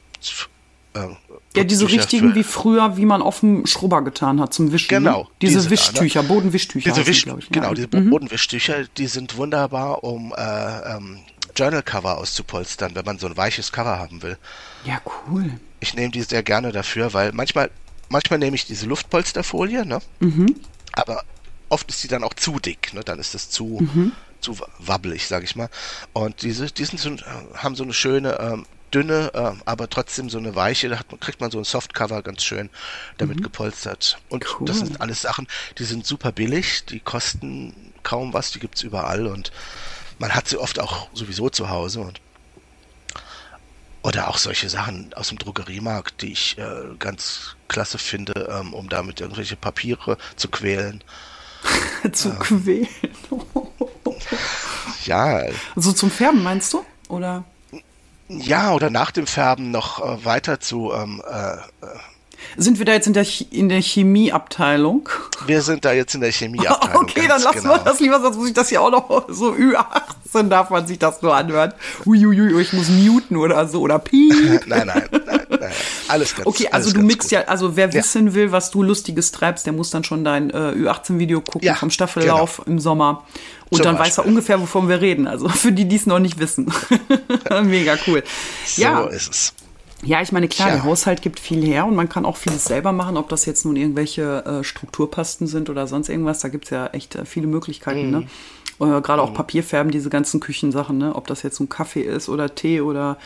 äh, 0.94 1.08
Ja, 1.56 1.64
diese 1.64 1.86
Tücher 1.86 1.98
richtigen 1.98 2.34
wie 2.34 2.42
früher, 2.42 2.96
wie 2.96 3.04
man 3.06 3.22
auf 3.22 3.40
dem 3.40 3.66
Schrubber 3.66 4.02
getan 4.02 4.40
hat 4.40 4.52
zum 4.54 4.72
Wischen. 4.72 4.88
Genau, 4.88 5.22
Ne? 5.24 5.28
Diese, 5.42 5.52
diese 5.54 5.58
da, 5.58 5.64
ne? 5.64 5.70
Wischtücher, 5.70 6.22
Bodenwischtücher. 6.22 6.90
Diese 6.92 7.06
Wisch, 7.06 7.26
ich. 7.26 7.48
genau, 7.50 7.68
ja. 7.68 7.74
diese 7.74 7.88
Mhm. 7.92 8.10
Bodenwischtücher, 8.10 8.84
die 8.96 9.06
sind 9.06 9.36
wunderbar, 9.36 10.02
um 10.04 10.32
äh, 10.36 10.96
ähm, 10.96 11.18
Journal-Cover 11.56 12.16
auszupolstern, 12.18 12.94
wenn 12.94 13.04
man 13.04 13.18
so 13.18 13.26
ein 13.26 13.36
weiches 13.36 13.72
Cover 13.72 13.98
haben 13.98 14.22
will. 14.22 14.38
Ja, 14.84 15.00
cool. 15.28 15.50
Ich 15.80 15.94
nehme 15.94 16.10
die 16.10 16.22
sehr 16.22 16.42
gerne 16.42 16.72
dafür, 16.72 17.12
weil 17.12 17.32
manchmal, 17.32 17.70
manchmal 18.08 18.38
nehme 18.38 18.54
ich 18.56 18.64
diese 18.66 18.86
Luftpolsterfolie, 18.86 19.84
ne? 19.84 19.98
Mhm. 20.20 20.54
Aber 20.92 21.22
oft 21.68 21.90
ist 21.90 22.02
die 22.04 22.08
dann 22.08 22.24
auch 22.24 22.34
zu 22.34 22.58
dick, 22.58 22.94
ne? 22.94 23.02
Dann 23.04 23.18
ist 23.18 23.34
das 23.34 23.50
zu, 23.50 23.78
Mhm. 23.80 24.12
zu 24.40 24.56
wabbelig, 24.78 25.26
sag 25.26 25.44
ich 25.44 25.54
mal. 25.56 25.68
Und 26.14 26.40
diese, 26.42 26.66
die 26.66 26.84
sind 26.84 26.98
so, 27.00 27.10
haben 27.54 27.74
so 27.74 27.82
eine 27.84 27.92
schöne, 27.92 28.38
ähm, 28.40 28.66
dünne, 28.94 29.30
ähm, 29.34 29.62
aber 29.64 29.88
trotzdem 29.88 30.30
so 30.30 30.38
eine 30.38 30.54
weiche, 30.54 30.88
da 30.88 30.98
hat 30.98 31.10
man, 31.10 31.20
kriegt 31.20 31.40
man 31.40 31.50
so 31.50 31.58
ein 31.58 31.64
Softcover 31.64 32.22
ganz 32.22 32.42
schön 32.42 32.70
damit 33.18 33.42
gepolstert. 33.42 34.18
Und 34.28 34.44
Cool. 34.60 34.66
das 34.66 34.78
sind 34.78 35.00
alles 35.00 35.22
Sachen, 35.22 35.46
die 35.78 35.84
sind 35.84 36.06
super 36.06 36.32
billig, 36.32 36.84
die 36.86 37.00
kosten 37.00 37.92
kaum 38.02 38.32
was, 38.32 38.50
die 38.50 38.58
gibt's 38.58 38.82
überall 38.82 39.26
und 39.26 39.52
man 40.18 40.34
hat 40.34 40.48
sie 40.48 40.58
oft 40.58 40.78
auch 40.78 41.08
sowieso 41.14 41.48
zu 41.50 41.68
Hause 41.68 42.00
und 42.00 42.20
oder 44.02 44.28
auch 44.28 44.38
solche 44.38 44.68
Sachen 44.68 45.14
aus 45.14 45.28
dem 45.28 45.38
Drogeriemarkt, 45.38 46.22
die 46.22 46.32
ich 46.32 46.58
äh, 46.58 46.96
ganz 46.98 47.54
klasse 47.68 47.98
finde, 47.98 48.48
ähm, 48.52 48.74
um 48.74 48.88
damit 48.88 49.20
irgendwelche 49.20 49.54
Papiere 49.56 50.18
zu 50.36 50.48
quälen. 50.48 51.04
Zu 52.12 52.30
quälen. 52.34 52.88
Ja, 55.04 55.42
so 55.74 55.92
zum 55.92 56.10
Färben 56.10 56.42
meinst 56.42 56.72
du? 56.72 56.84
Oder? 57.08 57.44
Ja, 58.40 58.72
oder 58.72 58.90
nach 58.90 59.10
dem 59.10 59.26
Färben 59.26 59.70
noch 59.70 60.00
äh, 60.00 60.24
weiter 60.24 60.60
zu. 60.60 60.92
Ähm, 60.92 61.22
äh, 61.26 61.56
Sind 62.56 62.78
wir 62.78 62.84
da 62.84 62.92
jetzt 62.92 63.06
in 63.06 63.12
der, 63.14 63.24
Ch- 63.24 63.46
in 63.50 63.68
der 63.68 63.80
Chemieabteilung? 63.80 65.08
wir 65.46 65.62
sind 65.62 65.84
da 65.84 65.92
jetzt 65.92 66.14
in 66.14 66.20
der 66.20 66.30
Chemieabteilung. 66.32 67.02
Okay, 67.02 67.26
dann 67.28 67.42
lassen 67.42 67.62
genau. 67.62 67.74
wir 67.74 67.78
das 67.84 67.98
lieber, 68.00 68.20
sonst 68.20 68.36
muss 68.36 68.48
ich 68.48 68.54
das 68.54 68.68
hier 68.68 68.80
auch 68.82 68.90
noch 68.90 69.24
so 69.28 69.50
Ü18 69.52 70.48
darf 70.48 70.70
man 70.70 70.86
sich 70.86 70.98
das 70.98 71.20
nur 71.22 71.34
anhören. 71.34 71.72
Uiuiui, 72.06 72.60
ich 72.60 72.72
muss 72.72 72.88
muten 72.88 73.36
oder 73.36 73.66
so 73.68 73.80
oder 73.80 73.98
piep. 73.98 74.32
Nein, 74.66 74.86
nein, 74.86 75.02
nein, 75.10 75.40
nein, 75.48 75.70
alles 76.08 76.34
ganz 76.34 76.46
Okay, 76.46 76.68
also 76.70 76.92
du 76.92 77.00
mixt 77.00 77.30
ja, 77.30 77.40
also 77.42 77.76
wer 77.76 77.88
Ja. 77.88 77.94
wissen 77.94 78.34
will, 78.34 78.52
was 78.52 78.70
du 78.70 78.82
Lustiges 78.82 79.32
treibst, 79.32 79.66
der 79.66 79.72
muss 79.72 79.90
dann 79.90 80.04
schon 80.04 80.24
dein 80.24 80.50
äh, 80.50 80.72
Ü18-Video 80.76 81.40
gucken 81.40 81.66
Ja, 81.66 81.74
vom 81.74 81.90
Staffellauf 81.90 82.62
im 82.66 82.78
Sommer. 82.78 83.24
Und 83.70 83.78
Zum 83.78 83.84
dann 83.84 83.94
weiß 83.98 84.00
er 84.18 84.22
Beispiel. 84.22 84.28
ungefähr, 84.30 84.60
wovon 84.60 84.88
wir 84.88 85.00
reden. 85.00 85.26
Also 85.26 85.48
für 85.50 85.72
die, 85.72 85.86
die 85.86 85.96
es 85.96 86.06
noch 86.06 86.18
nicht 86.18 86.38
wissen. 86.38 86.72
Mega 87.64 87.96
cool. 88.06 88.22
So 88.66 88.82
ja, 88.82 89.04
ist 89.06 89.30
es. 89.30 89.54
Ja, 90.02 90.20
ich 90.20 90.32
meine, 90.32 90.48
klar, 90.48 90.68
Tja. 90.68 90.76
der 90.76 90.84
Haushalt 90.84 91.22
gibt 91.22 91.38
viel 91.38 91.64
her 91.64 91.86
und 91.86 91.94
man 91.94 92.08
kann 92.08 92.24
auch 92.24 92.36
vieles 92.36 92.64
selber 92.64 92.92
machen, 92.92 93.16
ob 93.16 93.28
das 93.28 93.46
jetzt 93.46 93.64
nun 93.64 93.76
irgendwelche 93.76 94.44
äh, 94.44 94.64
Strukturpasten 94.64 95.46
sind 95.46 95.70
oder 95.70 95.86
sonst 95.86 96.08
irgendwas. 96.08 96.40
Da 96.40 96.48
gibt's 96.48 96.70
ja 96.70 96.88
echt 96.88 97.14
äh, 97.14 97.24
viele 97.24 97.46
Möglichkeiten, 97.46 98.10
ne? 98.10 98.26
Äh, 98.80 99.00
Gerade 99.00 99.22
auch 99.22 99.32
Papierfärben, 99.32 99.92
diese 99.92 100.10
ganzen 100.10 100.40
Küchensachen, 100.40 100.98
ne? 100.98 101.14
Ob 101.14 101.28
das 101.28 101.42
jetzt 101.42 101.60
ein 101.60 101.68
Kaffee 101.68 102.02
ist 102.02 102.28
oder 102.28 102.54
Tee 102.54 102.80
oder 102.80 103.16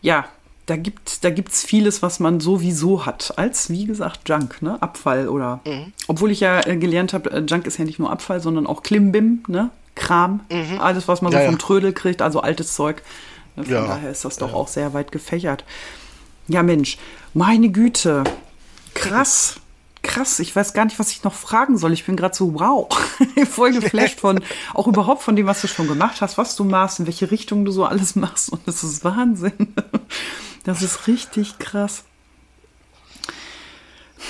ja, 0.00 0.24
da 0.64 0.76
gibt 0.76 1.22
da 1.24 1.30
gibt's 1.30 1.64
vieles, 1.64 2.00
was 2.00 2.18
man 2.20 2.40
sowieso 2.40 3.04
hat, 3.04 3.34
als 3.36 3.68
wie 3.68 3.84
gesagt 3.84 4.28
Junk, 4.28 4.62
ne? 4.62 4.80
Abfall 4.80 5.28
oder 5.28 5.60
obwohl 6.06 6.30
ich 6.30 6.40
ja 6.40 6.66
äh, 6.66 6.76
gelernt 6.76 7.12
habe, 7.12 7.30
äh, 7.30 7.40
Junk 7.40 7.66
ist 7.66 7.78
ja 7.78 7.84
nicht 7.84 7.98
nur 7.98 8.10
Abfall, 8.10 8.40
sondern 8.40 8.66
auch 8.66 8.82
Klimbim, 8.82 9.42
ne? 9.48 9.70
Kram, 9.96 10.40
alles 10.78 11.08
was 11.08 11.20
man 11.20 11.30
so 11.30 11.36
Ja, 11.36 11.44
vom 11.44 11.54
ja. 11.54 11.58
Trödel 11.58 11.92
kriegt, 11.92 12.22
also 12.22 12.40
altes 12.40 12.74
Zeug. 12.74 13.02
Ne, 13.56 13.64
Von 13.64 13.72
Ja, 13.72 13.86
daher 13.86 14.10
ist 14.10 14.24
das 14.24 14.36
doch 14.36 14.52
auch 14.54 14.68
sehr 14.68 14.92
weit 14.94 15.12
gefächert. 15.12 15.64
Ja, 16.48 16.62
Mensch, 16.62 16.98
meine 17.34 17.70
Güte. 17.70 18.24
Krass. 18.94 19.56
Krass, 20.02 20.38
ich 20.38 20.56
weiß 20.56 20.72
gar 20.72 20.86
nicht, 20.86 20.98
was 20.98 21.10
ich 21.10 21.24
noch 21.24 21.34
fragen 21.34 21.76
soll. 21.76 21.92
Ich 21.92 22.06
bin 22.06 22.16
gerade 22.16 22.34
so, 22.34 22.54
wow, 22.58 22.88
voll 23.50 23.72
geflasht 23.72 24.18
von, 24.18 24.42
auch 24.72 24.86
überhaupt 24.86 25.22
von 25.22 25.36
dem, 25.36 25.46
was 25.46 25.60
du 25.60 25.66
schon 25.68 25.88
gemacht 25.88 26.22
hast, 26.22 26.38
was 26.38 26.56
du 26.56 26.64
machst, 26.64 27.00
in 27.00 27.06
welche 27.06 27.30
Richtung 27.30 27.66
du 27.66 27.70
so 27.70 27.84
alles 27.84 28.16
machst. 28.16 28.50
Und 28.50 28.66
das 28.66 28.82
ist 28.82 29.04
Wahnsinn. 29.04 29.74
Das 30.64 30.82
ist 30.82 31.06
richtig 31.06 31.58
krass. 31.58 32.04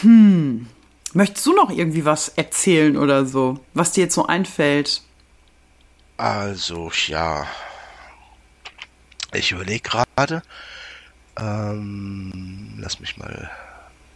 Hm. 0.00 0.68
Möchtest 1.12 1.44
du 1.44 1.52
noch 1.54 1.70
irgendwie 1.70 2.04
was 2.04 2.28
erzählen 2.28 2.96
oder 2.96 3.26
so, 3.26 3.58
was 3.74 3.90
dir 3.92 4.04
jetzt 4.04 4.14
so 4.14 4.26
einfällt? 4.26 5.02
Also, 6.16 6.90
ja. 7.08 7.46
Ich 9.32 9.52
überlege 9.52 9.80
gerade. 9.88 10.42
Ähm, 11.38 12.74
lass 12.78 13.00
mich 13.00 13.16
mal 13.16 13.50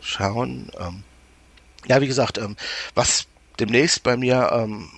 schauen. 0.01 0.71
Ähm, 0.79 1.03
ja, 1.87 2.01
wie 2.01 2.07
gesagt, 2.07 2.39
ähm, 2.39 2.57
was 2.95 3.27
demnächst 3.59 4.03
bei 4.03 4.17
mir, 4.17 4.51
ähm, 4.53 4.91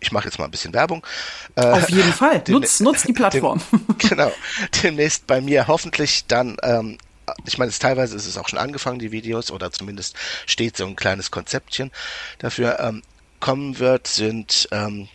ich 0.00 0.12
mache 0.12 0.26
jetzt 0.26 0.38
mal 0.38 0.44
ein 0.44 0.50
bisschen 0.50 0.72
Werbung. 0.74 1.04
Äh, 1.56 1.66
Auf 1.66 1.90
jeden 1.90 2.12
Fall. 2.12 2.40
dem- 2.40 2.54
Nutz, 2.54 3.02
die 3.06 3.12
Plattform. 3.14 3.60
Dem, 3.72 3.86
genau. 3.98 4.32
Demnächst 4.82 5.26
bei 5.26 5.40
mir 5.40 5.66
hoffentlich 5.66 6.26
dann, 6.26 6.56
ähm, 6.62 6.98
ich 7.46 7.58
meine, 7.58 7.70
es, 7.70 7.78
teilweise 7.78 8.14
ist 8.16 8.26
es 8.26 8.36
auch 8.36 8.48
schon 8.48 8.58
angefangen, 8.58 8.98
die 8.98 9.10
Videos, 9.12 9.50
oder 9.50 9.72
zumindest 9.72 10.16
steht 10.46 10.76
so 10.76 10.86
ein 10.86 10.94
kleines 10.96 11.30
Konzeptchen 11.30 11.90
dafür, 12.38 12.78
ähm, 12.80 13.02
kommen 13.40 13.78
wird, 13.78 14.06
sind, 14.06 14.68
ähm, 14.72 15.08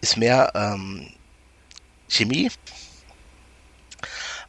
ist 0.00 0.16
mehr 0.16 0.52
ähm, 0.54 1.10
Chemie. 2.08 2.50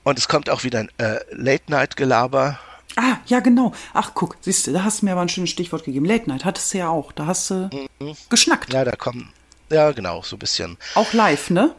Und 0.04 0.18
es 0.18 0.28
kommt 0.28 0.50
auch 0.50 0.64
wieder 0.64 0.80
ein 0.80 0.90
äh, 0.98 1.20
Late-Night-Gelaber. 1.32 2.60
Ah, 2.96 3.18
ja, 3.28 3.40
genau. 3.40 3.74
Ach, 3.94 4.12
guck, 4.14 4.38
siehst 4.42 4.68
du, 4.68 4.74
da 4.74 4.84
hast 4.84 5.02
du 5.02 5.06
mir 5.06 5.12
aber 5.12 5.22
ein 5.22 5.30
schönes 5.30 5.50
Stichwort 5.52 5.84
gegeben. 5.84 6.06
Late 6.06 6.30
Night 6.30 6.46
hattest 6.46 6.74
du 6.74 6.80
ja 6.80 6.90
auch. 6.90 7.12
Da 7.12 7.26
hast 7.28 7.50
du 7.50 7.70
geschnackt. 8.30 8.70
Mhm. 8.70 8.76
Ja, 8.76 8.84
da 8.86 8.92
kommen, 8.92 9.32
ja, 9.70 9.92
genau, 9.92 10.22
so 10.24 10.36
ein 10.36 10.40
bisschen. 10.40 10.78
Auch 10.96 11.14
live, 11.14 11.50
ne? 11.50 11.76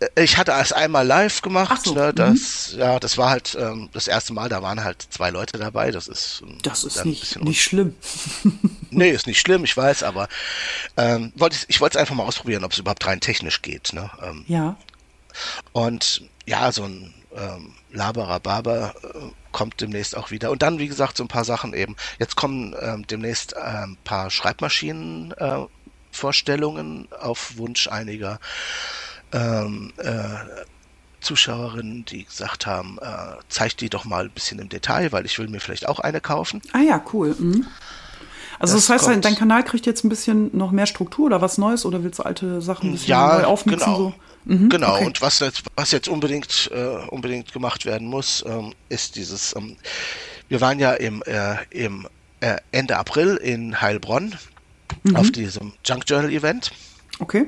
Äh, 0.00 0.22
Ich 0.24 0.36
hatte 0.36 0.52
es 0.52 0.72
einmal 0.72 1.06
live 1.06 1.40
gemacht. 1.42 1.70
Ach 1.72 1.82
so, 1.82 1.94
ne, 1.94 2.08
mhm. 2.12 2.16
das, 2.16 2.74
ja, 2.76 3.00
das 3.00 3.16
war 3.18 3.30
halt 3.30 3.56
ähm, 3.58 3.88
das 3.92 4.06
erste 4.08 4.32
Mal. 4.32 4.48
Da 4.48 4.62
waren 4.62 4.84
halt 4.84 5.06
zwei 5.10 5.30
Leute 5.30 5.58
dabei. 5.58 5.90
Das 5.90 6.06
ist, 6.08 6.42
ähm, 6.46 6.58
Das 6.62 6.84
ist 6.84 7.04
nicht, 7.04 7.40
nicht 7.42 7.62
schlimm. 7.62 7.94
Nee, 8.90 9.10
ist 9.10 9.26
nicht 9.26 9.38
schlimm, 9.40 9.64
ich 9.64 9.76
weiß, 9.76 10.02
aber 10.02 10.28
ähm, 10.96 11.30
wollte 11.36 11.56
ich, 11.56 11.66
ich 11.68 11.80
wollte 11.80 11.98
es 11.98 12.00
einfach 12.00 12.14
mal 12.14 12.24
ausprobieren, 12.24 12.64
ob 12.64 12.72
es 12.72 12.78
überhaupt 12.78 13.06
rein 13.06 13.20
technisch 13.20 13.60
geht. 13.60 13.92
Ne? 13.92 14.10
Ähm, 14.22 14.44
Ja. 14.48 14.76
Und 15.72 16.22
ja, 16.46 16.72
so 16.72 16.84
ein 16.84 17.14
ähm, 17.36 17.74
Laberababer 17.92 18.94
äh, 19.02 19.08
kommt 19.52 19.80
demnächst 19.80 20.16
auch 20.16 20.30
wieder. 20.30 20.50
Und 20.50 20.62
dann, 20.62 20.78
wie 20.78 20.88
gesagt, 20.88 21.16
so 21.16 21.24
ein 21.24 21.28
paar 21.28 21.44
Sachen 21.44 21.74
eben. 21.74 21.94
Jetzt 22.18 22.36
kommen 22.36 22.74
ähm, 22.80 23.06
demnächst 23.06 23.54
äh, 23.54 23.60
ein 23.60 23.98
paar 24.04 24.30
Schreibmaschinen 24.30 25.32
äh, 25.32 25.66
Vorstellungen 26.10 27.08
auf 27.20 27.58
Wunsch 27.58 27.86
einiger 27.88 28.40
ähm, 29.32 29.92
äh, 29.98 30.38
Zuschauerinnen, 31.20 32.04
die 32.04 32.24
gesagt 32.24 32.66
haben, 32.66 32.98
äh, 33.02 33.36
zeig 33.48 33.76
die 33.76 33.90
doch 33.90 34.04
mal 34.04 34.24
ein 34.24 34.30
bisschen 34.30 34.58
im 34.60 34.68
Detail, 34.68 35.10
weil 35.12 35.26
ich 35.26 35.38
will 35.38 35.48
mir 35.48 35.60
vielleicht 35.60 35.88
auch 35.88 35.98
eine 36.00 36.20
kaufen. 36.20 36.62
Ah 36.72 36.78
ja, 36.80 37.02
cool. 37.12 37.34
Mhm. 37.38 37.66
Also 38.60 38.74
das, 38.74 38.86
Das 38.86 38.90
heißt, 38.94 39.06
dein, 39.06 39.12
kommt- 39.14 39.24
dein 39.26 39.36
Kanal 39.36 39.64
kriegt 39.64 39.86
jetzt 39.86 40.04
ein 40.04 40.08
bisschen 40.08 40.56
noch 40.56 40.70
mehr 40.70 40.86
Struktur 40.86 41.26
oder 41.26 41.40
was 41.40 41.58
Neues 41.58 41.84
oder 41.84 42.02
willst 42.04 42.20
du 42.20 42.22
alte 42.24 42.60
Sachen 42.60 42.88
ein 42.90 42.92
bisschen 42.92 43.10
Ja, 43.10 43.38
neu 43.38 43.44
aufmixen? 43.44 43.84
genau. 43.84 43.96
So? 43.98 44.14
Mhm, 44.44 44.68
Genau, 44.68 44.94
okay. 44.94 45.06
und 45.06 45.20
was 45.20 45.40
jetzt, 45.40 45.62
was 45.76 45.92
jetzt 45.92 46.08
unbedingt, 46.08 46.70
äh, 46.72 47.06
unbedingt 47.08 47.52
gemacht 47.52 47.84
werden 47.86 48.08
muss, 48.08 48.44
ähm, 48.46 48.74
ist 48.88 49.16
dieses, 49.16 49.54
ähm, 49.56 49.76
wir 50.48 50.60
waren 50.60 50.78
ja 50.78 50.92
im, 50.94 51.22
äh, 51.26 51.56
im 51.70 52.06
äh, 52.40 52.56
Ende 52.72 52.96
April 52.96 53.36
in 53.36 53.80
Heilbronn 53.80 54.34
mhm. 55.02 55.16
auf 55.16 55.30
diesem 55.30 55.72
Junk 55.84 56.04
Journal 56.06 56.30
Event. 56.30 56.70
Okay. 57.18 57.46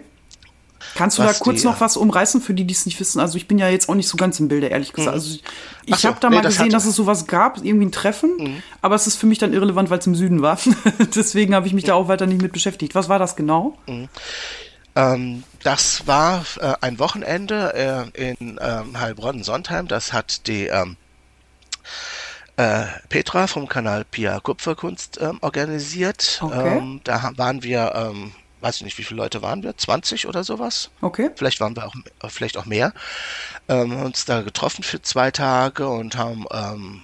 Kannst 0.95 1.19
du 1.19 1.23
da 1.23 1.33
kurz 1.33 1.61
die, 1.61 1.67
noch 1.67 1.81
was 1.81 1.97
umreißen 1.97 2.41
für 2.41 2.55
die, 2.55 2.65
die 2.65 2.73
es 2.73 2.87
nicht 2.87 2.99
wissen? 3.01 3.21
Also 3.21 3.37
ich 3.37 3.47
bin 3.47 3.59
ja 3.59 3.69
jetzt 3.69 3.89
auch 3.89 3.95
nicht 3.95 4.09
so 4.09 4.17
ganz 4.17 4.41
im 4.41 4.49
Bilde, 4.49 4.69
ehrlich 4.69 4.93
gesagt. 4.93 5.15
Mhm. 5.15 5.21
Also 5.21 5.39
ich, 5.87 5.97
so, 5.97 6.09
habe 6.09 6.19
da 6.21 6.31
nee, 6.31 6.37
mal 6.37 6.43
gesehen, 6.43 6.71
das 6.71 6.85
dass 6.85 6.91
es 6.91 6.97
sowas 6.97 7.27
gab, 7.27 7.59
irgendwie 7.59 7.87
ein 7.87 7.93
Treffen, 7.93 8.37
mhm. 8.39 8.63
aber 8.81 8.95
es 8.95 9.07
ist 9.07 9.17
für 9.17 9.27
mich 9.27 9.39
dann 9.39 9.53
irrelevant, 9.53 9.91
weil 9.91 9.99
es 9.99 10.07
im 10.07 10.15
Süden 10.15 10.43
war. 10.43 10.59
Deswegen 11.15 11.55
habe 11.55 11.67
ich 11.67 11.75
mich 11.75 11.85
mhm. 11.85 11.89
da 11.89 11.95
auch 11.95 12.09
weiter 12.09 12.27
nicht 12.27 12.41
mit 12.41 12.53
beschäftigt. 12.53 12.95
Was 12.95 13.09
war 13.09 13.19
das 13.19 13.37
genau? 13.37 13.79
Ähm, 14.97 15.45
das 15.63 16.07
war 16.07 16.45
äh, 16.61 16.75
ein 16.81 16.99
Wochenende 16.99 18.11
äh, 18.15 18.31
in 18.31 18.59
ähm, 18.61 18.99
Heilbronn-Sondheim. 18.99 19.89
Das 19.89 20.13
hat 20.13 20.47
die 20.47 20.67
ähm, 20.67 20.97
äh, 22.57 22.87
Petra 23.09 23.47
vom 23.47 23.69
Kanal 23.69 24.05
Pia 24.05 24.41
Kupferkunst 24.41 25.19
ähm, 25.21 25.39
organisiert. 25.41 26.41
Okay. 26.43 26.79
Ähm, 26.79 27.01
da 27.05 27.33
waren 27.37 27.63
wir 27.63 27.93
ähm, 27.95 28.33
weiß 28.61 28.77
ich 28.77 28.83
nicht, 28.83 28.99
wie 28.99 29.05
viele 29.05 29.23
Leute 29.23 29.43
waren 29.43 29.63
wir? 29.63 29.77
20 29.77 30.27
oder 30.27 30.45
sowas? 30.45 30.91
Okay. 31.01 31.31
Vielleicht 31.35 31.61
waren 31.61 31.77
wir 31.77 31.87
auch, 31.87 31.95
vielleicht 32.29 32.57
auch 32.57 32.67
mehr. 32.67 32.93
Ähm, 33.69 33.97
uns 34.03 34.25
da 34.25 34.43
getroffen 34.43 34.83
für 34.83 35.01
zwei 35.03 35.31
Tage 35.31 35.89
und 35.89 36.17
haben 36.17 36.45
ähm, 36.53 37.03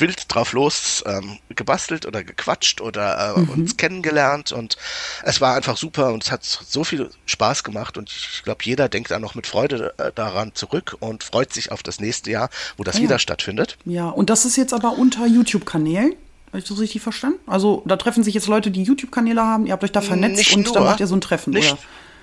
wild 0.00 0.32
drauf 0.32 0.52
los 0.52 1.02
ähm, 1.06 1.38
gebastelt 1.54 2.06
oder 2.06 2.22
gequatscht 2.22 2.80
oder 2.80 3.34
äh, 3.36 3.40
mhm. 3.40 3.50
uns 3.50 3.76
kennengelernt 3.76 4.52
und 4.52 4.76
es 5.22 5.40
war 5.40 5.54
einfach 5.54 5.76
super 5.76 6.12
und 6.12 6.24
es 6.24 6.32
hat 6.32 6.44
so 6.44 6.84
viel 6.84 7.10
Spaß 7.26 7.64
gemacht 7.64 7.98
und 7.98 8.10
ich 8.10 8.42
glaube, 8.42 8.60
jeder 8.64 8.88
denkt 8.88 9.10
da 9.10 9.18
noch 9.18 9.34
mit 9.34 9.46
Freude 9.46 9.94
äh, 9.98 10.12
daran 10.14 10.54
zurück 10.54 10.96
und 11.00 11.22
freut 11.22 11.52
sich 11.52 11.72
auf 11.72 11.82
das 11.82 12.00
nächste 12.00 12.30
Jahr, 12.30 12.50
wo 12.76 12.84
das 12.84 12.96
ah, 12.96 13.00
wieder 13.00 13.18
stattfindet. 13.18 13.76
Ja, 13.84 14.08
und 14.08 14.30
das 14.30 14.44
ist 14.44 14.56
jetzt 14.56 14.72
aber 14.72 14.92
unter 14.92 15.26
YouTube-Kanälen? 15.26 16.14
Habe 16.48 16.58
ich 16.58 16.64
das 16.64 16.80
richtig 16.80 17.00
verstanden? 17.02 17.38
Also 17.46 17.82
da 17.86 17.96
treffen 17.96 18.24
sich 18.24 18.34
jetzt 18.34 18.48
Leute, 18.48 18.70
die 18.70 18.82
YouTube-Kanäle 18.82 19.42
haben, 19.42 19.66
ihr 19.66 19.72
habt 19.72 19.84
euch 19.84 19.92
da 19.92 20.00
vernetzt 20.00 20.36
nicht 20.36 20.56
und 20.56 20.64
nur, 20.64 20.74
dann 20.74 20.84
macht 20.84 21.00
ihr 21.00 21.06
so 21.06 21.14
ein 21.14 21.20
Treffen, 21.20 21.52
nicht, 21.52 21.72
oder? 21.72 21.80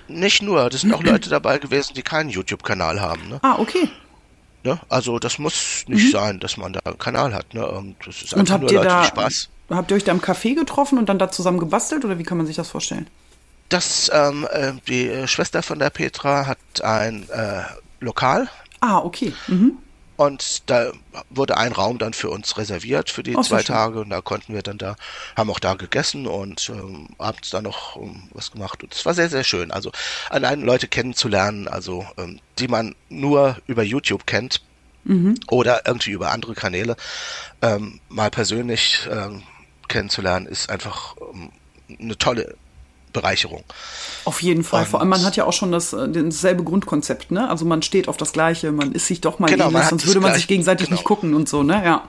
Nicht 0.08 0.42
nur, 0.42 0.68
das 0.68 0.82
sind 0.82 0.92
auch 0.92 1.02
Leute 1.04 1.30
dabei 1.30 1.58
gewesen, 1.58 1.94
die 1.94 2.02
keinen 2.02 2.28
YouTube-Kanal 2.28 3.00
haben. 3.00 3.28
Ne? 3.28 3.38
Ah, 3.42 3.58
okay. 3.58 3.88
Ne? 4.64 4.78
Also 4.88 5.18
das 5.18 5.38
muss 5.38 5.84
nicht 5.86 6.06
mhm. 6.06 6.10
sein, 6.10 6.40
dass 6.40 6.56
man 6.56 6.72
da 6.72 6.80
einen 6.84 6.98
Kanal 6.98 7.34
hat. 7.34 7.54
Ne? 7.54 7.66
Und 7.66 7.96
das 8.04 8.22
ist 8.22 8.34
einfach 8.34 8.58
nur 8.58 8.70
ihr 8.70 8.78
Leute, 8.78 8.88
da, 8.88 9.04
Spaß. 9.04 9.48
Habt 9.70 9.90
ihr 9.90 9.96
euch 9.96 10.04
da 10.04 10.12
im 10.12 10.20
Café 10.20 10.54
getroffen 10.54 10.98
und 10.98 11.08
dann 11.08 11.18
da 11.18 11.30
zusammen 11.30 11.58
gebastelt 11.58 12.04
oder 12.04 12.18
wie 12.18 12.24
kann 12.24 12.38
man 12.38 12.46
sich 12.46 12.56
das 12.56 12.68
vorstellen? 12.68 13.06
Das, 13.68 14.10
ähm, 14.14 14.48
äh, 14.50 14.72
die 14.88 15.26
Schwester 15.28 15.62
von 15.62 15.78
der 15.78 15.90
Petra 15.90 16.46
hat 16.46 16.58
ein 16.82 17.28
äh, 17.28 17.62
Lokal. 18.00 18.48
Ah, 18.80 18.98
okay. 18.98 19.34
Mhm. 19.46 19.78
Und 20.18 20.68
da 20.68 20.90
wurde 21.30 21.56
ein 21.56 21.70
Raum 21.70 21.98
dann 21.98 22.12
für 22.12 22.28
uns 22.28 22.58
reserviert 22.58 23.08
für 23.08 23.22
die 23.22 23.36
oh, 23.36 23.42
zwei 23.42 23.62
Tage 23.62 24.00
und 24.00 24.10
da 24.10 24.20
konnten 24.20 24.52
wir 24.52 24.62
dann 24.62 24.76
da, 24.76 24.96
haben 25.36 25.48
auch 25.48 25.60
da 25.60 25.74
gegessen 25.74 26.26
und 26.26 26.70
ähm, 26.70 27.10
abends 27.18 27.50
dann 27.50 27.62
noch 27.62 27.94
um, 27.94 28.28
was 28.32 28.50
gemacht. 28.50 28.82
Und 28.82 28.92
es 28.92 29.06
war 29.06 29.14
sehr, 29.14 29.28
sehr 29.28 29.44
schön. 29.44 29.70
Also 29.70 29.92
allein 30.28 30.62
Leute 30.62 30.88
kennenzulernen, 30.88 31.68
also 31.68 32.04
ähm, 32.16 32.40
die 32.58 32.66
man 32.66 32.96
nur 33.08 33.58
über 33.68 33.84
YouTube 33.84 34.26
kennt 34.26 34.60
mhm. 35.04 35.36
oder 35.46 35.86
irgendwie 35.86 36.10
über 36.10 36.32
andere 36.32 36.54
Kanäle, 36.54 36.96
ähm, 37.62 38.00
mal 38.08 38.30
persönlich 38.30 39.08
ähm, 39.08 39.44
kennenzulernen, 39.86 40.46
ist 40.46 40.68
einfach 40.68 41.14
ähm, 41.32 41.52
eine 41.96 42.18
tolle 42.18 42.56
Bereicherung. 43.12 43.64
Auf 44.24 44.42
jeden 44.42 44.64
Fall. 44.64 44.82
Und 44.82 44.88
Vor 44.88 45.00
allem, 45.00 45.08
man 45.08 45.24
hat 45.24 45.36
ja 45.36 45.44
auch 45.44 45.52
schon 45.52 45.72
das, 45.72 45.92
äh, 45.92 46.08
dasselbe 46.08 46.64
Grundkonzept, 46.64 47.30
ne? 47.30 47.48
Also 47.48 47.64
man 47.64 47.82
steht 47.82 48.08
auf 48.08 48.16
das 48.16 48.32
Gleiche, 48.32 48.72
man 48.72 48.92
ist 48.92 49.06
sich 49.06 49.20
doch 49.20 49.38
mal 49.38 49.48
genau, 49.48 49.68
ähnlich, 49.68 49.84
sonst 49.84 50.06
würde 50.06 50.20
man 50.20 50.34
sich 50.34 50.46
gegenseitig 50.46 50.86
genau. 50.86 50.96
nicht 50.96 51.04
gucken 51.04 51.34
und 51.34 51.48
so, 51.48 51.62
ne? 51.62 51.82
Ja. 51.84 52.08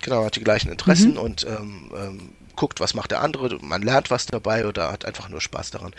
Genau, 0.00 0.16
man 0.16 0.26
hat 0.26 0.36
die 0.36 0.44
gleichen 0.44 0.70
Interessen 0.70 1.12
mhm. 1.12 1.18
und 1.18 1.46
ähm, 1.46 1.90
ähm, 1.96 2.28
guckt, 2.56 2.80
was 2.80 2.94
macht 2.94 3.10
der 3.10 3.22
andere, 3.22 3.58
man 3.62 3.82
lernt 3.82 4.10
was 4.10 4.26
dabei 4.26 4.66
oder 4.66 4.90
hat 4.90 5.04
einfach 5.04 5.28
nur 5.28 5.40
Spaß 5.40 5.70
daran. 5.70 5.92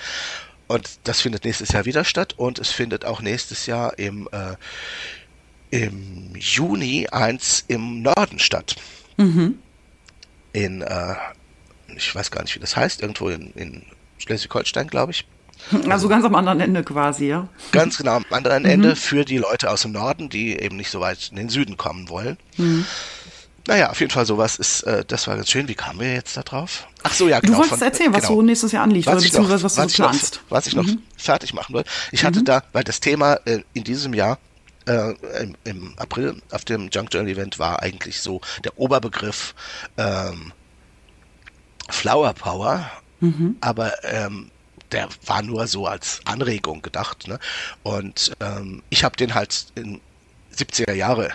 Und 0.68 1.00
das 1.06 1.22
findet 1.22 1.46
nächstes 1.46 1.72
Jahr 1.72 1.86
wieder 1.86 2.04
statt 2.04 2.36
und 2.38 2.60
es 2.60 2.70
findet 2.70 3.04
auch 3.04 3.22
nächstes 3.22 3.66
Jahr 3.66 3.98
im, 3.98 4.30
äh, 4.32 4.56
im 5.72 6.36
Juni 6.36 7.08
eins 7.08 7.64
im 7.68 8.02
Norden 8.04 8.40
statt. 8.40 8.76
Mhm. 9.18 9.58
In, 10.54 10.82
äh, 10.82 11.16
ich 11.96 12.14
weiß 12.14 12.30
gar 12.30 12.44
nicht, 12.44 12.56
wie 12.56 12.60
das 12.60 12.76
heißt, 12.76 13.02
irgendwo 13.02 13.30
in, 13.30 13.52
in 13.54 13.86
Schleswig-Holstein, 14.20 14.88
glaube 14.88 15.12
ich. 15.12 15.26
Also 15.90 16.08
ganz 16.08 16.24
am 16.24 16.36
anderen 16.36 16.62
Ende 16.62 16.84
quasi, 16.84 17.28
ja. 17.28 17.50
Ganz 17.74 17.98
genau, 17.98 18.16
am 18.16 18.26
anderen 18.30 18.64
mhm. 18.64 18.70
Ende 18.70 18.96
für 18.96 19.26
die 19.26 19.38
Leute 19.38 19.70
aus 19.70 19.82
dem 19.82 19.92
Norden, 19.92 20.30
die 20.30 20.58
eben 20.58 20.78
nicht 20.78 20.90
so 20.90 21.02
weit 21.02 21.30
in 21.32 21.36
den 21.36 21.50
Süden 21.50 21.76
kommen 21.76 22.08
wollen. 22.08 22.38
Mhm. 22.56 22.86
Naja, 23.68 23.92
auf 23.92 24.00
jeden 24.00 24.12
Fall 24.12 24.26
sowas 24.26 24.56
ist, 24.56 24.82
äh, 24.84 25.06
das 25.06 25.28
war 25.28 25.36
ganz 25.36 25.50
schön. 25.50 25.68
Wie 25.68 25.76
kamen 25.76 26.00
wir 26.00 26.14
jetzt 26.14 26.36
da 26.36 26.42
drauf? 26.42 26.88
Ach 27.04 27.14
so, 27.14 27.28
ja, 27.28 27.40
genau. 27.40 27.54
Du 27.54 27.58
wolltest 27.60 27.78
von, 27.78 27.88
erzählen, 27.88 28.14
was 28.14 28.24
genau. 28.24 28.36
so 28.36 28.42
nächstes 28.42 28.72
Jahr 28.72 28.84
anliegt, 28.84 29.06
was 29.06 29.16
oder 29.16 29.24
beziehungsweise 29.24 29.64
was 29.64 29.76
du 29.76 29.82
was 29.82 29.92
so 29.92 30.04
planst. 30.04 30.36
Noch, 30.36 30.52
was 30.52 30.68
ich 30.68 30.76
noch 30.76 30.86
mhm. 30.86 31.04
fertig 31.18 31.54
machen 31.54 31.76
wollte. 31.76 31.90
Ich 32.12 32.24
hatte 32.24 32.40
mhm. 32.40 32.46
da, 32.46 32.64
weil 32.72 32.84
das 32.84 33.00
Thema 33.00 33.36
äh, 33.46 33.60
in 33.74 33.84
diesem 33.84 34.14
Jahr 34.14 34.40
äh, 34.88 35.14
im, 35.42 35.56
im, 35.66 35.94
April 35.98 36.42
auf 36.52 36.66
dem 36.66 36.90
Junk 36.90 37.14
Journal 37.14 37.32
Event 37.32 37.60
war 37.60 37.82
eigentlich 37.82 38.22
so 38.22 38.42
der 38.64 38.78
Oberbegriff 38.80 39.54
ähm, 39.98 40.52
Flower 41.90 42.34
Power, 42.34 42.90
mhm. 43.20 43.58
aber 43.62 44.04
ähm, 44.04 44.52
der 44.92 45.08
war 45.26 45.42
nur 45.42 45.68
so 45.68 45.86
als 45.86 46.22
Anregung 46.26 46.82
gedacht. 46.82 47.28
Ne? 47.28 47.40
Und 47.84 48.32
ähm, 48.40 48.82
ich 48.90 49.04
habe 49.04 49.16
den 49.18 49.36
halt 49.36 49.68
in 49.76 50.02
70er 50.56 50.94
Jahre 50.94 51.32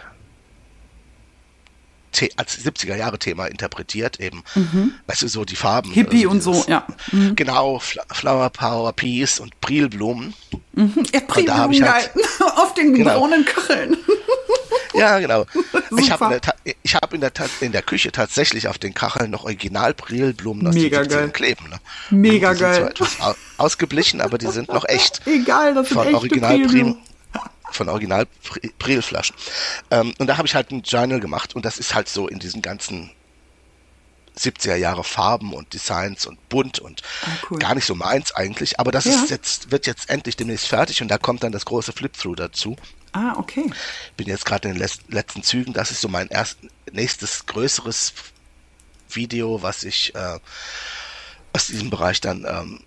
als 2.36 2.64
70er 2.64 2.94
Jahre 2.94 3.18
Thema 3.18 3.46
interpretiert 3.46 4.20
eben. 4.20 4.44
Mhm. 4.54 4.94
Weißt 5.06 5.22
du, 5.22 5.28
so 5.28 5.44
die 5.44 5.56
Farben. 5.56 5.90
Hippie 5.90 6.28
also 6.28 6.30
und 6.30 6.42
so, 6.42 6.64
ja. 6.68 6.86
Mhm. 7.10 7.34
Genau, 7.34 7.80
Flower 7.80 8.50
Power, 8.50 8.92
Peace 8.92 9.40
und 9.40 9.60
Prilblumen. 9.60 10.32
Mhm. 10.74 11.04
Ja, 11.12 11.20
Prilblumen 11.20 11.92
halt, 11.92 12.12
auf 12.56 12.74
den 12.74 12.94
genau. 12.94 13.18
braunen 13.18 13.44
Kacheln. 13.44 13.96
Ja, 14.94 15.18
genau. 15.18 15.44
ich 15.98 16.10
habe 16.12 16.40
ich 16.84 16.94
hab 16.94 17.12
in, 17.12 17.20
der, 17.20 17.32
in 17.60 17.72
der 17.72 17.82
Küche 17.82 18.12
tatsächlich 18.12 18.68
auf 18.68 18.78
den 18.78 18.94
Kacheln 18.94 19.28
noch 19.30 19.42
Original-Brilblumen 19.42 20.68
aus 20.68 20.74
Mega 20.74 21.02
geil. 21.02 21.30
kleben. 21.30 21.68
Ne? 21.68 21.78
Mega 22.10 22.54
die 22.54 22.60
geil. 22.60 22.74
Sind 22.96 22.96
zwar 22.98 23.30
etwas 23.30 23.36
ausgeblichen, 23.56 24.20
aber 24.20 24.38
die 24.38 24.46
sind 24.46 24.68
noch 24.68 24.88
echt. 24.88 25.20
Egal, 25.26 25.74
das 25.74 25.88
sind 25.88 25.98
von 26.00 26.14
Original 26.14 26.60
Prim, 26.60 26.96
von 27.72 27.88
Original 27.88 28.26
Prilflaschen. 28.78 29.34
Ähm, 29.90 30.14
und 30.18 30.28
da 30.28 30.36
habe 30.36 30.46
ich 30.46 30.54
halt 30.54 30.70
ein 30.70 30.82
Journal 30.82 31.18
gemacht 31.18 31.56
und 31.56 31.64
das 31.64 31.78
ist 31.78 31.94
halt 31.94 32.08
so 32.08 32.28
in 32.28 32.38
diesen 32.38 32.62
ganzen 32.62 33.10
70er 34.38 34.76
Jahre 34.76 35.04
Farben 35.04 35.52
und 35.52 35.72
Designs 35.72 36.26
und 36.26 36.48
bunt 36.48 36.78
und 36.78 37.02
oh, 37.02 37.46
cool. 37.50 37.58
gar 37.58 37.74
nicht 37.74 37.86
so 37.86 37.94
meins 37.94 38.32
eigentlich. 38.32 38.80
Aber 38.80 38.92
das 38.92 39.04
ja. 39.04 39.12
ist 39.12 39.30
jetzt, 39.30 39.70
wird 39.70 39.86
jetzt 39.86 40.10
endlich 40.10 40.36
demnächst 40.36 40.66
fertig 40.66 41.02
und 41.02 41.08
da 41.08 41.18
kommt 41.18 41.42
dann 41.42 41.52
das 41.52 41.64
große 41.64 41.92
Flip-Through 41.92 42.36
dazu. 42.36 42.76
Ah, 43.14 43.34
okay. 43.36 43.70
Bin 44.16 44.26
jetzt 44.26 44.44
gerade 44.44 44.68
in 44.68 44.74
den 44.74 44.88
letzten 45.08 45.42
Zügen. 45.44 45.72
Das 45.72 45.92
ist 45.92 46.00
so 46.00 46.08
mein 46.08 46.26
erst, 46.28 46.58
nächstes 46.92 47.46
größeres 47.46 48.12
Video, 49.08 49.62
was 49.62 49.84
ich 49.84 50.14
äh, 50.16 50.40
aus 51.52 51.68
diesem 51.68 51.90
Bereich 51.90 52.20
dann, 52.20 52.44
ähm, 52.44 52.80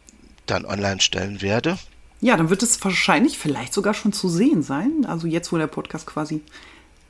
dann 0.45 0.65
online 0.65 0.99
stellen 0.99 1.41
werde. 1.41 1.79
Ja, 2.19 2.35
dann 2.35 2.49
wird 2.49 2.61
es 2.61 2.83
wahrscheinlich 2.83 3.37
vielleicht 3.37 3.73
sogar 3.73 3.93
schon 3.93 4.11
zu 4.11 4.27
sehen 4.27 4.63
sein. 4.63 5.05
Also 5.07 5.27
jetzt, 5.27 5.53
wo 5.53 5.57
der 5.57 5.67
Podcast 5.67 6.05
quasi 6.05 6.41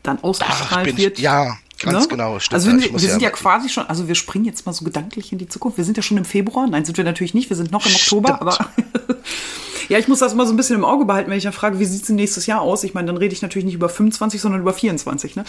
dann 0.03 0.21
ausgestrahlt 0.23 0.91
Ach, 0.93 0.97
wird. 0.97 1.17
Ja, 1.17 1.57
ganz 1.79 2.03
ne? 2.03 2.07
genau. 2.09 2.39
Stimmt. 2.39 2.53
Also 2.53 2.71
wir, 2.71 2.91
wir 2.91 2.99
sind 2.99 3.21
ja, 3.21 3.29
ja 3.29 3.31
quasi 3.31 3.69
schon, 3.69 3.85
also 3.87 4.07
wir 4.07 4.15
springen 4.15 4.45
jetzt 4.45 4.65
mal 4.65 4.73
so 4.73 4.85
gedanklich 4.85 5.31
in 5.31 5.37
die 5.37 5.47
Zukunft. 5.47 5.77
Wir 5.77 5.85
sind 5.85 5.97
ja 5.97 6.03
schon 6.03 6.17
im 6.17 6.25
Februar. 6.25 6.67
Nein, 6.67 6.85
sind 6.85 6.97
wir 6.97 7.03
natürlich 7.03 7.33
nicht. 7.33 7.49
Wir 7.49 7.57
sind 7.57 7.71
noch 7.71 7.85
im 7.85 7.93
Oktober, 7.93 8.39
Stimmt. 8.53 8.77
aber 9.07 9.17
Ja, 9.89 9.97
ich 9.97 10.07
muss 10.07 10.19
das 10.19 10.33
immer 10.33 10.45
so 10.45 10.53
ein 10.53 10.57
bisschen 10.57 10.75
im 10.75 10.85
Auge 10.85 11.05
behalten, 11.05 11.29
wenn 11.29 11.37
ich 11.37 11.43
dann 11.43 11.53
frage, 11.53 11.79
wie 11.79 11.85
sieht 11.85 12.03
es 12.03 12.09
nächstes 12.09 12.45
Jahr 12.45 12.61
aus? 12.61 12.83
Ich 12.83 12.93
meine, 12.93 13.07
dann 13.07 13.17
rede 13.17 13.33
ich 13.33 13.41
natürlich 13.41 13.65
nicht 13.65 13.75
über 13.75 13.89
25, 13.89 14.41
sondern 14.41 14.61
über 14.61 14.73
24, 14.73 15.35
ne? 15.35 15.45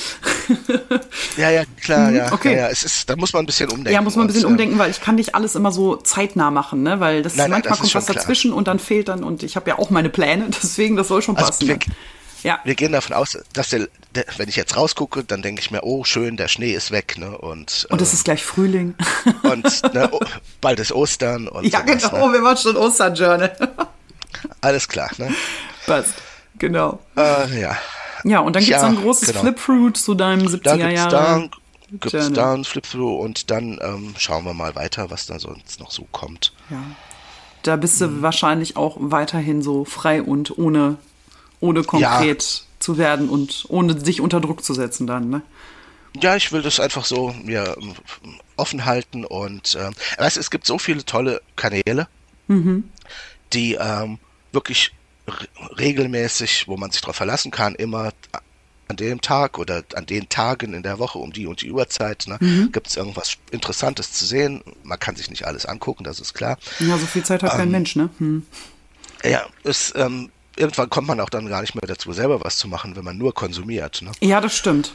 ja, 1.36 1.50
ja, 1.50 1.64
klar, 1.80 2.12
ja. 2.12 2.32
Okay. 2.32 2.52
Ja, 2.52 2.58
ja, 2.58 2.68
es 2.68 2.84
ist, 2.84 3.10
da 3.10 3.16
muss 3.16 3.32
man 3.32 3.42
ein 3.42 3.46
bisschen 3.46 3.68
umdenken. 3.68 3.92
Ja, 3.92 4.00
muss 4.00 4.16
man 4.16 4.26
ein 4.26 4.28
bisschen 4.28 4.44
und, 4.44 4.52
umdenken, 4.52 4.78
weil 4.78 4.90
ich 4.90 5.00
kann 5.00 5.16
nicht 5.16 5.34
alles 5.34 5.56
immer 5.56 5.72
so 5.72 5.96
zeitnah 5.96 6.50
machen, 6.50 6.82
ne? 6.82 7.00
Weil 7.00 7.22
das 7.22 7.34
nein, 7.34 7.50
manchmal 7.50 7.72
nein, 7.72 7.80
das 7.82 7.92
kommt 7.92 7.94
was 8.08 8.16
dazwischen 8.16 8.52
und 8.52 8.68
dann 8.68 8.78
fehlt 8.78 9.08
dann 9.08 9.24
und 9.24 9.42
ich 9.42 9.56
habe 9.56 9.70
ja 9.70 9.78
auch 9.78 9.90
meine 9.90 10.08
Pläne, 10.08 10.46
deswegen, 10.62 10.96
das 10.96 11.08
soll 11.08 11.22
schon 11.22 11.36
also 11.36 11.48
passen. 11.48 11.68
Wir, 11.68 11.78
ja. 12.42 12.60
wir 12.64 12.74
gehen 12.74 12.92
davon 12.92 13.14
aus, 13.14 13.38
dass 13.52 13.70
der, 13.70 13.88
der, 14.14 14.24
wenn 14.36 14.48
ich 14.48 14.56
jetzt 14.56 14.76
rausgucke, 14.76 15.24
dann 15.24 15.42
denke 15.42 15.60
ich 15.60 15.70
mir, 15.70 15.82
oh 15.82 16.04
schön, 16.04 16.36
der 16.36 16.48
Schnee 16.48 16.72
ist 16.72 16.90
weg, 16.90 17.18
ne? 17.18 17.36
Und, 17.36 17.86
und 17.90 18.00
es 18.00 18.10
äh, 18.10 18.14
ist 18.14 18.24
gleich 18.24 18.44
Frühling. 18.44 18.94
Und 19.42 19.94
ne, 19.94 20.08
oh, 20.10 20.20
bald 20.60 20.80
ist 20.80 20.92
Ostern 20.92 21.48
und 21.48 21.64
Ja, 21.64 21.80
sowas, 21.80 22.10
genau, 22.10 22.26
ne? 22.28 22.32
wir 22.34 22.40
machen 22.40 22.58
schon 22.58 22.76
Ostern-Journal. 22.76 23.56
Alles 24.60 24.88
klar, 24.88 25.10
ne? 25.18 25.34
Passt, 25.86 26.14
genau. 26.58 27.00
Äh, 27.16 27.60
ja. 27.60 27.76
Ja, 28.24 28.40
und 28.40 28.56
dann 28.56 28.64
gibt 28.64 28.76
es 28.76 28.82
ja, 28.82 28.88
ein 28.88 28.96
großes 28.96 29.28
genau. 29.28 29.40
Flip-Through 29.40 29.92
zu 29.94 30.14
deinem 30.14 30.46
70er 30.46 30.88
Jahre. 30.88 31.50
Gibt 31.90 32.12
es 32.12 32.32
da 32.32 32.52
ein 32.52 32.64
Flip-Through 32.64 33.20
und 33.20 33.50
dann 33.50 33.78
ähm, 33.80 34.14
schauen 34.18 34.44
wir 34.44 34.52
mal 34.52 34.74
weiter, 34.74 35.10
was 35.10 35.26
da 35.26 35.38
sonst 35.38 35.80
noch 35.80 35.90
so 35.90 36.06
kommt. 36.12 36.52
Ja. 36.68 36.82
Da 37.62 37.76
bist 37.76 38.00
du 38.00 38.06
hm. 38.06 38.22
wahrscheinlich 38.22 38.76
auch 38.76 38.96
weiterhin 38.98 39.62
so 39.62 39.84
frei 39.84 40.22
und 40.22 40.58
ohne, 40.58 40.96
ohne 41.60 41.82
konkret 41.82 42.42
ja. 42.42 42.60
zu 42.78 42.98
werden 42.98 43.28
und 43.28 43.64
ohne 43.68 43.98
sich 43.98 44.20
unter 44.20 44.40
Druck 44.40 44.64
zu 44.64 44.74
setzen 44.74 45.06
dann, 45.06 45.28
ne? 45.30 45.42
Ja, 46.20 46.36
ich 46.36 46.52
will 46.52 46.62
das 46.62 46.80
einfach 46.80 47.04
so 47.04 47.34
mir 47.44 47.76
offen 48.56 48.84
halten 48.84 49.24
und 49.24 49.76
ähm, 49.78 49.92
weißt, 50.16 50.36
es 50.36 50.50
gibt 50.50 50.66
so 50.66 50.78
viele 50.78 51.04
tolle 51.04 51.40
Kanäle, 51.54 52.08
mhm. 52.48 52.90
die 53.52 53.74
ähm, 53.74 54.18
wirklich 54.52 54.92
regelmäßig, 55.78 56.66
wo 56.66 56.76
man 56.76 56.90
sich 56.90 57.02
darauf 57.02 57.16
verlassen 57.16 57.50
kann, 57.50 57.74
immer 57.74 58.12
an 58.88 58.96
dem 58.96 59.20
Tag 59.20 59.58
oder 59.58 59.84
an 59.94 60.06
den 60.06 60.28
Tagen 60.28 60.72
in 60.72 60.82
der 60.82 60.98
Woche 60.98 61.18
um 61.18 61.32
die 61.32 61.46
und 61.46 61.60
die 61.60 61.70
Uhrzeit 61.70 62.24
ne, 62.26 62.38
mhm. 62.40 62.72
gibt 62.72 62.88
es 62.88 62.96
irgendwas 62.96 63.34
Interessantes 63.50 64.12
zu 64.12 64.24
sehen. 64.24 64.62
Man 64.82 64.98
kann 64.98 65.14
sich 65.14 65.30
nicht 65.30 65.46
alles 65.46 65.66
angucken, 65.66 66.04
das 66.04 66.20
ist 66.20 66.34
klar. 66.34 66.56
Ja, 66.80 66.96
so 66.96 67.06
viel 67.06 67.22
Zeit 67.22 67.42
hat 67.42 67.52
ähm, 67.52 67.58
kein 67.58 67.70
Mensch, 67.70 67.96
ne? 67.96 68.08
Hm. 68.18 68.46
Ja, 69.22 69.46
es, 69.64 69.92
ähm, 69.96 70.30
irgendwann 70.58 70.90
kommt 70.90 71.08
man 71.08 71.20
auch 71.20 71.30
dann 71.30 71.48
gar 71.48 71.60
nicht 71.60 71.74
mehr 71.74 71.86
dazu, 71.86 72.12
selber 72.12 72.42
was 72.44 72.58
zu 72.58 72.68
machen, 72.68 72.96
wenn 72.96 73.04
man 73.04 73.16
nur 73.16 73.34
konsumiert. 73.34 74.02
Ne? 74.02 74.12
Ja, 74.20 74.40
das 74.40 74.56
stimmt. 74.56 74.94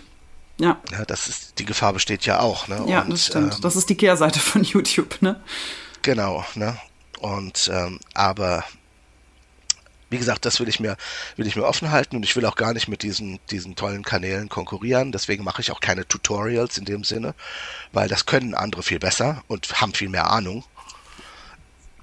Ja. 0.60 0.80
ja. 0.92 1.06
Das 1.06 1.28
ist, 1.28 1.60
die 1.60 1.66
Gefahr 1.66 1.94
besteht 1.94 2.26
ja 2.26 2.40
auch. 2.40 2.68
Ne? 2.68 2.84
Ja, 2.88 3.02
und, 3.02 3.12
das 3.12 3.28
stimmt. 3.28 3.56
Ähm, 3.56 3.62
das 3.62 3.76
ist 3.76 3.90
die 3.90 3.96
Kehrseite 3.96 4.40
von 4.40 4.64
YouTube, 4.64 5.22
ne? 5.22 5.42
Genau, 6.02 6.46
ne? 6.56 6.78
Und 7.20 7.72
ähm, 7.74 8.00
aber 8.14 8.64
wie 10.14 10.20
gesagt, 10.20 10.46
das 10.46 10.60
will 10.60 10.70
ich 10.70 10.80
mir, 10.80 10.96
will 11.38 11.48
ich 11.48 11.56
mir 11.56 11.66
offen 11.66 11.90
halten 11.90 12.16
und 12.16 12.24
ich 12.24 12.36
will 12.36 12.46
auch 12.46 12.56
gar 12.56 12.74
nicht 12.74 12.88
mit 12.88 13.02
diesen, 13.02 13.40
diesen 13.50 13.76
tollen 13.76 14.04
Kanälen 14.04 14.48
konkurrieren. 14.48 15.12
Deswegen 15.12 15.44
mache 15.44 15.62
ich 15.62 15.72
auch 15.72 15.80
keine 15.80 16.08
Tutorials 16.08 16.78
in 16.78 16.86
dem 16.86 17.04
Sinne, 17.04 17.34
weil 17.94 18.08
das 18.08 18.28
können 18.28 18.54
andere 18.54 18.84
viel 18.84 19.00
besser 19.00 19.44
und 19.48 19.82
haben 19.82 19.94
viel 19.94 20.10
mehr 20.10 20.30
Ahnung. 20.30 20.64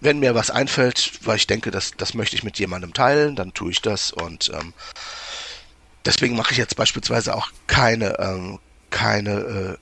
Wenn 0.00 0.18
mir 0.18 0.34
was 0.34 0.50
einfällt, 0.50 1.12
weil 1.24 1.36
ich 1.36 1.46
denke, 1.46 1.70
das, 1.70 1.92
das 1.96 2.14
möchte 2.14 2.36
ich 2.36 2.42
mit 2.42 2.58
jemandem 2.58 2.94
teilen, 2.94 3.36
dann 3.36 3.52
tue 3.52 3.70
ich 3.70 3.82
das 3.82 4.12
und 4.12 4.50
ähm, 4.54 4.72
deswegen 6.04 6.36
mache 6.36 6.52
ich 6.52 6.58
jetzt 6.58 6.76
beispielsweise 6.76 7.34
auch 7.34 7.50
keine, 7.66 8.18
ähm, 8.18 8.58
keine 8.88 9.30
äh, 9.30 9.76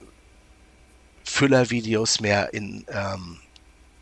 Füllervideos 1.25 2.21
mehr 2.21 2.53
in 2.53 2.85
ähm, 2.89 3.39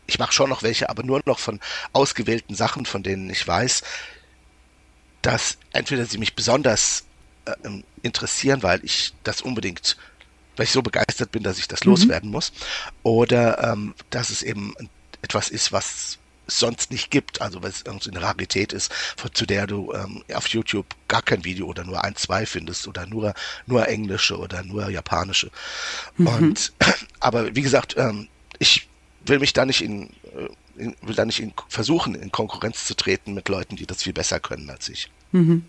ich 0.07 0.19
mache 0.19 0.31
schon 0.31 0.49
noch 0.49 0.63
welche, 0.63 0.89
aber 0.89 1.03
nur 1.03 1.21
noch 1.25 1.37
von 1.37 1.59
ausgewählten 1.93 2.55
Sachen, 2.55 2.85
von 2.85 3.03
denen 3.03 3.29
ich 3.29 3.45
weiß, 3.45 3.83
dass 5.21 5.57
entweder 5.73 6.05
sie 6.05 6.17
mich 6.17 6.33
besonders 6.33 7.03
äh, 7.45 7.51
ähm, 7.65 7.83
interessieren, 8.01 8.63
weil 8.63 8.83
ich 8.83 9.13
das 9.23 9.41
unbedingt, 9.41 9.97
weil 10.55 10.63
ich 10.63 10.71
so 10.71 10.81
begeistert 10.81 11.31
bin, 11.31 11.43
dass 11.43 11.59
ich 11.59 11.67
das 11.67 11.83
mhm. 11.83 11.91
loswerden 11.91 12.31
muss, 12.31 12.53
oder 13.03 13.71
ähm, 13.71 13.93
dass 14.09 14.29
es 14.29 14.41
eben 14.41 14.73
etwas 15.27 15.49
ist, 15.49 15.73
was 15.73 15.85
es 16.47 16.59
sonst 16.59 16.91
nicht 16.91 17.11
gibt, 17.11 17.41
also 17.41 17.61
weil 17.61 17.69
es 17.69 17.83
irgendwie 17.85 18.11
eine 18.11 18.21
Rarität 18.21 18.71
ist, 18.71 18.93
von, 19.17 19.33
zu 19.33 19.45
der 19.45 19.67
du 19.67 19.91
ähm, 19.93 20.23
auf 20.33 20.47
YouTube 20.47 20.85
gar 21.09 21.21
kein 21.21 21.43
Video 21.43 21.67
oder 21.67 21.83
nur 21.83 22.01
ein, 22.03 22.15
zwei 22.15 22.45
findest 22.45 22.87
oder 22.87 23.05
nur, 23.05 23.33
nur 23.65 23.87
englische 23.87 24.37
oder 24.37 24.63
nur 24.63 24.89
japanische. 24.89 25.51
Mhm. 26.15 26.27
Und 26.27 26.73
aber 27.19 27.53
wie 27.55 27.61
gesagt, 27.61 27.95
ähm, 27.97 28.29
ich 28.59 28.87
will 29.25 29.39
mich 29.39 29.51
da 29.51 29.65
nicht 29.65 29.81
in, 29.81 30.09
äh, 30.35 30.47
in 30.77 30.95
will 31.01 31.15
da 31.15 31.25
nicht 31.25 31.41
in, 31.41 31.53
versuchen, 31.67 32.15
in 32.15 32.31
Konkurrenz 32.31 32.85
zu 32.85 32.95
treten 32.95 33.33
mit 33.33 33.49
Leuten, 33.49 33.75
die 33.75 33.85
das 33.85 34.03
viel 34.03 34.13
besser 34.13 34.39
können 34.39 34.69
als 34.69 34.87
ich. 34.87 35.11
Mhm. 35.33 35.65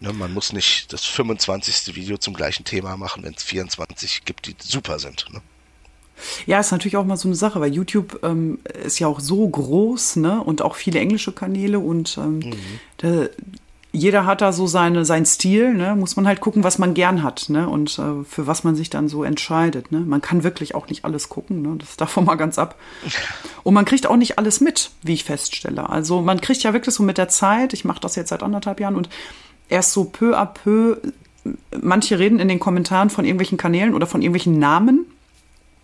Ne, 0.00 0.12
man 0.12 0.32
muss 0.32 0.52
nicht 0.52 0.92
das 0.92 1.04
25. 1.04 1.96
Video 1.96 2.18
zum 2.18 2.34
gleichen 2.34 2.64
Thema 2.64 2.96
machen, 2.96 3.24
wenn 3.24 3.34
es 3.34 3.42
24 3.42 4.24
gibt, 4.24 4.46
die 4.46 4.54
super 4.60 5.00
sind. 5.00 5.26
Ne? 5.32 5.42
Ja, 6.46 6.60
ist 6.60 6.72
natürlich 6.72 6.96
auch 6.96 7.04
mal 7.04 7.16
so 7.16 7.28
eine 7.28 7.36
Sache, 7.36 7.60
weil 7.60 7.72
YouTube 7.72 8.20
ähm, 8.22 8.58
ist 8.84 8.98
ja 8.98 9.06
auch 9.06 9.20
so 9.20 9.48
groß, 9.48 10.16
ne? 10.16 10.42
Und 10.42 10.62
auch 10.62 10.74
viele 10.74 10.98
englische 11.00 11.32
Kanäle 11.32 11.78
und 11.78 12.18
ähm, 12.18 12.38
mhm. 12.38 12.52
da, 12.98 13.26
jeder 13.92 14.26
hat 14.26 14.42
da 14.42 14.52
so 14.52 14.66
seine, 14.66 15.04
seinen 15.04 15.24
Stil, 15.24 15.74
ne? 15.74 15.96
Muss 15.96 16.16
man 16.16 16.26
halt 16.26 16.40
gucken, 16.40 16.62
was 16.62 16.78
man 16.78 16.94
gern 16.94 17.22
hat, 17.22 17.46
ne? 17.48 17.68
Und 17.68 17.98
äh, 17.98 18.24
für 18.28 18.46
was 18.46 18.62
man 18.62 18.76
sich 18.76 18.90
dann 18.90 19.08
so 19.08 19.24
entscheidet. 19.24 19.92
Ne? 19.92 20.00
Man 20.00 20.20
kann 20.20 20.44
wirklich 20.44 20.74
auch 20.74 20.88
nicht 20.88 21.04
alles 21.04 21.28
gucken, 21.28 21.62
ne? 21.62 21.74
Das 21.78 21.90
ist 21.90 22.00
davon 22.00 22.24
mal 22.24 22.36
ganz 22.36 22.58
ab. 22.58 22.76
Und 23.62 23.74
man 23.74 23.84
kriegt 23.84 24.06
auch 24.06 24.16
nicht 24.16 24.38
alles 24.38 24.60
mit, 24.60 24.90
wie 25.02 25.14
ich 25.14 25.24
feststelle. 25.24 25.88
Also 25.88 26.20
man 26.20 26.40
kriegt 26.40 26.62
ja 26.62 26.72
wirklich 26.72 26.94
so 26.94 27.02
mit 27.02 27.18
der 27.18 27.28
Zeit, 27.28 27.72
ich 27.72 27.84
mache 27.84 28.00
das 28.00 28.14
jetzt 28.14 28.28
seit 28.28 28.42
anderthalb 28.42 28.80
Jahren 28.80 28.96
und 28.96 29.08
erst 29.68 29.92
so 29.92 30.04
peu 30.04 30.38
à 30.38 30.46
peu, 30.46 30.96
manche 31.80 32.18
reden 32.18 32.38
in 32.38 32.48
den 32.48 32.60
Kommentaren 32.60 33.10
von 33.10 33.24
irgendwelchen 33.24 33.58
Kanälen 33.58 33.94
oder 33.94 34.06
von 34.06 34.22
irgendwelchen 34.22 34.58
Namen. 34.58 35.06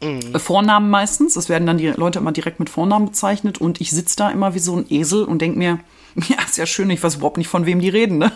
Mhm. 0.03 0.39
Vornamen 0.39 0.91
meistens. 0.91 1.37
Es 1.37 1.49
werden 1.49 1.67
dann 1.67 1.79
die 1.79 1.89
Leute 1.89 2.19
immer 2.19 2.33
direkt 2.33 2.61
mit 2.61 2.71
Vornamen 2.71 3.07
bezeichnet 3.07 3.59
und 3.59 3.81
ich 3.81 3.91
sitze 3.91 4.17
da 4.17 4.31
immer 4.31 4.55
wie 4.55 4.59
so 4.59 4.77
ein 4.77 4.87
Esel 4.89 5.25
und 5.25 5.41
denke 5.41 5.59
mir, 5.59 5.81
Ja, 6.29 6.37
ist 6.45 6.57
ja 6.57 6.67
schön, 6.67 6.91
ich 6.91 7.03
weiß 7.03 7.17
überhaupt 7.17 7.39
nicht, 7.39 7.49
von 7.49 7.67
wem 7.67 7.81
die 7.81 7.89
reden. 7.89 8.19
Ne? 8.19 8.33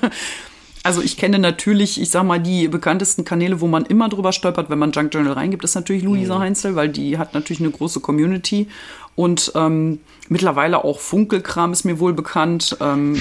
Also 0.82 1.02
ich 1.02 1.16
kenne 1.16 1.38
natürlich, 1.38 2.00
ich 2.00 2.10
sag 2.10 2.24
mal, 2.24 2.40
die 2.40 2.68
bekanntesten 2.68 3.24
Kanäle, 3.24 3.60
wo 3.60 3.66
man 3.66 3.84
immer 3.84 4.08
drüber 4.08 4.32
stolpert, 4.32 4.70
wenn 4.70 4.78
man 4.78 4.92
Junk 4.92 5.12
Journal 5.12 5.34
reingibt, 5.34 5.64
ist 5.64 5.74
natürlich 5.74 6.02
Luisa 6.02 6.36
mhm. 6.36 6.42
Heinzel, 6.42 6.76
weil 6.76 6.88
die 6.88 7.18
hat 7.18 7.34
natürlich 7.34 7.60
eine 7.60 7.70
große 7.70 8.00
Community. 8.00 8.68
Und 9.14 9.52
ähm, 9.56 10.00
mittlerweile 10.28 10.84
auch 10.84 11.00
Funkelkram 11.00 11.72
ist 11.72 11.84
mir 11.84 11.98
wohl 11.98 12.12
bekannt. 12.12 12.76
Ähm, 12.80 13.20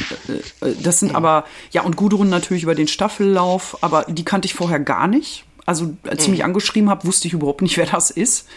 äh, 0.61 0.73
das 0.83 0.99
sind 0.99 1.15
aber, 1.15 1.45
ja, 1.71 1.81
und 1.81 1.97
Gudrun 1.97 2.29
natürlich 2.29 2.63
über 2.63 2.75
den 2.75 2.87
Staffellauf, 2.87 3.77
aber 3.81 4.05
die 4.07 4.23
kannte 4.23 4.45
ich 4.45 4.53
vorher 4.53 4.79
gar 4.79 5.07
nicht. 5.07 5.43
Also 5.67 5.95
als 6.07 6.23
ich 6.23 6.29
mich 6.29 6.39
mhm. 6.39 6.45
angeschrieben 6.45 6.89
habe, 6.89 7.05
wusste 7.05 7.27
ich 7.27 7.33
überhaupt 7.35 7.61
nicht, 7.61 7.77
wer 7.77 7.85
das 7.85 8.09
ist. 8.09 8.47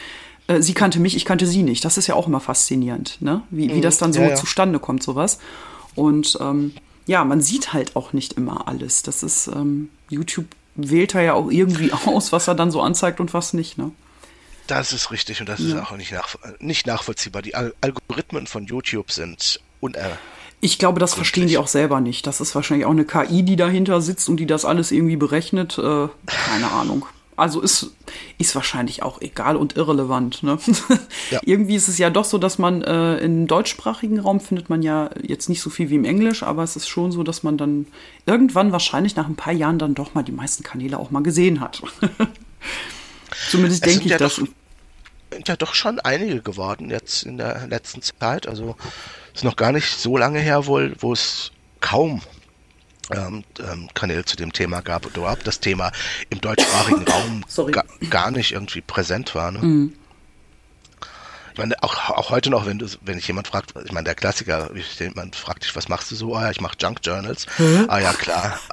Äh, 0.47 0.63
sie 0.63 0.73
kannte 0.73 0.99
mich, 0.99 1.15
ich 1.17 1.27
kannte 1.27 1.47
sie 1.47 1.63
nicht. 1.63 1.85
Das 1.85 1.99
ist 1.99 2.07
ja 2.07 2.15
auch 2.15 2.27
immer 2.27 2.41
faszinierend, 2.41 3.19
ne? 3.21 3.43
Wie, 3.51 3.69
wie 3.69 3.75
mhm. 3.75 3.83
das 3.83 3.99
dann 3.99 4.15
so 4.15 4.23
ja, 4.23 4.31
ja. 4.31 4.35
zustande 4.37 4.79
kommt, 4.79 5.03
sowas. 5.03 5.39
Und 5.95 6.39
ähm, 6.41 6.73
ja, 7.07 7.25
man 7.25 7.41
sieht 7.41 7.73
halt 7.73 7.97
auch 7.97 8.13
nicht 8.13 8.35
immer 8.35 8.69
alles. 8.69 9.03
Das 9.03 9.23
ist, 9.23 9.49
ähm, 9.49 9.91
YouTube 10.09 10.47
wählt 10.77 11.15
er 11.15 11.23
ja 11.23 11.35
auch 11.35 11.51
irgendwie 11.51 11.93
aus, 12.07 12.33
was 12.33 12.49
er 12.49 12.55
dann 12.55 12.71
so 12.71 12.81
anzeigt 12.81 13.21
und 13.21 13.35
was 13.35 13.53
nicht, 13.53 13.77
ne? 13.77 13.91
Das 14.69 14.93
ist 14.93 15.11
richtig 15.11 15.41
und 15.41 15.49
das 15.49 15.59
ja. 15.59 15.67
ist 15.67 15.83
auch 15.83 15.97
nicht, 15.97 16.13
nach, 16.13 16.37
nicht 16.61 16.87
nachvollziehbar. 16.87 17.43
Die 17.43 17.57
Al 17.57 17.75
Algorithmen 17.81 18.47
von 18.47 18.67
YouTube 18.67 19.11
sind 19.11 19.61
uner. 19.81 20.17
Ich 20.61 20.79
glaube, 20.79 21.01
das 21.01 21.15
verstehen 21.15 21.49
die 21.49 21.59
auch 21.59 21.69
selber 21.69 22.01
nicht. 22.01 22.27
Das 22.27 22.41
ist 22.41 22.55
wahrscheinlich 22.55 22.87
auch 22.87 22.91
eine 22.91 23.05
KI, 23.05 23.43
die 23.43 23.57
dahinter 23.57 24.01
sitzt 24.01 24.29
und 24.29 24.37
die 24.37 24.47
das 24.47 24.65
alles 24.65 24.93
irgendwie 24.93 25.17
berechnet. 25.17 25.79
Äh, 25.79 26.09
keine 26.27 26.71
Ahnung. 26.73 27.07
Also 27.37 27.63
ist, 27.63 27.93
ist 28.37 28.55
wahrscheinlich 28.55 29.03
auch 29.03 29.23
egal 29.23 29.57
und 29.57 29.75
irrelevant. 29.77 30.43
Ne? 30.43 30.59
Ja. 31.31 31.41
Irgendwie 31.45 31.77
ist 31.77 31.89
es 31.89 31.97
ja 31.97 32.11
doch 32.11 32.25
so, 32.25 32.37
dass 32.37 32.59
man 32.59 32.83
äh, 32.83 33.17
im 33.19 33.47
deutschsprachigen 33.47 34.19
Raum 34.19 34.41
findet 34.41 34.69
man 34.69 34.83
ja 34.83 35.11
jetzt 35.23 35.49
nicht 35.49 35.63
so 35.63 35.71
viel 35.71 35.89
wie 35.89 35.95
im 35.95 36.05
Englisch, 36.05 36.43
aber 36.43 36.63
es 36.65 36.77
ist 36.77 36.89
schon 36.89 37.13
so, 37.13 37.23
dass 37.23 37.43
man 37.43 37.57
dann 37.57 37.87
irgendwann 38.27 38.73
wahrscheinlich 38.73 39.17
nach 39.17 39.27
ein 39.27 39.37
paar 39.37 39.53
Jahren 39.53 39.79
dann 39.79 39.95
doch 39.95 40.13
mal 40.13 40.23
die 40.23 40.33
meisten 40.33 40.65
Kanäle 40.65 40.99
auch 40.99 41.11
mal 41.11 41.23
gesehen 41.23 41.61
hat. 41.61 41.83
Zumindest 43.49 43.87
denke 43.87 44.05
ich 44.05 44.11
ja 44.11 44.19
das. 44.19 44.37
Doch, 44.37 44.47
sind 45.31 45.49
ja 45.49 45.57
doch 45.57 45.75
schon 45.75 46.01
einige 46.01 46.43
geworden 46.43 46.91
jetzt 46.91 47.23
in 47.23 47.39
der 47.39 47.67
letzten 47.69 48.03
Zeit. 48.03 48.49
Also 48.49 48.77
ist 49.35 49.45
noch 49.45 49.57
gar 49.57 49.73
nicht 49.73 49.99
so 49.99 50.17
lange 50.17 50.41
her 50.41 50.67
wohl, 50.67 50.95
wo 50.99 51.13
es 51.13 51.53
kaum 51.81 52.21
ähm, 53.11 53.45
ähm, 53.59 53.89
Kanäle 53.95 54.25
zu 54.25 54.37
dem 54.37 54.53
Thema 54.53 54.81
gab 54.83 55.07
und 55.07 55.17
überhaupt 55.17 55.47
das 55.47 55.61
Thema 55.61 55.93
im 56.31 56.41
deutschsprachigen 56.41 57.05
Raum 57.09 57.45
ga, 57.73 57.85
gar 58.09 58.31
nicht 58.31 58.53
irgendwie 58.53 58.81
präsent 58.81 59.35
war. 59.35 59.51
Ne? 59.51 59.59
Mhm. 59.61 59.93
Ich 61.53 61.59
meine, 61.59 61.75
auch, 61.83 62.11
auch 62.11 62.31
heute 62.31 62.49
noch, 62.49 62.65
wenn 62.67 62.79
du, 62.79 62.87
wenn 63.03 63.19
ich 63.19 63.27
jemand 63.27 63.49
fragt, 63.49 63.75
ich 63.85 63.93
meine, 63.93 64.05
der 64.05 64.15
Klassiker, 64.15 64.71
jemand 64.99 65.35
fragt 65.35 65.65
dich, 65.65 65.75
was 65.75 65.89
machst 65.89 66.11
du 66.11 66.15
so? 66.15 66.35
Ah 66.35 66.45
ja, 66.45 66.51
ich 66.51 66.61
mache 66.61 66.77
Junk 66.81 67.01
Journals. 67.03 67.47
Mhm. 67.59 67.87
Ah 67.89 67.99
ja, 67.99 68.13
klar. 68.13 68.59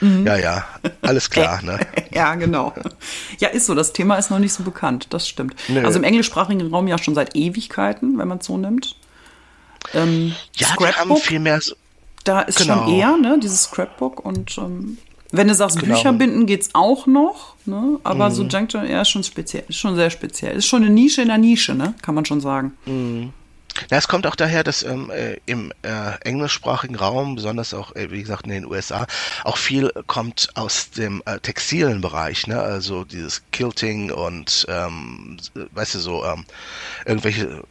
Mhm. 0.00 0.26
Ja, 0.26 0.36
ja, 0.36 0.64
alles 1.02 1.30
klar, 1.30 1.62
ne? 1.64 1.78
ja, 2.10 2.34
genau. 2.34 2.74
Ja, 3.38 3.50
ist 3.50 3.66
so. 3.66 3.74
Das 3.76 3.92
Thema 3.92 4.16
ist 4.16 4.30
noch 4.30 4.40
nicht 4.40 4.52
so 4.52 4.64
bekannt. 4.64 5.06
Das 5.10 5.28
stimmt. 5.28 5.54
Nö. 5.68 5.84
Also 5.86 6.00
im 6.00 6.04
englischsprachigen 6.04 6.68
Raum 6.70 6.88
ja 6.88 6.98
schon 6.98 7.14
seit 7.14 7.36
Ewigkeiten, 7.36 8.18
wenn 8.18 8.26
man 8.26 8.38
es 8.38 8.46
so 8.46 8.58
nimmt. 8.58 8.96
Ähm, 9.94 10.34
ja, 10.56 10.68
Scrapbook. 10.68 10.88
die 10.88 10.94
haben 10.94 11.16
viel 11.16 11.38
mehr 11.38 11.60
so, 11.60 11.74
da 12.24 12.42
ist 12.42 12.58
genau. 12.58 12.84
schon 12.84 12.94
eher, 12.94 13.16
ne, 13.16 13.38
dieses 13.40 13.64
Scrapbook 13.64 14.24
und 14.24 14.56
ähm, 14.58 14.98
wenn 15.32 15.48
du 15.48 15.54
sagst, 15.54 15.80
genau. 15.80 15.94
Bücher 15.94 16.12
binden 16.12 16.44
geht's 16.44 16.70
auch 16.74 17.06
noch, 17.06 17.54
ne? 17.64 17.98
Aber 18.04 18.28
mhm. 18.28 18.34
so 18.34 18.42
Junk 18.44 18.70
Journal 18.70 19.00
ist 19.00 19.08
schon 19.08 19.24
speziell, 19.24 19.64
ist 19.66 19.78
schon 19.78 19.96
sehr 19.96 20.10
speziell. 20.10 20.56
Ist 20.56 20.66
schon 20.66 20.84
eine 20.84 20.92
Nische 20.92 21.22
in 21.22 21.28
der 21.28 21.38
Nische, 21.38 21.74
ne? 21.74 21.94
Kann 22.02 22.14
man 22.14 22.26
schon 22.26 22.42
sagen. 22.42 22.76
Mhm. 22.84 23.32
Ja, 23.90 23.96
es 23.96 24.08
kommt 24.08 24.26
auch 24.26 24.36
daher, 24.36 24.62
dass 24.62 24.82
ähm, 24.82 25.10
äh, 25.10 25.38
im 25.46 25.72
äh, 25.80 26.18
englischsprachigen 26.20 26.96
Raum, 26.96 27.36
besonders 27.36 27.72
auch, 27.72 27.96
äh, 27.96 28.10
wie 28.10 28.20
gesagt, 28.20 28.44
in 28.44 28.52
den 28.52 28.66
USA, 28.66 29.06
auch 29.44 29.56
viel 29.56 29.90
kommt 30.06 30.50
aus 30.54 30.90
dem 30.90 31.22
äh, 31.24 31.38
textilen 31.38 32.02
Bereich, 32.02 32.46
ne? 32.46 32.60
Also 32.60 33.04
dieses 33.04 33.42
Kilting 33.52 34.10
und, 34.10 34.66
ähm, 34.68 35.38
weißt 35.54 35.94
du, 35.94 35.98
so 36.00 36.24
ähm, 36.26 36.44
irgendwelche 37.06 37.62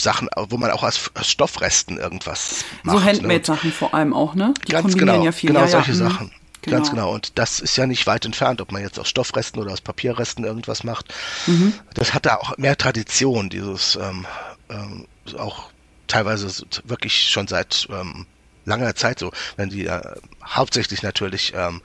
Sachen, 0.00 0.28
wo 0.36 0.56
man 0.56 0.70
auch 0.70 0.82
aus, 0.82 1.10
aus 1.14 1.28
Stoffresten 1.28 1.98
irgendwas 1.98 2.64
macht. 2.82 2.98
So? 2.98 3.04
Handmade-Sachen 3.04 3.70
ne? 3.70 3.74
vor 3.74 3.94
allem 3.94 4.12
auch, 4.12 4.34
ne? 4.34 4.54
Die 4.66 4.72
Ganz 4.72 4.96
genau, 4.96 5.24
ja 5.24 5.32
viel. 5.32 5.48
genau 5.48 5.60
ja, 5.60 5.68
solche 5.68 5.92
ja. 5.92 5.96
Mhm. 5.96 6.10
Sachen. 6.10 6.32
Genau. 6.62 6.76
Ganz 6.76 6.90
genau. 6.90 7.12
Und 7.12 7.38
das 7.38 7.60
ist 7.60 7.76
ja 7.76 7.86
nicht 7.86 8.06
weit 8.06 8.26
entfernt, 8.26 8.60
ob 8.60 8.70
man 8.70 8.82
jetzt 8.82 8.98
aus 8.98 9.08
Stoffresten 9.08 9.58
oder 9.58 9.72
aus 9.72 9.80
Papierresten 9.80 10.44
irgendwas 10.44 10.84
macht. 10.84 11.12
Mhm. 11.46 11.72
Das 11.94 12.12
hat 12.12 12.26
da 12.26 12.36
auch 12.36 12.56
mehr 12.58 12.76
Tradition, 12.76 13.48
dieses 13.48 13.96
ähm, 13.96 14.26
ähm, 14.68 15.06
auch 15.38 15.70
teilweise 16.06 16.48
wirklich 16.84 17.30
schon 17.30 17.46
seit 17.46 17.88
ähm, 17.90 18.26
langer 18.66 18.94
Zeit 18.94 19.18
so, 19.18 19.32
wenn 19.56 19.70
die 19.70 19.86
äh, 19.86 20.02
hauptsächlich 20.44 21.02
natürlich 21.02 21.52
ähm, 21.54 21.80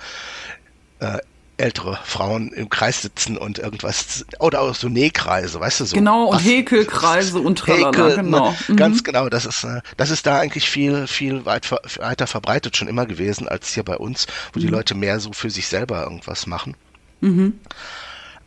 äh, 0.99 1.19
ältere 1.57 1.99
Frauen 2.03 2.51
im 2.51 2.69
Kreis 2.69 3.01
sitzen 3.01 3.37
und 3.37 3.59
irgendwas 3.59 4.25
oder 4.39 4.61
auch 4.61 4.75
so 4.75 4.89
Nähkreise, 4.89 5.59
weißt 5.59 5.79
du 5.79 5.85
so. 5.85 5.95
Genau 5.95 6.25
und 6.31 6.39
Häkelkreise 6.39 7.39
und 7.39 7.59
tralala, 7.59 7.87
Häkel, 7.87 8.17
ne, 8.17 8.23
genau. 8.23 8.55
Mhm. 8.67 8.75
Ganz 8.75 9.03
genau, 9.03 9.29
das 9.29 9.45
ist 9.45 9.63
äh, 9.63 9.81
das 9.97 10.09
ist 10.09 10.25
da 10.25 10.39
eigentlich 10.39 10.69
viel 10.69 11.07
viel 11.07 11.45
weit, 11.45 11.71
weiter 11.71 12.27
verbreitet 12.27 12.75
schon 12.77 12.87
immer 12.87 13.05
gewesen 13.05 13.47
als 13.47 13.73
hier 13.73 13.83
bei 13.83 13.97
uns, 13.97 14.27
wo 14.53 14.59
mhm. 14.59 14.63
die 14.63 14.69
Leute 14.69 14.95
mehr 14.95 15.19
so 15.19 15.31
für 15.33 15.49
sich 15.49 15.67
selber 15.67 16.03
irgendwas 16.03 16.47
machen. 16.47 16.75
Mhm. 17.21 17.59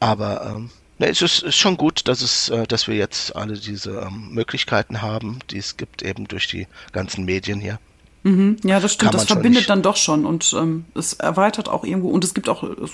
Aber 0.01 0.55
ähm, 0.55 0.70
ne, 0.98 1.09
es 1.09 1.22
ist, 1.22 1.43
ist, 1.43 1.56
schon 1.56 1.76
gut, 1.76 2.09
dass 2.09 2.20
es, 2.20 2.48
äh, 2.48 2.66
dass 2.66 2.89
wir 2.89 2.94
jetzt 2.94 3.35
alle 3.35 3.55
diese 3.55 4.01
ähm, 4.01 4.30
Möglichkeiten 4.30 5.02
haben, 5.02 5.40
die 5.51 5.59
es 5.59 5.76
gibt 5.76 6.02
eben 6.02 6.28
durch 6.28 6.48
die 6.48 6.66
ganzen 6.93 7.24
Medien 7.24 7.60
hier. 7.60 7.78
Mhm. 8.23 8.57
Ja, 8.65 8.81
das 8.81 8.93
stimmt. 8.93 9.15
Das 9.15 9.24
verbindet 9.24 9.69
dann 9.70 9.82
doch 9.82 9.97
schon 9.97 10.27
und 10.27 10.55
ähm, 10.59 10.85
es 10.95 11.15
erweitert 11.15 11.69
auch 11.69 11.85
irgendwo 11.85 12.09
und 12.09 12.24
es 12.24 12.35
gibt 12.35 12.49
auch 12.49 12.62
es 12.62 12.90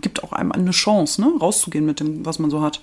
gibt 0.00 0.22
auch 0.22 0.32
einem 0.32 0.52
eine 0.52 0.70
Chance, 0.70 1.20
ne, 1.20 1.32
rauszugehen 1.40 1.86
mit 1.86 2.00
dem, 2.00 2.26
was 2.26 2.38
man 2.38 2.50
so 2.50 2.62
hat. 2.62 2.80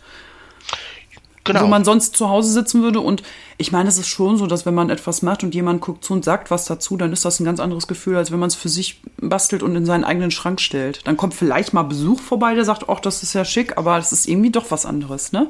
Genau. 1.45 1.63
Wo 1.63 1.67
man 1.67 1.83
sonst 1.83 2.15
zu 2.15 2.29
Hause 2.29 2.53
sitzen 2.53 2.83
würde. 2.83 3.01
Und 3.01 3.21
ich 3.57 3.73
meine, 3.73 3.89
es 3.89 3.97
ist 3.97 4.07
schon 4.07 4.37
so, 4.37 4.47
dass 4.47 4.65
wenn 4.65 4.73
man 4.73 4.89
etwas 4.89 5.21
macht 5.21 5.43
und 5.43 5.53
jemand 5.53 5.81
guckt 5.81 6.05
zu 6.05 6.13
und 6.13 6.23
sagt 6.23 6.51
was 6.51 6.63
dazu, 6.65 6.95
dann 6.95 7.11
ist 7.11 7.25
das 7.25 7.39
ein 7.39 7.43
ganz 7.43 7.59
anderes 7.59 7.87
Gefühl, 7.87 8.15
als 8.15 8.31
wenn 8.31 8.39
man 8.39 8.47
es 8.47 8.55
für 8.55 8.69
sich 8.69 9.01
bastelt 9.17 9.61
und 9.61 9.75
in 9.75 9.85
seinen 9.85 10.05
eigenen 10.05 10.31
Schrank 10.31 10.61
stellt. 10.61 11.05
Dann 11.05 11.17
kommt 11.17 11.33
vielleicht 11.33 11.73
mal 11.73 11.83
Besuch 11.83 12.21
vorbei, 12.21 12.55
der 12.55 12.63
sagt, 12.63 12.87
ach, 12.87 13.01
das 13.01 13.23
ist 13.23 13.33
ja 13.33 13.43
schick, 13.43 13.77
aber 13.77 13.97
es 13.97 14.13
ist 14.13 14.27
irgendwie 14.27 14.51
doch 14.51 14.71
was 14.71 14.85
anderes, 14.85 15.33
ne? 15.33 15.47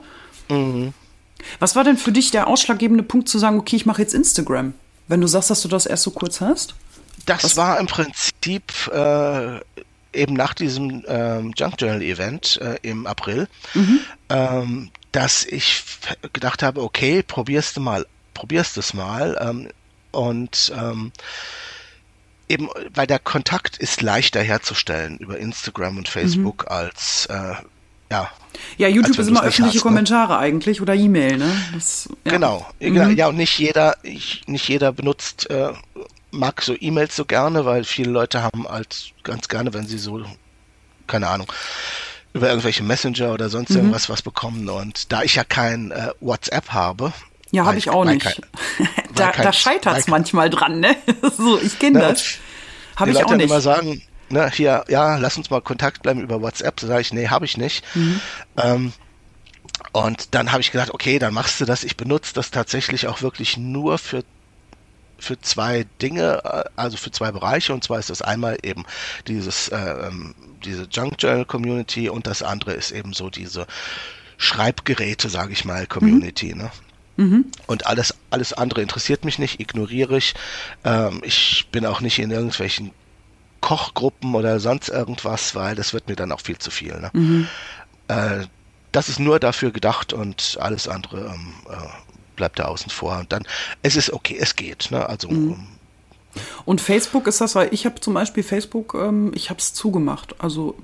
Mhm. 0.50 0.94
Was 1.60 1.76
war 1.76 1.84
denn 1.84 1.98
für 1.98 2.12
dich 2.12 2.32
der 2.32 2.48
ausschlaggebende 2.48 3.04
Punkt 3.04 3.30
zu 3.30 3.38
sagen, 3.38 3.60
okay, 3.60 3.76
ich 3.76 3.86
mache 3.86 4.02
jetzt 4.02 4.16
Instagram? 4.16 4.74
Wenn 5.08 5.22
du 5.22 5.28
sagst, 5.28 5.50
dass 5.50 5.62
du 5.62 5.68
das 5.68 5.86
erst 5.86 6.04
so 6.04 6.12
kurz 6.12 6.42
hast? 6.42 6.76
Das 7.26 7.44
Was? 7.44 7.58
war 7.58 7.80
im 7.80 7.88
Prinzip 7.88 8.72
äh, 8.88 9.60
eben 10.14 10.34
nach 10.34 10.54
diesem 10.54 11.04
ähm, 11.08 11.54
Junk 11.56 11.76
Journal 11.80 12.02
Event 12.02 12.60
äh, 12.62 12.78
im 12.82 13.08
April, 13.08 13.48
mhm. 13.74 14.00
ähm, 14.30 14.92
dass 15.12 15.46
ich 15.46 15.84
gedacht 16.34 16.64
habe, 16.64 16.82
okay, 16.82 17.24
probierst 17.24 17.78
du 17.78 17.82
mal, 17.82 18.06
probierst 18.34 18.78
es 18.78 18.94
mal 18.94 19.38
ähm, 19.40 19.70
und 20.12 20.72
ähm, 20.76 21.12
eben, 22.48 22.70
weil 22.94 23.08
der 23.08 23.20
Kontakt 23.20 23.78
ist 23.78 24.02
leichter 24.02 24.42
herzustellen 24.42 25.18
über 25.18 25.38
Instagram 25.38 25.98
und 25.98 26.08
Facebook 26.08 26.64
mhm. 26.64 26.76
als 26.76 27.26
äh, 27.28 27.56
ja. 28.12 28.30
Ja, 28.78 28.88
YouTube 28.88 29.18
ist 29.18 29.28
immer 29.28 29.44
öffentliche 29.44 29.80
hast, 29.80 29.86
ne? 29.86 29.90
Kommentare 29.90 30.38
eigentlich 30.38 30.82
oder 30.82 30.94
E-Mail, 30.94 31.38
ne? 31.38 31.52
Das, 31.74 32.10
ja. 32.26 32.32
Genau, 32.32 32.66
mhm. 32.80 33.16
ja 33.16 33.28
und 33.28 33.38
nicht 33.38 33.58
jeder, 33.58 33.98
ich, 34.04 34.44
nicht 34.48 34.68
jeder 34.68 34.92
benutzt, 34.92 35.50
äh, 35.50 35.74
mag 36.32 36.62
so 36.62 36.76
E-Mails 36.80 37.16
so 37.16 37.26
gerne, 37.26 37.66
weil 37.66 37.84
viele 37.84 38.12
Leute 38.12 38.44
haben 38.44 38.68
halt 38.68 39.14
ganz 39.24 39.48
gerne, 39.48 39.74
wenn 39.74 39.88
sie 39.88 39.98
so, 39.98 40.24
keine 41.08 41.28
Ahnung, 41.28 41.52
über 42.34 42.50
irgendwelche 42.50 42.84
Messenger 42.84 43.34
oder 43.34 43.50
sonst 43.50 43.72
mhm. 43.72 43.78
irgendwas 43.78 44.10
was 44.10 44.22
bekommen. 44.22 44.68
Und 44.70 45.12
da 45.12 45.24
ich 45.24 45.36
ja 45.36 45.44
kein 45.44 45.92
äh, 45.92 46.10
WhatsApp 46.20 46.70
habe, 46.70 47.14
ja, 47.52 47.66
habe 47.66 47.78
ich 47.78 47.92
auch 47.92 48.04
nicht. 48.04 48.24
Kein, 48.24 48.36
da 49.16 49.32
da 49.32 49.54
scheitert 49.54 50.00
es 50.00 50.08
manchmal 50.08 50.50
dran, 50.50 50.80
ne? 50.80 50.96
so, 51.38 51.60
ich 51.62 51.78
kenne 51.78 52.00
das. 52.00 52.38
Habe 52.96 53.12
ich 53.12 53.18
Leute 53.18 53.28
auch 53.28 53.36
nicht. 53.36 53.46
immer 53.46 53.62
sagen, 53.62 54.02
ne, 54.34 54.50
hier, 54.52 54.84
ja, 54.90 55.18
lass 55.18 55.38
uns 55.38 55.50
mal 55.50 55.62
Kontakt 55.62 56.04
bleiben 56.04 56.22
über 56.22 56.42
WhatsApp. 56.42 56.78
Da 56.78 56.88
sage 56.88 57.02
ich, 57.02 57.14
nee, 57.14 57.30
habe 57.30 57.46
ich 57.46 57.58
nicht. 57.58 57.84
Mhm. 57.96 58.22
Ähm, 58.58 58.94
und 59.92 60.34
dann 60.34 60.52
habe 60.52 60.62
ich 60.62 60.72
gedacht, 60.72 60.92
okay, 60.92 61.20
dann 61.20 61.34
machst 61.34 61.62
du 61.62 61.66
das. 61.66 61.84
Ich 61.84 61.98
benutze 61.98 62.34
das 62.34 62.52
tatsächlich 62.52 63.08
auch 63.08 63.22
wirklich 63.22 63.58
nur 63.58 63.98
für 63.98 64.24
für 65.20 65.40
zwei 65.40 65.86
Dinge, 66.02 66.42
äh, 66.44 66.64
also 66.76 66.98
für 66.98 67.12
zwei 67.12 67.32
Bereiche. 67.32 67.74
Und 67.74 67.84
zwar 67.84 68.00
ist 68.00 68.10
das 68.10 68.22
einmal 68.22 68.58
eben 68.64 68.84
dieses 69.28 69.70
äh, 69.70 69.78
ähm, 69.78 70.36
diese 70.66 70.84
Junk 70.92 71.16
Journal 71.20 71.46
Community 71.46 72.10
und 72.10 72.28
das 72.28 72.42
andere 72.42 72.74
ist 72.74 72.92
eben 72.92 73.14
so 73.14 73.30
diese 73.30 73.68
Schreibgeräte, 74.38 75.30
sage 75.30 75.54
ich 75.54 75.66
mal, 75.66 75.88
Community. 75.88 76.54
Mhm. 76.54 76.62
Ne? 76.62 76.72
Mhm. 77.18 77.46
Und 77.68 77.86
alles, 77.86 78.16
alles 78.30 78.54
andere 78.54 78.82
interessiert 78.82 79.26
mich 79.26 79.40
nicht, 79.40 79.60
ignoriere 79.60 80.18
ich. 80.18 80.34
Ähm, 80.84 81.22
ich 81.24 81.68
bin 81.72 81.86
auch 81.86 82.02
nicht 82.02 82.20
in 82.20 82.32
irgendwelchen 82.32 82.92
Kochgruppen 83.64 84.36
oder 84.36 84.60
sonst 84.60 84.90
irgendwas, 84.90 85.56
weil 85.56 85.74
das 85.76 85.94
wird 85.94 86.10
mir 86.10 86.18
dann 86.18 86.34
auch 86.34 86.42
viel 86.42 86.58
zu 86.58 86.70
viel. 86.70 87.00
Ne? 87.00 87.10
Mhm. 87.14 87.48
Äh, 88.10 88.46
das 88.92 89.08
ist 89.08 89.20
nur 89.20 89.40
dafür 89.40 89.72
gedacht 89.72 90.12
und 90.12 90.58
alles 90.60 90.88
andere 90.90 91.34
ähm, 91.34 91.54
äh, 91.70 91.76
bleibt 92.36 92.60
da 92.60 92.66
außen 92.66 92.92
vor. 92.92 93.18
Und 93.20 93.32
dann, 93.32 93.44
es 93.82 93.96
ist 93.96 94.12
okay, 94.12 94.38
es 94.40 94.58
geht. 94.58 94.92
Ne? 94.92 95.08
Also 95.08 95.30
mhm. 95.30 95.52
Ähm, 95.54 95.68
und 96.66 96.82
Facebook 96.82 97.26
ist 97.28 97.40
das, 97.40 97.56
weil 97.56 97.70
ich 97.72 97.86
habe 97.86 98.02
zum 98.02 98.14
Beispiel 98.16 98.44
Facebook, 98.44 98.96
ähm, 98.96 99.32
ich 99.34 99.50
habe 99.50 99.60
es 99.60 99.74
zugemacht. 99.74 100.36
Also 100.40 100.76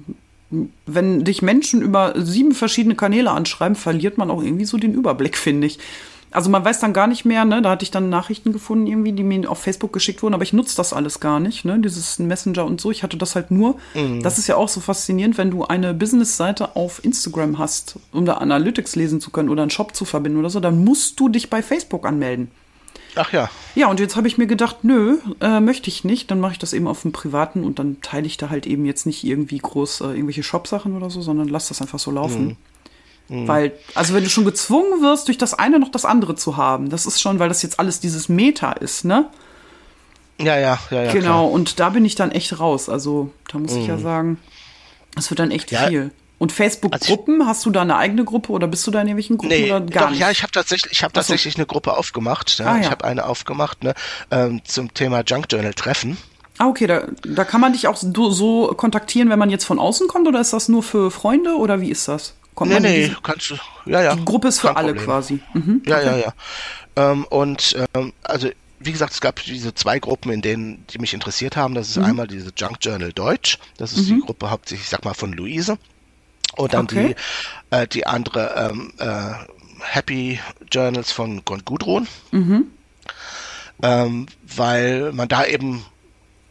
wenn 0.85 1.25
dich 1.25 1.41
Menschen 1.41 1.81
über 1.81 2.13
sieben 2.15 2.53
verschiedene 2.53 2.95
Kanäle 2.95 3.31
anschreiben, 3.31 3.75
verliert 3.75 4.17
man 4.17 4.31
auch 4.31 4.41
irgendwie 4.41 4.65
so 4.65 4.77
den 4.77 4.93
Überblick, 4.93 5.37
finde 5.37 5.67
ich. 5.67 5.79
Also 6.31 6.49
man 6.49 6.63
weiß 6.63 6.79
dann 6.79 6.93
gar 6.93 7.07
nicht 7.07 7.25
mehr, 7.25 7.45
ne? 7.45 7.61
Da 7.61 7.71
hatte 7.71 7.83
ich 7.83 7.91
dann 7.91 8.09
Nachrichten 8.09 8.53
gefunden, 8.53 8.87
irgendwie, 8.87 9.13
die 9.13 9.23
mir 9.23 9.49
auf 9.49 9.59
Facebook 9.59 9.91
geschickt 9.93 10.21
wurden, 10.21 10.33
aber 10.33 10.43
ich 10.43 10.53
nutze 10.53 10.75
das 10.77 10.93
alles 10.93 11.19
gar 11.19 11.39
nicht, 11.39 11.65
ne? 11.65 11.79
Dieses 11.79 12.19
Messenger 12.19 12.65
und 12.65 12.79
so. 12.79 12.91
Ich 12.91 13.03
hatte 13.03 13.17
das 13.17 13.35
halt 13.35 13.51
nur. 13.51 13.77
Mhm. 13.95 14.21
Das 14.21 14.37
ist 14.37 14.47
ja 14.47 14.55
auch 14.55 14.69
so 14.69 14.79
faszinierend, 14.79 15.37
wenn 15.37 15.51
du 15.51 15.65
eine 15.65 15.93
Business-Seite 15.93 16.75
auf 16.75 17.03
Instagram 17.03 17.57
hast, 17.57 17.97
um 18.11 18.25
da 18.25 18.35
Analytics 18.35 18.95
lesen 18.95 19.21
zu 19.21 19.31
können 19.31 19.49
oder 19.49 19.63
einen 19.63 19.71
Shop 19.71 19.95
zu 19.95 20.05
verbinden 20.05 20.39
oder 20.39 20.49
so, 20.49 20.59
dann 20.59 20.83
musst 20.83 21.19
du 21.19 21.29
dich 21.29 21.49
bei 21.49 21.63
Facebook 21.63 22.05
anmelden. 22.05 22.51
Ach 23.15 23.33
ja. 23.33 23.49
Ja, 23.75 23.87
und 23.87 23.99
jetzt 23.99 24.15
habe 24.15 24.27
ich 24.27 24.37
mir 24.37 24.47
gedacht, 24.47 24.77
nö, 24.83 25.17
äh, 25.41 25.59
möchte 25.59 25.89
ich 25.89 26.03
nicht. 26.03 26.29
Dann 26.31 26.39
mache 26.39 26.53
ich 26.53 26.59
das 26.59 26.73
eben 26.73 26.87
auf 26.87 27.01
dem 27.01 27.11
Privaten 27.11 27.63
und 27.63 27.79
dann 27.79 28.01
teile 28.01 28.27
ich 28.27 28.37
da 28.37 28.49
halt 28.49 28.67
eben 28.67 28.85
jetzt 28.85 29.05
nicht 29.05 29.23
irgendwie 29.23 29.57
groß 29.57 30.01
äh, 30.01 30.05
irgendwelche 30.05 30.43
Shop-Sachen 30.43 30.95
oder 30.95 31.09
so, 31.09 31.21
sondern 31.21 31.47
lass 31.47 31.69
das 31.69 31.81
einfach 31.81 31.99
so 31.99 32.11
laufen. 32.11 32.45
Mhm. 32.45 32.57
Mhm. 33.29 33.47
Weil, 33.47 33.73
also 33.95 34.13
wenn 34.13 34.23
du 34.23 34.29
schon 34.29 34.45
gezwungen 34.45 35.01
wirst, 35.01 35.27
durch 35.27 35.37
das 35.37 35.53
eine 35.53 35.79
noch 35.79 35.89
das 35.89 36.03
andere 36.03 36.35
zu 36.35 36.57
haben, 36.57 36.89
das 36.89 37.05
ist 37.05 37.21
schon, 37.21 37.39
weil 37.39 37.47
das 37.47 37.61
jetzt 37.61 37.79
alles 37.79 37.99
dieses 37.99 38.27
Meta 38.27 38.71
ist, 38.73 39.05
ne? 39.05 39.29
Ja, 40.41 40.57
ja, 40.57 40.79
ja, 40.89 41.03
ja. 41.03 41.11
Genau, 41.11 41.43
klar. 41.43 41.51
und 41.51 41.79
da 41.79 41.89
bin 41.89 42.05
ich 42.05 42.15
dann 42.15 42.31
echt 42.31 42.59
raus. 42.59 42.89
Also, 42.89 43.31
da 43.51 43.59
muss 43.59 43.73
mhm. 43.73 43.81
ich 43.81 43.87
ja 43.87 43.97
mhm. 43.97 44.01
sagen, 44.01 44.39
das 45.15 45.29
wird 45.29 45.39
dann 45.39 45.51
echt 45.51 45.71
ja. 45.71 45.87
viel. 45.87 46.11
Und 46.39 46.53
Facebook-Gruppen, 46.53 47.41
also 47.41 47.49
hast 47.49 47.65
du 47.65 47.69
da 47.69 47.81
eine 47.81 47.97
eigene 47.97 48.23
Gruppe 48.23 48.53
oder 48.53 48.65
bist 48.67 48.87
du 48.87 48.91
da 48.91 49.01
in 49.01 49.07
irgendwelchen 49.07 49.37
Gruppen 49.37 49.57
nee, 49.57 49.65
oder 49.65 49.81
gar 49.81 50.03
doch, 50.05 50.11
nicht? 50.11 50.21
Ja, 50.21 50.31
ich 50.31 50.41
habe 50.41 50.53
tatsächlich, 50.53 50.93
ich 50.93 51.03
habe 51.03 51.11
tatsächlich 51.11 51.57
eine 51.57 51.65
Gruppe 51.65 51.97
aufgemacht. 51.97 52.57
Ja. 52.57 52.65
Ah, 52.65 52.75
ja. 52.75 52.81
Ich 52.81 52.89
habe 52.89 53.03
eine 53.03 53.25
aufgemacht 53.25 53.83
ne, 53.83 53.93
ähm, 54.31 54.61
zum 54.63 54.93
Thema 54.93 55.21
Junk 55.25 55.47
Journal 55.51 55.73
Treffen. 55.73 56.17
Ah, 56.57 56.67
okay, 56.67 56.87
da, 56.87 57.07
da 57.23 57.43
kann 57.43 57.59
man 57.59 57.73
dich 57.73 57.89
auch 57.89 57.97
so, 57.97 58.31
so 58.31 58.67
kontaktieren, 58.75 59.29
wenn 59.29 59.39
man 59.39 59.49
jetzt 59.49 59.65
von 59.65 59.79
außen 59.79 60.07
kommt, 60.07 60.27
oder 60.29 60.39
ist 60.39 60.53
das 60.53 60.69
nur 60.69 60.81
für 60.81 61.11
Freunde 61.11 61.57
oder 61.57 61.81
wie 61.81 61.89
ist 61.89 62.07
das? 62.07 62.35
Kommt 62.59 62.71
nee, 62.71 62.79
nee, 62.81 63.15
kannst 63.23 63.51
du, 63.51 63.55
ja, 63.85 64.01
ja. 64.01 64.15
Die 64.15 64.25
Gruppe 64.25 64.49
ist 64.49 64.59
für 64.59 64.75
alle 64.75 64.89
Problem. 64.89 65.05
quasi. 65.05 65.39
Mhm, 65.53 65.81
ja, 65.85 65.95
okay. 65.95 66.05
ja, 66.05 66.17
ja. 66.17 66.33
Ähm, 66.97 67.23
und 67.29 67.77
ähm, 67.93 68.11
also 68.21 68.49
wie 68.79 68.91
gesagt, 68.91 69.13
es 69.13 69.21
gab 69.21 69.41
diese 69.41 69.73
zwei 69.73 69.97
Gruppen, 69.99 70.29
in 70.29 70.41
denen 70.41 70.85
die 70.89 70.99
mich 70.99 71.13
interessiert 71.13 71.55
haben. 71.55 71.73
Das 71.73 71.87
ist 71.87 71.95
mhm. 71.95 72.03
einmal 72.03 72.27
diese 72.27 72.51
Junk 72.53 72.79
Journal 72.81 73.13
Deutsch. 73.13 73.59
Das 73.77 73.93
ist 73.93 74.09
mhm. 74.09 74.15
die 74.15 74.21
Gruppe 74.25 74.49
hauptsächlich, 74.49 74.83
ich 74.83 74.89
sag 74.89 75.05
mal, 75.05 75.13
von 75.13 75.31
Luise. 75.31 75.77
Und 76.57 76.73
dann 76.73 76.83
okay. 76.83 77.15
die, 77.71 77.75
äh, 77.77 77.87
die 77.87 78.05
andere 78.05 78.69
ähm, 78.71 78.91
äh, 78.97 79.35
Happy 79.79 80.41
Journals 80.69 81.13
von 81.13 81.45
Gudrun. 81.45 82.09
Mhm. 82.31 82.67
Ähm, 83.81 84.25
weil 84.53 85.13
man 85.13 85.29
da 85.29 85.45
eben 85.45 85.85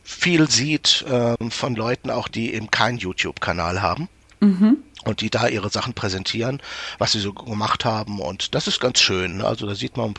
viel 0.04 0.48
sieht 0.48 1.04
ähm, 1.06 1.50
von 1.50 1.76
Leuten 1.76 2.08
auch, 2.08 2.28
die 2.28 2.54
eben 2.54 2.70
keinen 2.70 2.96
YouTube-Kanal 2.96 3.82
haben. 3.82 4.08
Mhm 4.40 4.78
und 5.04 5.20
die 5.20 5.30
da 5.30 5.48
ihre 5.48 5.70
Sachen 5.70 5.94
präsentieren, 5.94 6.60
was 6.98 7.12
sie 7.12 7.20
so 7.20 7.32
gemacht 7.32 7.84
haben 7.84 8.20
und 8.20 8.54
das 8.54 8.66
ist 8.66 8.80
ganz 8.80 9.00
schön. 9.00 9.38
Ne? 9.38 9.44
Also 9.44 9.66
da 9.66 9.74
sieht 9.74 9.96
man 9.96 10.14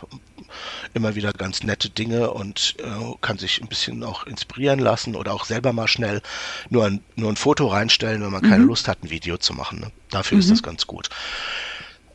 immer 0.94 1.16
wieder 1.16 1.32
ganz 1.34 1.64
nette 1.64 1.90
Dinge 1.90 2.32
und 2.32 2.76
äh, 2.80 3.14
kann 3.22 3.38
sich 3.38 3.62
ein 3.62 3.68
bisschen 3.68 4.04
auch 4.04 4.26
inspirieren 4.26 4.80
lassen 4.80 5.16
oder 5.16 5.34
auch 5.34 5.46
selber 5.46 5.74
mal 5.74 5.88
schnell 5.88 6.22
nur 6.70 6.86
ein, 6.86 7.02
nur 7.16 7.30
ein 7.30 7.36
Foto 7.36 7.68
reinstellen, 7.68 8.24
wenn 8.24 8.32
man 8.32 8.44
mhm. 8.44 8.50
keine 8.50 8.64
Lust 8.64 8.88
hat, 8.88 9.04
ein 9.04 9.10
Video 9.10 9.38
zu 9.38 9.54
machen. 9.54 9.80
Ne? 9.80 9.91
Dafür 10.10 10.36
mhm. 10.36 10.41
ist 10.41 10.52
das 10.52 10.64
ganz 10.64 10.88
gut. 10.88 11.10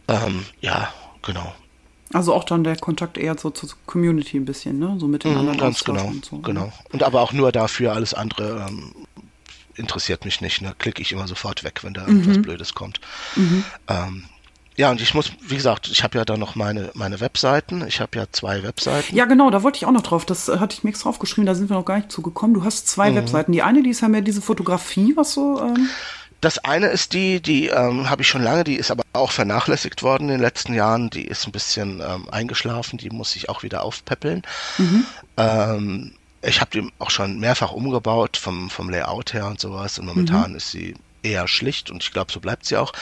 Ähm, 0.08 0.44
ja, 0.60 0.92
genau. 1.22 1.54
Also 2.12 2.34
auch 2.34 2.44
dann 2.44 2.64
der 2.64 2.76
Kontakt 2.76 3.18
eher 3.18 3.36
so 3.38 3.50
zur 3.50 3.70
Community 3.86 4.36
ein 4.36 4.44
bisschen, 4.44 4.78
ne? 4.78 4.96
So 5.00 5.08
mit 5.08 5.24
den 5.24 5.32
mhm, 5.32 5.38
anderen 5.38 5.58
Ganz 5.58 5.82
genau, 5.82 6.06
und 6.06 6.24
so. 6.24 6.38
genau. 6.38 6.72
Und 6.92 7.02
aber 7.02 7.22
auch 7.22 7.32
nur 7.32 7.50
dafür, 7.50 7.92
alles 7.92 8.14
andere 8.14 8.66
ähm, 8.68 8.92
interessiert 9.76 10.24
mich 10.24 10.40
nicht. 10.40 10.62
Ne? 10.62 10.74
Klicke 10.78 11.02
ich 11.02 11.12
immer 11.12 11.26
sofort 11.26 11.64
weg, 11.64 11.80
wenn 11.82 11.94
da 11.94 12.06
irgendwas 12.06 12.36
mhm. 12.36 12.42
Blödes 12.42 12.74
kommt. 12.74 13.00
Mhm. 13.36 13.64
Ähm, 13.88 14.24
ja, 14.76 14.90
und 14.90 15.00
ich 15.00 15.14
muss, 15.14 15.30
wie 15.40 15.54
gesagt, 15.54 15.88
ich 15.88 16.02
habe 16.02 16.18
ja 16.18 16.24
da 16.24 16.36
noch 16.36 16.56
meine, 16.56 16.90
meine 16.94 17.20
Webseiten. 17.20 17.86
Ich 17.86 18.00
habe 18.00 18.18
ja 18.18 18.26
zwei 18.32 18.64
Webseiten. 18.64 19.14
Ja, 19.14 19.24
genau, 19.24 19.50
da 19.50 19.62
wollte 19.62 19.76
ich 19.76 19.86
auch 19.86 19.92
noch 19.92 20.02
drauf. 20.02 20.26
Das 20.26 20.48
äh, 20.48 20.58
hatte 20.58 20.74
ich 20.76 20.82
mir 20.82 20.90
extra 20.90 21.08
aufgeschrieben, 21.10 21.46
da 21.46 21.54
sind 21.54 21.70
wir 21.70 21.76
noch 21.76 21.84
gar 21.84 21.96
nicht 21.96 22.10
zugekommen. 22.10 22.54
Du 22.54 22.64
hast 22.64 22.88
zwei 22.88 23.10
mhm. 23.10 23.16
Webseiten. 23.16 23.52
Die 23.52 23.62
eine, 23.62 23.82
die 23.82 23.90
ist 23.90 24.00
ja 24.00 24.08
mehr 24.08 24.22
diese 24.22 24.42
Fotografie, 24.42 25.12
was 25.16 25.32
so. 25.32 25.62
Ähm 25.62 25.88
das 26.40 26.58
eine 26.58 26.88
ist 26.88 27.14
die, 27.14 27.40
die 27.40 27.68
ähm, 27.68 28.10
habe 28.10 28.20
ich 28.20 28.28
schon 28.28 28.42
lange, 28.42 28.64
die 28.64 28.74
ist 28.74 28.90
aber 28.90 29.04
auch 29.14 29.30
vernachlässigt 29.30 30.02
worden 30.02 30.24
in 30.24 30.34
den 30.34 30.40
letzten 30.40 30.74
Jahren. 30.74 31.08
Die 31.08 31.24
ist 31.24 31.46
ein 31.46 31.52
bisschen 31.52 32.02
ähm, 32.06 32.28
eingeschlafen, 32.30 32.98
die 32.98 33.08
muss 33.08 33.34
ich 33.34 33.48
auch 33.48 33.62
wieder 33.62 33.82
aufpäppeln. 33.82 34.42
Mhm. 34.76 35.06
Ähm, 35.38 36.12
ich 36.46 36.60
habe 36.60 36.70
die 36.72 36.88
auch 36.98 37.10
schon 37.10 37.38
mehrfach 37.38 37.72
umgebaut 37.72 38.36
vom, 38.36 38.70
vom 38.70 38.90
Layout 38.90 39.32
her 39.34 39.46
und 39.46 39.60
sowas 39.60 39.98
und 39.98 40.06
momentan 40.06 40.50
mhm. 40.50 40.56
ist 40.56 40.70
sie 40.70 40.94
eher 41.22 41.48
schlicht 41.48 41.90
und 41.90 42.02
ich 42.02 42.12
glaube, 42.12 42.32
so 42.32 42.40
bleibt 42.40 42.66
sie 42.66 42.76
auch. 42.76 42.92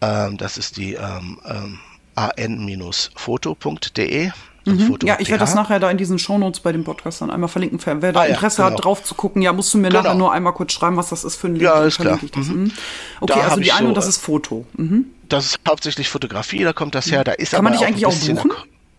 Ähm, 0.00 0.36
das 0.36 0.56
ist 0.58 0.76
die 0.76 0.94
ähm, 0.94 1.40
ähm, 1.46 1.78
an-foto.de. 2.14 3.60
Mhm. 4.66 4.98
Ja, 5.04 5.16
ich 5.20 5.28
werde 5.28 5.40
das 5.40 5.54
nachher 5.54 5.78
da 5.78 5.88
in 5.90 5.96
diesen 5.96 6.18
Shownotes 6.18 6.60
bei 6.60 6.72
dem 6.72 6.82
Podcast 6.82 7.20
dann 7.20 7.30
einmal 7.30 7.48
verlinken. 7.48 7.78
Wer 7.84 8.12
da 8.12 8.22
ah, 8.22 8.24
Interesse 8.24 8.62
ja, 8.62 8.68
genau. 8.68 8.78
hat, 8.78 8.84
drauf 8.84 9.04
zu 9.04 9.14
gucken, 9.14 9.40
ja, 9.40 9.52
musst 9.52 9.72
du 9.72 9.78
mir 9.78 9.90
genau. 9.90 10.02
nachher 10.02 10.16
nur 10.16 10.32
einmal 10.32 10.54
kurz 10.54 10.72
schreiben, 10.72 10.96
was 10.96 11.10
das 11.10 11.22
ist 11.22 11.36
für 11.36 11.46
ein 11.46 11.54
Link. 11.54 11.62
Ja, 11.62 11.84
ist 11.84 12.00
klar. 12.00 12.18
Mhm. 12.34 12.72
Okay, 13.20 13.34
da 13.36 13.48
also 13.48 13.60
die 13.60 13.70
eine, 13.70 13.88
so, 13.88 13.94
das 13.94 14.08
ist 14.08 14.20
Foto. 14.20 14.66
Mhm. 14.76 15.06
Das 15.28 15.46
ist 15.46 15.60
hauptsächlich 15.68 16.08
Fotografie, 16.08 16.64
da 16.64 16.72
kommt 16.72 16.96
das 16.96 17.10
her. 17.10 17.22
Da 17.22 17.32
ist 17.32 17.52
Kann 17.52 17.62
man 17.62 17.74
dich 17.74 17.86
eigentlich 17.86 18.06
auch 18.06 18.14
buchen? 18.14 18.52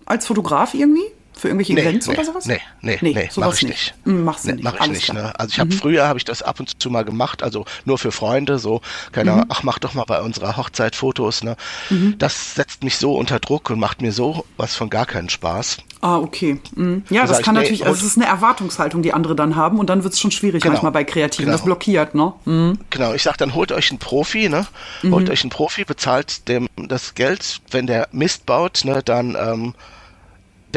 Als 0.05 0.25
Fotograf 0.25 0.73
irgendwie? 0.73 1.03
Für 1.37 1.49
irgendwelche 1.49 1.73
nee, 1.73 1.81
Events 1.81 2.07
nee, 2.07 2.13
oder 2.13 2.25
sowas? 2.25 2.45
Nee, 2.45 2.61
nee, 2.81 2.97
nee, 3.01 3.13
nee 3.13 3.29
mach 3.35 3.53
ich 3.53 3.63
nicht. 3.63 3.69
nicht. 3.69 3.93
Hm, 4.05 4.23
machst 4.23 4.45
du 4.45 4.49
nee, 4.49 4.55
nicht. 4.55 4.63
Mach 4.63 4.73
ich 4.75 4.81
Alles 4.81 4.97
nicht. 4.97 5.13
Ne? 5.13 5.39
Also 5.39 5.51
ich 5.51 5.59
habe 5.59 5.73
mhm. 5.73 5.77
früher 5.77 6.07
habe 6.07 6.17
ich 6.17 6.25
das 6.25 6.41
ab 6.41 6.59
und 6.59 6.81
zu 6.81 6.89
mal 6.89 7.05
gemacht, 7.05 7.43
also 7.43 7.65
nur 7.85 7.97
für 7.97 8.11
Freunde, 8.11 8.59
so, 8.59 8.81
keine 9.11 9.33
mhm. 9.33 9.45
ach, 9.49 9.63
mach 9.63 9.79
doch 9.79 9.93
mal 9.93 10.05
bei 10.05 10.21
unserer 10.21 10.57
Hochzeit 10.57 10.95
Fotos. 10.95 11.43
Ne? 11.43 11.55
Mhm. 11.89 12.15
Das 12.17 12.55
setzt 12.55 12.83
mich 12.83 12.97
so 12.97 13.15
unter 13.15 13.39
Druck 13.39 13.69
und 13.69 13.79
macht 13.79 14.01
mir 14.01 14.11
so 14.11 14.45
was 14.57 14.75
von 14.75 14.89
gar 14.89 15.05
keinen 15.05 15.29
Spaß. 15.29 15.77
Ah, 16.01 16.17
okay. 16.17 16.59
Mhm. 16.75 17.03
Ja, 17.09 17.21
das, 17.21 17.37
das 17.37 17.41
kann 17.41 17.55
ich, 17.55 17.61
natürlich, 17.61 17.85
also 17.85 17.99
es 17.99 18.11
ist 18.11 18.17
eine 18.17 18.27
Erwartungshaltung, 18.27 19.01
die 19.01 19.13
andere 19.13 19.35
dann 19.35 19.55
haben 19.55 19.79
und 19.79 19.89
dann 19.89 20.03
wird 20.03 20.13
es 20.13 20.19
schon 20.19 20.31
schwierig 20.31 20.61
genau, 20.61 20.73
manchmal 20.73 20.91
bei 20.91 21.03
Kreativen. 21.03 21.45
Genau. 21.45 21.57
Das 21.57 21.65
blockiert, 21.65 22.15
ne? 22.15 22.33
Mhm. 22.45 22.79
Genau, 22.89 23.13
ich 23.13 23.23
sag 23.23 23.37
dann, 23.37 23.55
holt 23.55 23.71
euch 23.71 23.89
einen 23.89 23.99
Profi, 23.99 24.49
ne? 24.49 24.67
Holt 25.03 25.25
mhm. 25.25 25.31
euch 25.31 25.41
einen 25.41 25.49
Profi, 25.49 25.85
bezahlt 25.85 26.47
dem 26.47 26.67
das 26.75 27.15
Geld, 27.15 27.61
wenn 27.71 27.87
der 27.87 28.07
Mist 28.11 28.45
baut, 28.45 28.81
ne, 28.85 29.01
dann 29.03 29.35
ähm, 29.39 29.73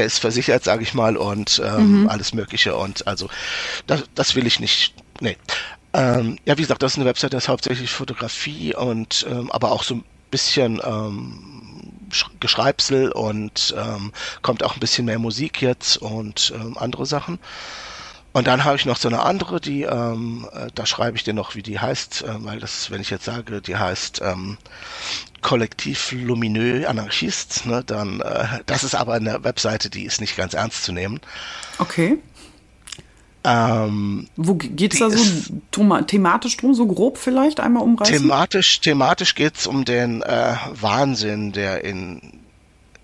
der 0.00 0.06
ist 0.06 0.18
versichert, 0.18 0.64
sage 0.64 0.82
ich 0.82 0.94
mal, 0.94 1.18
und 1.18 1.60
ähm, 1.62 2.02
mhm. 2.02 2.08
alles 2.08 2.32
Mögliche. 2.32 2.74
Und 2.74 3.06
also 3.06 3.28
das, 3.86 4.04
das 4.14 4.34
will 4.34 4.46
ich 4.46 4.58
nicht. 4.58 4.94
Nee. 5.20 5.36
Ähm, 5.92 6.38
ja, 6.46 6.56
wie 6.56 6.62
gesagt, 6.62 6.82
das 6.82 6.92
ist 6.92 6.98
eine 6.98 7.04
Website, 7.04 7.34
das 7.34 7.44
ist 7.44 7.48
hauptsächlich 7.50 7.90
Fotografie 7.90 8.74
und 8.74 9.26
ähm, 9.28 9.50
aber 9.52 9.72
auch 9.72 9.82
so 9.82 9.96
ein 9.96 10.04
bisschen 10.30 10.80
ähm, 10.82 11.42
Geschreibsel 12.40 13.12
und 13.12 13.74
ähm, 13.76 14.12
kommt 14.40 14.62
auch 14.62 14.74
ein 14.74 14.80
bisschen 14.80 15.04
mehr 15.04 15.18
Musik 15.18 15.60
jetzt 15.60 15.98
und 15.98 16.54
ähm, 16.56 16.78
andere 16.78 17.04
Sachen. 17.04 17.38
Und 18.32 18.46
dann 18.46 18.64
habe 18.64 18.76
ich 18.76 18.86
noch 18.86 18.96
so 18.96 19.08
eine 19.08 19.20
andere, 19.20 19.60
die, 19.60 19.82
ähm, 19.82 20.46
äh, 20.52 20.68
da 20.74 20.86
schreibe 20.86 21.16
ich 21.16 21.24
dir 21.24 21.34
noch, 21.34 21.56
wie 21.56 21.62
die 21.62 21.80
heißt, 21.80 22.22
äh, 22.22 22.44
weil 22.44 22.60
das, 22.60 22.90
wenn 22.90 23.00
ich 23.00 23.10
jetzt 23.10 23.24
sage, 23.24 23.60
die 23.60 23.76
heißt 23.76 24.20
ähm, 24.24 24.56
Kollektiv 25.42 26.12
Lumineux 26.12 26.86
Anarchist, 26.86 27.66
ne, 27.66 27.82
dann, 27.84 28.20
äh, 28.20 28.60
das 28.66 28.84
ist 28.84 28.94
aber 28.94 29.14
eine 29.14 29.42
Webseite, 29.42 29.90
die 29.90 30.04
ist 30.04 30.20
nicht 30.20 30.36
ganz 30.36 30.54
ernst 30.54 30.84
zu 30.84 30.92
nehmen. 30.92 31.20
Okay. 31.78 32.18
Ähm, 33.42 34.28
Wo 34.36 34.54
geht's 34.54 34.98
da 34.98 35.10
so 35.10 35.54
thematisch 36.06 36.56
drum, 36.58 36.74
so 36.74 36.86
grob 36.86 37.16
vielleicht 37.16 37.58
einmal 37.58 37.82
umreißen? 37.82 38.18
Thematisch, 38.18 38.80
thematisch 38.80 39.34
geht's 39.34 39.66
um 39.66 39.84
den 39.84 40.22
äh, 40.22 40.54
Wahnsinn, 40.74 41.52
der 41.52 41.82
in 41.82 42.39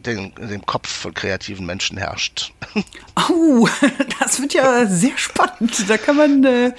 den, 0.06 0.32
in 0.40 0.48
dem 0.48 0.66
Kopf 0.66 0.88
von 0.88 1.14
kreativen 1.14 1.66
Menschen 1.66 1.98
herrscht. 1.98 2.52
Oh, 3.30 3.66
das 4.20 4.40
wird 4.40 4.52
ja 4.52 4.86
sehr 4.86 5.16
spannend. 5.16 5.88
Da 5.88 5.96
kann 5.96 6.16
man. 6.16 6.44
Äh, 6.44 6.72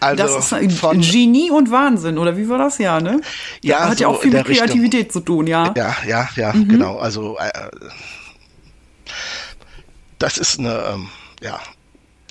also 0.00 0.22
das 0.22 0.52
ist 0.52 0.78
von, 0.78 1.00
Genie 1.00 1.50
und 1.50 1.70
Wahnsinn, 1.70 2.18
oder 2.18 2.36
wie 2.36 2.48
war 2.48 2.58
das 2.58 2.78
ja, 2.78 3.00
ne? 3.00 3.20
Ja, 3.62 3.80
das 3.80 3.88
hat 3.88 3.98
so 3.98 4.04
ja 4.04 4.08
auch 4.08 4.20
viel 4.20 4.32
mit 4.32 4.44
Kreativität 4.44 5.06
Richtung. 5.06 5.12
zu 5.12 5.20
tun, 5.20 5.46
ja. 5.46 5.72
Ja, 5.76 5.96
ja, 6.06 6.28
ja, 6.36 6.52
mhm. 6.52 6.68
genau. 6.68 6.98
Also 6.98 7.38
äh, 7.38 7.50
das 10.18 10.38
ist 10.38 10.58
eine, 10.58 10.84
ähm, 10.92 11.08
ja, 11.42 11.58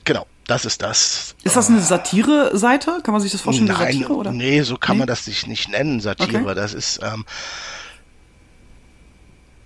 genau. 0.04 0.26
Das 0.48 0.66
ist 0.66 0.82
das. 0.82 1.36
Ist 1.44 1.56
das 1.56 1.70
eine 1.70 1.80
Satire-Seite? 1.80 3.00
Kann 3.04 3.14
man 3.14 3.22
sich 3.22 3.32
das 3.32 3.42
vorstellen? 3.42 3.68
Nein, 3.68 3.94
Satire, 3.94 4.14
oder? 4.14 4.32
nee, 4.32 4.62
so 4.62 4.78
kann 4.78 4.98
nee? 4.98 5.00
man 5.00 5.08
das 5.08 5.26
sich 5.26 5.48
nicht 5.48 5.70
nennen, 5.70 6.02
Satire. 6.02 6.42
Okay. 6.42 6.56
Das 6.56 6.74
ist 6.74 7.00
ähm, 7.02 7.26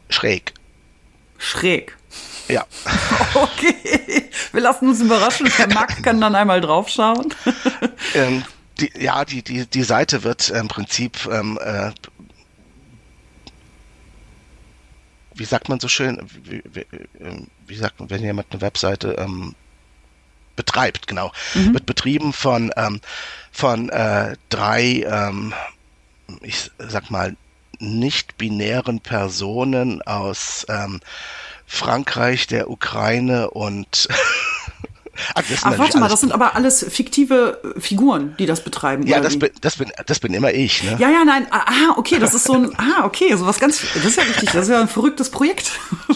schräg. 0.10 0.53
Schräg. 1.38 1.97
Ja. 2.47 2.65
Okay. 3.34 3.76
Wir 4.51 4.61
lassen 4.61 4.88
uns 4.88 5.01
überraschen. 5.01 5.47
Herr 5.47 5.68
Mack 5.68 6.01
kann 6.01 6.19
dann 6.22 6.35
einmal 6.35 6.61
draufschauen. 6.61 7.34
Ähm, 8.14 8.43
die, 8.80 8.91
ja, 8.97 9.26
die, 9.26 9.43
die, 9.43 9.65
die 9.65 9.84
Seite 9.84 10.23
wird 10.23 10.49
im 10.49 10.68
Prinzip, 10.68 11.27
ähm, 11.31 11.59
äh, 11.61 11.91
wie 15.34 15.45
sagt 15.45 15.68
man 15.68 15.80
so 15.80 15.88
schön, 15.88 16.26
wie, 16.43 16.64
wie, 16.72 16.85
ähm, 17.19 17.47
wie, 17.68 17.76
sagt 17.76 17.99
man, 17.99 18.09
wenn 18.09 18.22
jemand 18.23 18.51
eine 18.51 18.61
Webseite 18.61 19.15
ähm, 19.18 19.55
betreibt, 20.55 21.07
genau, 21.07 21.31
mhm. 21.53 21.73
wird 21.73 21.85
betrieben 21.85 22.34
von, 22.34 22.72
ähm, 22.77 23.01
von 23.51 23.89
äh, 23.89 24.38
drei, 24.49 25.03
ähm, 25.07 25.53
ich 26.41 26.72
sag 26.77 27.11
mal, 27.11 27.35
nicht-binären 27.80 28.99
Personen 28.99 30.02
aus 30.02 30.66
ähm, 30.70 30.99
Frankreich, 31.66 32.48
der 32.48 32.70
Ukraine 32.70 33.49
und 33.52 34.08
Ach, 35.34 35.44
Ach 35.64 35.78
warte 35.78 35.99
mal, 35.99 36.10
das 36.10 36.22
sind 36.22 36.32
aber 36.32 36.56
alles 36.56 36.86
fiktive 36.90 37.60
Figuren, 37.80 38.36
die 38.38 38.45
das 38.45 38.64
betreiben. 38.64 39.06
Ja, 39.08 39.20
das 39.20 39.40
bin, 39.40 39.49
das 39.62 39.78
bin, 39.78 39.91
das 40.06 40.20
bin 40.20 40.34
immer 40.34 40.54
ich. 40.54 40.84
Ne? 40.84 40.95
Ja, 40.99 41.10
ja, 41.10 41.26
nein. 41.26 41.48
Ah, 41.49 41.66
ah, 41.66 41.94
okay, 41.98 42.20
das 42.20 42.34
ist 42.34 42.44
so 42.44 42.54
ein. 42.54 42.72
Ah, 42.78 43.06
okay, 43.06 43.36
so 43.36 43.45
was 43.45 43.60
ganz. 43.60 43.82
Das 43.95 44.06
ist 44.06 44.18
ja 44.18 44.24
richtig. 44.24 44.52
Das 44.52 44.64
ist 44.64 44.70
ja 44.70 44.80
ein 44.80 44.88
verrücktes 44.88 45.32
Projekt. 45.32 45.72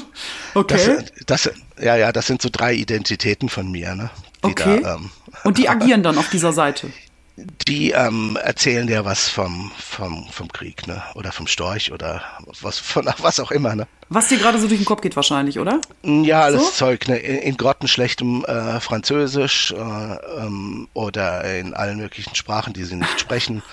okay. 0.54 1.04
Das, 1.26 1.46
das, 1.46 1.56
ja, 1.82 1.96
ja, 1.96 2.12
das 2.12 2.28
sind 2.28 2.42
so 2.42 2.50
drei 2.52 2.74
Identitäten 2.74 3.50
von 3.50 3.72
mir. 3.72 3.96
Ne? 3.96 4.10
okay. 4.44 4.82
Da, 4.82 4.96
ähm, 4.96 5.10
Und 5.44 5.58
die 5.58 5.68
agieren 5.68 6.04
dann 6.04 6.18
auf 6.18 6.30
dieser 6.30 6.54
Seite 6.54 6.92
die 7.38 7.92
ähm, 7.92 8.38
erzählen 8.42 8.88
dir 8.88 9.06
was 9.06 9.30
vom, 9.30 9.72
vom, 9.78 10.28
vom 10.30 10.52
Krieg, 10.52 10.88
ne? 10.88 11.02
Oder 11.16 11.32
vom 11.32 11.48
Storch 11.48 11.92
oder 11.92 12.22
was 12.62 12.80
von 12.80 13.06
was 13.18 13.40
auch 13.40 13.52
immer, 13.52 13.76
ne? 13.76 13.88
Was 14.10 14.28
dir 14.28 14.38
gerade 14.38 14.60
so 14.60 14.68
durch 14.68 14.80
den 14.80 14.86
Kopf 14.86 15.02
geht 15.02 15.16
wahrscheinlich, 15.16 15.58
oder? 15.60 15.80
Ja, 16.04 16.42
alles 16.42 16.66
so? 16.66 16.72
Zeug, 16.72 17.08
ne? 17.08 17.18
In, 17.18 17.38
in 17.38 17.58
grottenschlechtem 17.58 18.44
äh, 18.46 18.80
Französisch 18.80 19.72
äh, 19.72 19.76
ähm, 19.76 20.88
oder 20.94 21.44
in 21.58 21.74
allen 21.74 21.98
möglichen 21.98 22.36
Sprachen, 22.36 22.74
die 22.74 22.84
sie 22.84 22.96
nicht 22.96 23.20
sprechen. 23.20 23.64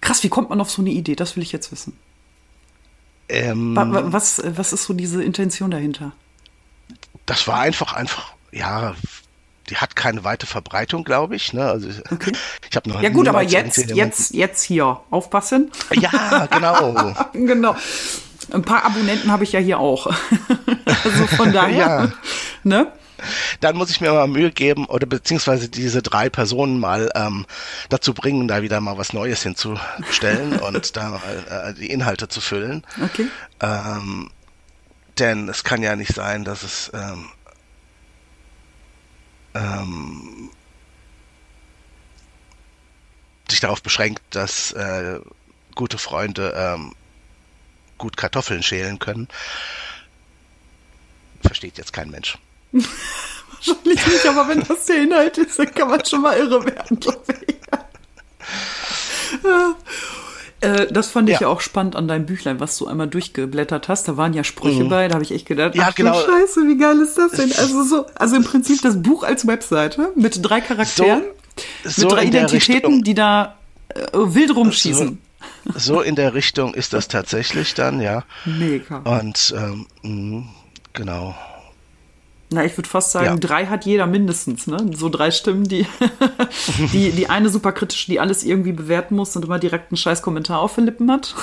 Krass, 0.00 0.22
wie 0.22 0.28
kommt 0.28 0.50
man 0.50 0.60
auf 0.60 0.70
so 0.70 0.82
eine 0.82 0.90
Idee? 0.90 1.16
Das 1.16 1.36
will 1.36 1.42
ich 1.42 1.52
jetzt 1.52 1.72
wissen. 1.72 1.98
Ähm, 3.28 3.76
was, 3.76 4.40
was 4.44 4.72
ist 4.72 4.84
so 4.84 4.94
diese 4.94 5.22
Intention 5.22 5.70
dahinter? 5.70 6.12
Das 7.26 7.48
war 7.48 7.58
einfach, 7.58 7.92
einfach, 7.92 8.34
ja, 8.52 8.94
die 9.68 9.76
hat 9.76 9.96
keine 9.96 10.24
weite 10.24 10.46
Verbreitung, 10.46 11.04
glaube 11.04 11.36
ich. 11.36 11.52
Ne? 11.52 11.64
Also 11.64 11.88
okay. 12.10 12.32
ich 12.70 12.76
habe 12.76 12.88
noch 12.88 13.02
ja 13.02 13.10
gut, 13.10 13.28
aber 13.28 13.42
jetzt, 13.42 13.90
jetzt, 13.90 14.34
jetzt 14.34 14.62
hier 14.62 15.00
aufpassen. 15.10 15.70
Ja, 15.92 16.46
genau. 16.50 17.14
genau. 17.32 17.76
Ein 18.52 18.62
paar 18.62 18.84
Abonnenten 18.84 19.30
habe 19.30 19.44
ich 19.44 19.52
ja 19.52 19.60
hier 19.60 19.78
auch. 19.78 20.06
also 21.04 21.26
von 21.26 21.52
daher. 21.52 21.76
ja. 21.76 22.12
Ne? 22.62 22.92
Dann 23.60 23.76
muss 23.76 23.90
ich 23.90 24.00
mir 24.00 24.12
mal 24.12 24.26
Mühe 24.26 24.50
geben 24.50 24.84
oder 24.86 25.06
beziehungsweise 25.06 25.68
diese 25.68 26.02
drei 26.02 26.28
Personen 26.28 26.78
mal 26.78 27.10
ähm, 27.14 27.46
dazu 27.88 28.12
bringen, 28.12 28.46
da 28.46 28.62
wieder 28.62 28.80
mal 28.80 28.98
was 28.98 29.14
Neues 29.14 29.42
hinzustellen 29.42 30.58
und 30.58 30.96
da 30.96 31.20
äh, 31.48 31.74
die 31.74 31.90
Inhalte 31.90 32.28
zu 32.28 32.40
füllen. 32.40 32.84
Okay. 33.02 33.26
Ähm, 33.60 34.30
denn 35.18 35.48
es 35.48 35.64
kann 35.64 35.82
ja 35.82 35.96
nicht 35.96 36.14
sein, 36.14 36.44
dass 36.44 36.62
es 36.62 36.90
ähm, 36.92 37.30
ähm, 39.56 40.50
sich 43.48 43.60
darauf 43.60 43.82
beschränkt, 43.82 44.22
dass 44.30 44.72
äh, 44.72 45.20
gute 45.74 45.98
Freunde 45.98 46.54
ähm, 46.56 46.94
gut 47.98 48.16
Kartoffeln 48.16 48.62
schälen 48.62 48.98
können. 48.98 49.28
Versteht 51.42 51.78
jetzt 51.78 51.92
kein 51.92 52.10
Mensch. 52.10 52.38
Wahrscheinlich 52.72 54.06
nicht, 54.06 54.26
aber 54.26 54.48
wenn 54.48 54.62
das 54.62 54.86
der 54.86 55.02
Inhalt 55.02 55.38
ist, 55.38 55.58
dann 55.58 55.72
kann 55.72 55.88
man 55.88 56.04
schon 56.04 56.20
mal 56.22 56.36
irre 56.36 56.64
werden, 56.66 57.00
glaube 57.00 57.34
ich. 57.46 57.56
Äh, 60.60 60.86
das 60.90 61.08
fand 61.08 61.28
ich 61.28 61.34
ja. 61.34 61.42
ja. 61.42 61.48
auch 61.48 61.60
spannend 61.60 61.96
an 61.96 62.08
deinem 62.08 62.26
Büchlein, 62.26 62.60
was 62.60 62.78
du 62.78 62.86
einmal 62.86 63.08
durchgeblättert 63.08 63.88
hast. 63.88 64.08
Da 64.08 64.16
waren 64.16 64.32
ja 64.32 64.42
Sprüche 64.42 64.84
mhm. 64.84 64.88
bei, 64.88 65.08
da 65.08 65.14
habe 65.14 65.24
ich 65.24 65.32
echt 65.32 65.46
gedacht, 65.46 65.74
ja, 65.74 65.88
ach 65.88 65.94
genau. 65.94 66.14
Scheiße, 66.14 66.66
wie 66.66 66.78
geil 66.78 66.98
ist 67.00 67.18
das 67.18 67.32
denn? 67.32 67.52
Also 67.52 67.82
so, 67.82 68.06
also 68.14 68.36
im 68.36 68.44
Prinzip 68.44 68.80
das 68.82 69.02
Buch 69.02 69.22
als 69.22 69.46
Webseite 69.46 70.12
mit 70.14 70.38
drei 70.42 70.60
Charakteren, 70.60 71.22
so, 71.84 71.90
so 71.90 72.06
mit 72.06 72.16
drei 72.16 72.24
Identitäten, 72.24 73.02
die 73.02 73.14
da 73.14 73.56
äh, 73.88 74.00
wild 74.14 74.54
rumschießen. 74.56 75.18
So, 75.74 75.78
so, 75.78 76.00
in 76.00 76.14
der 76.14 76.34
Richtung 76.34 76.74
ist 76.74 76.92
das 76.92 77.08
tatsächlich 77.08 77.74
dann, 77.74 78.00
ja. 78.00 78.24
Mega. 78.44 78.98
Und 78.98 79.54
ähm, 79.56 79.86
mh, 80.02 80.44
genau. 80.92 81.34
Na, 82.48 82.64
ich 82.64 82.76
würde 82.78 82.88
fast 82.88 83.10
sagen, 83.10 83.26
ja. 83.26 83.36
drei 83.36 83.66
hat 83.66 83.86
jeder 83.86 84.06
mindestens, 84.06 84.68
ne? 84.68 84.76
So 84.94 85.08
drei 85.08 85.32
Stimmen, 85.32 85.64
die, 85.64 85.84
die, 86.92 87.10
die 87.10 87.28
eine 87.28 87.48
super 87.48 87.72
kritisch, 87.72 88.06
die 88.06 88.20
alles 88.20 88.44
irgendwie 88.44 88.72
bewerten 88.72 89.16
muss 89.16 89.34
und 89.34 89.44
immer 89.44 89.58
direkt 89.58 89.90
einen 89.90 89.96
scheiß 89.96 90.22
Kommentar 90.22 90.60
auf 90.60 90.76
den 90.76 90.84
Lippen 90.84 91.10
hat. 91.10 91.34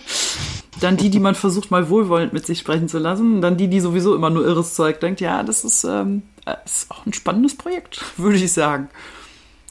dann 0.80 0.96
die, 0.96 1.10
die 1.10 1.18
man 1.18 1.34
versucht, 1.34 1.72
mal 1.72 1.88
wohlwollend 1.88 2.32
mit 2.32 2.46
sich 2.46 2.60
sprechen 2.60 2.88
zu 2.88 2.98
lassen. 2.98 3.40
Dann 3.40 3.56
die, 3.56 3.66
die 3.66 3.80
sowieso 3.80 4.14
immer 4.14 4.30
nur 4.30 4.46
irres 4.46 4.74
Zeug 4.74 5.00
denkt, 5.00 5.20
ja, 5.20 5.42
das 5.42 5.64
ist, 5.64 5.82
ähm, 5.82 6.22
ist 6.64 6.88
auch 6.90 7.04
ein 7.04 7.12
spannendes 7.12 7.56
Projekt, 7.56 8.00
würde 8.16 8.36
ich 8.36 8.52
sagen. 8.52 8.88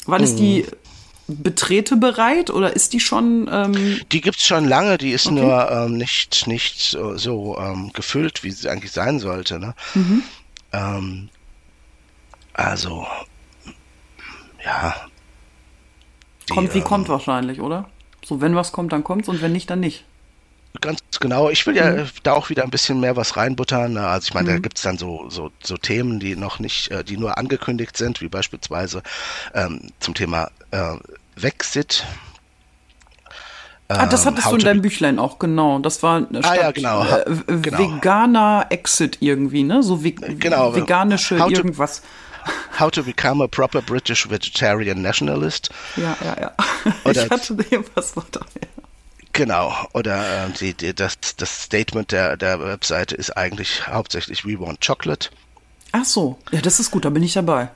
Wann 0.06 0.24
ist 0.24 0.38
die, 0.38 0.66
betretebereit 1.28 2.50
oder 2.50 2.74
ist 2.74 2.94
die 2.94 3.00
schon? 3.00 3.50
Ähm 3.52 4.00
die 4.12 4.22
gibt's 4.22 4.46
schon 4.46 4.66
lange, 4.66 4.98
die 4.98 5.12
ist 5.12 5.28
okay. 5.28 5.36
nur 5.36 5.72
ähm, 5.72 5.98
nicht, 5.98 6.48
nicht 6.48 6.80
so, 6.80 7.18
so 7.18 7.58
ähm, 7.60 7.92
gefüllt, 7.94 8.44
wie 8.44 8.52
sie 8.52 8.70
eigentlich 8.70 8.94
sein 8.94 9.20
sollte. 9.20 9.60
Ne? 9.60 9.76
Mhm. 9.94 10.24
Ähm, 10.78 11.30
also, 12.54 13.08
ja. 14.64 14.96
Die, 16.50 16.54
kommt 16.54 16.74
wie 16.74 16.82
kommt 16.82 17.08
ähm, 17.08 17.14
wahrscheinlich, 17.14 17.62
oder? 17.62 17.90
So, 18.24 18.42
wenn 18.42 18.56
was 18.56 18.72
kommt, 18.72 18.94
dann 18.94 19.04
kommt's 19.04 19.28
und 19.28 19.42
wenn 19.42 19.52
nicht, 19.52 19.70
dann 19.70 19.80
nicht. 19.80 20.06
Ganz 20.82 21.02
genau. 21.20 21.50
Ich 21.50 21.66
will 21.66 21.76
ja 21.76 21.92
mhm. 21.92 22.10
da 22.24 22.34
auch 22.34 22.50
wieder 22.50 22.64
ein 22.64 22.70
bisschen 22.70 23.00
mehr 23.00 23.16
was 23.16 23.38
reinbuttern. 23.38 23.94
Ne? 23.94 24.08
Also 24.08 24.28
ich 24.28 24.34
meine, 24.34 24.50
mhm. 24.50 24.54
da 24.56 24.60
gibt's 24.60 24.82
dann 24.82 24.98
so, 24.98 25.30
so, 25.30 25.52
so 25.64 25.78
Themen, 25.78 26.20
die 26.20 26.36
noch 26.36 26.60
nicht, 26.60 26.92
äh, 26.92 27.04
die 27.04 27.18
nur 27.18 27.38
angekündigt 27.38 27.98
sind, 27.98 28.22
wie 28.22 28.28
beispielsweise 28.28 29.02
ähm, 29.54 29.92
zum 30.00 30.14
Thema 30.14 30.52
äh, 30.72 30.96
Wexit. 31.36 32.06
Ah, 33.90 34.06
das 34.06 34.26
ähm, 34.26 34.32
hattest 34.32 34.52
du 34.52 34.56
in 34.56 34.64
deinem 34.64 34.82
Büchlein 34.82 35.18
auch, 35.18 35.40
genau. 35.40 35.80
Das 35.80 36.04
war 36.04 36.28
ah, 36.44 36.56
ja, 36.56 36.72
genau. 36.72 37.06
Äh, 37.06 37.24
genau. 37.62 37.78
veganer 37.78 38.66
Exit 38.70 39.18
irgendwie, 39.22 39.64
ne? 39.64 39.82
So 39.82 40.04
ve 40.04 40.12
genau. 40.12 40.76
veganische 40.76 41.40
how 41.40 41.50
irgendwas. 41.50 42.02
To, 42.02 42.80
how 42.80 42.92
to 42.92 43.04
become 43.04 43.42
a 43.42 43.48
proper 43.48 43.82
British 43.82 44.30
vegetarian 44.30 45.02
nationalist. 45.02 45.70
Ja, 45.96 46.18
ja, 46.24 46.36
ja. 46.42 46.52
Oder, 47.06 47.26
ich 47.26 47.30
hatte 47.30 47.56
dem 47.56 47.86
was 47.96 48.16
noch 48.16 48.30
da. 48.30 48.42
Genau, 49.38 49.72
oder 49.94 50.48
äh, 50.48 50.50
die, 50.60 50.74
die, 50.74 50.96
das, 50.96 51.16
das 51.38 51.66
Statement 51.66 52.12
der, 52.12 52.38
der 52.38 52.60
Webseite 52.60 53.14
ist 53.14 53.38
eigentlich 53.38 53.88
hauptsächlich 53.88 54.46
We 54.46 54.60
want 54.60 54.84
chocolate. 54.84 55.30
Ach 55.92 56.06
so, 56.06 56.40
ja, 56.52 56.60
das 56.60 56.80
ist 56.80 56.90
gut, 56.90 57.06
da 57.06 57.12
bin 57.12 57.22
ich 57.22 57.34
dabei. 57.34 57.70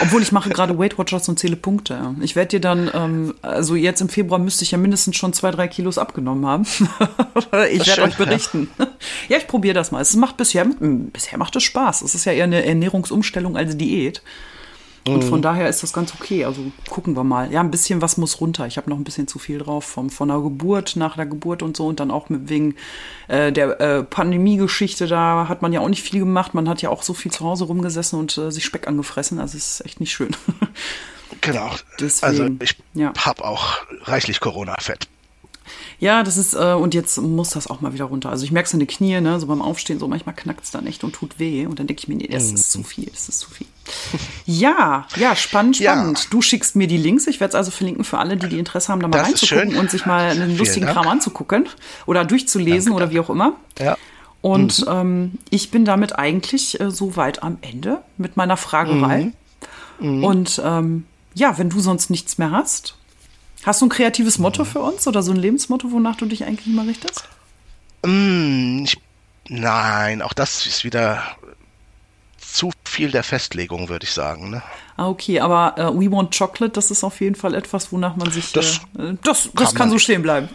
Obwohl 0.00 0.22
ich 0.22 0.32
mache 0.32 0.50
gerade 0.50 0.78
Weight 0.78 0.98
Watchers 0.98 1.28
und 1.28 1.38
zähle 1.38 1.56
Punkte. 1.56 2.14
Ich 2.20 2.36
werde 2.36 2.48
dir 2.48 2.60
dann, 2.60 2.90
ähm, 2.94 3.34
also 3.42 3.74
jetzt 3.74 4.00
im 4.00 4.08
Februar 4.08 4.38
müsste 4.38 4.64
ich 4.64 4.70
ja 4.70 4.78
mindestens 4.78 5.16
schon 5.16 5.32
zwei, 5.32 5.50
drei 5.50 5.68
Kilos 5.68 5.98
abgenommen 5.98 6.46
haben. 6.46 6.62
ich 7.70 7.86
werde 7.86 8.02
euch 8.02 8.16
berichten. 8.16 8.68
Ja, 8.78 8.86
ja 9.28 9.36
ich 9.38 9.46
probiere 9.46 9.74
das 9.74 9.92
mal. 9.92 10.00
Es 10.00 10.14
macht 10.16 10.36
bisher, 10.36 10.66
bisher 10.80 11.38
macht 11.38 11.54
es 11.56 11.62
Spaß. 11.62 12.02
Es 12.02 12.14
ist 12.14 12.24
ja 12.24 12.32
eher 12.32 12.44
eine 12.44 12.64
Ernährungsumstellung 12.64 13.56
als 13.56 13.76
Diät. 13.76 14.22
Und 15.06 15.24
von 15.24 15.40
mhm. 15.40 15.42
daher 15.42 15.68
ist 15.68 15.82
das 15.82 15.92
ganz 15.92 16.14
okay. 16.14 16.44
Also 16.44 16.62
gucken 16.88 17.16
wir 17.16 17.24
mal. 17.24 17.50
Ja, 17.50 17.60
ein 17.60 17.72
bisschen 17.72 18.00
was 18.00 18.16
muss 18.16 18.40
runter. 18.40 18.66
Ich 18.66 18.76
habe 18.76 18.88
noch 18.88 18.96
ein 18.96 19.04
bisschen 19.04 19.26
zu 19.26 19.40
viel 19.40 19.58
drauf 19.58 19.84
vom, 19.84 20.10
von 20.10 20.28
der 20.28 20.38
Geburt, 20.38 20.94
nach 20.94 21.16
der 21.16 21.26
Geburt 21.26 21.62
und 21.62 21.76
so. 21.76 21.86
Und 21.86 21.98
dann 21.98 22.12
auch 22.12 22.28
mit, 22.28 22.48
wegen 22.48 22.76
äh, 23.26 23.50
der 23.50 23.80
äh, 23.80 24.02
Pandemie-Geschichte, 24.04 25.08
da 25.08 25.48
hat 25.48 25.60
man 25.60 25.72
ja 25.72 25.80
auch 25.80 25.88
nicht 25.88 26.02
viel 26.02 26.20
gemacht. 26.20 26.54
Man 26.54 26.68
hat 26.68 26.82
ja 26.82 26.90
auch 26.90 27.02
so 27.02 27.14
viel 27.14 27.32
zu 27.32 27.44
Hause 27.44 27.64
rumgesessen 27.64 28.18
und 28.18 28.38
äh, 28.38 28.52
sich 28.52 28.64
Speck 28.64 28.86
angefressen. 28.86 29.40
Also 29.40 29.56
es 29.56 29.80
ist 29.80 29.86
echt 29.86 29.98
nicht 29.98 30.12
schön. 30.12 30.36
genau. 31.40 31.70
Deswegen, 31.98 32.26
also 32.26 32.48
ich 32.60 32.76
ja. 32.94 33.12
habe 33.18 33.44
auch 33.44 33.78
reichlich 34.04 34.38
Corona-Fett. 34.38 35.08
Ja, 35.98 36.22
das 36.22 36.36
ist, 36.36 36.54
äh, 36.54 36.74
und 36.74 36.94
jetzt 36.94 37.20
muss 37.20 37.50
das 37.50 37.68
auch 37.68 37.80
mal 37.80 37.92
wieder 37.94 38.06
runter. 38.06 38.30
Also 38.30 38.44
ich 38.44 38.52
merke 38.52 38.66
es 38.66 38.72
in 38.72 38.80
den 38.80 38.88
Knie, 38.88 39.20
ne, 39.20 39.38
so 39.40 39.46
beim 39.46 39.62
Aufstehen, 39.62 39.98
so 39.98 40.08
manchmal 40.08 40.34
knackt 40.34 40.64
es 40.64 40.70
dann 40.70 40.86
echt 40.86 41.04
und 41.04 41.12
tut 41.12 41.38
weh. 41.38 41.66
Und 41.66 41.78
dann 41.78 41.86
denke 41.86 42.00
ich 42.00 42.08
mir, 42.08 42.16
nee, 42.16 42.28
das 42.28 42.48
mhm. 42.48 42.54
ist 42.54 42.72
zu 42.72 42.82
viel, 42.82 43.06
das 43.06 43.28
ist 43.28 43.40
zu 43.40 43.50
viel. 43.50 43.66
Ja, 44.46 45.06
ja, 45.16 45.36
spannend, 45.36 45.76
spannend. 45.76 46.18
Ja. 46.18 46.26
Du 46.30 46.42
schickst 46.42 46.76
mir 46.76 46.86
die 46.86 46.96
Links. 46.96 47.26
Ich 47.26 47.40
werde 47.40 47.50
es 47.50 47.54
also 47.54 47.70
verlinken 47.70 48.04
für 48.04 48.18
alle, 48.18 48.36
die 48.36 48.48
die 48.48 48.58
Interesse 48.58 48.92
haben, 48.92 49.00
da 49.00 49.08
mal 49.08 49.18
das 49.18 49.28
reinzugucken 49.28 49.76
und 49.76 49.90
sich 49.90 50.06
mal 50.06 50.30
einen 50.30 50.56
lustigen 50.56 50.86
Kram 50.86 51.08
anzugucken 51.08 51.68
oder 52.06 52.24
durchzulesen 52.24 52.92
Danke. 52.92 53.04
oder 53.04 53.10
wie 53.10 53.20
auch 53.20 53.30
immer. 53.30 53.54
Ja. 53.78 53.96
Und 54.40 54.80
mhm. 54.80 54.92
ähm, 54.92 55.32
ich 55.50 55.70
bin 55.70 55.84
damit 55.84 56.18
eigentlich 56.18 56.80
äh, 56.80 56.90
so 56.90 57.16
weit 57.16 57.42
am 57.42 57.58
Ende 57.62 58.02
mit 58.18 58.36
meiner 58.36 58.56
Fragerei. 58.56 59.32
Mhm. 60.00 60.18
Mhm. 60.18 60.24
Und 60.24 60.62
ähm, 60.64 61.06
ja, 61.34 61.56
wenn 61.58 61.70
du 61.70 61.80
sonst 61.80 62.10
nichts 62.10 62.38
mehr 62.38 62.50
hast, 62.50 62.96
Hast 63.64 63.80
du 63.80 63.86
ein 63.86 63.90
kreatives 63.90 64.38
Motto 64.38 64.64
für 64.64 64.80
uns 64.80 65.06
oder 65.06 65.22
so 65.22 65.32
ein 65.32 65.36
Lebensmotto, 65.36 65.92
wonach 65.92 66.16
du 66.16 66.26
dich 66.26 66.44
eigentlich 66.44 66.66
immer 66.66 66.86
richtest? 66.86 67.24
Mm, 68.04 68.84
ich, 68.84 68.98
nein, 69.48 70.22
auch 70.22 70.32
das 70.32 70.66
ist 70.66 70.84
wieder 70.84 71.22
zu 72.38 72.72
viel 72.84 73.10
der 73.10 73.22
Festlegung, 73.22 73.88
würde 73.88 74.04
ich 74.04 74.12
sagen. 74.12 74.50
Ne? 74.50 74.62
Ah, 74.96 75.08
okay, 75.08 75.40
aber 75.40 75.74
äh, 75.78 75.94
We 75.94 76.10
Want 76.10 76.36
Chocolate, 76.36 76.72
das 76.72 76.90
ist 76.90 77.04
auf 77.04 77.20
jeden 77.20 77.36
Fall 77.36 77.54
etwas, 77.54 77.92
wonach 77.92 78.16
man 78.16 78.30
sich. 78.30 78.52
Das, 78.52 78.80
äh, 78.98 79.14
das, 79.22 79.48
das 79.54 79.70
kann, 79.70 79.74
kann 79.74 79.90
so 79.90 79.98
stehen 79.98 80.22
bleiben. 80.22 80.48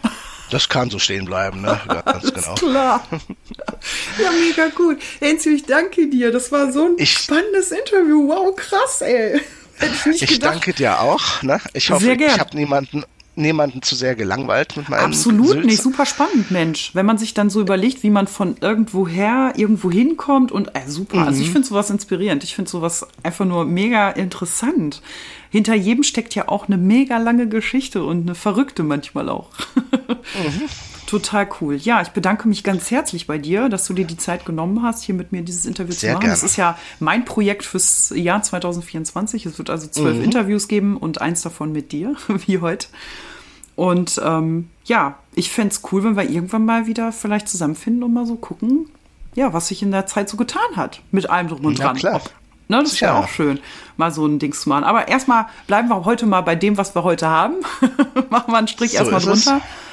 Das 0.50 0.70
kann 0.70 0.90
so 0.90 1.00
stehen 1.00 1.26
bleiben, 1.26 1.62
ne? 1.62 1.80
Ja, 1.88 2.02
ganz 2.06 2.34
genau. 2.34 2.54
Klar. 2.56 3.06
Ja, 4.22 4.32
mega 4.32 4.68
gut. 4.70 4.98
Enzo, 5.20 5.50
ich 5.50 5.66
danke 5.66 6.08
dir. 6.08 6.32
Das 6.32 6.52
war 6.52 6.72
so 6.72 6.86
ein 6.86 6.96
ich, 6.98 7.12
spannendes 7.12 7.72
Interview. 7.72 8.30
Wow, 8.30 8.56
krass, 8.56 9.02
ey. 9.02 9.42
Hätte 9.78 9.94
ich 9.94 10.06
nicht 10.06 10.22
ich 10.24 10.30
gedacht. 10.30 10.54
danke 10.54 10.74
dir 10.74 11.00
auch. 11.02 11.42
Ne? 11.44 11.60
Ich 11.74 11.90
hoffe, 11.92 12.12
ich 12.14 12.40
habe 12.40 12.56
niemanden 12.56 13.04
niemanden 13.38 13.82
zu 13.82 13.96
sehr 13.96 14.16
gelangweilt 14.16 14.76
mit 14.78 14.90
meinem 14.90 15.06
Absolut 15.06 15.50
Sülz. 15.50 15.66
nicht, 15.66 15.82
super 15.82 16.06
spannend, 16.06 16.52
Mensch. 16.52 16.92
Wenn 16.94 17.06
man 17.06 17.18
sich 17.18 17.34
dann 17.34 17.50
so 17.50 17.62
überlegt, 17.62 18.04
wie 18.04 18.10
man 18.10 18.28
von 18.28 18.58
irgendwoher 18.60 19.54
irgendwo 19.56 19.92
hinkommt 19.92 20.52
und 20.52 20.70
äh, 20.76 20.88
super. 20.88 21.18
Mhm. 21.18 21.28
Also 21.28 21.42
ich 21.42 21.50
mhm. 21.50 21.54
finde 21.54 21.68
sowas 21.68 21.90
inspirierend. 21.90 22.44
Ich 22.44 22.56
finde 22.56 22.70
sowas 22.70 23.06
einfach 23.24 23.46
nur 23.46 23.66
mega 23.66 24.10
interessant. 24.10 25.02
Hinter 25.50 25.76
jedem 25.76 26.04
steckt 26.04 26.36
ja 26.36 26.50
auch 26.50 26.68
eine 26.68 26.78
mega 26.78 27.18
lange 27.20 27.48
Geschichte 27.48 28.04
und 28.04 28.24
eine 28.24 28.36
verrückte 28.36 28.84
manchmal 28.84 29.30
auch. 29.30 29.52
Mhm. 30.08 30.64
Total 31.08 31.48
cool. 31.62 31.78
Ja, 31.78 32.02
ich 32.02 32.10
bedanke 32.10 32.50
mich 32.50 32.66
ganz 32.66 32.92
herzlich 32.92 33.28
bei 33.28 33.38
dir, 33.38 33.70
dass 33.70 33.88
du 33.88 33.94
dir 33.94 34.06
die 34.06 34.18
Zeit 34.18 34.46
genommen 34.46 34.84
hast, 34.84 35.04
hier 35.04 35.16
mit 35.16 35.32
mir 35.32 35.42
dieses 35.42 35.66
Interview 35.66 35.94
Sehr 35.94 36.00
zu 36.00 36.14
machen. 36.16 36.20
Gerne. 36.20 36.34
Das 36.34 36.44
ist 36.44 36.58
ja 36.58 36.78
mein 37.00 37.24
Projekt 37.24 37.64
fürs 37.64 38.12
Jahr 38.14 38.44
2024. 38.44 39.46
Es 39.46 39.58
wird 39.58 39.70
also 39.70 39.88
zwölf 39.88 40.18
mhm. 40.18 40.26
Interviews 40.26 40.68
geben 40.68 40.98
und 40.98 41.22
eins 41.22 41.42
davon 41.42 41.72
mit 41.72 41.94
dir, 41.94 42.18
wie 42.46 42.60
heute. 42.60 42.88
Und 43.78 44.22
ähm, 44.22 44.70
ja, 44.84 45.18
ich 45.34 45.50
fände 45.50 45.70
es 45.70 45.82
cool, 45.92 46.04
wenn 46.04 46.18
wir 46.18 46.30
irgendwann 46.30 46.66
mal 46.66 46.88
wieder 46.88 47.14
vielleicht 47.14 47.48
zusammenfinden 47.48 48.04
und 48.04 48.14
mal 48.14 48.26
so 48.26 48.36
gucken, 48.36 48.90
ja, 49.34 49.54
was 49.54 49.70
sich 49.70 49.82
in 49.82 49.92
der 49.92 50.08
Zeit 50.08 50.28
so 50.28 50.36
getan 50.36 50.76
hat. 50.76 51.02
Mit 51.12 51.30
allem 51.30 51.48
drum 51.48 51.64
und 51.64 51.80
dran. 51.80 51.96
Ja, 51.96 52.00
klar. 52.02 52.16
Ob, 52.16 52.32
ne, 52.68 52.84
das 52.84 53.00
wäre 53.00 53.16
auch 53.16 53.30
schön, 53.30 53.60
mal 53.96 54.12
so 54.12 54.26
ein 54.26 54.40
Dings 54.40 54.60
zu 54.62 54.68
machen. 54.68 54.84
Aber 54.84 55.08
erstmal 55.08 55.46
bleiben 55.68 55.88
wir 55.88 56.04
heute 56.04 56.26
mal 56.26 56.42
bei 56.42 56.56
dem, 56.56 56.78
was 56.78 56.96
wir 56.96 57.06
heute 57.06 57.30
haben. 57.30 57.56
Machen 58.30 58.52
wir 58.52 58.58
einen 58.58 58.68
Strich 58.68 58.92
so 58.92 58.98
erstmal 58.98 59.22
drunter. 59.22 59.62
Es. 59.64 59.87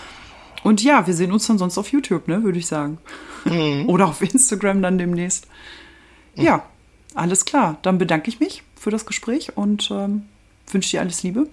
Und 0.65 0.83
ja, 0.83 1.07
wir 1.07 1.15
sehen 1.15 1.31
uns 1.31 1.47
dann 1.47 1.59
sonst 1.59 1.77
auf 1.79 1.93
YouTube, 1.93 2.27
ne, 2.27 2.43
würde 2.43 2.59
ich 2.59 2.67
sagen. 2.67 2.99
Mhm. 3.45 3.87
Oder 3.87 4.07
auf 4.09 4.23
Instagram 4.23 4.81
dann 4.83 4.97
demnächst. 4.99 5.47
Ja, 6.35 6.65
alles 7.15 7.45
klar. 7.45 7.77
Dann 7.83 7.99
bedanke 7.99 8.29
ich 8.29 8.41
mich 8.41 8.65
für 8.75 8.91
das 8.91 9.05
Gespräch 9.07 9.57
und 9.57 9.91
ähm, 9.93 10.23
wünsche 10.67 10.91
dir 10.91 11.01
alles 11.01 11.23
Liebe. 11.23 11.47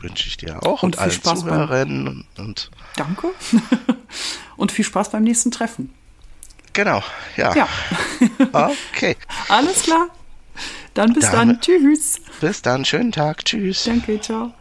Wünsche 0.00 0.26
ich 0.26 0.36
dir 0.36 0.60
auch 0.66 0.82
und, 0.82 0.96
und 0.96 0.98
allen 0.98 1.12
Spaß 1.12 1.40
Zuhörerinnen. 1.40 2.26
Beim, 2.34 2.46
und 2.46 2.70
danke. 2.96 3.28
und 4.56 4.72
viel 4.72 4.84
Spaß 4.84 5.12
beim 5.12 5.22
nächsten 5.22 5.52
Treffen. 5.52 5.94
Genau, 6.72 7.00
ja. 7.36 7.54
Ja. 7.54 7.68
okay. 8.92 9.16
Alles 9.48 9.82
klar. 9.84 10.08
Dann 10.94 11.12
bis 11.12 11.30
dann. 11.30 11.48
dann. 11.48 11.60
Tschüss. 11.60 12.20
Bis 12.40 12.60
dann. 12.60 12.84
Schönen 12.84 13.12
Tag. 13.12 13.44
Tschüss. 13.44 13.84
Danke. 13.84 14.20
Ciao. 14.20 14.52